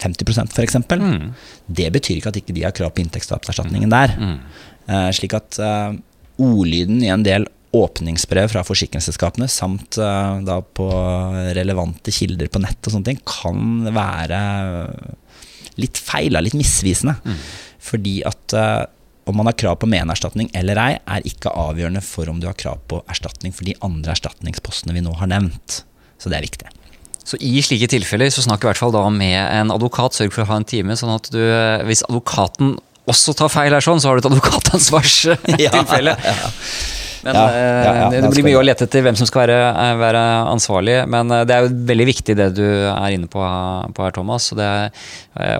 50% 0.00 0.54
f.eks. 0.56 0.76
Mm. 0.90 1.32
Det 1.66 1.88
betyr 1.92 2.18
ikke 2.18 2.32
at 2.32 2.40
ikke 2.40 2.56
de 2.56 2.64
har 2.64 2.74
krav 2.76 2.94
på 2.94 3.04
inntektstapserstatningen 3.04 3.92
der. 3.92 4.14
Eh, 4.90 5.08
slik 5.16 5.36
at 5.36 5.58
eh, 5.62 5.96
ordlyden 6.40 7.02
i 7.04 7.10
en 7.12 7.24
del 7.26 7.46
åpningsbrev 7.76 8.48
fra 8.50 8.64
forsikringsselskapene, 8.66 9.46
samt 9.50 10.00
eh, 10.00 10.38
da 10.46 10.58
på 10.64 10.88
relevante 11.54 12.14
kilder 12.14 12.50
på 12.50 12.62
nett 12.64 12.80
og 12.82 12.96
sånne 12.96 13.12
ting, 13.12 13.20
kan 13.28 13.90
være 13.94 14.40
litt 15.80 16.00
feil, 16.00 16.40
litt 16.42 16.56
misvisende. 16.58 17.14
Fordi 17.80 18.20
at 18.28 18.56
om 19.30 19.36
man 19.38 19.46
har 19.46 19.54
krav 19.56 19.76
på 19.80 19.88
menerstatning 19.88 20.50
eller 20.56 20.80
ei, 20.82 20.90
er 20.98 21.28
ikke 21.28 21.52
avgjørende 21.54 22.02
for 22.04 22.28
om 22.28 22.40
du 22.42 22.48
har 22.48 22.58
krav 22.58 22.80
på 22.90 22.98
erstatning 23.12 23.54
for 23.54 23.68
de 23.68 23.76
andre 23.86 24.16
erstatningspostene 24.16 24.96
vi 24.96 25.04
nå 25.04 25.14
har 25.20 25.30
nevnt. 25.30 25.84
Så 26.20 26.30
det 26.30 26.38
er 26.38 26.46
viktig. 26.46 26.68
Så 27.24 27.38
i 27.44 27.60
slike 27.62 27.88
tilfeller 27.90 28.30
så 28.32 28.42
snakk 28.44 28.64
i 28.64 28.70
hvert 28.70 28.80
fall 28.80 28.94
da 28.94 29.04
med 29.12 29.38
en 29.38 29.72
advokat. 29.72 30.16
Sørg 30.16 30.32
for 30.34 30.44
å 30.44 30.50
ha 30.50 30.60
en 30.60 30.68
time, 30.68 30.96
sånn 30.98 31.14
at 31.14 31.28
du 31.32 31.40
Hvis 31.88 32.04
advokaten 32.08 32.76
også 33.10 33.34
tar 33.34 33.50
feil 33.50 33.74
her, 33.74 33.82
sånn, 33.82 34.00
så 34.02 34.10
har 34.10 34.18
du 34.18 34.24
et 34.24 34.30
advokatansvarstilfelle. 34.30 36.16
Ja, 36.26 36.34
Ja, 36.36 36.50
eh, 37.28 37.84
ja, 37.84 37.92
ja, 37.96 38.06
det 38.12 38.30
blir 38.32 38.46
mye 38.46 38.58
å 38.60 38.64
lete 38.64 38.86
etter 38.86 39.04
hvem 39.04 39.16
som 39.18 39.28
skal 39.28 39.44
være, 39.44 39.58
eh, 39.68 39.92
være 40.00 40.22
ansvarlig. 40.50 40.96
Men 41.10 41.32
eh, 41.34 41.44
det 41.48 41.56
er 41.56 41.66
jo 41.66 41.74
veldig 41.90 42.06
viktig 42.08 42.36
det 42.38 42.48
du 42.56 42.64
er 42.64 43.16
inne 43.16 43.28
på, 43.30 43.42
på 43.96 44.06
her, 44.06 44.14
Thomas. 44.16 44.48
Og 44.54 44.60
det, 44.60 44.70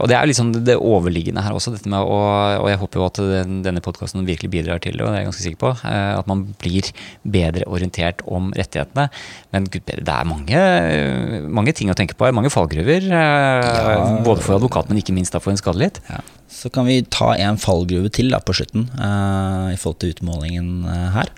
og 0.00 0.08
det 0.10 0.16
er 0.16 0.30
liksom 0.30 0.52
det 0.66 0.78
overliggende 0.78 1.44
her 1.44 1.56
også. 1.56 1.74
Med 1.84 2.00
og, 2.00 2.64
og 2.64 2.70
jeg 2.72 2.80
håper 2.80 3.00
jo 3.00 3.06
at 3.06 3.22
den, 3.34 3.60
denne 3.66 3.84
podkasten 3.84 4.26
virkelig 4.28 4.52
bidrar 4.52 4.82
til 4.82 4.96
det, 4.96 5.04
og 5.04 5.12
det 5.12 5.20
er 5.20 5.24
jeg 5.24 5.30
ganske 5.30 5.46
sikker 5.46 5.62
på. 5.66 5.74
At 5.90 6.30
man 6.30 6.46
blir 6.62 6.90
bedre 7.22 7.68
orientert 7.70 8.24
om 8.26 8.50
rettighetene. 8.56 9.08
Men 9.54 9.70
gud 9.70 9.86
bedre, 9.86 10.06
det 10.08 10.16
er 10.16 10.28
mange, 10.30 10.66
mange 11.60 11.76
ting 11.76 11.92
å 11.92 11.98
tenke 11.98 12.18
på. 12.18 12.32
Mange 12.36 12.52
fallgruver. 12.52 13.08
Både 14.26 14.44
for 14.44 14.58
advokat, 14.58 14.90
men 14.90 15.02
ikke 15.02 15.16
minst 15.16 15.36
for 15.40 15.52
en 15.52 15.60
skadelidt. 15.60 16.02
Så 16.60 16.68
kan 16.68 16.84
vi 16.84 16.98
ta 17.08 17.32
en 17.40 17.56
fallgruve 17.60 18.10
til 18.12 18.28
da 18.32 18.40
på 18.44 18.52
slutten, 18.58 18.84
uh, 18.98 19.70
i 19.72 19.78
forhold 19.80 20.02
til 20.02 20.12
utmålingen 20.12 20.82
uh, 20.84 21.06
her. 21.14 21.30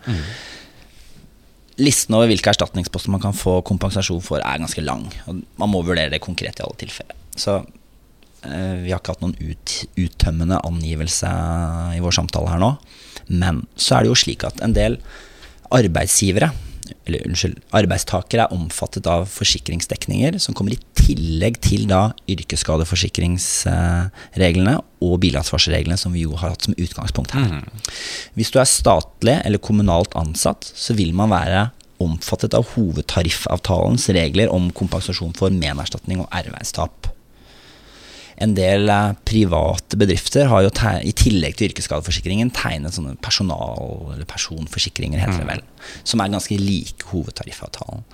Listen 1.78 2.16
over 2.18 2.28
hvilke 2.30 2.50
erstatningsposter 2.50 3.12
man 3.14 3.22
kan 3.22 3.36
få 3.36 3.60
kompensasjon 3.66 4.22
for, 4.24 4.42
er 4.42 4.58
ganske 4.60 4.82
lang. 4.82 5.06
Og 5.30 5.44
man 5.62 5.70
må 5.70 5.84
vurdere 5.86 6.10
det 6.12 6.22
konkret 6.24 6.58
i 6.58 6.66
alle 6.66 6.80
tilfeller. 6.80 7.14
Så 7.38 7.60
uh, 7.62 8.74
Vi 8.82 8.90
har 8.90 8.98
ikke 8.98 9.14
hatt 9.14 9.22
noen 9.22 9.38
ut, 9.38 9.76
uttømmende 9.94 10.58
angivelse 10.66 11.30
i 11.94 12.02
vår 12.02 12.18
samtale 12.18 12.50
her 12.50 12.62
nå. 12.62 12.74
Men 13.30 13.62
så 13.78 14.00
er 14.00 14.04
det 14.04 14.12
jo 14.12 14.20
slik 14.24 14.42
at 14.48 14.58
en 14.64 14.74
del 14.74 14.98
arbeidsgivere, 15.72 16.50
eller 17.06 17.26
unnskyld, 17.28 17.56
arbeidstakere 17.74 18.42
er 18.46 18.54
omfattet 18.54 19.06
av 19.10 19.26
forsikringsdekninger 19.30 20.32
som 20.42 20.54
kommer 20.56 20.72
i 20.76 20.80
tillegg 21.02 21.54
til 21.64 21.82
da 21.90 22.02
yrkesskadeforsikringsreglene 22.30 24.74
og 25.02 25.20
bilansvarsreglene 25.24 25.98
som 25.98 26.12
vi 26.14 26.22
jo 26.26 26.32
har 26.38 26.50
hatt 26.54 26.64
som 26.68 26.78
utgangspunkt 26.78 27.32
her. 27.36 27.48
Hvis 28.38 28.52
du 28.54 28.58
er 28.62 28.68
statlig 28.70 29.36
eller 29.42 29.60
kommunalt 29.62 30.12
ansatt, 30.18 30.62
så 30.62 30.94
vil 30.98 31.12
man 31.16 31.30
være 31.34 31.60
omfattet 32.02 32.54
av 32.58 32.66
hovedtariffavtalens 32.74 34.08
regler 34.14 34.50
om 34.52 34.70
kompensasjon 34.74 35.34
for 35.38 35.50
menerstatning 35.54 36.20
og 36.22 36.28
ervervstap. 36.34 37.01
En 38.42 38.54
del 38.58 38.90
eh, 38.90 39.14
private 39.28 39.98
bedrifter 40.00 40.48
har 40.50 40.64
jo 40.66 40.72
i 41.02 41.14
tillegg 41.16 41.56
til 41.58 41.70
yrkesskadeforsikringen 41.70 42.52
tegnet 42.56 42.96
sånne 42.96 43.14
personal- 43.22 44.14
eller 44.14 44.28
personforsikringer, 44.28 45.22
heter 45.22 45.42
det 45.44 45.50
vel, 45.50 45.64
som 46.02 46.22
er 46.22 46.32
ganske 46.32 46.58
like 46.58 47.10
hovedtariffavtalen. 47.12 48.06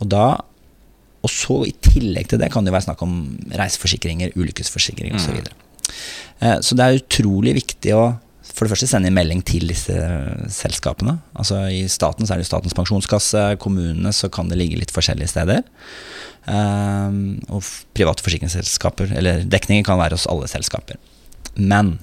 Og 0.00 0.12
da 0.12 0.28
og 1.26 1.32
så 1.32 1.62
i 1.66 1.72
tillegg 1.82 2.28
til 2.30 2.38
det 2.38 2.52
kan 2.54 2.66
det 2.66 2.70
være 2.74 2.86
snakk 2.86 3.00
om 3.02 3.14
reiseforsikringer, 3.58 4.36
ulykkesforsikringer 4.38 5.16
osv. 5.18 5.24
Så, 5.24 5.34
videre. 5.34 5.56
Eh, 6.38 6.58
så 6.62 6.76
det 6.78 6.84
er 6.84 7.00
utrolig 7.00 7.56
viktig 7.56 7.94
å 7.96 8.04
for 8.56 8.64
det 8.64 8.72
første 8.72 8.88
sende 8.88 9.10
en 9.10 9.16
melding 9.16 9.42
til 9.44 9.68
disse 9.68 9.94
selskapene. 10.54 11.18
Altså 11.36 11.66
I 11.68 11.82
staten 11.92 12.24
så 12.24 12.34
er 12.34 12.40
det 12.40 12.48
Statens 12.48 12.76
pensjonskasse, 12.76 13.42
kommunene 13.60 14.14
så 14.16 14.30
kan 14.32 14.48
det 14.48 14.56
ligge 14.56 14.78
litt 14.80 14.94
forskjellige 14.94 15.28
steder. 15.34 15.60
Um, 16.48 17.36
og 17.52 17.66
private 17.96 18.24
forsikringsselskaper, 18.24 19.12
eller 19.18 19.44
dekninger 19.44 19.84
kan 19.84 20.00
være 20.00 20.16
hos 20.16 20.28
alle 20.32 20.48
selskaper. 20.48 20.96
Men 21.56 21.98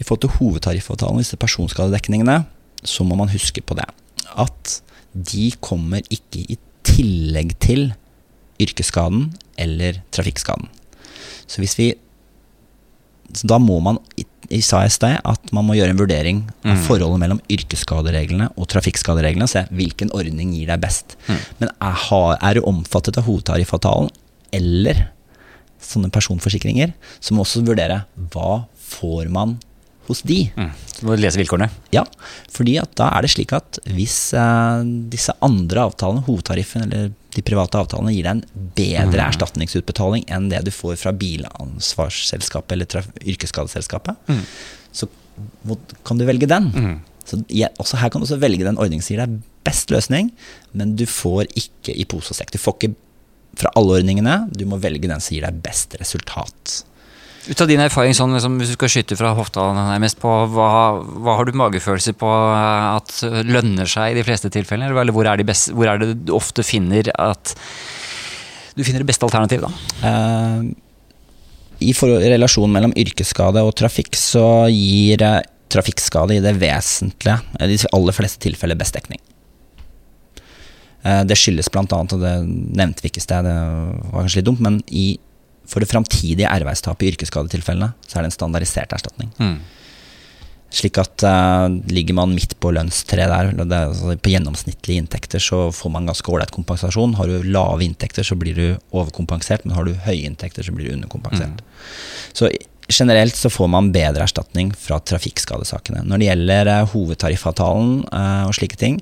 i 0.00 0.06
forhold 0.06 0.24
til 0.24 0.34
hovedtariffavtalen, 0.40 1.22
disse 1.22 1.38
personskadedekningene, 1.38 2.40
så 2.82 3.06
må 3.06 3.14
man 3.18 3.30
huske 3.30 3.62
på 3.62 3.78
det. 3.78 3.86
At 4.34 4.80
de 5.14 5.52
kommer 5.62 6.02
ikke 6.10 6.42
i 6.42 6.58
tillegg 6.84 7.54
til 7.62 7.92
yrkesskaden 8.62 9.28
eller 9.62 10.02
trafikkskaden. 10.14 10.66
Så 11.46 11.62
hvis 11.62 11.78
vi 11.78 11.94
så 13.34 13.48
Da 13.48 13.56
må 13.58 13.80
man, 13.80 13.98
sa 14.62 14.82
jeg 14.84 14.90
i 14.92 14.94
sted, 14.94 15.16
at 15.24 15.43
man 15.54 15.66
må 15.66 15.76
gjøre 15.78 15.94
en 15.94 16.00
vurdering 16.00 16.42
av 16.66 16.80
forholdet 16.86 17.22
mellom 17.22 17.40
yrkesskadereglene 17.52 18.50
og 18.54 18.68
trafikkskadereglene 18.72 19.46
og 19.46 19.52
se 19.52 19.64
hvilken 19.74 20.12
ordning 20.16 20.54
gir 20.56 20.72
deg 20.72 20.82
best. 20.82 21.16
Men 21.60 21.70
er, 21.72 22.06
er 22.38 22.58
du 22.58 22.64
omfattet 22.68 23.20
av 23.20 23.28
hovedtariffavtalen 23.28 24.10
eller 24.54 25.06
sånne 25.84 26.10
personforsikringer, 26.14 26.94
så 27.20 27.34
må 27.34 27.42
man 27.42 27.48
også 27.48 27.64
vurdere 27.66 28.02
hva 28.32 28.64
får 28.94 29.30
man 29.32 29.58
hos 30.08 30.20
de. 30.26 30.38
Du 30.98 31.06
må 31.08 31.16
lese 31.16 31.40
vilkårene. 31.40 31.70
Ja, 31.94 32.04
fordi 32.52 32.76
at 32.80 32.92
da 32.98 33.08
er 33.16 33.24
det 33.24 33.32
slik 33.32 33.54
at 33.56 33.80
hvis 33.88 34.18
eh, 34.36 34.84
disse 35.12 35.34
andre 35.44 35.86
avtalene, 35.88 36.24
hovedtariffen 36.26 36.86
eller 36.86 37.12
de 37.34 37.44
private 37.46 37.80
avtalene, 37.80 38.12
gir 38.14 38.26
deg 38.26 38.36
en 38.36 38.70
bedre 38.76 39.28
erstatningsutbetaling 39.30 40.26
enn 40.32 40.50
det 40.52 40.62
du 40.66 40.72
får 40.74 40.98
fra 41.00 41.14
bilansvarsselskapet 41.16 42.76
eller 42.76 43.08
yrkesskadeselskapet, 43.24 44.28
mm. 44.28 44.42
så 44.94 45.08
kan 46.06 46.20
du 46.20 46.26
velge 46.28 46.48
den. 46.50 46.70
Så 47.24 47.40
ja, 47.48 47.70
også 47.80 47.98
her 48.00 48.12
kan 48.12 48.20
du 48.20 48.28
også 48.28 48.40
velge 48.42 48.66
den 48.66 48.78
ordningen 48.80 49.04
som 49.04 49.14
gir 49.14 49.24
deg 49.24 49.38
best 49.64 49.92
løsning, 49.92 50.30
men 50.76 50.92
du 50.98 51.06
får 51.08 51.48
ikke 51.56 51.94
i 51.96 52.04
pose 52.08 52.34
og 52.34 52.38
sekk. 52.38 52.52
Du 52.52 52.60
får 52.60 52.76
ikke 52.78 52.94
fra 53.58 53.70
alle 53.78 54.00
ordningene, 54.00 54.40
du 54.50 54.66
må 54.68 54.80
velge 54.82 55.08
den 55.08 55.22
som 55.22 55.36
gir 55.36 55.46
deg 55.46 55.62
best 55.64 55.96
resultat. 56.00 56.82
Ut 57.44 57.60
av 57.60 57.68
din 57.68 57.82
erfaring, 57.84 58.14
sånn, 58.16 58.32
liksom, 58.32 58.54
hvis 58.60 58.72
du 58.72 58.76
skal 58.78 58.90
skyte 58.92 59.18
fra 59.20 59.34
hofta 59.36 59.66
nærmest 59.76 60.16
på, 60.22 60.30
hva, 60.54 60.68
hva 60.96 61.34
har 61.36 61.44
du 61.48 61.58
magefølelse 61.60 62.14
på 62.16 62.30
eh, 62.30 62.86
at 62.94 63.18
lønner 63.44 63.90
seg 63.90 64.14
i 64.14 64.16
de 64.16 64.24
fleste 64.24 64.48
tilfeller? 64.52 64.94
Eller 64.94 65.12
hvor 65.14 65.28
er, 65.28 65.40
de 65.40 65.46
best, 65.48 65.74
hvor 65.76 65.90
er 65.90 66.00
det 66.00 66.14
du 66.24 66.32
ofte 66.36 66.64
finner 66.64 67.12
at 67.12 67.52
du 68.74 68.82
finner 68.82 69.04
det 69.04 69.10
beste 69.10 69.28
alternativet, 69.28 69.68
da? 69.68 70.08
I 71.82 71.92
relasjonen 71.94 72.74
mellom 72.76 72.94
yrkesskade 72.98 73.62
og 73.64 73.74
trafikk 73.78 74.16
så 74.18 74.66
gir 74.70 75.22
eh, 75.24 75.40
trafikkskade 75.74 76.36
i 76.36 76.42
det 76.44 76.54
vesentlige, 76.60 77.38
eh, 77.58 77.66
i 77.66 77.78
de 77.78 77.92
aller 77.96 78.16
fleste 78.16 78.42
tilfeller, 78.44 78.78
best 78.78 78.94
dekning. 78.96 79.20
Eh, 81.04 81.22
det 81.28 81.38
skyldes 81.38 81.70
bl.a., 81.72 81.84
og 81.90 82.18
det 82.20 82.34
nevnte 82.46 83.04
vi 83.04 83.10
ikke 83.12 83.22
i 83.22 83.26
sted, 83.26 83.48
det 83.48 83.54
var 83.54 84.22
kanskje 84.22 84.40
litt 84.40 84.50
dumt, 84.50 84.62
men 84.64 84.80
i, 84.88 85.06
for 85.68 85.82
det 85.82 85.90
framtidige 85.90 86.50
ervervstapet 86.50 87.06
i 87.06 87.14
yrkesskadetilfellene, 87.14 87.92
så 88.06 88.18
er 88.18 88.24
det 88.24 88.32
en 88.32 88.38
standardisert 88.38 88.94
erstatning. 88.96 89.32
Mm. 89.40 89.58
Slik 90.74 90.98
at 90.98 91.22
uh, 91.22 91.68
ligger 91.92 92.16
man 92.18 92.34
midt 92.34 92.56
på 92.58 92.72
lønnstreet 92.74 93.30
der, 93.30 93.52
det, 93.62 93.80
altså 93.92 94.16
på 94.18 94.32
gjennomsnittlige 94.32 95.04
inntekter, 95.04 95.42
så 95.42 95.68
får 95.74 95.92
man 95.94 96.10
ganske 96.10 96.32
ålreit 96.32 96.54
kompensasjon. 96.54 97.14
Har 97.18 97.30
du 97.30 97.46
lave 97.46 97.86
inntekter, 97.86 98.26
så 98.26 98.34
blir 98.38 98.58
du 98.58 98.66
overkompensert, 98.90 99.64
men 99.64 99.76
har 99.78 99.86
du 99.86 99.94
høye 100.06 100.24
inntekter, 100.26 100.66
så 100.66 100.74
blir 100.74 100.90
du 100.90 100.96
underkompensert. 100.96 101.62
Så 102.34 102.50
generelt 102.90 103.38
så 103.38 103.52
får 103.54 103.70
man 103.70 103.92
bedre 103.94 104.26
erstatning 104.26 104.74
fra 104.76 104.98
trafikkskadesakene. 104.98 106.02
Når 106.10 106.20
det 106.20 106.30
gjelder 106.32 106.72
uh, 106.72 106.92
hovedtariffavtalen 106.92 107.96
uh, 108.10 108.44
og 108.48 108.58
slike 108.58 108.80
ting, 108.80 108.98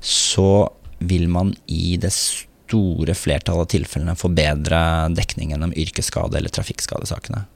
så 0.00 0.68
vil 0.98 1.26
man 1.30 1.52
i 1.66 1.96
det 2.00 2.14
store 2.14 3.14
flertallet 3.18 3.66
av 3.66 3.70
tilfellene 3.74 4.18
få 4.18 4.30
bedre 4.34 4.80
dekning 5.18 5.54
gjennom 5.54 5.74
yrkesskade- 5.74 6.38
eller 6.38 6.52
trafikkskadesakene. 6.54 7.46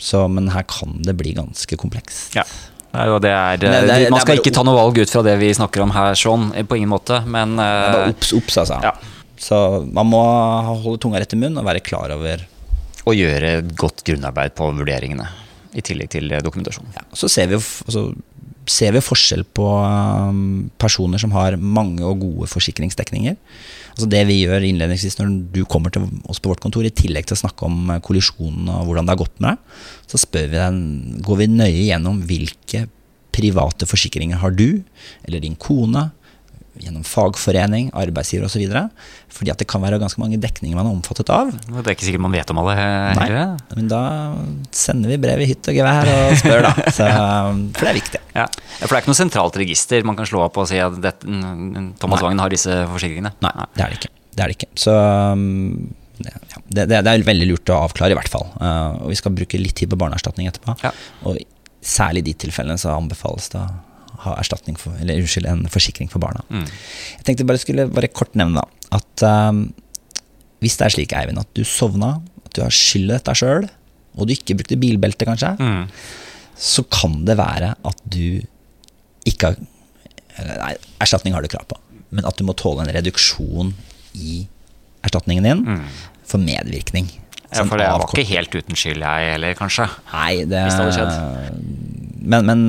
Så, 0.00 0.24
men 0.32 0.48
her 0.54 0.64
kan 0.68 0.96
det 1.04 1.14
bli 1.20 1.34
ganske 1.36 1.76
komplekst. 1.76 2.34
Ja. 2.38 2.44
Nei, 2.92 3.04
det 3.22 3.30
er, 3.30 3.58
Men 3.62 3.72
det- 3.72 3.86
det- 3.86 3.98
det 4.04 4.10
man 4.10 4.20
skal 4.20 4.36
bare 4.36 4.42
ikke 4.42 4.52
ta 4.56 4.62
noe 4.66 4.74
valg 4.74 4.98
ut 4.98 5.10
fra 5.10 5.22
det 5.22 5.38
vi 5.38 5.52
snakker 5.54 5.82
om 5.84 5.90
her, 5.94 6.14
sånn, 6.18 6.48
eh, 6.56 6.64
på 6.64 6.76
ingen 6.76 6.88
måte, 6.90 7.24
men 7.26 7.54
Det 7.56 7.64
er 7.64 7.84
eh, 7.88 7.92
bare 7.92 8.08
obs, 8.14 8.32
obs, 8.32 8.56
altså. 8.56 8.80
ja. 8.82 8.92
Så 9.38 9.86
man 9.92 10.06
må 10.10 10.20
holde 10.82 10.98
tunga 11.00 11.20
rett 11.20 11.32
i 11.32 11.36
munnen 11.36 11.58
og 11.58 11.64
være 11.64 11.80
klar 11.84 12.10
over 12.10 12.42
å 13.06 13.14
gjøre 13.14 13.62
godt 13.76 14.02
grunnarbeid 14.04 14.54
på 14.54 14.66
vurderingene, 14.76 15.28
i 15.74 15.80
tillegg 15.80 16.10
til 16.10 16.32
eh, 16.32 16.40
dokumentasjon. 16.42 16.86
ja. 16.96 17.02
Så 17.14 17.30
ser 17.30 17.46
vi 17.46 17.54
altså, 17.56 18.14
ser 18.66 18.92
vi 18.92 19.00
forskjell 19.00 19.44
på 19.54 19.66
personer 20.78 21.18
som 21.18 21.30
har 21.32 21.56
mange 21.56 22.02
og 22.06 22.20
gode 22.20 22.48
forsikringsdekninger. 22.50 23.36
Altså 23.94 24.08
det 24.10 24.22
vi 24.28 24.40
gjør 24.42 24.64
innledningsvis 24.66 25.18
når 25.20 25.34
du 25.54 25.60
kommer 25.68 25.92
til 25.94 26.06
oss 26.30 26.40
på 26.42 26.52
vårt 26.52 26.62
kontor, 26.62 26.86
i 26.86 26.94
tillegg 26.94 27.28
til 27.28 27.36
å 27.38 27.42
snakke 27.42 27.66
om 27.68 27.90
eh, 27.90 28.02
kollisjonen 28.04 28.70
og 28.72 28.88
hvordan 28.88 29.08
det 29.08 29.16
har 29.16 29.22
gått 29.22 29.42
med 29.42 29.52
deg, 29.52 29.82
så 30.10 30.22
vi 30.36 30.46
den, 30.54 30.80
går 31.26 31.42
vi 31.42 31.50
nøye 31.52 31.84
gjennom 31.88 32.22
hvilke 32.28 32.86
private 33.34 33.86
forsikringer 33.86 34.40
har 34.42 34.54
du, 34.56 34.82
eller 35.26 35.42
din 35.42 35.58
kone, 35.60 36.08
gjennom 36.78 37.02
fagforening, 37.06 37.90
arbeidsgiver 37.98 38.46
osv. 38.46 38.62
Fordi 39.34 39.52
at 39.52 39.60
det 39.62 39.66
kan 39.70 39.82
være 39.82 39.98
ganske 40.02 40.20
mange 40.22 40.38
dekninger 40.40 40.78
man 40.78 40.86
er 40.86 40.94
omfattet 40.94 41.32
av. 41.34 41.50
Det 41.50 41.82
er 41.82 41.94
ikke 41.96 42.06
sikkert 42.06 42.24
man 42.24 42.34
vet 42.34 42.52
om 42.52 42.60
alle 42.62 42.76
heller. 42.78 43.34
Nei, 43.56 43.76
men 43.76 43.90
da 43.90 44.02
sender 44.74 45.12
vi 45.12 45.18
brev 45.22 45.42
i 45.42 45.50
hytt 45.50 45.70
og 45.70 45.80
gevær 45.80 46.10
og 46.14 46.36
spør, 46.40 46.66
da. 46.68 46.72
Så, 46.96 47.08
for 47.76 47.82
det 47.82 47.92
er 47.92 47.98
viktig. 47.98 48.22
Ja. 48.36 48.46
For 48.78 48.86
det 48.86 48.92
er 48.94 49.02
ikke 49.02 49.12
noe 49.12 49.20
sentralt 49.20 49.60
register 49.60 50.06
man 50.06 50.18
kan 50.18 50.28
slå 50.30 50.44
opp 50.46 50.60
og 50.62 50.68
si 50.70 50.80
at 50.82 50.98
dette, 51.02 51.26
Thomas 51.26 52.20
Nei. 52.20 52.24
Wangen 52.28 52.44
har 52.44 52.52
disse 52.52 52.82
forsikringene? 52.92 53.34
Nei, 53.44 53.54
det 53.76 53.86
er 53.86 53.94
det 53.94 54.00
ikke. 54.00 54.12
Det 54.30 54.44
er 54.44 54.52
det 54.52 54.58
ikke. 54.60 54.70
Så 54.78 54.94
um, 54.94 55.90
ja, 56.22 56.62
det, 56.70 56.88
det 56.92 57.00
er 57.00 57.26
veldig 57.26 57.48
lurt 57.50 57.72
å 57.72 57.82
avklare, 57.88 58.14
i 58.14 58.18
hvert 58.18 58.30
fall. 58.30 58.46
Uh, 58.60 59.00
og 59.04 59.12
vi 59.12 59.18
skal 59.18 59.34
bruke 59.34 59.60
litt 59.60 59.76
tid 59.80 59.90
på 59.90 59.98
barneerstatning 60.00 60.50
etterpå. 60.50 60.76
Ja. 60.84 60.94
Og 61.26 61.40
særlig 61.80 62.24
i 62.24 62.30
de 62.30 62.36
tilfellene 62.46 62.78
så 62.80 62.92
anbefales 62.94 63.48
det 63.54 63.64
ha 64.24 64.34
erstatning 64.40 64.76
for, 64.80 64.94
eller 65.00 65.20
unnskyld, 65.22 65.46
en 65.48 65.64
forsikring 65.72 66.10
for 66.12 66.22
barna. 66.22 66.42
Mm. 66.52 66.66
Jeg 67.18 67.26
tenkte 67.28 67.46
bare 67.48 67.60
skulle 67.62 67.86
bare 67.92 68.10
kort 68.12 68.34
nevne 68.38 68.62
at 68.92 69.24
um, 69.26 69.64
hvis 70.60 70.76
det 70.76 70.86
er 70.88 70.94
slik, 70.96 71.14
Eivind, 71.16 71.40
at 71.40 71.50
du 71.56 71.62
sovna, 71.64 72.14
at 72.44 72.52
du 72.56 72.62
har 72.64 72.74
skyld 72.74 73.08
i 73.08 73.14
dette 73.16 73.34
sjøl, 73.38 73.68
og 74.18 74.26
du 74.28 74.34
ikke 74.34 74.56
brukte 74.58 74.76
bilbelte, 74.80 75.24
kanskje, 75.28 75.54
Mm. 75.60 75.84
så 76.60 76.82
kan 76.92 77.20
det 77.24 77.36
være 77.40 77.74
at 77.88 78.00
du 78.04 78.42
ikke 79.28 79.52
har 79.54 79.60
Nei, 80.40 80.74
erstatning 81.02 81.34
har 81.34 81.42
du 81.44 81.48
krav 81.52 81.66
på, 81.68 81.76
men 82.16 82.24
at 82.24 82.38
du 82.38 82.44
må 82.48 82.54
tåle 82.56 82.80
en 82.86 82.92
reduksjon 82.94 83.74
i 84.16 84.46
erstatningen 85.04 85.44
din 85.44 85.64
for 86.24 86.40
medvirkning. 86.40 87.10
Mm. 87.10 87.26
Ja, 87.50 87.64
for 87.66 87.76
det 87.82 87.88
var 87.90 88.04
ikke 88.06 88.24
helt 88.30 88.54
uten 88.54 88.78
skyld, 88.78 89.02
jeg 89.02 89.32
heller, 89.34 89.56
kanskje. 89.58 89.88
Nei, 90.12 90.44
det, 90.48 90.62
Hvis 90.68 90.78
det 90.78 90.86
hadde 90.86 91.56
men, 92.20 92.44
men, 92.46 92.60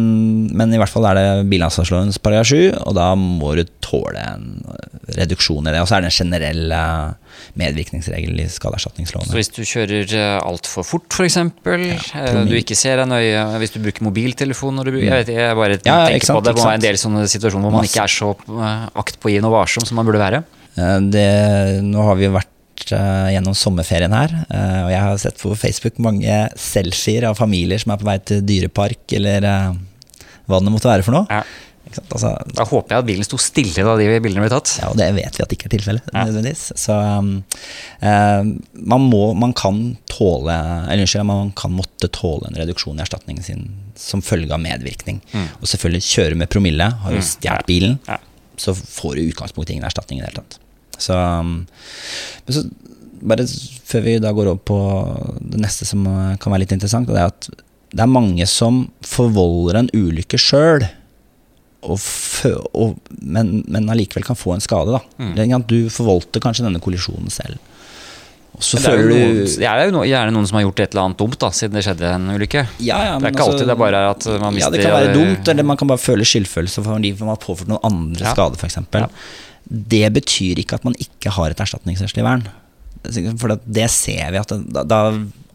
men 0.55 0.73
i 0.73 0.79
hvert 0.79 0.91
fall 0.91 1.05
er 1.09 1.17
det 1.17 1.49
bilansvarslovens 1.51 2.19
paragraf 2.23 2.47
7, 2.51 2.71
og 2.85 2.95
da 2.95 3.09
må 3.19 3.53
du 3.59 3.65
tåle 3.83 4.21
en 4.23 4.45
reduksjon 5.17 5.67
i 5.67 5.73
det. 5.73 5.81
Og 5.83 5.89
så 5.89 5.97
er 5.97 6.05
det 6.05 6.11
en 6.11 6.17
generell 6.21 6.75
eh, 6.75 7.35
medvirkningsregel 7.59 8.39
i 8.39 8.47
Så 8.47 9.35
hvis 9.35 9.51
du 9.51 9.61
kjører 9.67 10.15
altfor 10.39 10.87
fort, 10.87 11.09
f.eks., 11.11 11.41
eksempel 11.41 11.85
ja, 11.89 12.43
du 12.47 12.55
ikke 12.57 12.77
ser 12.77 13.01
deg 13.01 13.09
nøye, 13.11 13.43
hvis 13.61 13.73
du 13.75 13.81
bruker 13.83 14.07
mobiltelefon 14.07 14.77
når 14.77 14.87
du 14.89 14.93
bruker, 14.95 15.09
jeg, 15.09 15.25
vet, 15.25 15.33
jeg 15.35 15.59
bare 15.59 15.77
Ja, 15.79 15.99
tenker 16.07 16.29
sant, 16.31 16.39
på 16.39 16.45
det, 16.45 16.55
det 16.55 16.65
være 16.65 16.79
en 16.79 16.87
del 16.87 17.01
sånne 17.01 17.27
situasjoner 17.31 17.67
hvor 17.67 17.77
man 17.79 17.87
ikke 17.87 18.05
er 18.05 18.15
så 18.15 18.31
eh, 18.35 18.87
aktpågivende 19.03 19.51
og 19.51 19.57
varsom 19.59 19.87
som 19.87 19.99
man 19.99 20.09
burde 20.09 20.21
være. 20.21 20.43
Eh, 20.77 20.97
Det, 21.13 21.27
nå 21.87 22.07
har 22.07 22.19
vi 22.19 22.31
vært 22.31 22.50
vært 22.81 22.93
uh, 22.97 23.31
gjennom 23.31 23.55
sommerferien 23.57 24.13
her, 24.15 24.35
uh, 24.51 24.81
og 24.85 24.91
jeg 24.93 25.01
har 25.05 25.17
sett 25.21 25.41
på 25.41 25.55
Facebook 25.57 25.99
mange 26.01 26.43
selfier 26.59 27.29
av 27.29 27.39
familier 27.39 27.81
som 27.81 27.93
er 27.93 28.01
på 28.01 28.07
vei 28.09 28.19
til 28.25 28.45
dyrepark 28.45 29.17
eller 29.17 29.45
uh, 29.47 29.75
hva 30.49 30.61
det 30.61 30.73
måtte 30.73 30.89
være 30.89 31.05
for 31.05 31.15
noe. 31.15 31.27
Ja. 31.29 31.43
Altså, 31.91 32.29
da 32.55 32.63
håper 32.63 32.93
jeg 32.93 33.03
at 33.03 33.07
bilen 33.09 33.25
sto 33.27 33.35
stille 33.41 33.83
da 33.83 33.97
de 33.99 34.05
bildene 34.23 34.45
ble 34.45 34.51
tatt. 34.53 34.77
Ja, 34.79 34.91
og 34.93 34.99
det 34.99 35.09
vet 35.17 35.35
vi 35.35 35.43
at 35.43 35.49
det 35.51 35.57
ikke 35.57 35.67
er 35.67 35.73
tilfellet. 35.73 36.05
Ja. 36.15 36.53
Så 36.79 36.95
um, 36.95 37.33
man, 37.99 39.07
må, 39.11 39.19
man 39.35 39.51
kan 39.57 39.81
tåle 40.07 40.55
Eller 40.85 41.03
unnskyld, 41.03 41.25
man 41.27 41.51
kan 41.57 41.73
måtte 41.75 42.07
tåle 42.15 42.47
en 42.47 42.55
reduksjon 42.61 42.95
i 42.95 43.03
erstatningen 43.03 43.43
sin 43.43 43.67
som 43.99 44.23
følge 44.23 44.55
av 44.55 44.63
medvirkning. 44.63 45.19
Mm. 45.33 45.49
Og 45.59 45.67
selvfølgelig 45.67 46.07
kjøre 46.07 46.39
med 46.39 46.53
promille. 46.53 46.87
Har 47.03 47.11
du 47.11 47.19
mm. 47.19 47.27
stjålet 47.27 47.67
bilen, 47.67 47.99
ja. 48.07 48.21
så 48.55 48.77
får 48.77 49.17
du 49.17 49.25
i 49.25 49.29
utgangspunktet 49.33 49.75
ingen 49.75 49.91
erstatning 49.91 50.21
i 50.21 50.23
det 50.23 50.31
hele 50.31 50.45
tatt. 50.45 50.61
Så, 51.01 51.17
um, 51.17 51.65
men 52.45 52.57
så, 52.57 52.65
bare 53.21 53.45
før 53.91 54.05
vi 54.05 54.15
da 54.21 54.31
går 54.33 54.53
over 54.53 54.63
på 54.65 54.79
det 55.53 55.61
neste 55.61 55.85
som 55.87 56.05
kan 56.41 56.53
være 56.53 56.65
litt 56.65 56.75
interessant, 56.77 57.09
det 57.09 57.19
er 57.21 57.29
at 57.29 57.51
det 57.91 58.05
er 58.05 58.11
mange 58.11 58.45
som 58.47 58.85
forvolder 59.03 59.81
en 59.81 59.89
ulykke 59.91 60.39
sjøl, 60.39 60.85
men, 61.81 63.49
men 63.65 63.89
allikevel 63.91 64.23
kan 64.23 64.37
få 64.37 64.55
en 64.55 64.63
skade. 64.63 64.95
Da. 64.95 65.01
Mm. 65.19 65.65
Du 65.67 65.89
forvoldte 65.91 66.39
kanskje 66.43 66.67
denne 66.67 66.81
kollisjonen 66.83 67.33
selv. 67.33 67.59
Så 68.61 68.77
det 68.77 68.89
er, 68.91 69.05
noen, 69.07 69.37
det 69.47 69.65
er 69.65 69.81
jo 69.87 70.01
gjerne 70.05 70.33
noen 70.35 70.47
som 70.47 70.57
har 70.59 70.65
gjort 70.65 70.81
et 70.83 70.93
eller 70.93 71.05
annet 71.07 71.19
dumt, 71.21 71.37
da, 71.39 71.49
siden 71.55 71.77
det 71.77 71.85
skjedde 71.85 72.09
en 72.13 72.25
ulykke. 72.35 72.65
Ja, 72.83 72.97
ja, 73.07 73.13
det 73.15 73.29
er 73.29 73.33
ikke 73.33 73.45
altså, 73.45 73.53
alltid 73.55 73.69
det 73.71 73.73
er 73.73 73.79
bare 73.79 74.01
at 74.09 74.27
man 74.43 74.57
mister 74.57 74.67
Ja, 74.67 74.73
det 74.75 74.83
kan 74.83 74.97
være 74.97 75.13
dumt, 75.15 75.51
eller 75.53 75.67
man 75.71 75.79
kan 75.79 75.89
bare 75.89 76.03
føle 76.03 76.27
skyldfølelse 76.27 76.83
fordi 76.85 77.13
man 77.23 77.31
har 77.31 77.39
påført 77.41 77.71
noen 77.71 77.87
andre 77.87 78.27
ja. 78.27 78.35
skade, 78.35 78.59
f.eks. 78.59 78.77
Ja 78.99 79.07
det 79.65 80.07
betyr 80.15 80.59
ikke 80.61 80.79
at 80.79 80.87
man 80.87 80.97
ikke 80.99 81.33
har 81.35 81.53
et 81.53 81.63
erstatningsrettslig 81.63 82.25
vern. 82.25 82.45
For 83.41 83.55
det 83.65 83.87
ser 83.93 84.33
vi 84.33 84.41
at 84.41 84.51
da, 84.69 84.83
da, 84.85 85.01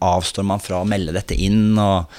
avstår 0.03 0.45
man 0.45 0.61
fra 0.61 0.81
å 0.81 0.87
melde 0.87 1.15
dette 1.15 1.37
inn. 1.37 1.77
og 1.79 2.09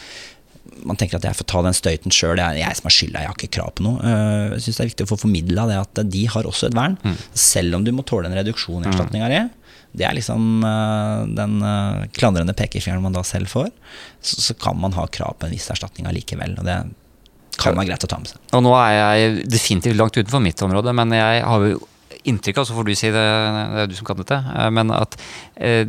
Man 0.89 0.99
tenker 0.99 1.19
at 1.19 1.27
jeg 1.29 1.39
får 1.39 1.49
ta 1.53 1.63
den 1.67 1.77
støyten 1.77 2.15
sjøl, 2.15 2.39
det 2.39 2.47
er 2.47 2.61
jeg 2.63 2.79
som 2.79 2.89
har 2.89 2.97
skylda, 2.97 3.23
jeg 3.23 3.31
har 3.31 3.37
ikke 3.37 3.55
krav 3.59 3.75
på 3.77 3.87
noe. 3.87 4.01
Eh, 4.03 4.55
jeg 4.57 4.65
synes 4.67 4.79
det 4.79 4.85
er 4.85 4.91
viktig 4.93 5.07
å 5.07 5.13
få 5.13 5.21
formidla 5.27 5.67
det 5.71 5.79
at 5.83 6.03
de 6.15 6.25
har 6.33 6.49
også 6.49 6.71
et 6.71 6.79
vern. 6.79 6.97
Mm. 7.05 7.19
Selv 7.45 7.79
om 7.79 7.87
du 7.87 7.93
må 7.95 8.07
tåle 8.09 8.31
en 8.31 8.39
reduksjon 8.39 8.85
i 8.85 8.91
erstatninga 8.93 9.31
di. 9.35 9.43
Det 9.99 10.05
er 10.05 10.15
liksom 10.15 10.61
uh, 10.63 11.25
den 11.33 11.63
uh, 11.65 12.05
klandrende 12.15 12.53
pekefingeren 12.55 13.03
man 13.03 13.17
da 13.17 13.23
selv 13.25 13.49
får. 13.51 13.71
Så, 14.21 14.37
så, 14.45 14.57
kan 14.61 14.77
man 14.79 14.93
ha 14.99 15.07
krav 15.11 15.39
på 15.41 15.49
en 15.49 15.55
viss 15.55 15.71
erstatning 15.73 16.07
allikevel. 16.11 16.59
Og 16.61 16.69
det 16.69 16.77
kan 17.59 17.77
være 17.77 17.91
greit 17.91 18.07
å 18.07 18.11
ta 18.11 18.19
med 18.23 18.33
seg. 18.33 18.43
Og 18.57 18.65
nå 18.65 18.75
er 18.79 18.97
jeg 18.97 19.47
definitivt 19.51 19.99
langt 19.99 20.19
utenfor 20.19 20.43
mitt 20.45 20.67
område, 20.67 20.95
men 20.97 21.17
jeg 21.17 21.47
har 21.47 21.71
jo 21.73 21.79
inntrykk 22.29 22.61
av, 22.61 22.67
så 22.69 22.77
får 22.77 22.87
du 22.87 22.93
si 22.99 23.11
det, 23.15 23.25
det 23.73 23.83
er 23.83 23.91
du 23.91 23.95
som 23.97 24.07
kan 24.09 24.19
dette, 24.19 24.37
eh, 24.37 24.69
men 24.75 24.93
at 24.95 25.17
eh, 25.57 25.89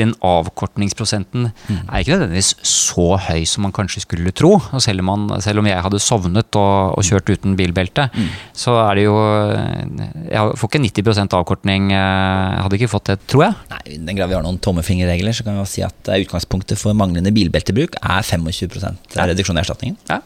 den 0.00 0.14
avkortningsprosenten 0.24 1.48
mm. 1.50 1.80
er 1.84 2.02
ikke 2.02 2.14
nødvendigvis 2.14 2.52
så 2.66 3.06
høy 3.28 3.44
som 3.48 3.66
man 3.66 3.74
kanskje 3.76 4.04
skulle 4.04 4.32
tro. 4.36 4.56
Selv 4.82 5.04
om, 5.04 5.10
man, 5.12 5.42
selv 5.44 5.62
om 5.62 5.68
jeg 5.68 5.82
hadde 5.86 6.02
sovnet 6.02 6.58
og, 6.58 6.96
og 6.96 7.06
kjørt 7.06 7.32
uten 7.32 7.56
bilbelte, 7.58 8.08
mm. 8.12 8.28
så 8.56 8.76
er 8.86 8.98
det 8.98 9.06
jo 9.06 9.16
Jeg 9.16 10.56
får 10.60 10.70
ikke 10.70 10.82
90 11.02 11.36
avkortning. 11.38 11.90
Jeg 11.92 12.62
hadde 12.64 12.78
ikke 12.78 12.92
fått 12.92 13.10
det, 13.10 13.18
tror 13.30 13.46
jeg. 13.46 13.58
Nei, 13.72 13.82
I 13.96 13.98
den 14.08 14.18
grad 14.18 14.30
vi 14.30 14.38
har 14.38 14.46
noen 14.46 14.60
tommefingerregler, 14.62 15.36
så 15.36 15.46
kan 15.46 15.58
vi 15.58 15.66
si 15.70 15.84
at 15.86 16.12
utgangspunktet 16.16 16.80
for 16.80 16.96
manglende 16.98 17.32
bilbeltebruk 17.34 17.98
er 18.02 18.26
25 18.26 18.80
reduksjon 19.16 19.58
i 19.58 19.64
erstatningen. 19.64 20.00
Ja. 20.10 20.22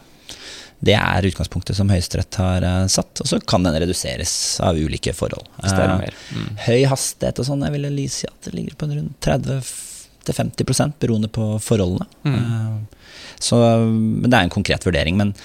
Det 0.81 0.95
er 0.97 1.27
utgangspunktet 1.29 1.77
som 1.77 1.91
Høyesterett 1.93 2.37
har 2.41 2.65
uh, 2.65 2.87
satt, 2.89 3.21
og 3.21 3.29
så 3.29 3.37
kan 3.45 3.65
den 3.65 3.77
reduseres 3.83 4.33
av 4.65 4.79
ulike 4.81 5.13
forhold. 5.13 5.45
Uh, 5.61 6.01
mm. 6.33 6.47
Høy 6.65 6.85
hastighet 6.89 7.41
og 7.41 7.47
sånn, 7.47 7.65
jeg 7.67 7.75
ville 7.75 8.07
si 8.09 8.29
at 8.29 8.47
det 8.47 8.55
ligger 8.57 8.77
på 8.79 8.89
rundt 8.89 9.27
30-50% 9.27 10.97
beroende 11.01 11.29
på 11.33 11.53
forholdene. 11.61 12.09
Mm. 12.25 12.39
Uh, 12.39 13.11
så, 13.41 13.59
men 13.91 14.29
det 14.29 14.37
er 14.37 14.47
en 14.47 14.53
konkret 14.53 14.85
vurdering. 14.85 15.17
Men 15.21 15.35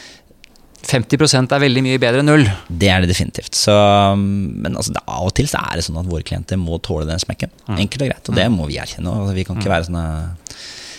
50% 0.87 1.53
er 1.53 1.63
veldig 1.63 1.83
mye 1.85 2.01
bedre 2.01 2.23
enn 2.23 2.29
null. 2.31 2.47
Det 2.69 2.89
er 2.93 3.03
det 3.03 3.11
definitivt. 3.11 3.57
Så, 3.59 3.75
men 4.17 4.73
altså, 4.73 4.95
det, 4.97 5.03
av 5.05 5.29
og 5.29 5.37
til 5.37 5.49
så 5.51 5.61
er 5.65 5.79
det 5.79 5.87
sånn 5.87 6.01
at 6.01 6.09
våre 6.09 6.27
klienter 6.27 6.61
må 6.61 6.81
tåle 6.85 7.09
den 7.09 7.21
smekken. 7.21 7.53
Mm. 7.67 7.79
Enkelt 7.85 8.05
og 8.07 8.13
greit. 8.13 8.31
Og 8.31 8.39
det 8.39 8.49
mm. 8.49 8.59
må 8.61 8.69
vi 8.71 8.81
erkjenne. 8.81 9.15
Og 9.21 9.33
vi 9.37 9.47
kan 9.49 9.59
ikke 9.59 9.69
mm. 9.69 9.75
være 9.75 9.89
sånne 9.91 10.07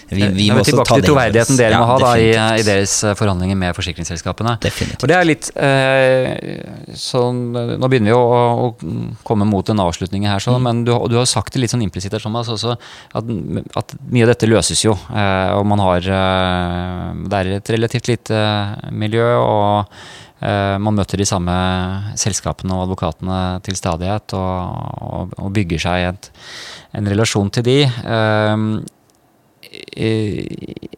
vi, 0.09 0.27
vi 0.31 0.47
må 0.55 0.61
tilbake 0.63 1.01
til 1.01 1.05
troverdigheten 1.09 1.57
dere 1.59 1.75
ja, 1.75 1.79
må 1.81 1.87
ha 1.89 1.95
da, 1.99 2.11
i, 2.15 2.29
i, 2.31 2.63
deres 2.63 2.93
eh, 3.03 3.15
forhandlinger 3.19 3.57
med 3.59 3.75
forsikringsselskapene. 3.75 4.55
Definitivt. 4.63 5.03
Og 5.03 5.11
det 5.11 5.17
er 5.17 5.27
litt 5.27 5.49
eh, 5.59 6.61
sånn, 6.95 7.41
Nå 7.51 7.89
begynner 7.91 8.13
vi 8.13 8.15
å, 8.15 8.21
å, 8.67 8.69
komme 9.27 9.47
mot 9.49 9.67
en 9.73 9.83
avslutning 9.83 10.29
her, 10.29 10.43
så, 10.43 10.55
mm. 10.55 10.67
men 10.69 10.85
du, 10.87 10.93
du, 11.11 11.17
har 11.19 11.27
sagt 11.27 11.55
det 11.55 11.65
litt 11.65 11.75
sånn 11.75 11.83
implisitt 11.83 12.15
her, 12.15 12.23
Thomas, 12.23 12.51
også, 12.53 12.77
at, 13.19 13.33
at, 13.81 13.97
mye 14.07 14.27
av 14.27 14.31
dette 14.31 14.49
løses 14.49 14.85
jo. 14.85 14.95
Eh, 14.95 15.51
og 15.57 15.67
man 15.67 15.83
har 15.83 16.07
eh, 16.21 17.11
Det 17.27 17.41
er 17.41 17.53
et 17.59 17.75
relativt 17.75 18.07
lite 18.13 18.41
miljø. 18.95 19.27
og 19.43 19.99
eh, 20.39 20.75
man 20.79 20.95
møter 20.95 21.19
de 21.19 21.27
samme 21.27 21.55
selskapene 22.15 22.77
og 22.77 22.87
advokatene 22.87 23.41
til 23.67 23.75
stadighet 23.75 24.39
og, 24.39 24.83
og, 25.03 25.39
og 25.41 25.55
bygger 25.57 25.89
seg 25.89 26.11
et, 26.13 26.31
en 26.95 27.11
relasjon 27.11 27.51
til 27.51 27.67
de. 27.67 27.81
Eh, 29.97 30.95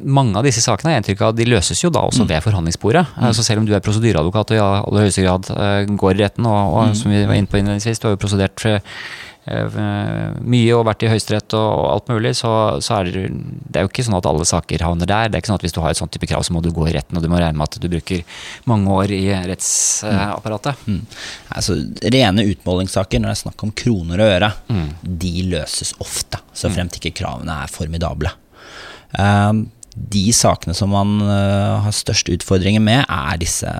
mange 0.00 0.38
av 0.38 0.46
disse 0.46 0.62
sakene 0.64 0.94
jeg 0.94 1.02
inntrykk 1.02 1.24
av, 1.26 1.34
de 1.36 1.46
løses 1.48 1.80
jo 1.82 1.90
da 1.92 2.02
også 2.08 2.24
mm. 2.24 2.28
ved 2.30 2.44
forhandlingsbordet. 2.44 3.02
Mm. 3.16 3.24
Altså 3.30 3.44
selv 3.44 3.62
om 3.62 3.66
du 3.68 3.74
er 3.76 3.82
prosedyreadvokat 3.84 4.54
og 4.54 4.56
i 4.56 4.62
aller 4.62 5.04
høyeste 5.04 5.24
grad 5.26 5.50
uh, 5.52 5.96
går 6.00 6.14
i 6.14 6.22
retten, 6.22 6.46
og, 6.48 6.60
og 6.72 6.90
mm. 6.90 6.94
som 7.02 7.12
vi 7.12 7.20
var 7.28 7.36
inne 7.36 7.50
på 7.50 7.60
innledningsvis, 7.60 8.00
du 8.00 8.08
har 8.08 8.14
jo 8.16 8.22
prosedert 8.22 8.64
uh, 8.64 9.02
mye 9.48 10.74
og 10.76 10.84
vært 10.86 11.02
i 11.06 11.08
Høyesterett 11.10 11.54
og, 11.56 11.68
og, 11.72 11.86
alt 11.94 12.10
mulig, 12.12 12.34
så, 12.38 12.50
så, 12.84 13.00
er 13.00 13.08
det, 13.08 13.22
det 13.66 13.80
er 13.80 13.86
jo 13.86 13.90
ikke 13.90 14.04
sånn 14.06 14.18
at 14.18 14.28
alle 14.28 14.46
saker 14.46 14.84
havner 14.84 15.08
der. 15.08 15.30
Det 15.30 15.38
er 15.38 15.42
ikke 15.42 15.50
sånn 15.50 15.58
at 15.58 15.64
hvis 15.64 15.74
du 15.74 15.80
har 15.82 15.94
et 15.94 16.00
sånt 16.00 16.12
type 16.14 16.28
krav, 16.28 16.44
så 16.46 16.54
må 16.54 16.62
du 16.62 16.70
gå 16.76 16.86
i 16.90 16.94
retten, 16.94 17.16
og 17.16 17.24
du 17.24 17.30
må 17.32 17.40
regne 17.40 17.56
med 17.58 17.66
at 17.66 17.80
du 17.80 17.88
bruker 17.90 18.22
mange 18.70 18.92
år 18.92 19.14
i 19.16 19.22
rettsapparatet. 19.50 20.84
Mm. 20.86 21.00
Altså, 21.56 21.78
rene 22.14 22.46
utmålingssaker, 22.52 23.22
når 23.22 23.32
det 23.32 23.36
er 23.38 23.42
snakk 23.46 23.66
om 23.66 23.74
kroner 23.82 24.22
og 24.22 24.36
øre, 24.36 24.52
mm. 24.68 24.86
de 25.24 25.34
løses 25.56 25.96
ofte, 26.04 26.42
så 26.52 26.70
fremt 26.72 27.00
ikke 27.00 27.16
kravene 27.22 27.62
er 27.64 27.72
formidable. 27.72 28.32
Um, 29.16 29.66
de 29.90 30.28
sakene 30.36 30.76
som 30.76 30.92
man 30.94 31.16
uh, 31.24 31.80
har 31.86 31.96
største 31.96 32.36
utfordringer 32.36 32.82
med, 32.84 33.02
er 33.08 33.40
disse 33.40 33.72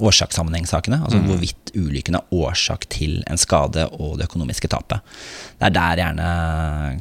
årsakssammenhengssakene. 0.00 1.00
Altså 1.04 1.20
mm. 1.20 1.26
hvorvidt 1.28 1.72
ulykken 1.76 2.18
er 2.18 2.34
årsak 2.34 2.86
til 2.92 3.18
en 3.30 3.40
skade 3.40 3.86
og 3.92 4.18
det 4.18 4.28
økonomiske 4.28 4.70
tapet. 4.72 5.04
Det 5.58 5.68
er 5.68 5.74
der 5.76 6.02
gjerne 6.02 6.28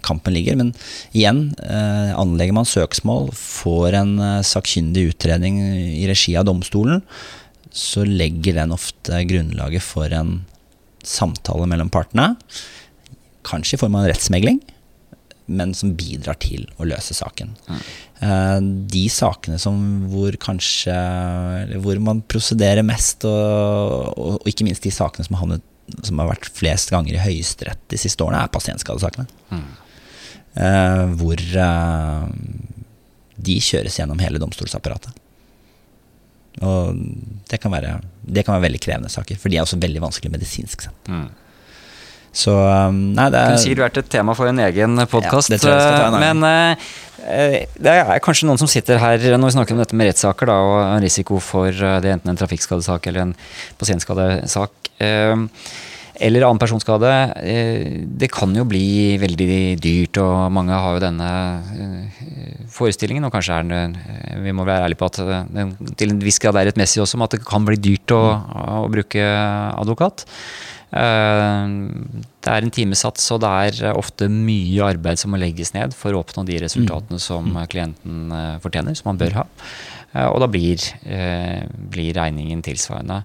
kampen 0.05 0.35
ligger. 0.35 0.59
Men 0.59 0.73
igjen, 1.15 1.45
eh, 1.63 2.11
anlegger 2.19 2.57
man 2.59 2.69
søksmål, 2.69 3.31
får 3.37 3.99
en 4.01 4.13
sakkyndig 4.45 5.09
utredning 5.13 5.61
i 6.01 6.07
regi 6.09 6.35
av 6.39 6.47
domstolen, 6.49 7.03
så 7.73 8.03
legger 8.05 8.59
den 8.59 8.75
ofte 8.75 9.23
grunnlaget 9.29 9.81
for 9.81 10.13
en 10.13 10.43
samtale 11.03 11.65
mellom 11.69 11.89
partene. 11.93 12.33
Kanskje 13.47 13.77
i 13.77 13.81
form 13.81 13.97
av 13.97 14.05
en 14.05 14.13
rettsmegling 14.13 14.61
men 15.45 15.73
som 15.75 15.93
bidrar 15.97 16.37
til 16.41 16.65
å 16.79 16.87
løse 16.87 17.15
saken. 17.17 17.53
Mm. 17.67 18.67
De 18.93 19.03
sakene 19.11 19.57
som 19.59 19.75
hvor 20.07 20.37
kanskje 20.39 20.93
Hvor 21.83 21.99
man 21.99 22.21
prosederer 22.31 22.85
mest, 22.87 23.25
og, 23.27 24.13
og, 24.15 24.47
ikke 24.47 24.63
minst 24.67 24.85
de 24.85 24.93
sakene 24.95 25.27
som 25.27 25.35
har, 25.35 25.43
havnet, 25.43 25.65
som 26.07 26.21
har 26.21 26.29
vært 26.31 26.47
flest 26.55 26.93
ganger 26.93 27.17
i 27.17 27.23
Høyesterett 27.23 27.81
de 27.91 27.99
siste 27.99 28.23
årene, 28.23 28.45
er 28.45 28.53
pasientskadesakene. 28.53 29.27
Mm. 29.51 29.65
Uh, 30.53 31.05
hvor 31.19 31.41
uh, 31.57 32.29
de 33.43 33.59
kjøres 33.59 33.99
gjennom 33.99 34.21
hele 34.23 34.39
domstolsapparatet. 34.41 35.19
Og 36.61 36.97
det 37.49 37.57
kan, 37.57 37.73
være, 37.73 37.97
det 38.21 38.43
kan 38.45 38.55
være 38.55 38.67
veldig 38.67 38.81
krevende 38.83 39.11
saker, 39.11 39.39
for 39.41 39.49
de 39.49 39.57
er 39.57 39.65
også 39.65 39.79
veldig 39.81 40.03
vanskelig 40.03 40.31
medisinsk 40.35 40.85
sett. 40.85 41.09
Mm. 41.09 41.31
Så 42.33 42.53
um, 42.57 42.99
nei, 43.13 43.29
det 43.29 43.39
er 43.39 43.55
Kunne 43.61 43.85
vært 43.85 44.01
et 44.01 44.11
tema 44.15 44.33
for 44.37 44.49
en 44.49 44.61
egen 44.65 45.05
podkast. 45.11 45.53
Ja, 45.53 46.09
men 46.17 46.41
uh, 46.41 46.91
det 47.77 47.93
er 47.93 48.21
kanskje 48.25 48.49
noen 48.49 48.59
som 48.59 48.67
sitter 48.67 48.99
her 48.99 49.21
når 49.37 49.51
vi 49.51 49.55
snakker 49.59 49.77
om 49.77 49.83
dette 49.83 49.95
med 49.95 50.09
rettssaker 50.09 50.49
da, 50.49 50.57
og 50.65 50.77
en 50.81 51.05
risiko 51.05 51.37
for 51.39 51.69
det 51.69 51.95
det 52.03 52.17
enten 52.17 52.33
en 52.33 52.39
trafikkskadesak 52.41 53.05
eller 53.11 53.27
en 53.27 53.35
pasientskadesak. 53.79 54.73
Uh, 54.97 55.45
eller 56.23 56.45
annen 56.45 56.61
personskade. 56.61 57.09
Det 58.21 58.27
kan 58.31 58.51
jo 58.53 58.63
bli 58.69 59.15
veldig 59.17 59.47
dyrt, 59.81 60.19
og 60.21 60.51
mange 60.53 60.77
har 60.77 60.93
jo 60.93 61.01
denne 61.01 61.29
forestillingen, 62.71 63.25
og 63.25 63.33
kanskje 63.33 63.57
er 63.57 63.65
den, 63.65 63.95
Vi 64.45 64.53
må 64.53 64.65
være 64.67 64.85
ærlige 64.85 65.01
på 65.01 65.09
at 65.09 65.17
det 65.17 65.65
til 65.97 66.13
en 66.13 66.21
viss 66.21 66.37
grad 66.39 66.59
er 66.61 66.69
rettmessig 66.69 67.01
også, 67.01 67.17
om 67.17 67.25
at 67.25 67.33
det 67.33 67.41
kan 67.49 67.65
bli 67.65 67.79
dyrt 67.81 68.13
å, 68.13 68.21
å 68.83 68.85
bruke 68.93 69.25
advokat. 69.25 70.27
Eh, 70.93 71.73
det 72.43 72.51
er 72.53 72.65
en 72.65 72.73
timesats, 72.73 73.25
og 73.33 73.41
det 73.43 73.51
er 73.81 73.97
ofte 73.97 74.29
mye 74.29 74.91
arbeid 74.93 75.21
som 75.21 75.33
må 75.33 75.41
legges 75.41 75.73
ned 75.73 75.95
for 75.97 76.13
å 76.13 76.21
oppnå 76.21 76.45
de 76.47 76.59
resultatene 76.61 77.17
mm. 77.17 77.23
som 77.23 77.49
mm. 77.49 77.59
klienten 77.71 78.37
eh, 78.37 78.55
fortjener, 78.63 78.97
som 78.99 79.11
man 79.11 79.21
bør 79.21 79.39
ha. 79.41 79.47
Eh, 80.13 80.27
og 80.29 80.39
da 80.43 80.49
blir, 80.51 80.85
blir 81.93 82.17
regningen 82.19 82.61
tilsvarende. 82.65 83.23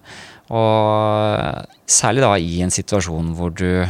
Og 0.49 1.89
særlig 1.89 2.25
da 2.25 2.33
i 2.41 2.61
en 2.65 2.73
situasjon 2.73 3.35
hvor 3.37 3.53
du 3.53 3.85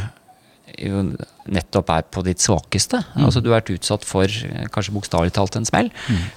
jo 0.80 1.04
nettopp 1.50 1.90
er 1.92 2.06
på 2.12 2.22
ditt 2.24 2.42
svakeste. 2.42 3.00
Mm. 3.14 3.24
Altså 3.26 3.42
Du 3.42 3.50
har 3.50 3.60
vært 3.60 3.72
utsatt 3.74 4.04
for 4.06 4.26
eh, 4.26 4.66
kanskje 4.72 4.94
bokstavelig 4.94 5.34
talt 5.36 5.56
en 5.58 5.66
smell. 5.68 5.90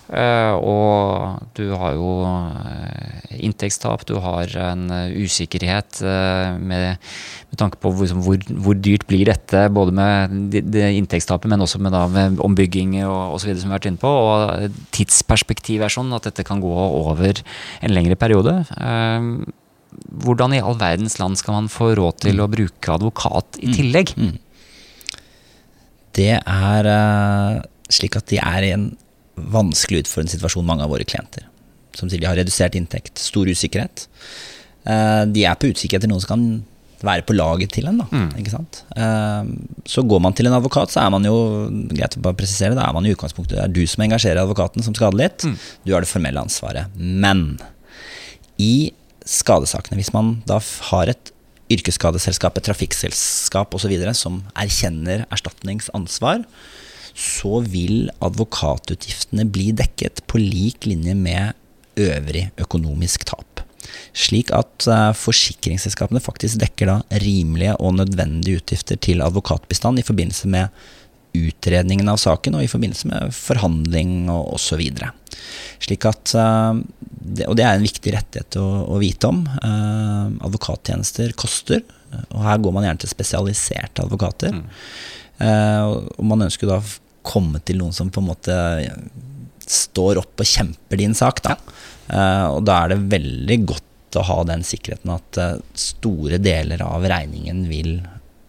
Eh, 0.09 0.53
og 0.57 1.43
du 1.57 1.65
har 1.79 1.97
jo 1.97 2.11
eh, 2.29 3.37
inntektstap, 3.43 4.05
du 4.09 4.15
har 4.23 4.51
en 4.61 4.85
usikkerhet 5.17 5.99
uh, 6.05 6.53
med, 6.61 6.99
med 7.49 7.59
tanke 7.59 7.79
på 7.81 7.91
hvor, 7.95 8.11
hvor, 8.25 8.37
hvor 8.65 8.77
dyrt 8.77 9.05
blir 9.09 9.25
dette, 9.27 9.65
både 9.73 9.95
med 9.95 10.35
det, 10.53 10.63
det 10.73 10.91
inntektstapet, 10.99 11.49
men 11.49 11.65
også 11.65 11.81
med, 11.81 11.95
da, 11.95 12.05
med 12.11 12.39
ombygging 12.43 12.99
og 13.07 13.39
osv. 13.39 13.55
som 13.57 13.67
vi 13.67 13.73
har 13.73 13.79
vært 13.79 13.89
inne 13.89 14.01
på. 14.01 14.11
Og 14.11 14.77
tidsperspektivet 14.95 15.87
er 15.87 15.95
sånn 15.97 16.13
at 16.15 16.29
dette 16.29 16.45
kan 16.47 16.61
gå 16.63 16.71
over 16.73 17.41
en 17.81 17.95
lengre 17.95 18.17
periode. 18.19 18.59
Eh, 18.77 19.29
hvordan 20.23 20.55
i 20.55 20.61
all 20.63 20.77
verdens 20.79 21.17
land 21.21 21.39
skal 21.39 21.57
man 21.57 21.69
få 21.71 21.93
råd 21.99 22.23
til 22.25 22.41
å 22.43 22.49
bruke 22.51 22.95
advokat 22.95 23.59
i 23.61 23.73
tillegg? 23.75 24.15
Det 26.13 26.33
er 26.37 26.89
eh, 26.89 27.61
slik 27.93 28.19
at 28.19 28.29
de 28.29 28.39
er 28.41 28.67
i 28.67 28.73
en 28.75 28.91
vanskelig 29.53 30.03
utfordrende 30.03 30.35
situasjon, 30.35 30.67
mange 30.67 30.85
av 30.85 30.93
våre 30.93 31.07
klienter. 31.07 31.47
Som 31.97 32.09
sier 32.09 32.21
de 32.21 32.29
har 32.29 32.37
redusert 32.37 32.77
inntekt, 32.77 33.17
stor 33.21 33.49
usikkerhet. 33.49 34.05
Eh, 34.85 35.23
de 35.33 35.47
er 35.47 35.57
på 35.57 35.71
utkikk 35.71 35.97
etter 35.97 36.11
noen 36.11 36.21
som 36.21 36.35
kan 36.35 36.45
være 37.03 37.25
på 37.27 37.35
laget 37.35 37.73
til 37.75 37.89
en. 37.89 37.99
Da, 37.99 38.23
ikke 38.39 38.53
sant? 38.53 38.83
Eh, 38.95 39.51
så 39.89 40.05
går 40.07 40.21
man 40.23 40.37
til 40.37 40.47
en 40.47 40.57
advokat, 40.57 40.93
så 40.93 41.03
er 41.03 41.13
man 41.13 41.25
jo 41.27 41.35
greit 41.91 42.17
å 42.19 42.23
bare 42.23 42.39
presisere, 42.39 42.77
da 42.77 42.87
er 42.87 42.95
man 42.95 43.07
i 43.07 43.13
utgangspunktet 43.15 43.57
det 43.57 43.63
er 43.65 43.73
du 43.75 43.83
som 43.89 44.05
engasjerer 44.05 44.43
advokaten 44.45 44.85
som 44.85 44.95
skadelidt. 44.97 45.47
Du 45.83 45.95
har 45.95 46.05
det 46.05 46.11
formelle 46.11 46.45
ansvaret. 46.45 46.93
Men 46.97 47.57
i 48.61 48.93
skadesakene, 49.25 49.99
hvis 49.99 50.13
man 50.15 50.37
da 50.49 50.59
har 50.91 51.11
et 51.11 51.33
yrkesskadeselskap, 51.73 52.57
et 52.57 52.67
trafikkselskap 52.67 53.73
osv. 53.75 53.93
som 54.17 54.41
erkjenner 54.55 55.25
erstatningsansvar, 55.33 56.43
så 57.13 57.61
vil 57.69 58.09
advokatutgiftene 58.25 59.45
bli 59.45 59.71
dekket 59.75 60.23
på 60.27 60.41
lik 60.41 60.87
linje 60.89 61.13
med 61.15 61.53
øvrig 62.01 62.47
økonomisk 62.57 63.25
tap. 63.29 63.61
Slik 64.15 64.49
at 64.55 64.87
eh, 64.89 65.11
forsikringsselskapene 65.17 66.21
faktisk 66.23 66.61
dekker 66.63 66.89
da 66.89 66.97
rimelige 67.21 67.75
og 67.77 67.97
nødvendige 67.99 68.61
utgifter 68.61 68.97
til 68.97 69.21
advokatbistand 69.21 69.99
i 69.99 70.05
forbindelse 70.07 70.49
med 70.49 70.83
utredningen 71.33 72.09
av 72.11 72.19
saken 72.21 72.57
og 72.57 72.65
i 72.65 72.69
forbindelse 72.71 73.09
med 73.09 73.33
forhandling 73.35 74.29
og 74.31 74.53
osv. 74.57 74.83
Slik 75.83 76.05
at, 76.09 76.33
eh, 76.37 76.81
og 77.47 77.57
det 77.57 77.65
er 77.65 77.77
en 77.77 77.85
viktig 77.85 78.13
rettighet 78.15 78.59
å, 78.61 78.67
å 78.93 78.99
vite 79.01 79.29
om. 79.29 79.43
Eh, 79.49 80.27
advokattjenester 80.45 81.33
koster, 81.39 81.83
og 82.29 82.43
her 82.45 82.61
går 82.61 82.75
man 82.75 82.85
gjerne 82.87 83.01
til 83.01 83.11
spesialiserte 83.11 84.05
advokater. 84.05 84.59
Eh, 85.41 85.81
og 85.89 86.27
man 86.29 86.45
ønsker 86.45 86.69
da 86.69 86.79
å 86.79 86.93
komme 87.25 87.61
til 87.65 87.79
noen 87.81 87.95
som 87.95 88.11
på 88.13 88.21
en 88.21 88.29
måte 88.29 88.57
står 89.63 90.19
opp 90.21 90.43
og 90.43 90.49
kjemper 90.49 90.99
din 90.99 91.15
sak. 91.17 91.41
Da. 91.45 91.57
Eh, 92.11 92.47
og 92.51 92.61
da 92.67 92.83
er 92.83 92.93
det 92.93 93.03
veldig 93.15 93.59
godt 93.73 94.19
å 94.19 94.27
ha 94.27 94.41
den 94.45 94.61
sikkerheten 94.67 95.09
at 95.09 95.39
store 95.79 96.37
deler 96.37 96.83
av 96.85 97.05
regningen 97.09 97.63
vil 97.65 97.95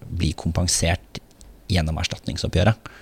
bli 0.04 0.34
kompensert 0.36 1.23
gjennom 1.70 1.98
erstatningsoppgjøret. 2.02 2.92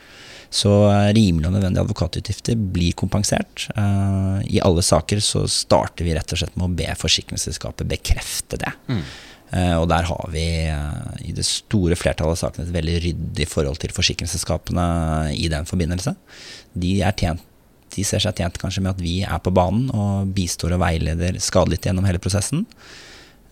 Så 0.53 0.71
eh, 0.91 1.11
rimelig 1.17 1.49
og 1.49 1.55
nødvendige 1.57 1.85
advokatutgifter 1.87 2.59
blir 2.75 2.97
kompensert. 2.99 3.67
Eh, 3.73 4.39
I 4.57 4.63
alle 4.65 4.85
saker 4.85 5.23
så 5.25 5.47
starter 5.49 6.05
vi 6.05 6.15
rett 6.17 6.35
og 6.35 6.43
slett 6.43 6.59
med 6.59 6.69
å 6.69 6.81
be 6.83 6.89
forsikringsselskapet 7.01 7.89
bekrefte 7.97 8.61
det. 8.61 8.75
Mm. 8.93 9.05
og 9.77 9.87
der 9.89 10.07
har 10.09 10.29
vi 10.33 10.43
eh, 10.65 11.29
i 11.29 11.33
det 11.37 11.45
store 11.45 11.97
flertallet 11.97 12.39
av 12.39 12.41
sakene 12.41 12.65
et 12.69 12.75
veldig 12.77 12.99
ryddig 13.05 13.47
forhold 13.49 13.81
til 13.81 13.93
forsikringsselskapene 13.93 14.85
i 15.37 15.49
den 15.53 15.69
forbindelse. 15.69 16.15
De, 16.73 16.93
er 17.05 17.17
tjent, 17.17 17.45
de 17.93 18.05
ser 18.05 18.23
seg 18.25 18.37
tjent 18.37 18.57
kanskje 18.61 18.85
med 18.85 18.95
at 18.95 19.03
vi 19.05 19.19
er 19.25 19.41
på 19.45 19.53
banen 19.53 19.91
og 19.93 20.33
bistår 20.37 20.77
og 20.77 20.85
veileder 20.85 21.41
skadelidte 21.41 21.91
gjennom 21.91 22.09
hele 22.09 22.21
prosessen. 22.23 22.67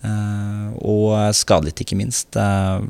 Eh, 0.00 0.68
og 0.80 1.12
skadelidte, 1.36 1.84
ikke 1.84 1.98
minst, 2.00 2.36
eh, 2.36 2.80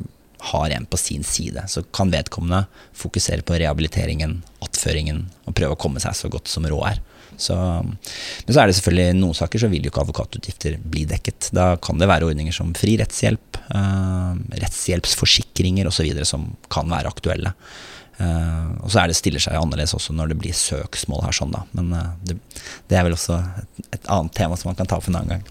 har 0.41 0.73
en 0.75 0.87
på 0.89 0.97
sin 0.97 1.25
side. 1.27 1.62
Så 1.69 1.83
kan 1.95 2.12
vedkommende 2.12 2.65
fokusere 2.97 3.45
på 3.47 3.59
rehabiliteringen, 3.61 4.41
attføringen 4.65 5.27
og 5.47 5.57
prøve 5.57 5.77
å 5.77 5.81
komme 5.81 6.03
seg 6.03 6.17
så 6.17 6.31
godt 6.33 6.51
som 6.51 6.67
råd 6.69 6.87
er. 6.93 7.01
Så, 7.41 7.55
men 7.57 8.53
så 8.53 8.61
er 8.61 8.69
det 8.69 8.77
selvfølgelig 8.77 9.21
noen 9.21 9.37
saker 9.37 9.62
så 9.62 9.71
vil 9.73 9.87
jo 9.87 9.93
ikke 9.93 10.03
advokatutgifter 10.03 10.77
bli 10.93 11.07
dekket. 11.09 11.53
Da 11.57 11.73
kan 11.83 12.01
det 12.01 12.09
være 12.11 12.29
ordninger 12.29 12.55
som 12.55 12.75
fri 12.77 12.97
rettshjelp, 13.01 13.61
eh, 13.77 14.35
rettshjelpsforsikringer 14.65 15.89
osv. 15.89 16.11
som 16.29 16.51
kan 16.73 16.91
være 16.91 17.12
aktuelle. 17.12 17.55
Eh, 18.20 18.64
og 18.84 18.90
så 18.92 19.01
er 19.01 19.10
det 19.10 19.16
stiller 19.16 19.40
seg 19.40 19.56
annerledes 19.56 19.94
også 19.97 20.12
når 20.16 20.32
det 20.32 20.38
blir 20.42 20.56
søksmål 20.56 21.22
her, 21.24 21.36
sånn 21.36 21.55
da. 21.55 21.62
Men 21.76 21.92
eh, 21.97 22.09
det, 22.28 22.36
det 22.90 22.98
er 22.98 23.06
vel 23.06 23.16
også 23.16 23.38
et, 23.40 23.86
et 23.97 24.10
annet 24.12 24.34
tema 24.36 24.59
som 24.60 24.68
man 24.70 24.76
kan 24.76 24.90
ta 24.90 24.98
opp 25.01 25.09
en 25.09 25.16
annen 25.20 25.38
gang. 25.38 25.47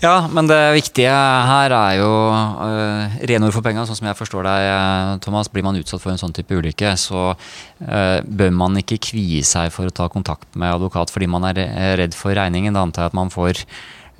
Ja, 0.00 0.14
men 0.32 0.48
det 0.48 0.58
viktige 0.78 1.12
her 1.12 1.72
er 1.76 1.96
jo 1.98 2.08
uh, 2.32 3.16
renord 3.28 3.52
for 3.52 3.64
penga, 3.64 3.82
sånn 3.84 3.98
som 3.98 4.08
jeg 4.08 4.16
forstår 4.16 4.46
deg, 4.48 4.66
eh, 4.70 5.12
Thomas. 5.24 5.50
Blir 5.52 5.64
man 5.66 5.76
utsatt 5.76 6.00
for 6.00 6.12
en 6.12 6.20
sånn 6.20 6.32
type 6.36 6.56
ulykke, 6.56 6.94
så 7.00 7.24
uh, 7.34 8.18
bør 8.24 8.54
man 8.56 8.80
ikke 8.80 9.00
kvie 9.10 9.44
seg 9.44 9.68
for 9.74 9.88
å 9.88 9.94
ta 9.94 10.08
kontakt 10.12 10.56
med 10.56 10.72
advokat 10.72 11.12
fordi 11.12 11.28
man 11.28 11.44
er 11.50 11.60
redd 12.00 12.16
for 12.16 12.32
regningen. 12.36 12.76
Da 12.76 12.84
antar 12.86 13.06
jeg 13.06 13.12
at 13.12 13.18
man 13.20 13.32
får 13.32 13.60
eh, 13.60 13.66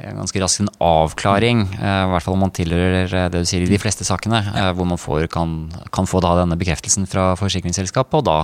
ganske 0.00 0.40
raskt 0.42 0.62
en 0.64 0.70
avklaring, 0.80 1.62
eh, 1.76 2.02
i 2.04 2.10
hvert 2.12 2.24
fall 2.24 2.36
om 2.36 2.44
man 2.46 2.54
tilhører 2.54 3.12
eh, 3.12 3.28
det 3.32 3.42
du 3.42 3.48
sier 3.48 3.64
i 3.64 3.70
de 3.70 3.80
fleste 3.80 4.06
sakene, 4.06 4.40
eh, 4.54 4.70
hvor 4.76 4.88
man 4.88 5.00
får, 5.00 5.26
kan, 5.32 5.70
kan 5.92 6.08
få 6.08 6.22
denne 6.24 6.58
bekreftelsen 6.60 7.08
fra 7.10 7.34
forsikringsselskapet, 7.40 8.20
og 8.20 8.26
da 8.28 8.38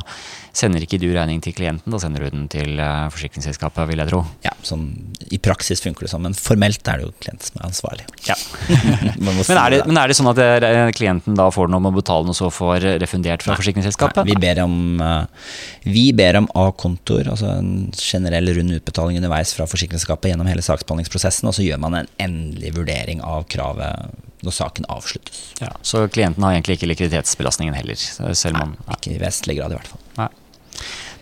sender 0.57 0.85
ikke 0.85 0.99
du 1.01 1.09
regning 1.13 1.43
til 1.45 1.55
klienten, 1.57 1.93
da 1.93 2.01
sender 2.01 2.25
du 2.25 2.33
den 2.33 2.47
til 2.53 2.81
eh, 2.81 3.07
forsikringsselskapet, 3.13 3.89
vil 3.91 4.01
jeg 4.03 4.11
tro. 4.11 4.23
Ja, 4.45 4.53
sånn, 4.67 4.87
I 5.33 5.39
praksis 5.43 5.83
funker 5.85 6.07
det 6.07 6.13
sånn, 6.13 6.25
men 6.25 6.37
formelt 6.39 6.89
er 6.89 7.01
det 7.01 7.09
jo 7.09 7.13
klient 7.21 7.49
som 7.49 7.61
er 7.61 7.67
ansvarlig. 7.69 8.07
Ja. 8.29 8.37
Men 9.27 9.39
er, 9.43 9.71
det, 9.73 9.79
men 9.89 9.99
er 9.99 10.11
det 10.11 10.17
sånn 10.19 10.29
at 10.31 10.39
eh, 10.43 10.89
klienten 10.97 11.37
da 11.39 11.47
får 11.53 11.71
noe 11.71 11.81
om 11.81 11.89
å 11.89 11.95
betale 11.95 12.27
noe, 12.29 12.37
så 12.37 12.49
får 12.53 12.85
refundert 13.03 13.45
fra 13.45 13.57
forsikringsselskapet? 13.59 14.23
Nei, 14.23 14.35
vi 14.35 14.41
ber 14.43 14.61
om, 14.65 14.77
eh, 15.03 15.51
vi 15.87 16.05
ber 16.17 16.41
om 16.41 16.49
A-kontoer, 16.59 17.31
altså 17.33 17.51
en 17.55 17.91
generell 17.97 18.53
rund 18.57 18.77
utbetaling 18.77 19.21
underveis 19.21 19.55
fra 19.57 19.69
forsikringsselskapet 19.71 20.33
gjennom 20.33 20.49
hele 20.51 20.65
saksbehandlingsprosessen, 20.65 21.49
og 21.51 21.57
så 21.57 21.67
gjør 21.67 21.83
man 21.83 22.01
en 22.01 22.11
endelig 22.23 22.75
vurdering 22.79 23.23
av 23.25 23.47
kravet 23.53 24.25
når 24.47 24.55
saken 24.55 24.89
avsluttes. 24.93 25.43
Ja, 25.63 25.73
så 25.83 26.05
klienten 26.13 26.45
har 26.45 26.55
egentlig 26.55 26.79
ikke 26.79 26.91
likviditetsbelastningen 26.93 27.77
heller? 27.77 28.01
Om 28.21 28.59
man, 28.59 28.75
Ikke 28.97 29.17
i 29.17 29.23
vesentlig 29.23 29.59
grad, 29.61 29.75
i 29.75 29.81
hvert 29.81 29.95
fall. 29.95 30.03
Nei. 30.21 30.33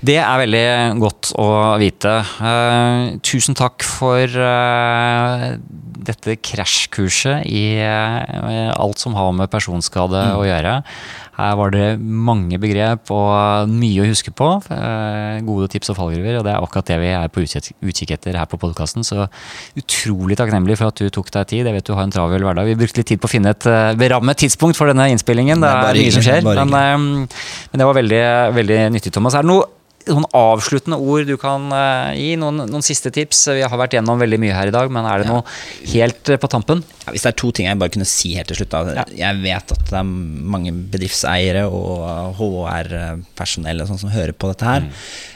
Det 0.05 0.19
er 0.21 0.41
veldig 0.43 0.65
godt 1.01 1.31
å 1.41 1.49
vite. 1.81 2.13
Uh, 2.37 3.17
tusen 3.25 3.57
takk 3.57 3.85
for 3.87 4.29
uh, 4.37 5.55
dette 6.05 6.37
krasjkurset 6.45 7.47
i 7.49 7.81
uh, 7.81 8.69
alt 8.75 9.01
som 9.01 9.17
har 9.17 9.33
med 9.33 9.53
personskade 9.53 10.27
å 10.37 10.45
gjøre. 10.45 10.83
Her 11.35 11.57
var 11.59 11.73
det 11.75 11.87
mange 11.99 12.59
begrep 12.63 13.11
og 13.11 13.71
mye 13.71 14.05
å 14.05 14.07
huske 14.07 14.31
på. 14.31 14.49
eh, 14.71 15.41
gode 15.43 15.67
tips 15.73 15.91
og 15.91 15.99
fallgruver, 15.99 16.39
og 16.39 16.45
det 16.47 16.53
er 16.55 16.63
akkurat 16.63 16.87
det 16.93 16.99
vi 17.03 17.11
er 17.11 17.29
på 17.29 17.43
utkikk 17.43 18.15
etter 18.15 18.39
her 18.39 18.47
på 18.47 18.61
podkasten. 18.63 19.03
Så 19.03 19.27
utrolig 19.75 20.39
takknemlig 20.39 20.79
for 20.79 20.93
at 20.93 21.03
du 21.03 21.11
tok 21.11 21.33
deg 21.35 21.51
tid. 21.51 21.67
Jeg 21.67 21.75
vet 21.75 21.87
du 21.91 21.95
har 21.95 22.07
en 22.07 22.15
travel 22.15 22.47
hverdag. 22.47 22.71
Vi 22.71 22.79
brukte 22.79 23.03
litt 23.03 23.11
tid 23.11 23.23
på 23.23 23.27
å 23.27 23.35
finne 23.35 23.51
et 23.51 23.67
eh, 23.67 23.95
berammet 23.99 24.39
tidspunkt 24.45 24.79
for 24.79 24.91
denne 24.91 25.11
innspillingen. 25.11 25.59
Det 25.65 25.73
er 25.75 26.03
mye 26.05 26.15
som 26.15 26.27
skjer. 26.27 26.47
Men, 26.47 26.75
eh, 26.79 26.99
men 27.73 27.83
det 27.83 27.89
var 27.91 27.99
veldig, 27.99 28.25
veldig 28.61 28.83
nyttig, 28.95 29.15
Thomas. 29.15 29.35
Er 29.35 29.43
det 29.43 29.51
noe 29.51 29.67
sånn 30.09 30.27
avsluttende 30.37 30.99
ord 31.01 31.29
du 31.29 31.35
kan 31.41 31.67
eh, 31.75 32.15
gi? 32.19 32.31
Noen, 32.41 32.65
noen 32.71 32.85
siste 32.85 33.13
tips? 33.15 33.47
Vi 33.57 33.65
har 33.65 33.81
vært 33.81 33.97
gjennom 33.97 34.21
veldig 34.21 34.39
mye 34.43 34.57
her 34.57 34.71
i 34.71 34.75
dag, 34.75 34.91
men 34.93 35.07
er 35.09 35.23
det 35.23 35.31
noe 35.31 35.45
helt 35.93 36.33
eh, 36.33 36.41
på 36.41 36.51
tampen? 36.53 36.83
Ja, 37.05 37.15
hvis 37.15 37.25
det 37.27 37.33
er 37.33 37.39
to 37.41 37.53
ting 37.55 37.69
jeg 37.69 37.81
bare 37.81 37.95
kunne 37.95 38.09
si 38.09 38.35
helt 38.39 38.51
til 38.53 38.61
slutt. 38.61 38.77
Ja. 38.97 39.07
Jeg 39.19 39.41
vet 39.45 39.75
at 39.77 39.87
det 39.91 40.01
er 40.01 40.11
mange 40.55 40.75
bedriftseiere 40.93 41.65
og 41.69 42.37
HR-personell 42.41 43.85
sånn 43.89 44.03
som 44.05 44.13
hører 44.15 44.37
på 44.37 44.53
dette 44.53 44.69
her. 44.69 44.91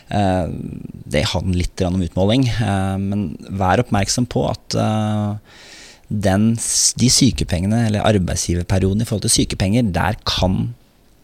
Mm. 0.08 0.52
det 1.04 1.26
handler 1.28 1.58
litt 1.60 1.82
om 1.84 2.00
utmåling, 2.00 2.46
eh, 2.48 2.94
men 3.00 3.26
vær 3.60 3.82
oppmerksom 3.82 4.28
på 4.32 4.46
at 4.48 4.76
eh, 4.80 5.58
den, 6.08 6.54
de 6.56 7.10
sykepengene, 7.12 7.84
eller 7.90 8.06
arbeidsgiverperioden 8.08 9.04
i 9.04 9.08
forhold 9.08 9.26
til 9.26 9.36
sykepenger, 9.42 9.90
der 9.92 10.16
kan 10.28 10.70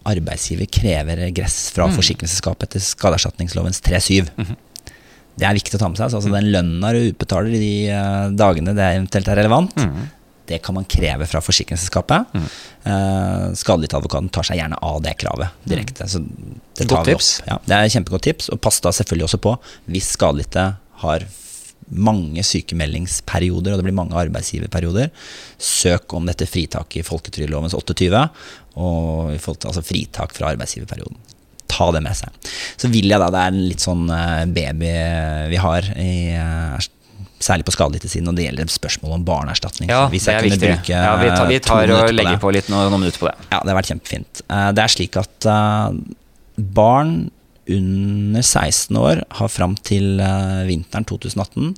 arbeidsgiver 0.09 0.68
krever 0.72 1.22
regress 1.28 1.68
fra 1.74 1.89
forsikringsselskapet 1.93 2.68
etter 2.68 2.85
skadeerstatningslovens 2.85 3.81
3-7. 3.85 4.28
Det 5.35 5.47
er 5.48 5.56
viktig 5.56 5.78
å 5.78 5.81
ta 5.82 5.89
med 5.90 5.98
seg. 5.98 6.12
så 6.12 6.20
Altså 6.20 6.32
den 6.32 6.51
lønna 6.55 6.93
du 6.94 7.01
utbetaler 7.09 7.56
i 7.56 7.62
de 7.62 7.72
eh, 7.90 8.26
dagene 8.39 8.76
det 8.76 8.90
eventuelt 8.98 9.31
er 9.32 9.40
relevant, 9.43 9.74
det 10.47 10.59
kan 10.60 10.76
man 10.76 10.85
kreve 10.85 11.26
fra 11.26 11.40
forsikringsselskapet. 11.40 12.35
Uh, 12.85 13.55
Skadelidtadvokaten 13.56 14.28
tar 14.28 14.44
seg 14.44 14.59
gjerne 14.60 14.76
av 14.85 14.98
det 15.05 15.14
kravet 15.22 15.55
direkte. 15.64 16.05
Så 16.10 16.20
det 16.20 16.85
tar 16.85 16.98
Godt 16.98 17.09
vi 17.09 17.14
tips. 17.14 17.31
Ja, 17.48 17.56
det 17.64 17.76
er 17.76 17.89
et 17.89 17.94
kjempegodt 17.97 18.26
tips. 18.28 18.51
Og 18.52 18.60
pass 18.60 18.82
da 18.85 18.93
selvfølgelig 18.93 19.31
også 19.31 19.40
på, 19.47 19.55
hvis 19.89 20.10
skadelidte 20.18 20.66
har 21.05 21.24
mange 21.95 22.43
sykemeldingsperioder, 22.47 23.75
og 23.75 23.81
det 23.81 23.87
blir 23.87 23.97
mange 23.97 24.16
arbeidsgiverperioder. 24.19 25.11
Søk 25.59 26.15
om 26.16 26.27
dette 26.29 26.47
fritaket 26.51 27.03
i 27.03 27.07
folketrygdlovens 27.07 27.75
28, 27.79 28.25
og 28.81 29.31
vi 29.35 29.39
altså 29.71 29.85
fritak 29.87 30.35
fra 30.37 30.51
arbeidsgiverperioden. 30.55 31.16
Ta 31.75 31.89
det 31.95 32.03
med 32.05 32.15
seg. 32.19 32.31
Så 32.79 32.91
vil 32.93 33.09
jeg 33.11 33.19
da, 33.23 33.31
det 33.35 33.41
er 33.41 33.55
en 33.55 33.62
litt 33.71 33.83
sånn 33.83 34.05
eh, 34.12 34.43
baby 34.55 34.91
vi 35.51 35.62
har 35.62 35.89
i 35.99 36.11
eh, 36.39 36.91
Særlig 37.45 37.66
på 37.66 37.75
skadelidtesiden, 37.75 38.25
når 38.25 38.37
det 38.39 38.45
gjelder 38.47 38.71
spørsmål 38.73 39.11
om 39.19 39.25
barneerstatning. 39.27 39.91
Ja, 39.93 40.07
Hvis 40.09 40.25
jeg 40.31 40.39
kunne 40.41 40.55
viktig. 40.55 40.69
bruke 40.79 40.95
Ja, 40.97 41.11
vi 41.21 41.27
tar, 41.29 41.49
vi 41.51 41.59
to 41.61 41.66
tar 41.75 41.91
og 41.93 42.07
på 42.07 42.15
legger 42.15 42.39
det. 42.39 42.41
på 42.41 42.53
litt 42.57 42.71
noen, 42.73 42.87
noen 42.89 43.03
minutter 43.03 43.21
på 43.21 43.29
det. 43.29 43.35
Ja, 43.51 43.59
det 43.61 43.69
har 43.75 43.77
vært 43.83 43.91
kjempefint. 43.91 44.41
Eh, 44.49 44.69
Det 44.79 44.85
er 44.87 44.93
slik 44.95 45.19
at 45.21 45.49
eh, 45.53 45.99
barn 46.79 47.11
under 47.70 48.43
16 48.43 48.97
år 48.99 49.23
har 49.39 49.53
fram 49.53 49.77
til 49.86 50.20
eh, 50.23 50.65
vinteren 50.69 51.07
2018 51.09 51.74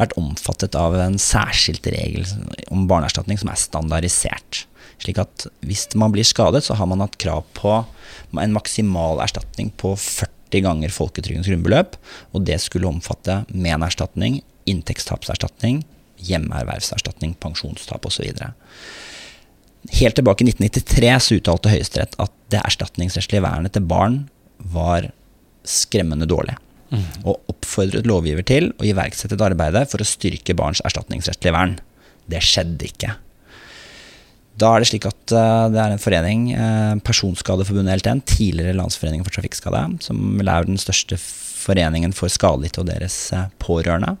vært 0.00 0.16
omfattet 0.20 0.76
av 0.78 0.96
en 1.00 1.16
særskilt 1.20 1.86
regel 1.92 2.26
om 2.68 2.86
barneerstatning 2.90 3.40
som 3.40 3.52
er 3.52 3.60
standardisert. 3.60 4.64
Slik 5.00 5.20
at 5.22 5.46
hvis 5.64 5.86
man 5.98 6.12
blir 6.12 6.26
skadet, 6.28 6.64
så 6.66 6.76
har 6.76 6.88
man 6.90 7.00
hatt 7.00 7.16
krav 7.20 7.46
på 7.56 7.78
en 8.36 8.56
maksimal 8.56 9.22
erstatning 9.24 9.72
på 9.80 9.94
40 9.96 10.66
ganger 10.66 10.92
folketrygdens 10.92 11.48
grunnbeløp, 11.48 11.96
og 12.34 12.44
det 12.44 12.58
skulle 12.60 12.90
omfatte 12.90 13.44
menerstatning, 13.48 14.40
inntektstapserstatning, 14.68 15.84
hjemmeervervserstatning, 16.20 17.32
pensjonstap 17.40 18.04
osv. 18.06 18.28
Helt 19.96 20.18
tilbake 20.18 20.44
i 20.44 20.50
1993 20.50 21.14
så 21.24 21.38
uttalte 21.38 21.72
Høyesterett 21.72 22.18
at 22.20 22.34
det 22.52 22.60
erstatningsrettslige 22.60 23.46
vernet 23.46 23.72
til 23.72 23.86
barn 23.88 24.26
var 24.74 25.08
skremmende 25.70 26.28
dårlig. 26.30 26.56
Og 27.22 27.36
oppfordret 27.52 28.08
lovgiver 28.08 28.42
til 28.46 28.72
å 28.80 28.86
iverksette 28.88 29.36
et 29.36 29.44
arbeid 29.46 29.78
for 29.90 30.02
å 30.02 30.08
styrke 30.08 30.56
barns 30.58 30.82
erstatningsrettslige 30.86 31.54
vern. 31.54 31.76
Det 32.30 32.42
skjedde 32.42 32.88
ikke. 32.88 33.14
Da 34.60 34.74
er 34.74 34.82
det 34.82 34.90
slik 34.90 35.06
at 35.08 35.32
eh, 35.32 35.66
det 35.72 35.80
er 35.80 35.94
en 35.94 36.02
forening, 36.02 36.48
eh, 36.52 36.96
Personskadeforbundet 37.06 38.02
LTN, 38.02 38.24
tidligere 38.28 38.76
Landsforeningen 38.76 39.24
for 39.24 39.36
trafikkskade, 39.36 39.84
som 40.04 40.42
er 40.42 40.66
den 40.68 40.80
største 40.80 41.16
foreningen 41.20 42.12
for 42.16 42.32
skadelidte 42.32 42.82
og 42.82 42.90
deres 42.90 43.16
eh, 43.36 43.46
pårørende. 43.62 44.16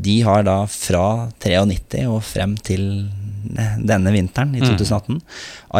De 0.00 0.18
har 0.26 0.44
da 0.48 0.58
fra 0.68 1.30
93 1.40 2.04
og 2.10 2.20
frem 2.26 2.56
til 2.60 2.84
denne 3.80 4.12
vinteren 4.12 4.52
i 4.52 4.60
2018 4.60 5.16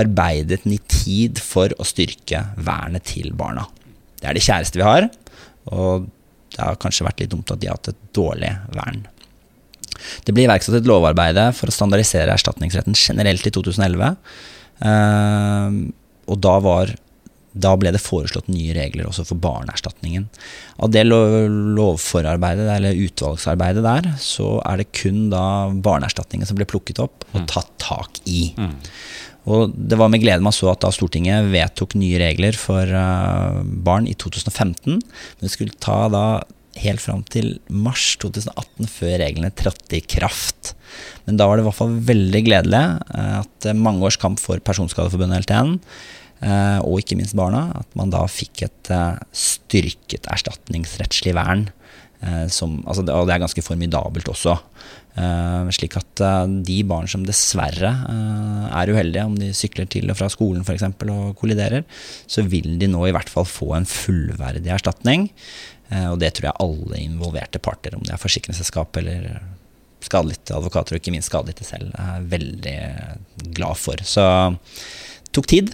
arbeidet 0.01 0.63
nitid 0.65 1.43
for 1.45 1.73
å 1.77 1.85
styrke 1.85 2.41
vernet 2.57 3.05
til 3.11 3.35
barna. 3.37 3.67
Det 4.21 4.29
er 4.29 4.37
de 4.37 4.45
kjæreste 4.45 4.81
vi 4.81 4.87
har, 4.87 5.09
og 5.73 6.09
det 6.51 6.61
har 6.61 6.79
kanskje 6.83 7.07
vært 7.07 7.23
litt 7.23 7.33
dumt 7.33 7.51
at 7.53 7.61
de 7.63 7.71
har 7.71 7.79
hatt 7.79 7.93
et 7.93 8.01
dårlig 8.17 8.51
vern. 8.77 9.05
Det 10.25 10.33
ble 10.35 10.47
iverksatt 10.47 10.79
et 10.81 10.89
lovarbeide 10.89 11.51
for 11.57 11.71
å 11.71 11.75
standardisere 11.75 12.33
erstatningsretten 12.35 12.97
generelt 12.97 13.47
i 13.47 13.53
2011. 13.55 14.17
eh, 14.89 15.79
og 16.31 16.39
da, 16.39 16.53
var, 16.63 16.93
da 17.53 17.73
ble 17.81 17.91
det 17.95 18.01
foreslått 18.03 18.49
nye 18.53 18.75
regler 18.77 19.09
også 19.11 19.25
for 19.27 19.41
barneerstatningen. 19.43 20.29
Av 20.79 20.93
det 20.95 21.03
lovforarbeidet, 21.09 22.69
eller 22.77 23.01
utvalgsarbeidet 23.07 23.83
der, 23.83 24.13
så 24.23 24.61
er 24.63 24.83
det 24.83 24.93
kun 24.97 25.25
da 25.33 25.45
barneerstatningen 25.75 26.47
som 26.49 26.61
ble 26.61 26.69
plukket 26.71 27.03
opp 27.03 27.27
og 27.33 27.49
tatt 27.51 27.73
tak 27.83 28.23
i. 28.31 28.53
Og 29.49 29.73
det 29.73 29.99
var 30.01 30.11
med 30.13 30.21
glede 30.23 30.45
man 30.45 30.55
så 30.55 30.69
at 30.73 30.83
da 30.85 30.91
Stortinget 30.93 31.49
vedtok 31.53 31.97
nye 31.99 32.21
regler 32.21 32.57
for 32.59 32.85
eh, 32.85 33.61
barn 33.87 34.09
i 34.11 34.17
2015. 34.19 34.99
Men 35.01 35.45
det 35.45 35.53
skulle 35.55 35.79
ta 35.81 36.03
da 36.13 36.25
helt 36.81 37.03
fram 37.03 37.25
til 37.29 37.57
mars 37.73 38.15
2018 38.23 38.91
før 38.91 39.17
reglene 39.25 39.53
trådte 39.57 39.99
i 39.99 40.05
kraft. 40.05 40.75
Men 41.27 41.41
da 41.41 41.49
var 41.49 41.59
det 41.59 41.65
i 41.65 41.69
hvert 41.71 41.81
fall 41.81 41.99
veldig 42.13 42.45
gledelig 42.47 42.85
eh, 43.17 43.37
at 43.41 43.71
eh, 43.71 43.77
mange 43.89 44.05
års 44.07 44.21
kamp 44.21 44.41
for 44.43 44.61
Personskadeforbundet 44.65 45.47
LTN, 45.47 45.79
og 46.41 47.03
ikke 47.03 47.19
minst 47.19 47.35
barna, 47.37 47.67
at 47.77 47.91
man 48.01 48.09
da 48.09 48.23
fikk 48.25 48.63
et 48.65 48.89
styrket 49.37 50.25
erstatningsrettslig 50.33 51.35
vern. 51.37 51.67
Som, 52.49 52.79
altså 52.89 53.05
det, 53.05 53.13
og 53.13 53.29
det 53.29 53.35
er 53.35 53.43
ganske 53.43 53.65
formidabelt 53.67 54.31
også. 54.33 54.55
Eh, 55.19 55.71
slik 55.75 55.97
at 55.99 56.23
eh, 56.23 56.45
de 56.67 56.77
barn 56.87 57.09
som 57.11 57.25
dessverre 57.27 57.91
eh, 57.91 58.67
er 58.79 58.93
uheldige, 58.93 59.27
om 59.27 59.35
de 59.39 59.51
sykler 59.57 59.89
til 59.91 60.11
og 60.13 60.19
fra 60.21 60.29
skolen 60.31 60.63
f.eks. 60.63 60.87
og 60.87 61.35
kolliderer, 61.41 61.85
så 62.31 62.45
vil 62.47 62.77
de 62.81 62.89
nå 62.91 63.03
i 63.09 63.15
hvert 63.17 63.33
fall 63.33 63.49
få 63.49 63.73
en 63.79 63.89
fullverdig 63.89 64.71
erstatning. 64.77 65.31
Og 65.91 66.21
det 66.23 66.29
tror 66.37 66.45
jeg 66.47 66.63
alle 66.63 66.99
involverte 67.03 67.59
parter, 67.59 67.97
om 67.99 68.05
det 68.07 68.13
er 68.15 68.21
forsikringsselskap 68.23 68.95
eller 69.01 69.25
skadelidte 70.07 70.55
advokater, 70.55 70.95
og 70.95 71.01
ikke 71.01 71.11
minst 71.11 71.33
skadelidte 71.33 71.67
selv, 71.67 71.91
er 71.99 72.29
veldig 72.31 72.75
glad 73.57 73.75
for. 73.75 73.99
Så 74.07 74.23
det 74.55 75.33
tok 75.35 75.49
tid, 75.51 75.73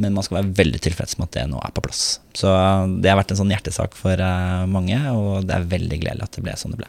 men 0.00 0.16
man 0.16 0.24
skal 0.24 0.38
være 0.38 0.54
veldig 0.62 0.80
tilfreds 0.86 1.18
med 1.18 1.28
at 1.28 1.36
det 1.36 1.44
nå 1.52 1.60
er 1.60 1.74
på 1.76 1.84
plass. 1.84 2.06
Så 2.32 2.48
det 3.04 3.12
har 3.12 3.20
vært 3.20 3.36
en 3.36 3.42
sånn 3.42 3.52
hjertesak 3.52 3.98
for 3.98 4.24
mange, 4.72 5.02
og 5.12 5.44
det 5.44 5.58
er 5.58 5.68
veldig 5.76 6.00
gledelig 6.00 6.30
at 6.30 6.40
det 6.40 6.46
ble 6.48 6.56
sånn 6.56 6.72
det 6.72 6.80
ble. 6.80 6.88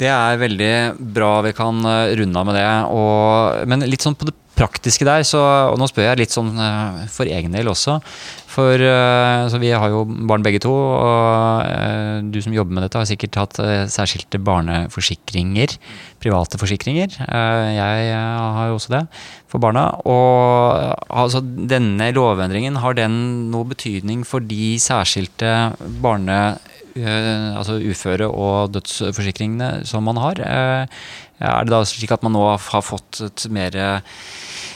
Det 0.00 0.10
er 0.10 0.40
veldig 0.40 0.74
bra 1.14 1.32
vi 1.46 1.54
kan 1.56 1.82
eh, 1.86 2.14
runde 2.20 2.38
av 2.38 2.48
med 2.48 2.58
det. 2.58 2.68
Og, 2.92 3.66
men 3.70 3.86
litt 3.88 4.04
sånn 4.04 4.18
på 4.18 4.28
det 4.28 4.36
praktiske 4.52 5.06
der, 5.08 5.24
så, 5.24 5.40
og 5.72 5.78
nå 5.80 5.88
spør 5.88 6.10
jeg 6.10 6.20
litt 6.20 6.34
sånn 6.34 6.52
eh, 6.60 7.04
for 7.12 7.30
egen 7.30 7.54
del 7.56 7.70
også. 7.72 7.98
For 8.52 8.82
eh, 8.84 9.58
vi 9.62 9.70
har 9.72 9.92
jo 9.92 10.04
barn 10.28 10.44
begge 10.44 10.60
to, 10.64 10.72
og 10.72 12.28
du 12.32 12.40
som 12.44 12.52
jobber 12.56 12.76
med 12.76 12.86
dette 12.86 13.00
har 13.00 13.08
sikkert 13.08 13.38
hatt 13.40 13.60
særskilte 13.92 14.40
barneforsikringer. 14.44 15.78
Private 16.22 16.60
forsikringer. 16.60 17.16
Jeg 17.16 18.12
har 18.12 18.68
jo 18.68 18.76
også 18.76 18.92
det 18.92 19.06
for 19.52 19.62
barna. 19.62 19.86
Og 20.08 20.92
altså, 21.08 21.42
denne 21.42 22.10
lovendringen, 22.16 22.80
har 22.82 22.96
den 22.98 23.16
noe 23.52 23.68
betydning 23.72 24.24
for 24.28 24.44
de 24.44 24.74
særskilte 24.82 25.72
barne 26.04 26.38
eh, 26.52 26.81
altså 26.96 27.78
uføre- 27.80 28.30
og 28.30 28.72
dødsforsikringene 28.74 29.86
som 29.88 30.04
man 30.04 30.20
har. 30.20 30.40
Eh, 30.40 30.86
Er 31.42 31.64
det 31.64 31.72
da 31.72 31.82
slik 31.82 32.12
at 32.14 32.22
man 32.22 32.36
nå 32.36 32.42
har 32.54 32.82
fått 32.86 33.20
et 33.24 33.46
mer 33.50 33.74
eh, 33.74 34.00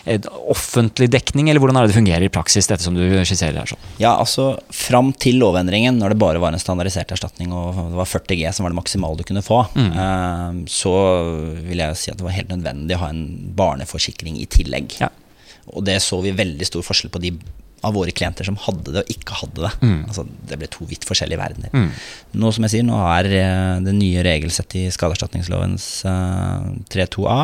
et 0.06 0.26
offentlig 0.26 1.08
dekning, 1.10 1.48
eller 1.50 1.58
hvordan 1.62 1.76
er 1.78 1.86
det 1.86 1.92
det 1.92 1.98
fungerer 1.98 2.24
i 2.26 2.30
praksis, 2.30 2.66
dette 2.66 2.82
som 2.82 2.94
du 2.94 3.02
skisserer 3.26 3.58
her? 3.58 3.66
sånn? 3.66 3.86
Ja, 3.98 4.16
altså 4.18 4.56
Fram 4.70 5.12
til 5.12 5.38
lovendringen, 5.42 5.98
når 5.98 6.14
det 6.14 6.18
bare 6.22 6.38
var 6.42 6.54
en 6.54 6.62
standardisert 6.62 7.10
erstatning 7.10 7.50
og 7.52 7.74
det 7.90 7.98
var 7.98 8.06
40 8.06 8.38
G 8.38 8.52
som 8.54 8.66
var 8.66 8.74
det 8.74 8.78
maksimale 8.78 9.18
du 9.18 9.24
kunne 9.26 9.42
få, 9.42 9.64
mm. 9.74 10.62
så 10.70 10.94
vil 11.66 11.82
jeg 11.82 11.98
si 11.98 12.10
at 12.12 12.18
det 12.18 12.26
var 12.26 12.38
helt 12.38 12.54
nødvendig 12.54 12.94
å 12.94 13.02
ha 13.02 13.10
en 13.10 13.24
barneforsikring 13.58 14.38
i 14.38 14.46
tillegg. 14.46 14.94
Ja. 15.02 15.10
Og 15.74 15.82
det 15.86 15.98
så 16.06 16.20
vi 16.22 16.34
veldig 16.38 16.70
stor 16.70 16.86
forskjell 16.86 17.10
på 17.10 17.22
de 17.26 17.34
av 17.84 17.94
våre 17.94 18.12
klienter 18.16 18.46
som 18.48 18.56
hadde 18.58 18.94
det 18.94 19.02
og 19.04 19.10
ikke 19.12 19.38
hadde 19.42 19.64
det. 19.66 19.72
Altså, 20.08 20.24
det 20.48 20.58
ble 20.60 20.68
to 20.72 20.86
vidt 20.88 21.04
forskjellige 21.06 21.40
verdener. 21.40 21.90
Nå 22.32 22.52
som 22.54 22.66
jeg 22.66 22.76
sier, 22.76 22.86
nå 22.88 22.98
er 23.12 23.28
eh, 23.38 23.72
det 23.84 23.96
nye 23.96 24.24
regelsettet 24.26 24.78
i 24.80 24.94
skadeerstatningslovens 24.94 25.88
eh, 26.08 26.70
3.2a 26.94 27.40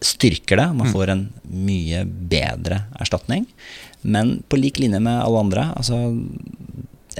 styrker 0.00 0.56
det. 0.56 0.68
Man 0.78 0.88
får 0.92 1.12
en 1.12 1.26
mye 1.44 2.04
bedre 2.08 2.84
erstatning. 3.00 3.46
Men 4.00 4.38
på 4.48 4.56
lik 4.56 4.80
linje 4.80 5.00
med 5.02 5.20
alle 5.20 5.42
andre, 5.44 5.66
altså 5.76 5.98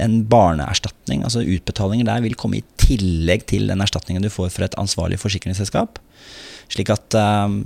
en 0.01 0.17
barneerstatning, 0.31 1.23
altså 1.27 1.43
utbetalinger 1.43 2.07
der, 2.07 2.23
vil 2.25 2.37
komme 2.39 2.61
i 2.61 2.65
tillegg 2.81 3.45
til 3.51 3.67
den 3.69 3.83
erstatningen 3.83 4.23
du 4.23 4.31
får 4.33 4.49
fra 4.55 4.67
et 4.67 4.77
ansvarlig 4.81 5.19
forsikringsselskap. 5.21 6.01
Slik 6.71 6.89
at 6.93 7.17
eh, 7.17 7.57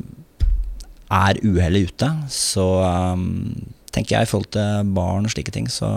er 1.16 1.42
uhellet 1.46 1.92
ute, 1.92 2.12
så 2.34 2.68
eh, 2.84 3.26
tenker 3.96 4.18
jeg 4.20 4.28
i 4.28 4.30
forhold 4.30 4.52
til 4.56 4.92
barn 4.96 5.26
og 5.28 5.32
slike 5.34 5.54
ting, 5.56 5.70
så 5.72 5.90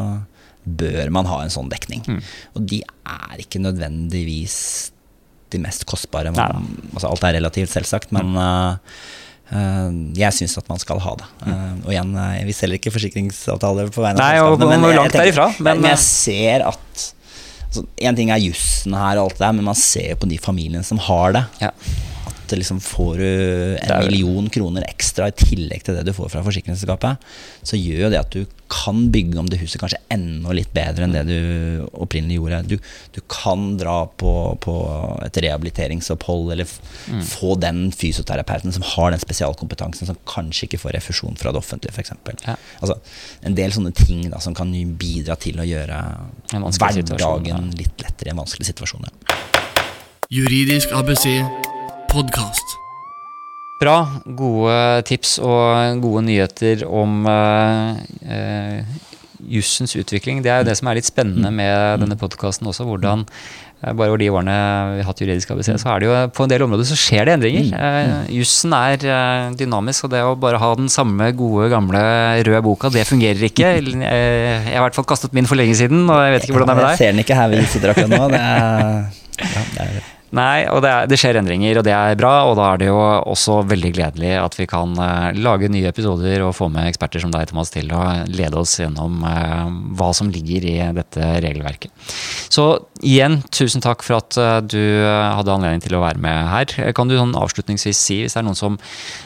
bør 0.69 1.11
man 1.15 1.27
ha 1.31 1.41
en 1.45 1.51
sånn 1.53 1.71
dekning. 1.73 2.03
Og 2.55 2.65
de 2.69 2.83
er 3.09 3.43
ikke 3.43 3.61
nødvendigvis 3.65 4.57
de 5.51 5.59
mest 5.65 5.87
kostbare. 5.89 6.31
Man, 6.37 6.67
altså 6.93 7.09
alt 7.09 7.23
er 7.25 7.39
relativt, 7.39 7.71
selvsagt, 7.73 8.11
men 8.13 8.35
eh, 8.37 9.93
jeg 10.19 10.35
syns 10.37 10.59
at 10.61 10.67
man 10.69 10.81
skal 10.83 11.01
ha 11.01 11.15
det. 11.23 11.29
Eh, 11.49 11.71
og 11.87 11.93
igjen, 11.95 12.11
vi 12.45 12.53
selger 12.57 12.77
ikke 12.81 12.93
forsikringsavtaler 12.93 13.89
på 13.95 14.05
vegne 14.05 14.21
av 14.21 14.35
selskapene, 14.59 14.75
men 14.83 14.91
jeg- 14.93 15.15
tenker- 15.33 15.63
men, 15.65 15.83
jeg 15.89 15.99
ser 16.05 16.67
at 16.69 17.15
altså, 17.69 17.87
En 18.01 18.17
ting 18.17 18.31
er 18.31 18.39
jussen 18.45 18.93
her, 18.95 19.17
og 19.19 19.25
alt 19.31 19.39
det 19.39 19.47
der, 19.47 19.53
men 19.53 19.65
man 19.65 19.75
ser 19.75 20.11
jo 20.11 20.17
på 20.17 20.29
de 20.29 20.39
familiene 20.39 20.85
som 20.85 20.99
har 20.99 21.33
det. 21.33 21.45
Ja. 21.61 21.71
At 22.49 22.57
liksom 22.57 22.81
får 22.81 23.19
du 23.21 23.27
en 23.77 23.91
er- 23.93 24.07
million 24.09 24.49
kroner 24.49 24.87
ekstra 24.89 25.29
i 25.29 25.37
tillegg 25.37 25.85
til 25.85 25.99
det 25.99 26.07
du 26.09 26.15
får 26.17 26.31
fra 26.33 26.43
forsikringsselskapet, 26.47 27.19
så 27.63 27.77
gjør 27.77 28.07
jo 28.07 28.11
det 28.15 28.21
at 28.21 28.33
du 28.33 28.47
kan 28.69 29.11
bygge 29.13 29.39
om 29.41 29.49
det 29.49 29.59
huset 29.61 29.81
kanskje 29.81 30.01
enda 30.13 30.53
litt 30.53 30.73
bedre 30.77 31.05
enn 31.07 31.15
det 31.17 31.25
du 31.29 31.87
opprinnelig 31.93 32.39
gjorde. 32.39 32.61
Du, 32.69 32.77
du 33.17 33.21
kan 33.29 33.77
dra 33.81 34.07
på, 34.21 34.33
på 34.61 34.75
et 35.25 35.41
rehabiliteringsopphold, 35.45 36.53
eller 36.53 36.69
f 36.69 36.79
få 37.29 37.55
den 37.61 37.89
fysioterapeuten 37.93 38.73
som 38.73 38.85
har 38.95 39.13
den 39.13 39.23
spesialkompetansen, 39.23 40.09
som 40.09 40.19
kanskje 40.29 40.69
ikke 40.69 40.81
får 40.83 40.97
refusjon 40.99 41.37
fra 41.41 41.53
det 41.53 41.61
offentlige, 41.61 41.93
f.eks. 41.93 42.13
Ja. 42.47 42.57
Altså, 42.81 42.99
en 43.49 43.57
del 43.59 43.73
sånne 43.75 43.93
ting 43.97 44.29
da, 44.31 44.41
som 44.45 44.57
kan 44.57 44.73
bidra 45.01 45.37
til 45.41 45.61
å 45.61 45.67
gjøre 45.67 46.03
hverdagen 46.53 47.49
ja. 47.49 47.63
litt 47.79 48.05
lettere 48.05 48.31
i 48.31 48.37
en 48.37 48.43
vanskelig 48.43 48.69
situasjon. 48.73 49.09
Ja. 49.09 49.39
Juridisk 50.29 50.93
ABC 50.93 51.25
podkast. 52.09 52.79
Bra. 53.79 53.99
Gode 54.27 55.05
tips 55.07 55.37
og 55.45 56.01
gode 56.03 56.25
nyheter 56.27 56.83
om 56.89 57.23
uh, 57.29 57.95
uh, 58.27 59.13
jussens 59.47 59.95
utvikling. 59.99 60.43
Det 60.43 60.51
er 60.51 60.63
jo 60.63 60.69
det 60.71 60.77
som 60.81 60.91
er 60.91 60.99
litt 60.99 61.09
spennende 61.09 61.53
med 61.55 62.03
denne 62.03 62.19
podkasten 62.19 62.67
også. 62.67 62.89
hvordan 62.89 63.23
uh, 63.29 63.93
bare 63.93 64.09
over 64.09 64.19
de 64.19 64.33
årene 64.33 64.57
vi 64.97 65.05
har 65.05 65.09
hatt 65.13 65.23
juridisk 65.23 65.55
ABC, 65.55 65.71
så 65.79 65.93
er 65.95 66.03
det 66.03 66.11
jo 66.11 66.19
på 66.35 66.49
en 66.49 66.53
del 66.55 66.67
områder 66.67 66.91
så 66.91 66.99
skjer 66.99 67.29
det 67.29 67.37
endringer. 67.39 67.71
Uh, 67.77 68.35
jussen 68.41 68.75
er 68.75 68.99
dynamisk, 69.61 70.09
og 70.09 70.17
det 70.17 70.27
å 70.27 70.35
bare 70.35 70.59
ha 70.65 70.75
den 70.81 70.91
samme 70.91 71.31
gode, 71.39 71.71
gamle 71.71 72.03
røde 72.51 72.67
boka, 72.67 72.91
det 72.91 73.07
fungerer 73.07 73.47
ikke. 73.53 73.75
jeg 73.79 74.67
har 74.67 74.75
i 74.75 74.85
hvert 74.89 74.99
fall 74.99 75.11
kastet 75.15 75.37
min 75.39 75.47
for 75.47 75.61
lenge 75.61 75.79
siden, 75.79 76.09
og 76.09 76.25
jeg 76.25 76.39
vet 76.39 76.49
ikke 76.49 76.59
hvordan 76.59 76.73
det 76.73 76.79
er 76.79 76.83
med 76.83 76.89
deg. 76.91 76.95
Jeg 76.97 77.05
ser 77.05 77.15
den 77.15 77.27
ikke 77.27 77.43
her 77.43 77.53
vi 77.55 77.67
sitter 77.79 77.95
akkurat 77.95 78.17
nå. 78.17 78.31
Det 78.35 78.47
er, 78.47 79.27
ja, 79.55 79.67
det 79.75 79.91
er 79.91 80.17
Nei, 80.37 80.67
og 80.69 80.83
det, 80.85 80.91
er, 80.93 81.07
det, 81.09 81.17
skjer 81.21 81.39
endringer, 81.41 81.81
og 81.81 81.87
det 81.87 81.95
er 81.97 82.19
bra. 82.21 82.33
Og 82.51 82.57
da 82.59 82.67
er 82.73 82.83
det 82.83 82.89
jo 82.91 82.99
også 82.99 83.63
veldig 83.69 83.93
gledelig 83.97 84.35
at 84.37 84.59
vi 84.59 84.67
kan 84.69 84.93
uh, 85.01 85.31
lage 85.37 85.71
nye 85.73 85.89
episoder 85.89 86.45
og 86.45 86.55
få 86.59 86.69
med 86.73 86.91
eksperter 86.91 87.23
som 87.23 87.33
deg, 87.33 87.47
Thomas, 87.49 87.73
til 87.73 87.89
å 87.97 88.03
lede 88.29 88.61
oss 88.61 88.77
gjennom 88.81 89.23
uh, 89.25 89.69
hva 89.97 90.11
som 90.17 90.29
ligger 90.33 90.69
i 90.69 90.77
dette 90.97 91.31
regelverket. 91.45 91.93
Så 92.53 92.67
igjen, 93.01 93.41
tusen 93.55 93.85
takk 93.85 94.05
for 94.05 94.19
at 94.21 94.37
uh, 94.41 94.59
du 94.61 94.79
hadde 95.01 95.55
anledning 95.55 95.85
til 95.87 95.97
å 95.97 96.05
være 96.05 96.21
med 96.21 96.53
her. 96.53 96.93
Kan 96.97 97.09
du 97.09 97.17
sånn 97.17 97.37
avslutningsvis 97.39 98.05
si, 98.11 98.21
hvis 98.25 98.37
det 98.37 98.43
er 98.43 98.49
noen 98.51 98.59
som 98.59 98.77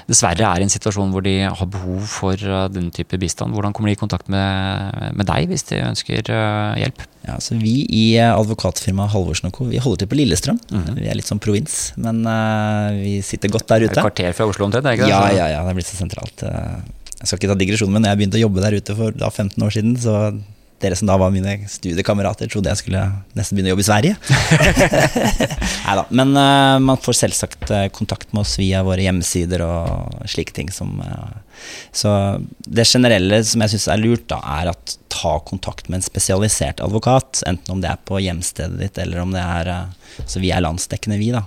dessverre 0.07 0.47
er 0.47 0.63
i 0.63 0.69
en 0.69 0.73
situasjon 0.73 1.11
hvor 1.15 1.27
de 1.27 1.41
har 1.49 1.73
behov 1.73 2.07
for 2.11 2.39
denne 2.39 2.95
type 2.95 3.19
bistand, 3.19 3.57
hvordan 3.57 3.75
kommer 3.75 3.91
de 3.91 3.99
i 3.99 4.03
kontakt 4.03 4.31
med, 4.31 5.11
med 5.19 5.27
deg 5.27 5.51
hvis 5.51 5.67
de 5.73 5.83
ønsker 5.83 6.31
hjelp? 6.79 7.09
Ja, 7.23 7.37
så 7.39 7.55
Vi 7.55 7.85
i 7.87 8.05
advokatfirmaet 8.19 9.13
Halvorsen 9.13 9.53
Co. 9.55 9.69
vi 9.71 9.79
holder 9.79 10.03
til 10.03 10.11
på 10.11 10.19
Lillestrøm. 10.19 10.59
Mm. 10.73 10.92
Vi 10.97 11.09
er 11.11 11.19
litt 11.19 11.29
sånn 11.29 11.41
provins, 11.43 11.93
men 12.01 12.23
uh, 12.29 12.95
vi 12.97 13.19
sitter 13.25 13.53
godt 13.53 13.69
der 13.71 13.87
ute. 13.87 13.95
Et 13.97 14.03
kvarter 14.03 14.35
fra 14.37 14.49
Oslo 14.49 14.69
omtrent? 14.69 14.89
ikke 14.93 15.07
det? 15.07 15.13
Ja, 15.13 15.23
ja, 15.35 15.51
ja, 15.57 15.61
det 15.65 15.73
er 15.73 15.79
blitt 15.79 15.91
så 15.91 15.99
sentralt. 15.99 16.45
Uh, 16.45 16.81
jeg 17.19 17.29
skal 17.29 17.39
ikke 17.39 17.53
ta 17.53 17.59
digresjonen, 17.61 17.97
men 17.99 18.09
jeg 18.09 18.21
begynte 18.21 18.41
å 18.41 18.45
jobbe 18.47 18.65
der 18.65 18.79
ute 18.79 18.97
for 18.99 19.15
da, 19.15 19.31
15 19.31 19.67
år 19.67 19.75
siden, 19.75 19.95
så 20.01 20.17
dere 20.83 20.97
som 20.99 21.07
da 21.07 21.15
var 21.21 21.31
mine 21.31 21.55
studiekamerater, 21.71 22.49
trodde 22.51 22.73
jeg 22.73 22.81
skulle 22.81 23.03
nesten 23.39 23.55
begynne 23.55 23.71
å 23.71 23.75
jobbe 23.77 23.85
i 23.85 23.87
Sverige. 23.87 24.17
Nei 25.87 25.95
da. 26.01 26.07
Men 26.11 26.35
uh, 26.35 26.79
man 26.83 26.99
får 27.03 27.21
selvsagt 27.21 27.71
kontakt 27.95 28.33
med 28.35 28.43
oss 28.43 28.57
via 28.59 28.83
våre 28.87 29.05
hjemmesider 29.05 29.63
og 29.67 30.27
slike 30.33 30.57
ting 30.57 30.73
som 30.75 30.97
uh, 30.99 31.39
Så 31.95 32.11
det 32.67 32.89
generelle 32.91 33.45
som 33.47 33.63
jeg 33.63 33.77
syns 33.77 33.89
er 33.95 34.03
lurt, 34.03 34.27
da, 34.33 34.41
er 34.59 34.73
at 34.75 34.97
ta 35.13 35.37
kontakt 35.47 35.89
med 35.89 36.01
en 36.01 36.07
spesialisert 36.07 36.81
advokat. 36.85 37.43
Enten 37.47 37.75
om 37.75 37.81
det 37.83 37.91
er 37.93 38.05
på 38.09 38.21
hjemstedet 38.23 38.81
ditt, 38.81 39.01
eller 39.03 39.23
om 39.23 39.35
det 39.35 39.43
er 39.43 39.73
Så 40.27 40.41
vi 40.41 40.51
er 40.53 40.61
landsdekkende, 40.61 41.17
vi, 41.17 41.31
da. 41.33 41.43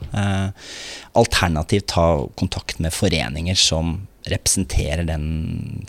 alternativt 1.14 1.88
ta 1.94 2.26
kontakt 2.36 2.80
med 2.80 2.94
foreninger 2.94 3.56
som 3.56 4.08
representerer 4.26 5.06
den 5.06 5.86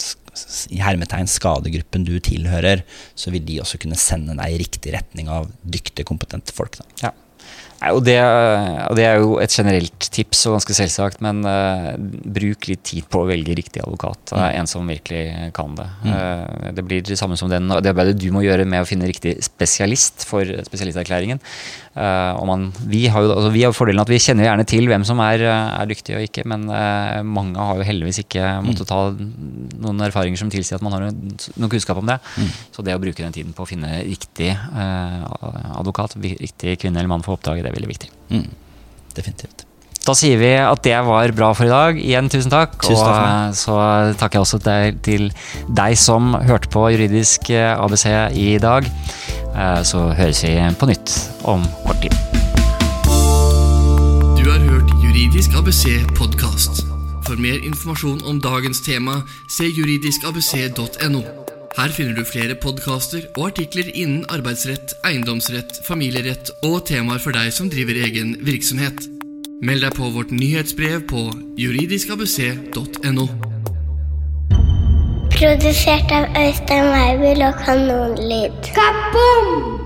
i 0.68 0.80
hermetegn 0.84 1.28
skadegruppen 1.30 2.04
du 2.04 2.18
tilhører, 2.20 2.82
så 3.16 3.32
vil 3.32 3.44
de 3.46 3.60
også 3.62 3.80
kunne 3.80 3.96
sende 3.96 4.36
deg 4.36 4.52
i 4.52 4.58
riktig 4.60 4.92
retning 4.92 5.30
av 5.32 5.48
dyktige, 5.62 6.04
kompetente 6.08 6.52
folk. 6.52 6.76
Da. 6.76 6.84
Ja. 7.06 7.12
Og 7.92 8.00
det, 8.06 8.16
og 8.88 8.96
det, 8.96 9.04
er 9.04 9.18
jo 9.20 9.36
et 9.42 9.52
generelt 9.52 10.06
tips 10.14 10.46
og 10.48 10.56
ganske 10.56 10.76
selvsagt, 10.78 11.20
men 11.24 11.42
uh, 11.44 11.92
bruk 11.98 12.68
litt 12.70 12.82
tid 12.88 13.04
på 13.12 13.20
å 13.20 13.28
velge 13.28 13.56
riktig 13.58 13.82
advokat. 13.84 14.32
Mm. 14.32 14.44
En 14.62 14.70
som 14.70 14.88
virkelig 14.88 15.50
kan 15.56 15.76
det. 15.76 15.86
Mm. 16.06 16.14
Uh, 16.14 16.70
det 16.78 16.86
blir 16.88 17.04
det 17.04 17.18
samme 17.20 17.36
som 17.38 17.52
den, 17.52 17.68
det 17.68 17.92
arbeidet 17.92 18.16
du 18.20 18.30
må 18.34 18.44
gjøre 18.46 18.64
med 18.68 18.82
å 18.82 18.88
finne 18.88 19.10
riktig 19.10 19.36
spesialist 19.44 20.24
for 20.28 20.48
spesialisterklæringen. 20.70 21.42
Uh, 21.96 22.44
man, 22.44 22.66
vi, 22.84 23.06
har 23.08 23.24
jo, 23.24 23.30
altså, 23.32 23.50
vi 23.54 23.62
har 23.64 23.72
fordelen 23.72 24.02
at 24.02 24.10
vi 24.12 24.18
kjenner 24.20 24.44
gjerne 24.44 24.66
til 24.68 24.88
hvem 24.90 25.04
som 25.08 25.20
er, 25.24 25.46
er 25.48 25.88
dyktige 25.88 26.18
og 26.18 26.26
ikke, 26.26 26.44
men 26.48 26.66
uh, 26.68 27.22
mange 27.24 27.56
har 27.56 27.80
jo 27.80 27.86
heldigvis 27.88 28.20
ikke 28.26 28.50
måttet 28.66 28.90
ta 28.90 28.98
noen 29.16 30.04
erfaringer 30.04 30.40
som 30.40 30.52
tilsier 30.52 30.76
at 30.76 30.84
man 30.84 30.92
har 30.92 31.06
noen, 31.06 31.38
noen 31.56 31.72
kunnskap 31.72 32.00
om 32.00 32.10
det. 32.12 32.18
Mm. 32.36 32.50
Så 32.76 32.84
det 32.84 32.96
å 32.96 33.02
bruke 33.02 33.24
den 33.24 33.36
tiden 33.36 33.56
på 33.56 33.64
å 33.64 33.70
finne 33.70 34.02
riktig 34.04 34.52
uh, 34.52 35.24
advokat, 35.80 36.18
riktig 36.20 36.76
kvinne 36.84 37.00
eller 37.00 37.14
mann 37.16 37.24
for 37.24 37.38
oppdraget, 37.38 37.64
det 37.64 37.72
er 37.72 37.80
veldig 37.80 37.94
viktig. 37.94 38.12
Mm. 38.30 38.46
Definitivt. 39.16 39.65
Da 40.06 40.14
sier 40.14 40.38
vi 40.38 40.52
at 40.54 40.84
det 40.86 40.94
var 41.02 41.32
bra 41.34 41.50
for 41.56 41.66
i 41.66 41.72
dag. 41.72 41.96
Igjen 41.98 42.30
tusen 42.30 42.52
takk. 42.52 42.76
Tusen 42.78 43.02
takk 43.02 43.48
og 43.50 43.56
så 43.58 43.78
takker 44.20 44.38
jeg 44.38 44.44
også 44.44 44.60
til 45.02 45.30
deg 45.74 45.96
som 45.98 46.36
hørte 46.46 46.70
på 46.70 46.84
Juridisk 46.94 47.50
ABC 47.50 48.06
i 48.38 48.52
dag. 48.62 48.86
Eh, 49.56 49.82
så 49.82 50.10
høres 50.14 50.44
vi 50.44 50.54
på 50.78 50.86
nytt 50.90 51.14
om 51.42 51.64
kort 51.86 52.02
tid. 52.04 52.14
Du 54.36 54.44
har 54.46 54.62
hørt 54.62 54.94
Juridisk 55.02 55.56
ABC 55.58 56.04
podkast. 56.14 56.84
For 57.26 57.34
mer 57.42 57.58
informasjon 57.66 58.22
om 58.30 58.38
dagens 58.38 58.84
tema, 58.86 59.24
se 59.50 59.66
juridiskabc.no. 59.66 61.24
Her 61.76 61.92
finner 61.92 62.14
du 62.14 62.22
flere 62.24 62.54
podkaster 62.54 63.26
og 63.34 63.50
artikler 63.50 63.90
innen 63.90 64.22
arbeidsrett, 64.30 64.94
eiendomsrett, 65.04 65.82
familierett 65.84 66.54
og 66.62 66.86
temaer 66.86 67.20
for 67.20 67.34
deg 67.36 67.50
som 67.52 67.68
driver 67.72 67.98
egen 68.06 68.36
virksomhet. 68.46 69.15
Meld 69.60 69.80
deg 69.80 69.94
på 69.96 70.10
vårt 70.12 70.30
nyhetsbrev 70.36 71.06
på 71.08 71.22
juridiskabuseet.no. 71.56 73.26
Produsert 75.32 76.12
av 76.12 76.36
Øystein 76.36 76.90
Weibel 76.92 77.44
og 77.48 77.56
Kanonlyd. 77.64 78.60
Kaboom! 78.76 79.85